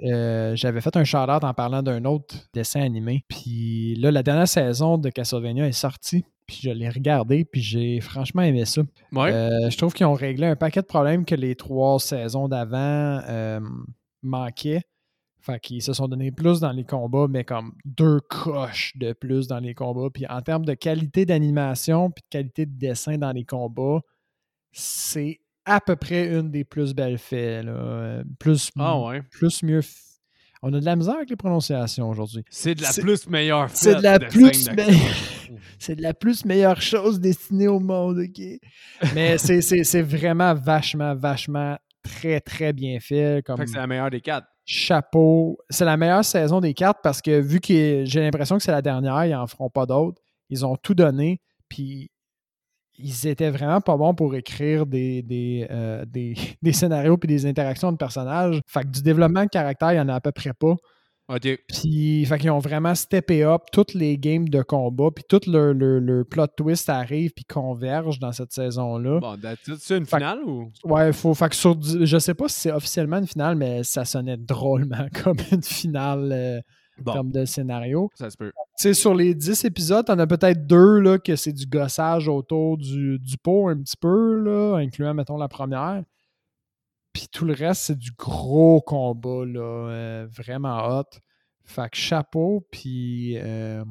euh, 0.03 0.55
J'avais 0.55 0.79
fait 0.81 0.95
un 0.95 1.03
shout-out 1.03 1.43
en 1.43 1.53
parlant 1.53 1.81
d'un 1.83 2.05
autre 2.05 2.35
dessin 2.53 2.81
animé. 2.81 3.23
Puis 3.27 3.95
là, 3.95 4.11
la 4.11 4.23
dernière 4.23 4.47
saison 4.47 4.97
de 4.97 5.09
Castlevania 5.09 5.67
est 5.67 5.71
sortie. 5.71 6.23
Puis 6.47 6.59
je 6.61 6.69
l'ai 6.69 6.89
regardé, 6.89 7.45
puis 7.45 7.61
j'ai 7.61 7.99
franchement 8.01 8.41
aimé 8.41 8.65
ça. 8.65 8.81
Ouais. 9.11 9.31
Euh, 9.31 9.69
je 9.69 9.77
trouve 9.77 9.93
qu'ils 9.93 10.05
ont 10.05 10.13
réglé 10.13 10.47
un 10.47 10.55
paquet 10.55 10.81
de 10.81 10.85
problèmes 10.87 11.25
que 11.25 11.35
les 11.35 11.55
trois 11.55 11.99
saisons 11.99 12.47
d'avant 12.47 13.21
euh, 13.27 13.59
manquaient. 14.21 14.81
Fait 15.39 15.59
qu'ils 15.59 15.81
se 15.81 15.91
sont 15.91 16.07
donné 16.07 16.31
plus 16.31 16.61
dans 16.61 16.71
les 16.71 16.85
combats, 16.85 17.27
mais 17.29 17.43
comme 17.43 17.73
deux 17.83 18.21
coches 18.21 18.93
de 18.95 19.11
plus 19.11 19.47
dans 19.47 19.59
les 19.59 19.73
combats. 19.73 20.09
Puis 20.13 20.25
en 20.27 20.41
termes 20.41 20.63
de 20.65 20.73
qualité 20.73 21.25
d'animation 21.25 22.11
puis 22.11 22.23
de 22.23 22.29
qualité 22.29 22.65
de 22.65 22.77
dessin 22.77 23.17
dans 23.17 23.31
les 23.31 23.43
combats, 23.43 23.99
c'est 24.71 25.39
à 25.65 25.79
peu 25.81 25.95
près 25.95 26.27
une 26.27 26.49
des 26.51 26.63
plus 26.63 26.93
belles 26.93 27.17
faits. 27.17 27.65
là. 27.65 27.71
Euh, 27.71 28.23
Plus, 28.39 28.69
ah 28.77 28.99
ouais. 28.99 29.21
plus 29.31 29.63
mieux. 29.63 29.81
On 30.65 30.73
a 30.73 30.79
de 30.79 30.85
la 30.85 30.95
misère 30.95 31.15
avec 31.17 31.29
les 31.29 31.35
prononciations 31.35 32.09
aujourd'hui. 32.09 32.43
C'est 32.49 32.73
de 32.73 32.81
la 32.81 32.91
plus 32.93 33.27
meilleure 33.29 33.69
C'est 33.73 33.95
de 33.95 34.01
la 34.01 34.17
plus 34.19 34.53
scène 34.53 34.71
me- 34.73 34.77
d'action. 34.77 35.55
C'est 35.77 35.95
de 35.97 36.01
la 36.01 36.13
plus 36.13 36.45
meilleure 36.45 36.81
chose 36.81 37.19
destinée 37.19 37.67
au 37.67 37.79
monde, 37.81 38.19
OK? 38.19 38.41
Mais 39.13 39.37
c'est- 39.37 39.61
c'est 39.61 39.83
c'est 39.83 40.01
vraiment 40.01 40.53
vachement, 40.53 41.13
vachement 41.15 41.77
très, 42.01 42.39
très 42.39 42.71
bien 42.71 42.99
fait. 43.01 43.43
Comme 43.45 43.57
Fait 43.57 43.65
que 43.65 43.71
c'est 43.71 43.77
la 43.77 43.87
meilleure 43.87 44.09
des 44.09 44.21
quatre. 44.21 44.47
chapeau. 44.65 45.57
C'est 45.69 45.83
la 45.85 45.97
meilleure 45.97 46.23
saison 46.23 46.61
des 46.61 46.73
quatre 46.73 47.01
parce 47.03 47.21
que 47.21 47.39
vu 47.41 47.59
que 47.59 48.03
j'ai 48.05 48.21
l'impression 48.21 48.57
que 48.57 48.63
c'est 48.63 48.71
la 48.71 48.81
dernière, 48.81 49.25
ils 49.25 49.31
n'en 49.31 49.45
feront 49.47 49.69
pas 49.69 49.85
d'autres. 49.85 50.21
Ils 50.49 50.65
ont 50.65 50.77
tout 50.77 50.93
donné. 50.95 51.41
Puis 51.67 52.09
ils 52.97 53.27
étaient 53.27 53.49
vraiment 53.49 53.81
pas 53.81 53.97
bons 53.97 54.13
pour 54.13 54.35
écrire 54.35 54.85
des, 54.85 55.21
des, 55.21 55.67
euh, 55.71 56.05
des, 56.05 56.35
des 56.61 56.73
scénarios 56.73 57.17
puis 57.17 57.27
des 57.27 57.45
interactions 57.45 57.91
de 57.91 57.97
personnages. 57.97 58.61
Fait 58.67 58.81
que 58.81 58.87
du 58.87 59.01
développement 59.01 59.43
de 59.43 59.49
caractère, 59.49 59.91
il 59.91 59.95
n'y 59.95 60.01
en 60.01 60.09
a 60.09 60.15
à 60.15 60.21
peu 60.21 60.31
près 60.31 60.53
pas. 60.53 60.75
Ok. 61.29 61.57
Puis, 61.69 62.25
fait 62.25 62.37
qu'ils 62.37 62.51
ont 62.51 62.59
vraiment 62.59 62.93
steppé 62.95 63.43
up 63.43 63.61
toutes 63.71 63.93
les 63.93 64.17
games 64.17 64.49
de 64.49 64.61
combat, 64.61 65.09
puis 65.15 65.23
tout 65.27 65.39
leur 65.47 65.73
plot 66.25 66.47
twist 66.57 66.89
arrive 66.89 67.31
puis 67.33 67.45
converge 67.45 68.19
dans 68.19 68.33
cette 68.33 68.51
saison-là. 68.51 69.19
Bon, 69.21 69.37
c'est 69.79 69.97
une 69.97 70.05
Fait 70.05 70.17
finale 70.17 70.39
ou? 70.43 70.69
Ouais, 70.83 71.13
faut, 71.13 71.33
fait 71.33 71.49
que 71.49 71.55
sur, 71.55 71.77
je 71.81 72.17
sais 72.19 72.33
pas 72.33 72.49
si 72.49 72.59
c'est 72.59 72.71
officiellement 72.73 73.19
une 73.19 73.27
finale, 73.27 73.55
mais 73.55 73.83
ça 73.83 74.03
sonnait 74.03 74.37
drôlement 74.37 75.07
comme 75.23 75.37
une 75.51 75.63
finale 75.63 76.29
euh, 76.33 76.61
en 77.01 77.11
termes 77.13 77.31
de 77.31 77.45
scénario. 77.45 78.09
ça 78.15 78.29
se 78.29 78.37
peut. 78.37 78.51
Tu 78.77 78.83
sais, 78.83 78.93
sur 78.93 79.13
les 79.15 79.33
10 79.35 79.65
épisodes, 79.65 80.05
t'en 80.05 80.17
as 80.19 80.27
peut-être 80.27 80.65
deux 80.67 80.99
là, 80.99 81.17
que 81.19 81.35
c'est 81.35 81.53
du 81.53 81.65
gossage 81.65 82.27
autour 82.27 82.77
du, 82.77 83.19
du 83.19 83.37
pot 83.37 83.67
un 83.69 83.77
petit 83.81 83.97
peu, 83.97 84.35
là, 84.41 84.77
incluant, 84.77 85.13
mettons, 85.13 85.37
la 85.37 85.47
première. 85.47 86.03
Puis 87.13 87.27
tout 87.31 87.45
le 87.45 87.53
reste, 87.53 87.83
c'est 87.83 87.97
du 87.97 88.11
gros 88.17 88.81
combat, 88.81 89.45
là, 89.45 89.61
euh, 89.61 90.27
vraiment 90.31 90.87
hot. 90.99 91.03
Fait 91.65 91.89
que 91.89 91.95
chapeau, 91.97 92.67
puis 92.71 93.37
euh, 93.37 93.85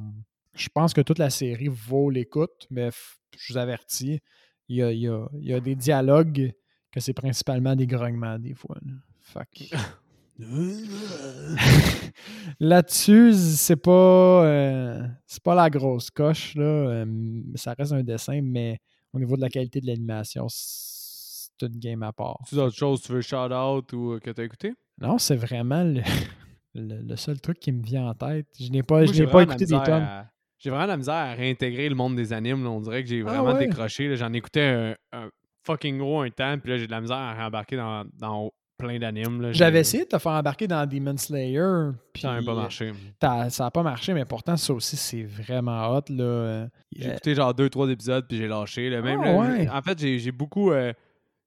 je 0.54 0.68
pense 0.74 0.92
que 0.92 1.00
toute 1.00 1.18
la 1.18 1.30
série 1.30 1.68
vaut 1.68 2.10
l'écoute, 2.10 2.66
mais 2.70 2.90
je 3.38 3.52
vous 3.52 3.58
avertis, 3.58 4.20
il 4.68 4.76
y 4.76 4.82
a, 4.82 4.92
il 4.92 4.98
y 5.00 5.08
a- 5.08 5.28
il 5.34 5.48
y 5.48 5.54
a 5.54 5.60
des 5.60 5.74
dialogues 5.74 6.52
que 6.90 7.00
c'est 7.00 7.14
principalement 7.14 7.74
des 7.76 7.86
grognements 7.86 8.38
des 8.38 8.54
fois. 8.54 8.76
Là. 8.84 8.92
Fait 9.20 9.46
que- 9.70 9.76
Là-dessus, 12.60 13.32
c'est 13.34 13.76
pas 13.76 14.44
euh, 14.44 15.06
c'est 15.26 15.42
pas 15.42 15.54
la 15.54 15.70
grosse 15.70 16.10
coche 16.10 16.54
là. 16.54 16.64
euh, 16.64 17.06
ça 17.54 17.74
reste 17.78 17.92
un 17.92 18.02
dessin, 18.02 18.40
mais 18.42 18.78
au 19.12 19.18
niveau 19.18 19.36
de 19.36 19.40
la 19.42 19.48
qualité 19.48 19.80
de 19.80 19.86
l'animation, 19.86 20.46
c'est 20.48 21.50
une 21.62 21.78
game 21.78 22.02
à 22.02 22.12
part. 22.12 22.38
Tu 22.48 22.54
as 22.54 22.58
d'autres 22.58 22.76
choses 22.76 23.02
que 23.02 23.06
tu 23.06 23.12
veux 23.12 23.20
shout-out 23.20 23.92
ou 23.92 24.12
euh, 24.12 24.18
que 24.20 24.30
tu 24.30 24.40
as 24.40 24.44
écouté? 24.44 24.74
Non, 25.00 25.18
c'est 25.18 25.36
vraiment 25.36 25.82
le, 25.84 26.02
le- 26.74 27.02
le 27.02 27.16
seul 27.16 27.40
truc 27.40 27.58
qui 27.58 27.72
me 27.72 27.82
vient 27.82 28.06
en 28.08 28.14
tête. 28.14 28.46
Je 28.58 28.70
n'ai 28.70 28.82
pas, 28.82 29.02
Moi, 29.04 29.12
je 29.12 29.20
n'ai 29.20 29.26
pas 29.26 29.42
vraiment 29.42 29.52
écouté 29.52 29.66
la 29.66 29.66
des 29.66 29.74
misère 29.74 29.84
tonnes. 29.94 30.04
à- 30.04 30.30
J'ai 30.58 30.70
vraiment 30.70 30.86
la 30.86 30.96
misère 30.96 31.14
à 31.14 31.32
réintégrer 31.34 31.88
le 31.88 31.94
monde 31.94 32.16
des 32.16 32.32
animes. 32.32 32.64
là. 32.64 32.70
On 32.70 32.80
dirait 32.80 33.02
que 33.02 33.08
j'ai 33.08 33.20
Ah 33.22 33.24
vraiment 33.24 33.52
ouais? 33.52 33.66
décroché. 33.66 34.14
J'en 34.16 34.32
écoutais 34.32 34.96
un, 35.12 35.18
un 35.24 35.30
fucking 35.64 35.98
gros 35.98 36.20
un 36.22 36.30
temps, 36.30 36.58
puis 36.58 36.70
là, 36.70 36.78
j'ai 36.78 36.86
de 36.86 36.90
la 36.92 37.00
misère 37.00 37.16
à 37.16 37.34
rembarquer 37.44 37.76
dans, 37.76 38.04
dans 38.18 38.50
plein 38.78 38.98
d'animes. 38.98 39.52
J'avais 39.52 39.76
J'ai- 39.76 39.80
essayé 39.80 40.04
de 40.04 40.08
te 40.08 40.18
faire 40.18 40.32
embarquer 40.32 40.66
dans 40.66 40.84
Demon 40.86 41.16
Slayer. 41.16 41.90
Puis 42.12 42.22
Ça 42.22 42.34
n'a 42.34 42.42
pas 42.42 42.52
euh, 42.52 42.56
marché. 42.56 42.92
ça 43.20 43.64
n'a 43.64 43.70
pas 43.70 43.82
marché, 43.82 44.12
mais 44.14 44.24
pourtant, 44.24 44.56
ça 44.56 44.72
aussi, 44.74 44.96
c'est 44.96 45.22
vraiment 45.24 45.88
hot. 45.96 46.02
Là. 46.08 46.24
Euh, 46.24 46.66
J'ai 46.96 47.10
écouté 47.10 47.34
genre 47.34 47.54
deux, 47.54 47.68
trois 47.70 47.88
épisodes, 47.90 48.26
puis 48.28 48.36
j'ai 48.38 48.48
lâché. 48.48 48.90
là. 48.90 49.02
Même, 49.02 49.20
Ah, 49.22 49.26
là, 49.32 49.38
ouais. 49.38 49.62
j'ai- 49.62 49.68
En 49.70 49.82
fait, 49.82 49.98
j'ai 49.98 50.18
j'ai 50.18 50.32
beaucoup. 50.32 50.72
euh, 50.72 50.92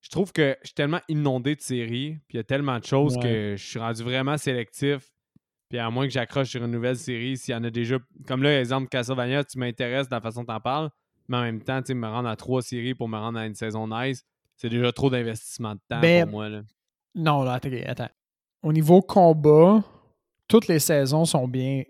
je 0.02 0.10
trouve 0.10 0.32
que 0.32 0.56
je 0.62 0.68
suis 0.68 0.76
tellement 0.76 1.02
inondé 1.10 1.56
de 1.56 1.62
séries, 1.62 2.18
puis 2.28 2.36
il 2.36 2.38
y 2.38 2.40
a 2.40 2.44
tellement 2.44 2.80
de 2.80 2.86
choses 2.86 3.16
Ouais. 3.18 3.24
que 3.24 3.56
je 3.58 3.64
suis 3.66 3.80
rendu 3.80 4.04
vraiment 4.04 4.38
sélectif. 4.38 5.10
Puis 5.68 5.80
à 5.80 5.90
moins 5.90 6.06
que 6.06 6.14
j'accroche 6.14 6.50
sur 6.50 6.64
une 6.64 6.70
nouvelle 6.72 6.96
série, 6.96 7.38
s'il 7.38 7.54
y 7.54 7.58
en 7.58 7.64
a 7.64 7.72
déjà. 7.72 7.98
Comme 8.28 8.44
là, 8.44 8.60
exemple, 8.60 8.88
Castlevania, 8.88 9.44
tu 9.44 9.58
m'intéresses 9.58 10.08
de 10.08 10.14
la 10.14 10.22
façon 10.22 10.42
dont 10.42 10.46
tu 10.46 10.54
en 10.54 10.60
parles, 10.60 10.90
mais 11.28 11.38
en 11.38 11.42
même 11.42 11.62
temps, 11.64 11.82
tu 11.82 11.96
me 11.96 12.08
rendre 12.08 12.30
à 12.30 12.36
trois 12.36 12.62
séries 12.62 12.94
pour 12.94 13.10
me 13.10 13.18
rendre 13.18 13.40
à 13.40 13.48
une 13.48 13.56
saison 13.56 13.88
nice, 13.88 14.24
c'est 14.58 14.70
déjà 14.70 14.92
trop 14.92 15.10
d'investissement 15.10 15.74
de 15.74 15.80
temps 15.90 16.00
Ben, 16.00 16.24
pour 16.30 16.34
moi. 16.40 16.50
Non, 17.16 17.44
là, 17.44 17.60
attends. 17.88 18.10
Au 18.62 18.74
niveau 18.74 19.02
combat, 19.02 19.84
toutes 20.48 20.68
les 20.68 20.80
saisons 20.80 21.26
sont 21.26 21.48
bien. 21.48 21.84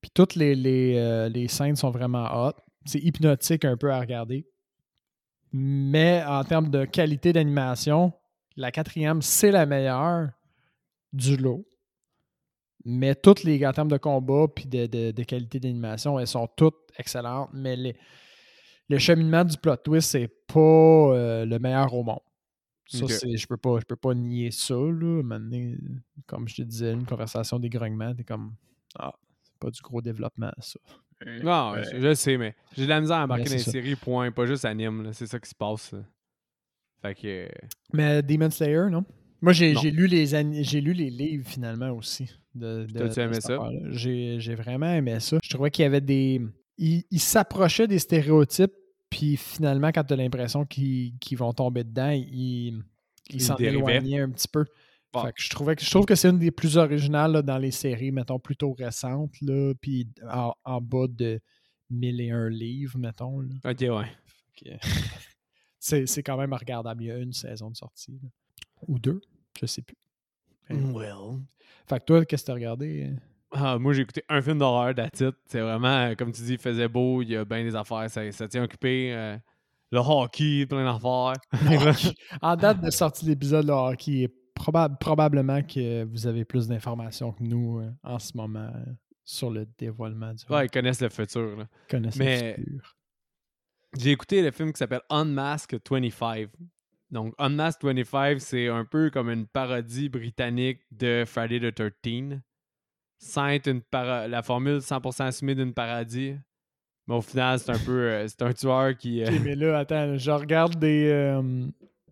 Puis 0.00 0.10
toutes 0.14 0.34
les, 0.34 0.94
euh, 0.96 1.28
les 1.28 1.48
scènes 1.48 1.76
sont 1.76 1.90
vraiment 1.90 2.26
hot. 2.32 2.52
C'est 2.84 3.00
hypnotique 3.00 3.64
un 3.64 3.76
peu 3.76 3.90
à 3.90 4.00
regarder. 4.00 4.46
Mais 5.52 6.22
en 6.26 6.44
termes 6.44 6.70
de 6.70 6.84
qualité 6.84 7.32
d'animation, 7.32 8.12
la 8.56 8.70
quatrième, 8.70 9.22
c'est 9.22 9.50
la 9.50 9.66
meilleure 9.66 10.30
du 11.12 11.36
lot. 11.36 11.66
Mais 12.84 13.14
toutes 13.14 13.42
les, 13.42 13.64
en 13.66 13.72
termes 13.72 13.90
de 13.90 13.98
combat 13.98 14.46
puis 14.54 14.66
de, 14.66 15.22
qualité 15.24 15.60
d'animation, 15.60 16.18
elles 16.18 16.26
sont 16.26 16.48
toutes 16.56 16.78
excellentes. 16.98 17.50
Mais 17.52 17.76
le 18.88 18.98
cheminement 18.98 19.44
du 19.44 19.56
plot 19.56 19.76
twist, 19.76 20.10
c'est 20.10 20.28
pas 20.46 20.60
euh, 20.60 21.44
le 21.44 21.58
meilleur 21.58 21.92
au 21.94 22.02
monde. 22.02 22.20
Ça, 22.98 23.06
c'est, 23.08 23.36
je 23.36 23.46
peux 23.46 23.56
pas, 23.56 23.78
je 23.80 23.84
peux 23.84 23.96
pas 23.96 24.14
nier 24.14 24.50
ça. 24.50 24.74
Là. 24.74 25.22
Comme 26.26 26.48
je 26.48 26.56
te 26.56 26.62
disais, 26.62 26.92
une 26.92 27.04
conversation 27.06 27.58
des 27.58 27.68
grognements, 27.68 28.14
t'es 28.14 28.24
comme 28.24 28.54
Ah, 28.98 29.12
c'est 29.42 29.52
pas 29.60 29.70
du 29.70 29.80
gros 29.80 30.02
développement, 30.02 30.50
ça. 30.58 30.78
Non, 31.42 31.72
Ouais. 31.72 31.82
je, 31.92 32.00
je 32.00 32.14
sais, 32.14 32.36
mais 32.38 32.54
j'ai 32.76 32.84
de 32.84 32.88
la 32.88 33.00
misère 33.00 33.18
à 33.18 33.24
embarquer 33.24 33.42
Ouais, 33.44 33.48
dans 33.50 33.54
les 33.56 33.62
ça. 33.62 33.70
séries, 33.70 33.94
point. 33.96 34.32
Pas 34.32 34.46
juste 34.46 34.64
anime, 34.64 35.02
là. 35.04 35.12
c'est 35.12 35.26
ça 35.26 35.38
qui 35.38 35.48
se 35.50 35.54
passe. 35.54 35.92
là. 35.92 36.00
Fait 37.02 37.14
que. 37.14 37.26
euh, 37.26 37.48
Mais 37.92 38.22
Demon 38.22 38.50
Slayer, 38.50 38.86
non? 38.90 39.04
Moi, 39.42 39.52
j'ai, 39.52 39.72
Non. 39.72 39.80
j'ai 39.80 39.90
lu 39.90 40.06
les 40.06 40.26
j'ai 40.62 40.80
lu 40.80 40.92
les 40.92 41.10
livres 41.10 41.46
finalement 41.48 41.90
aussi. 41.92 42.28
De, 42.54 42.84
de- 42.86 42.98
T'as-tu 42.98 43.20
de 43.20 43.20
aimé 43.20 43.40
ça? 43.40 43.58
j'ai 43.90 44.54
vraiment 44.54 44.92
aimé 44.92 45.20
ça. 45.20 45.38
Je 45.42 45.48
trouvais 45.50 45.70
qu'il 45.70 45.82
y 45.84 45.86
avait 45.86 46.00
des. 46.00 46.40
Il, 46.78 47.04
il 47.10 47.20
s'approchait 47.20 47.86
des 47.86 47.98
stéréotypes, 47.98 48.72
puis 49.10 49.36
finalement, 49.36 49.88
quand 49.88 50.04
tu 50.04 50.12
as 50.14 50.16
l'impression 50.16 50.64
qu'ils, 50.64 51.12
vont 51.32 51.52
tomber 51.52 51.84
dedans, 51.84 52.10
ils, 52.10 52.82
s'en 53.38 53.56
éloignaient 53.56 54.20
un 54.20 54.30
petit 54.30 54.48
peu. 54.48 54.64
Bon. 55.12 55.22
Fait 55.24 55.32
que 55.32 55.42
je, 55.42 55.50
trouvais 55.50 55.74
que, 55.74 55.82
je 55.82 55.90
trouve 55.90 56.06
que 56.06 56.14
c'est 56.14 56.28
une 56.28 56.38
des 56.38 56.52
plus 56.52 56.76
originales 56.76 57.32
là, 57.32 57.42
dans 57.42 57.58
les 57.58 57.72
séries, 57.72 58.12
mettons, 58.12 58.38
plutôt 58.38 58.72
récentes, 58.72 59.34
là, 59.42 59.74
puis 59.80 60.08
en, 60.30 60.54
en 60.64 60.80
bas 60.80 61.08
de 61.08 61.40
1001 61.90 62.48
livres, 62.48 62.96
mettons. 62.96 63.40
là. 63.40 63.48
Ok, 63.64 63.80
ouais. 63.80 64.78
C'est, 65.82 66.04
c'est 66.04 66.22
quand 66.22 66.36
même 66.36 66.52
regardable. 66.52 67.02
Il 67.02 67.06
y 67.06 67.10
a 67.10 67.16
une 67.16 67.32
saison 67.32 67.70
de 67.70 67.76
sortie. 67.76 68.20
là. 68.22 68.28
Ou 68.86 68.98
deux, 68.98 69.22
je 69.58 69.64
sais 69.64 69.80
plus. 69.80 69.96
Well. 70.68 71.40
Fait 71.88 71.98
que 71.98 72.04
toi, 72.04 72.24
qu'est-ce 72.26 72.42
que 72.42 72.46
t'as 72.48 72.54
regardé? 72.54 73.10
Ah, 73.52 73.78
moi, 73.78 73.92
j'ai 73.92 74.02
écouté 74.02 74.22
un 74.28 74.40
film 74.40 74.58
d'horreur 74.58 74.94
d'attitude. 74.94 75.34
C'est 75.46 75.60
vraiment, 75.60 75.88
euh, 76.10 76.14
comme 76.14 76.32
tu 76.32 76.42
dis, 76.42 76.52
il 76.52 76.58
faisait 76.58 76.88
beau, 76.88 77.22
il 77.22 77.30
y 77.30 77.36
a 77.36 77.44
bien 77.44 77.64
des 77.64 77.74
affaires, 77.74 78.08
ça, 78.10 78.30
ça 78.32 78.46
tient 78.48 78.62
occupé. 78.64 79.12
euh, 79.12 79.36
le 79.92 79.98
hockey, 79.98 80.66
plein 80.66 80.84
d'affaires. 80.84 81.34
en 82.42 82.54
date 82.56 82.80
de 82.80 82.90
sortie 82.90 83.24
de 83.24 83.30
l'épisode, 83.30 83.66
le 83.66 83.72
hockey 83.72 84.22
est 84.22 84.34
probable, 84.54 84.96
probablement 85.00 85.62
que 85.62 86.04
vous 86.04 86.28
avez 86.28 86.44
plus 86.44 86.68
d'informations 86.68 87.32
que 87.32 87.42
nous 87.42 87.80
euh, 87.80 87.90
en 88.04 88.20
ce 88.20 88.36
moment 88.36 88.70
euh, 88.72 88.84
sur 89.24 89.50
le 89.50 89.66
dévoilement 89.78 90.32
du 90.32 90.44
ouais, 90.48 90.66
ils 90.66 90.70
connaissent 90.70 91.00
le 91.00 91.08
futur. 91.08 91.56
là. 91.56 91.66
Connaissent 91.88 92.16
mais- 92.16 92.56
le 92.58 92.62
futur. 92.64 92.96
J'ai 93.98 94.10
écouté 94.12 94.42
le 94.42 94.52
film 94.52 94.72
qui 94.72 94.78
s'appelle 94.78 95.00
Unmask 95.10 95.74
25. 95.90 96.48
Donc, 97.10 97.34
Unmask 97.38 97.82
25, 97.82 98.40
c'est 98.40 98.68
un 98.68 98.84
peu 98.84 99.10
comme 99.10 99.28
une 99.30 99.48
parodie 99.48 100.08
britannique 100.08 100.82
de 100.92 101.24
Friday 101.26 101.58
the 101.72 101.74
13. 101.74 102.40
Sans 103.22 103.48
être 103.48 103.66
une 103.68 103.82
para- 103.82 104.26
la 104.28 104.42
formule 104.42 104.80
100% 104.80 105.24
assumée 105.26 105.54
d'une 105.54 105.74
parodie. 105.74 106.36
Mais 107.06 107.14
au 107.14 107.20
final, 107.20 107.58
c'est 107.58 107.70
un 107.70 107.78
peu. 107.78 108.08
euh, 108.08 108.26
c'est 108.28 108.42
un 108.42 108.52
tueur 108.52 108.96
qui. 108.96 109.22
euh, 109.22 109.30
mais 109.44 109.54
là, 109.56 109.78
attends, 109.78 110.16
je 110.16 110.30
regarde 110.30 110.76
des, 110.78 111.08
euh, 111.12 111.66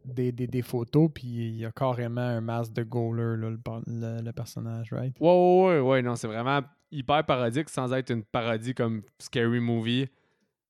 des, 0.05 0.33
des, 0.33 0.47
des 0.47 0.63
photos, 0.63 1.09
puis 1.15 1.27
il 1.27 1.57
y 1.57 1.65
a 1.65 1.71
carrément 1.73 2.21
un 2.21 2.41
masque 2.41 2.73
de 2.75 2.83
goaler, 2.83 3.37
là, 3.41 3.51
le, 3.51 3.59
le- 3.87 4.23
le 4.23 4.33
personnage, 4.33 4.93
right? 4.93 5.15
Ouais, 5.21 5.29
ouais, 5.29 5.65
ouais, 5.67 5.81
ouais, 5.81 6.03
non, 6.03 6.15
c'est 6.17 6.27
vraiment 6.27 6.61
hyper 6.91 7.25
parodique 7.25 7.69
sans 7.71 7.93
être 7.95 8.11
une 8.11 8.25
parodie 8.25 8.75
comme 8.75 9.03
Scary 9.19 9.61
Movie. 9.61 10.09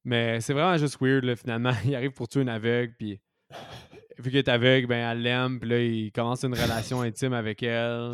Mais 0.05 0.41
c'est 0.41 0.53
vraiment 0.53 0.77
juste 0.77 0.99
weird, 1.01 1.25
là, 1.25 1.35
finalement. 1.37 1.73
Il 1.85 1.95
arrive 1.97 2.13
pour 2.13 2.29
tuer 2.29 2.43
une 2.43 2.49
aveugle, 2.49 2.95
puis 2.97 3.21
vu 4.19 4.31
qu'elle 4.31 4.39
est 4.41 4.49
aveugle, 4.49 4.87
ben, 4.87 5.11
elle 5.11 5.23
l'aime, 5.23 5.59
puis 5.59 5.69
là, 5.69 5.81
il 5.81 6.13
commence 6.13 6.43
une 6.45 6.55
relation 6.55 7.01
intime 7.03 7.33
avec 7.33 7.63
elle. 7.63 8.13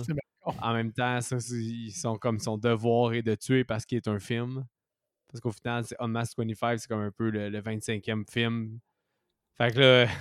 En 0.61 0.75
même 0.75 0.93
temps, 0.93 1.21
ça, 1.21 1.37
ils 1.53 1.91
sont 1.93 2.17
comme 2.17 2.39
son 2.39 2.59
devoir 2.59 3.15
est 3.15 3.23
de 3.23 3.35
tuer 3.35 3.65
parce 3.65 3.85
qu'il 3.87 3.97
est 3.97 4.09
un 4.09 4.19
film. 4.19 4.65
Parce 5.29 5.41
qu'au 5.41 5.51
final, 5.53 5.85
c'est 5.85 5.97
Unmasked 6.01 6.39
25, 6.39 6.79
c'est 6.79 6.89
comme 6.89 7.01
un 7.01 7.11
peu 7.11 7.31
le, 7.31 7.49
le 7.49 7.61
25e 7.61 8.25
film. 8.31 8.79
Fait 9.57 9.73
que 9.73 9.79
là. 9.81 10.07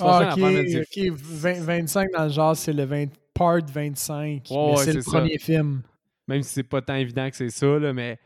Ah, 0.00 0.32
ok, 0.34 0.40
l'affaire, 0.40 0.52
man, 0.52 0.66
c'est- 0.68 1.10
ok, 1.10 1.16
20 1.16 1.60
25 1.62 2.10
dans 2.12 2.24
le 2.24 2.30
genre, 2.30 2.56
c'est 2.56 2.72
le 2.72 2.82
20, 2.84 3.06
part 3.32 3.60
25, 3.64 4.26
Ouais, 4.50 4.56
mais 4.56 4.56
ouais, 4.76 4.84
c'est 4.84 4.92
le 4.94 5.00
ça. 5.00 5.10
premier 5.12 5.38
film. 5.38 5.82
Même 6.26 6.42
si 6.42 6.50
c'est 6.54 6.62
pas 6.64 6.82
tant 6.82 6.96
évident 6.96 7.30
que 7.30 7.36
c'est 7.36 7.50
ça, 7.50 7.78
là, 7.78 7.92
mais 7.92 8.18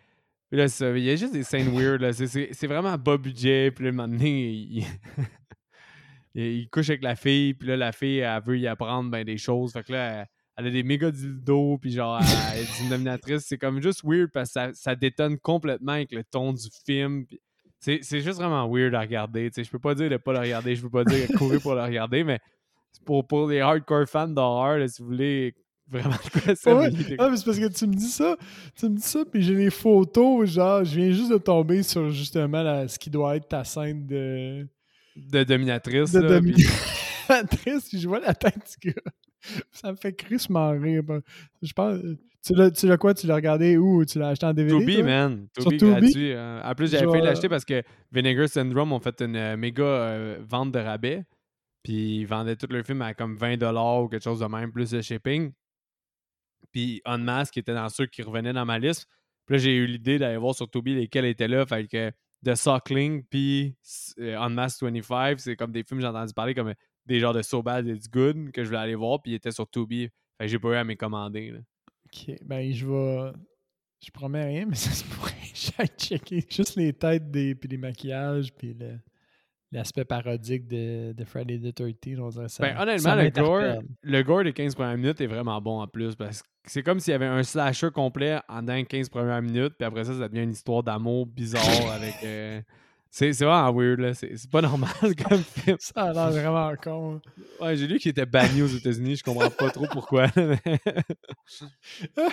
là, 0.51 0.67
ça- 0.69 0.97
il 0.97 1.05
y 1.05 1.11
a 1.11 1.17
juste 1.17 1.35
des 1.35 1.43
scènes 1.43 1.69
weird. 1.77 2.01
là. 2.01 2.13
C'est- 2.15 2.27
C'est 2.29 2.49
c'est 2.53 2.67
vraiment 2.67 2.97
bas 2.97 3.19
budget. 3.19 3.71
Puis 3.73 3.85
là, 3.85 3.91
un 3.91 3.93
moment 3.93 4.09
donné, 4.09 4.51
il, 4.53 4.85
il- 6.35 6.43
il 6.63 6.69
couche 6.71 6.89
avec 6.89 7.03
la 7.03 7.15
fille. 7.15 7.53
Puis 7.55 7.69
là, 7.69 7.77
la 7.77 7.93
fille, 7.93 8.19
elle 8.19 8.43
veut 8.43 8.59
y 8.59 8.67
apprendre 8.67 9.11
ben, 9.11 9.23
des 9.25 9.37
choses. 9.39 9.73
Fait 9.75 9.85
que 9.85 9.93
là, 9.93 10.21
elle, 10.23 10.27
elle 10.57 10.67
a 10.67 10.71
des 10.71 10.83
méga 10.83 11.11
dildos. 11.11 11.79
Puis 11.79 11.93
genre, 11.93 12.21
elle 12.55 12.61
est 12.63 12.81
une 12.83 12.89
dominatrice. 12.91 13.43
C'est 13.47 13.59
comme 13.59 13.83
juste 13.83 14.01
weird 14.05 14.31
parce 14.33 14.51
que 14.51 14.53
ça, 14.53 14.71
ça 14.75 14.95
détonne 14.95 15.39
complètement 15.39 15.93
avec 15.93 16.13
le 16.13 16.23
ton 16.25 16.53
du 16.53 16.69
film. 16.87 17.25
C'est 17.81 18.01
juste 18.21 18.39
vraiment 18.39 18.67
weird 18.71 18.95
à 18.95 19.01
regarder. 19.01 19.51
Je 19.57 19.69
peux 19.71 19.79
pas 19.79 19.95
dire 19.95 20.09
de 20.09 20.17
pas 20.17 20.33
le 20.33 20.39
regarder. 20.39 20.75
Je 20.75 20.83
peux 20.83 20.91
pas 20.91 21.05
dire 21.05 21.29
de 21.29 21.37
courir 21.37 21.61
pour 21.61 21.75
le 21.75 21.83
regarder. 21.83 22.25
Mais 22.25 22.41
pour, 23.05 23.27
pour 23.27 23.49
les 23.49 23.61
hardcore 23.61 24.09
fans 24.09 24.29
d'horreur, 24.29 24.89
si 24.89 25.03
vous 25.03 25.09
voulez 25.09 25.55
vraiment 25.87 26.15
quoi 26.33 26.55
ça 26.55 26.75
Ouais. 26.75 26.91
Ah, 27.19 27.29
mais 27.29 27.37
c'est 27.37 27.45
parce 27.45 27.59
que 27.59 27.69
tu 27.69 27.87
me 27.87 27.93
dis 27.95 28.09
ça, 28.09 28.37
tu 28.75 28.87
me 28.89 28.97
dis 28.97 29.03
ça, 29.03 29.23
puis 29.31 29.43
j'ai 29.43 29.55
les 29.55 29.69
photos, 29.71 30.49
genre, 30.49 30.83
je 30.83 30.97
viens 30.99 31.11
juste 31.11 31.31
de 31.31 31.37
tomber 31.37 31.83
sur 31.83 32.09
justement 32.11 32.63
la- 32.63 32.89
ce 32.89 32.99
qui 32.99 33.11
doit 33.11 33.37
être 33.37 33.49
ta 33.49 33.65
scène 33.65 34.07
de, 34.07 34.67
de 35.17 35.45
dominatrice. 35.45 36.11
de 36.13 36.21
là, 36.21 36.41
puis- 36.41 36.55
dominatrice, 37.29 37.89
puis 37.91 37.99
je 38.01 38.09
vois 38.09 38.21
la 38.21 38.33
tête 38.35 38.79
du 38.83 38.91
gars. 38.93 39.03
Ça 39.73 39.91
me 39.93 39.97
fait 39.97 40.13
crissement 40.15 40.71
rire. 40.71 41.03
ben. 41.03 41.21
Je 41.63 41.73
pense, 41.73 42.01
tu 42.45 42.55
l'as, 42.55 42.71
tu 42.71 42.87
l'as 42.87 42.97
quoi? 42.99 43.15
Tu 43.15 43.27
l'as 43.27 43.37
regardé 43.37 43.77
où? 43.77 44.05
Tu 44.05 44.19
l'as 44.19 44.29
acheté 44.29 44.47
en 44.47 44.53
DVD? 44.55 44.79
Tubi, 44.79 45.03
man. 45.03 45.49
Tubi 45.59 45.79
gratuit. 45.79 46.33
euh. 46.33 46.63
En 46.63 46.75
plus, 46.75 46.91
j'avais 46.91 47.07
failli 47.07 47.23
l'acheter 47.23 47.49
parce 47.49 47.65
que 47.65 47.83
Vinegar 48.13 48.49
Syndrome 48.49 48.93
ont 48.93 49.01
fait 49.01 49.21
une 49.23 49.37
euh, 49.37 49.57
méga 49.57 49.83
euh, 49.83 50.39
vente 50.43 50.73
de 50.73 50.79
rabais. 50.79 51.25
Puis 51.83 52.21
ils 52.21 52.25
vendaient 52.27 52.57
tout 52.57 52.67
le 52.71 52.83
film 52.83 53.03
à 53.03 53.13
comme 53.15 53.37
20$ 53.37 54.05
ou 54.05 54.09
quelque 54.09 54.23
chose 54.23 54.41
de 54.41 54.47
même, 54.47 54.73
plus 54.73 54.91
de 54.91 55.01
shipping. 55.01 55.53
Puis 56.73 57.01
Unmask 57.05 57.57
était 57.57 57.75
dans 57.75 57.89
ceux 57.89 58.07
qui 58.07 58.23
revenaient 58.23 58.53
dans 58.53 58.65
ma 58.65 58.79
liste. 58.79 59.07
Puis 59.47 59.57
là, 59.57 59.63
j'ai 59.63 59.77
eu 59.77 59.87
l'idée 59.87 60.19
d'aller 60.19 60.39
voir 60.39 60.55
sur 60.55 60.69
Tubi 60.69 60.95
lesquels 60.95 61.27
étaient 61.27 61.49
là. 61.49 61.65
Fait 61.67 61.87
que 61.87 62.11
The 62.45 62.55
Suckling 62.55 63.25
puis 63.25 63.75
euh, 64.19 64.39
Unmask 64.39 64.83
25, 64.83 65.41
c'est 65.41 65.57
comme 65.57 65.73
des 65.73 65.83
films 65.83 66.01
que 66.01 66.05
j'ai 66.05 66.09
entendu 66.11 66.33
parler 66.35 66.55
comme 66.55 66.69
euh, 66.69 66.75
des 67.07 67.21
genres 67.21 67.33
de 67.35 67.43
So 67.43 67.63
Bad 67.63 67.87
It's 67.87 68.09
Good 68.11 68.51
que 68.53 68.63
je 68.65 68.69
voulais 68.69 68.81
aller 68.81 68.95
voir. 68.95 69.21
Puis 69.23 69.33
ils 69.33 69.37
étaient 69.37 69.53
sur 69.53 69.69
Tubi. 69.69 70.09
Fait 70.39 70.45
que 70.45 70.47
j'ai 70.49 70.59
pas 70.59 70.69
eu 70.71 70.75
à 70.77 70.85
mes 70.85 70.97
commander. 70.97 71.51
là. 71.51 71.59
Ok, 72.07 72.37
ben 72.45 72.73
je 72.73 72.87
vais. 72.87 73.33
Je 74.05 74.11
promets 74.11 74.45
rien, 74.45 74.67
mais 74.67 74.75
ça 74.75 74.91
se 74.91 75.05
pourrait 75.05 75.31
que 75.33 75.55
j'aille 75.55 75.89
checker 75.99 76.45
juste 76.51 76.77
les 76.77 76.93
têtes 76.93 77.31
des, 77.31 77.55
puis 77.55 77.69
les 77.69 77.79
maquillages, 77.79 78.53
puis 78.53 78.75
le- 78.75 78.99
l'aspect 79.73 80.05
parodique 80.05 80.69
de, 80.69 81.13
de 81.13 81.25
Friday 81.25 81.59
the 81.59 81.75
13 81.75 82.21
on 82.21 82.29
dirait 82.29 82.49
ça. 82.49 82.63
Ben, 82.63 82.77
honnêtement, 82.81 83.11
ça 83.11 83.23
le 83.23 83.31
gore, 83.31 83.83
le 84.03 84.23
gore 84.23 84.45
des 84.45 84.53
15 84.53 84.75
premières 84.75 84.97
minutes 84.97 85.21
est 85.21 85.27
vraiment 85.27 85.61
bon 85.61 85.81
en 85.81 85.89
plus 85.89 86.15
parce 86.15 86.43
que 86.43 86.49
c'est 86.67 86.83
comme 86.83 87.01
s'il 87.01 87.11
y 87.13 87.15
avait 87.15 87.27
un 87.27 87.43
slasher 87.43 87.91
complet 87.91 88.39
en 88.49 88.63
dans 88.63 88.75
les 88.75 88.85
15 88.85 89.09
premières 89.09 89.43
minutes, 89.43 89.75
puis 89.79 89.85
après 89.87 90.05
ça, 90.05 90.17
ça 90.17 90.29
devient 90.29 90.45
une 90.45 90.51
histoire 90.53 90.83
d'amour 90.83 91.27
bizarre 91.27 91.63
avec. 91.93 92.15
euh, 92.25 92.61
C'est 93.17 93.31
vraiment 93.31 93.73
weird, 93.73 94.01
là. 94.01 94.13
C'est 94.13 94.37
c'est 94.37 94.51
pas 94.51 94.61
normal 94.61 94.91
comme 95.29 95.39
film. 95.45 95.77
Ça 95.79 96.03
a 96.03 96.13
l'air 96.13 96.31
vraiment 96.33 96.75
con. 96.83 97.21
Ouais, 97.61 97.77
j'ai 97.77 97.87
lu 97.87 98.01
qu'il 98.01 98.11
était 98.11 98.27
banni 98.27 98.61
aux 98.61 98.67
États-Unis, 98.67 99.15
je 99.15 99.23
comprends 99.23 99.51
pas 99.51 99.71
trop 99.71 99.87
pourquoi. 99.89 100.27
mais- 100.37 100.59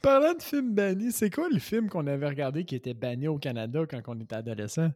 Parlant 0.00 0.32
de 0.32 0.42
films 0.42 0.72
bannis, 0.74 1.12
c'est 1.12 1.28
quoi 1.28 1.48
le 1.52 1.58
film 1.58 1.90
qu'on 1.90 2.06
avait 2.06 2.28
regardé 2.28 2.64
qui 2.64 2.76
était 2.76 2.94
banni 2.94 3.28
au 3.28 3.36
Canada 3.38 3.80
quand 3.90 4.00
on 4.06 4.18
était 4.20 4.36
adolescent? 4.36 4.90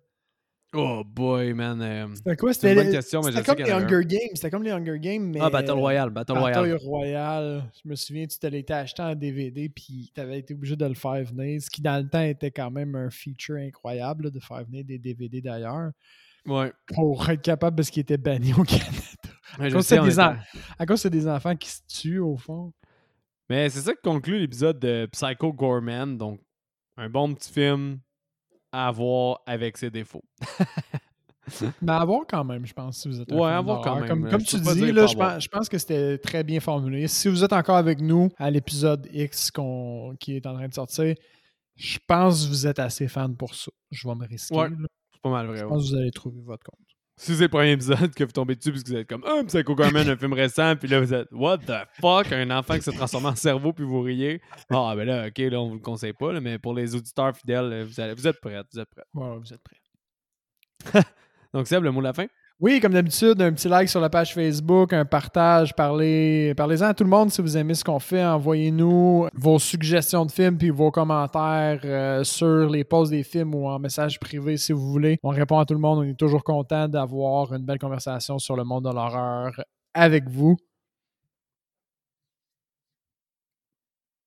Oh 0.74 1.02
boy, 1.04 1.52
man. 1.54 1.80
euh, 1.82 2.06
C'était 2.14 2.36
quoi? 2.36 2.50
Une 2.50 2.54
C'était 2.54 2.74
bonne 2.74 2.90
question, 2.90 3.20
mais 3.22 3.32
c'était 3.32 3.44
comme 3.44 3.58
les. 3.64 3.70
Hunger 3.72 4.04
Games. 4.06 4.30
C'était 4.34 4.50
comme 4.50 4.62
les 4.62 4.70
Hunger 4.70 4.98
Games, 4.98 5.22
mais... 5.32 5.38
Ah, 5.42 5.50
Battle 5.50 5.72
Royale, 5.72 6.10
Battle 6.10 6.32
Royale. 6.38 6.62
Bataille 6.70 6.86
Royale. 6.88 7.70
Je 7.82 7.88
me 7.88 7.94
souviens, 7.96 8.26
tu 8.26 8.38
te 8.38 8.46
l'étais 8.46 8.74
acheté 8.74 9.02
en 9.02 9.14
DVD, 9.14 9.68
puis 9.68 10.10
tu 10.14 10.20
avais 10.20 10.38
été 10.38 10.54
obligé 10.54 10.76
de 10.76 10.86
le 10.86 10.94
faire 10.94 11.22
venir, 11.24 11.60
ce 11.62 11.68
qui 11.70 11.82
dans 11.82 12.02
le 12.02 12.08
temps 12.08 12.22
était 12.22 12.50
quand 12.50 12.70
même 12.70 12.94
un 12.94 13.10
feature 13.10 13.56
incroyable 13.56 14.24
là, 14.24 14.30
de 14.30 14.40
faire 14.40 14.64
venir 14.64 14.84
des 14.84 14.98
DVD 14.98 15.40
d'ailleurs, 15.40 15.90
Ouais. 16.46 16.72
pour 16.94 17.28
être 17.28 17.42
capable 17.42 17.76
parce 17.76 17.90
qu'il 17.90 18.00
était 18.02 18.16
banni 18.18 18.52
au 18.54 18.62
Canada. 18.64 18.86
Ouais, 19.58 19.68
je 19.68 19.74
cause 19.74 19.84
sais, 19.86 19.98
des 20.00 20.12
était- 20.12 20.22
en- 20.22 20.36
À 20.78 20.86
cause 20.86 21.00
c'est 21.00 21.10
des 21.10 21.26
enfants 21.26 21.56
qui 21.56 21.68
se 21.68 21.80
tuent 21.88 22.20
au 22.20 22.36
fond. 22.36 22.72
Mais 23.48 23.68
c'est 23.68 23.80
ça 23.80 23.92
qui 23.92 24.00
conclut 24.04 24.38
l'épisode 24.38 24.78
de 24.78 25.08
Psycho 25.10 25.52
Gorman. 25.52 26.16
Donc, 26.16 26.40
un 26.96 27.10
bon 27.10 27.34
petit 27.34 27.52
film 27.52 27.98
à 28.72 28.90
voir 28.90 29.40
avec 29.46 29.76
ses 29.76 29.90
défauts. 29.90 30.24
Mais 31.82 31.92
à 31.92 32.04
voir 32.04 32.22
quand 32.28 32.44
même, 32.44 32.66
je 32.66 32.72
pense, 32.72 32.98
si 32.98 33.08
vous 33.08 33.20
êtes 33.20 33.32
un 33.32 33.36
Ouais, 33.36 33.42
fan 33.48 33.54
à 33.56 33.60
voir 33.60 33.80
quand 33.82 33.96
même. 33.96 34.08
Comme, 34.08 34.26
Euh, 34.26 34.30
comme 34.30 34.42
tu 34.42 34.60
dis, 34.60 34.92
là, 34.92 35.06
je, 35.06 35.16
pense, 35.16 35.42
je 35.42 35.48
pense 35.48 35.68
que 35.68 35.78
c'était 35.78 36.18
très 36.18 36.44
bien 36.44 36.60
formulé. 36.60 37.08
Si 37.08 37.28
vous 37.28 37.42
êtes 37.44 37.52
encore 37.52 37.76
avec 37.76 38.00
nous 38.00 38.28
à 38.36 38.50
l'épisode 38.50 39.08
X 39.12 39.50
qui 40.20 40.36
est 40.36 40.46
en 40.46 40.54
train 40.54 40.68
de 40.68 40.74
sortir, 40.74 41.14
je 41.76 41.98
pense 42.06 42.44
que 42.44 42.48
vous 42.48 42.66
êtes 42.66 42.78
assez 42.78 43.08
fan 43.08 43.36
pour 43.36 43.54
ça. 43.54 43.70
Je 43.90 44.06
vais 44.06 44.14
me 44.14 44.26
risquer. 44.26 44.54
Ouais. 44.54 44.68
C'est 45.12 45.22
pas 45.22 45.30
mal 45.30 45.46
vrai. 45.46 45.56
Je 45.58 45.62
ouais. 45.64 45.68
pense 45.68 45.84
que 45.84 45.88
vous 45.90 45.96
allez 45.96 46.10
trouver 46.10 46.40
votre 46.42 46.64
compte. 46.64 46.78
Si 47.22 47.34
c'est 47.36 47.42
le 47.42 47.48
premier 47.48 47.72
épisode 47.72 48.14
que 48.14 48.24
vous 48.24 48.32
tombez 48.32 48.56
dessus 48.56 48.70
parce 48.72 48.82
que 48.82 48.88
vous 48.88 48.96
êtes 48.96 49.06
comme 49.08 49.22
Ah, 49.26 49.42
Psycho 49.46 49.74
Gorman, 49.74 50.08
un 50.08 50.16
film 50.16 50.32
récent, 50.32 50.74
puis 50.76 50.88
là 50.88 51.00
vous 51.00 51.12
êtes 51.12 51.28
What 51.32 51.58
the 51.58 51.86
fuck, 52.00 52.32
un 52.32 52.50
enfant 52.50 52.76
qui 52.76 52.82
se 52.82 52.90
transforme 52.92 53.26
en 53.26 53.34
cerveau 53.36 53.74
puis 53.74 53.84
vous 53.84 54.00
riez. 54.00 54.40
Ah, 54.70 54.94
ben 54.96 55.04
là, 55.04 55.26
ok, 55.28 55.36
là, 55.38 55.60
on 55.60 55.68
vous 55.68 55.74
le 55.74 55.80
conseille 55.80 56.14
pas, 56.14 56.32
là, 56.32 56.40
mais 56.40 56.58
pour 56.58 56.72
les 56.72 56.94
auditeurs 56.94 57.36
fidèles, 57.36 57.72
euh, 57.72 57.84
vous, 57.84 58.00
allez- 58.00 58.14
vous 58.14 58.26
êtes 58.26 58.40
prêts, 58.40 58.58
vous 58.72 58.80
êtes 58.80 58.88
prêts. 58.88 59.04
Ouais, 59.12 59.36
vous 59.38 59.52
êtes 59.52 59.60
prêts. 59.62 61.02
Donc, 61.52 61.66
Seb, 61.66 61.82
le 61.84 61.90
mot 61.90 62.00
de 62.00 62.06
la 62.06 62.12
fin? 62.14 62.26
Oui, 62.62 62.78
comme 62.78 62.92
d'habitude, 62.92 63.40
un 63.40 63.54
petit 63.54 63.68
like 63.68 63.88
sur 63.88 64.02
la 64.02 64.10
page 64.10 64.34
Facebook, 64.34 64.92
un 64.92 65.06
partage, 65.06 65.74
parlez, 65.74 66.52
parlez-en 66.54 66.88
à 66.88 66.94
tout 66.94 67.04
le 67.04 67.08
monde 67.08 67.30
si 67.30 67.40
vous 67.40 67.56
aimez 67.56 67.72
ce 67.72 67.82
qu'on 67.82 67.98
fait. 67.98 68.22
Envoyez-nous 68.22 69.28
vos 69.32 69.58
suggestions 69.58 70.26
de 70.26 70.30
films 70.30 70.58
puis 70.58 70.68
vos 70.68 70.90
commentaires 70.90 71.80
euh, 71.84 72.22
sur 72.22 72.68
les 72.68 72.84
posts 72.84 73.12
des 73.12 73.22
films 73.22 73.54
ou 73.54 73.66
en 73.66 73.78
message 73.78 74.20
privé 74.20 74.58
si 74.58 74.72
vous 74.72 74.90
voulez. 74.90 75.18
On 75.22 75.30
répond 75.30 75.58
à 75.58 75.64
tout 75.64 75.72
le 75.72 75.80
monde. 75.80 76.00
On 76.00 76.02
est 76.02 76.18
toujours 76.18 76.44
content 76.44 76.86
d'avoir 76.86 77.50
une 77.54 77.64
belle 77.64 77.78
conversation 77.78 78.38
sur 78.38 78.56
le 78.56 78.64
monde 78.64 78.84
de 78.84 78.94
l'horreur 78.94 79.58
avec 79.94 80.28
vous. 80.28 80.58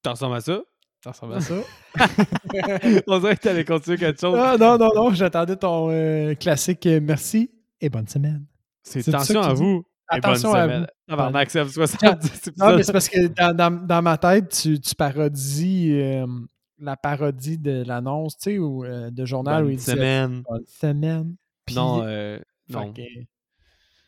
T'en 0.01 0.13
ressembles 0.13 0.37
à 0.37 0.41
ça? 0.41 0.59
Ça 1.03 1.11
ressemble 1.11 1.35
à 1.35 1.39
ça? 1.39 1.53
On 3.07 3.19
dirait 3.19 3.35
que 3.35 3.41
t'allais 3.41 3.63
continuer 3.63 3.97
quelque 3.97 4.19
chose. 4.19 4.35
ah, 4.41 4.57
non, 4.57 4.79
non, 4.79 4.89
non, 4.95 5.13
j'attendais 5.13 5.55
ton 5.55 5.91
euh, 5.91 6.33
classique 6.33 6.87
euh, 6.87 6.99
merci 6.99 7.51
et 7.83 7.89
bonne 7.89 8.07
semaine. 8.07 8.45
c'est 8.81 9.07
attention 9.09 9.41
à 9.41 9.53
vous. 9.53 9.83
et 10.13 10.19
bonne 10.19 10.31
Attention 10.31 10.53
à 10.53 10.67
vous. 10.79 10.85
Tabarnak, 11.07 11.49
Seb, 11.51 11.67
70 11.67 12.51
Non, 12.57 12.75
mais 12.75 12.83
c'est 12.83 12.91
parce 12.93 13.09
que 13.09 13.27
dans, 13.27 13.55
dans- 13.55 13.85
dans 13.85 14.01
ma 14.01 14.17
tête, 14.17 14.49
tu, 14.49 14.79
tu 14.79 14.95
parodies 14.95 15.91
euh, 15.93 16.25
la 16.79 16.95
parodie 16.97 17.57
de 17.57 17.83
l'annonce, 17.85 18.37
tu 18.37 18.51
sais, 18.51 18.57
ou 18.57 18.83
euh, 18.85 19.09
de 19.11 19.25
journal 19.25 19.65
où 19.65 19.69
il 19.69 19.79
semaine. 19.79 20.43
Bonne 20.49 20.65
semaine. 20.65 21.35
Puis, 21.65 21.75
Non, 21.75 22.01
euh, 22.03 22.39
non. 22.69 22.93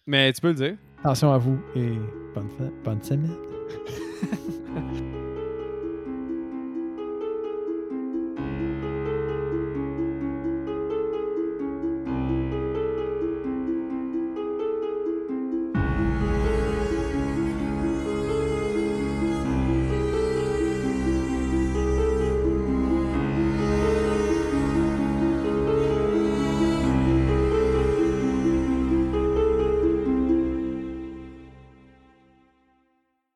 Mais 0.08 0.32
tu 0.34 0.42
peux 0.42 0.50
le 0.50 0.56
dire. 0.56 0.78
attention 1.00 1.32
à 1.34 1.38
vous 1.38 1.60
et 1.76 1.92
bonne, 2.34 2.50
bonne 2.84 3.02
semaine. 3.02 3.36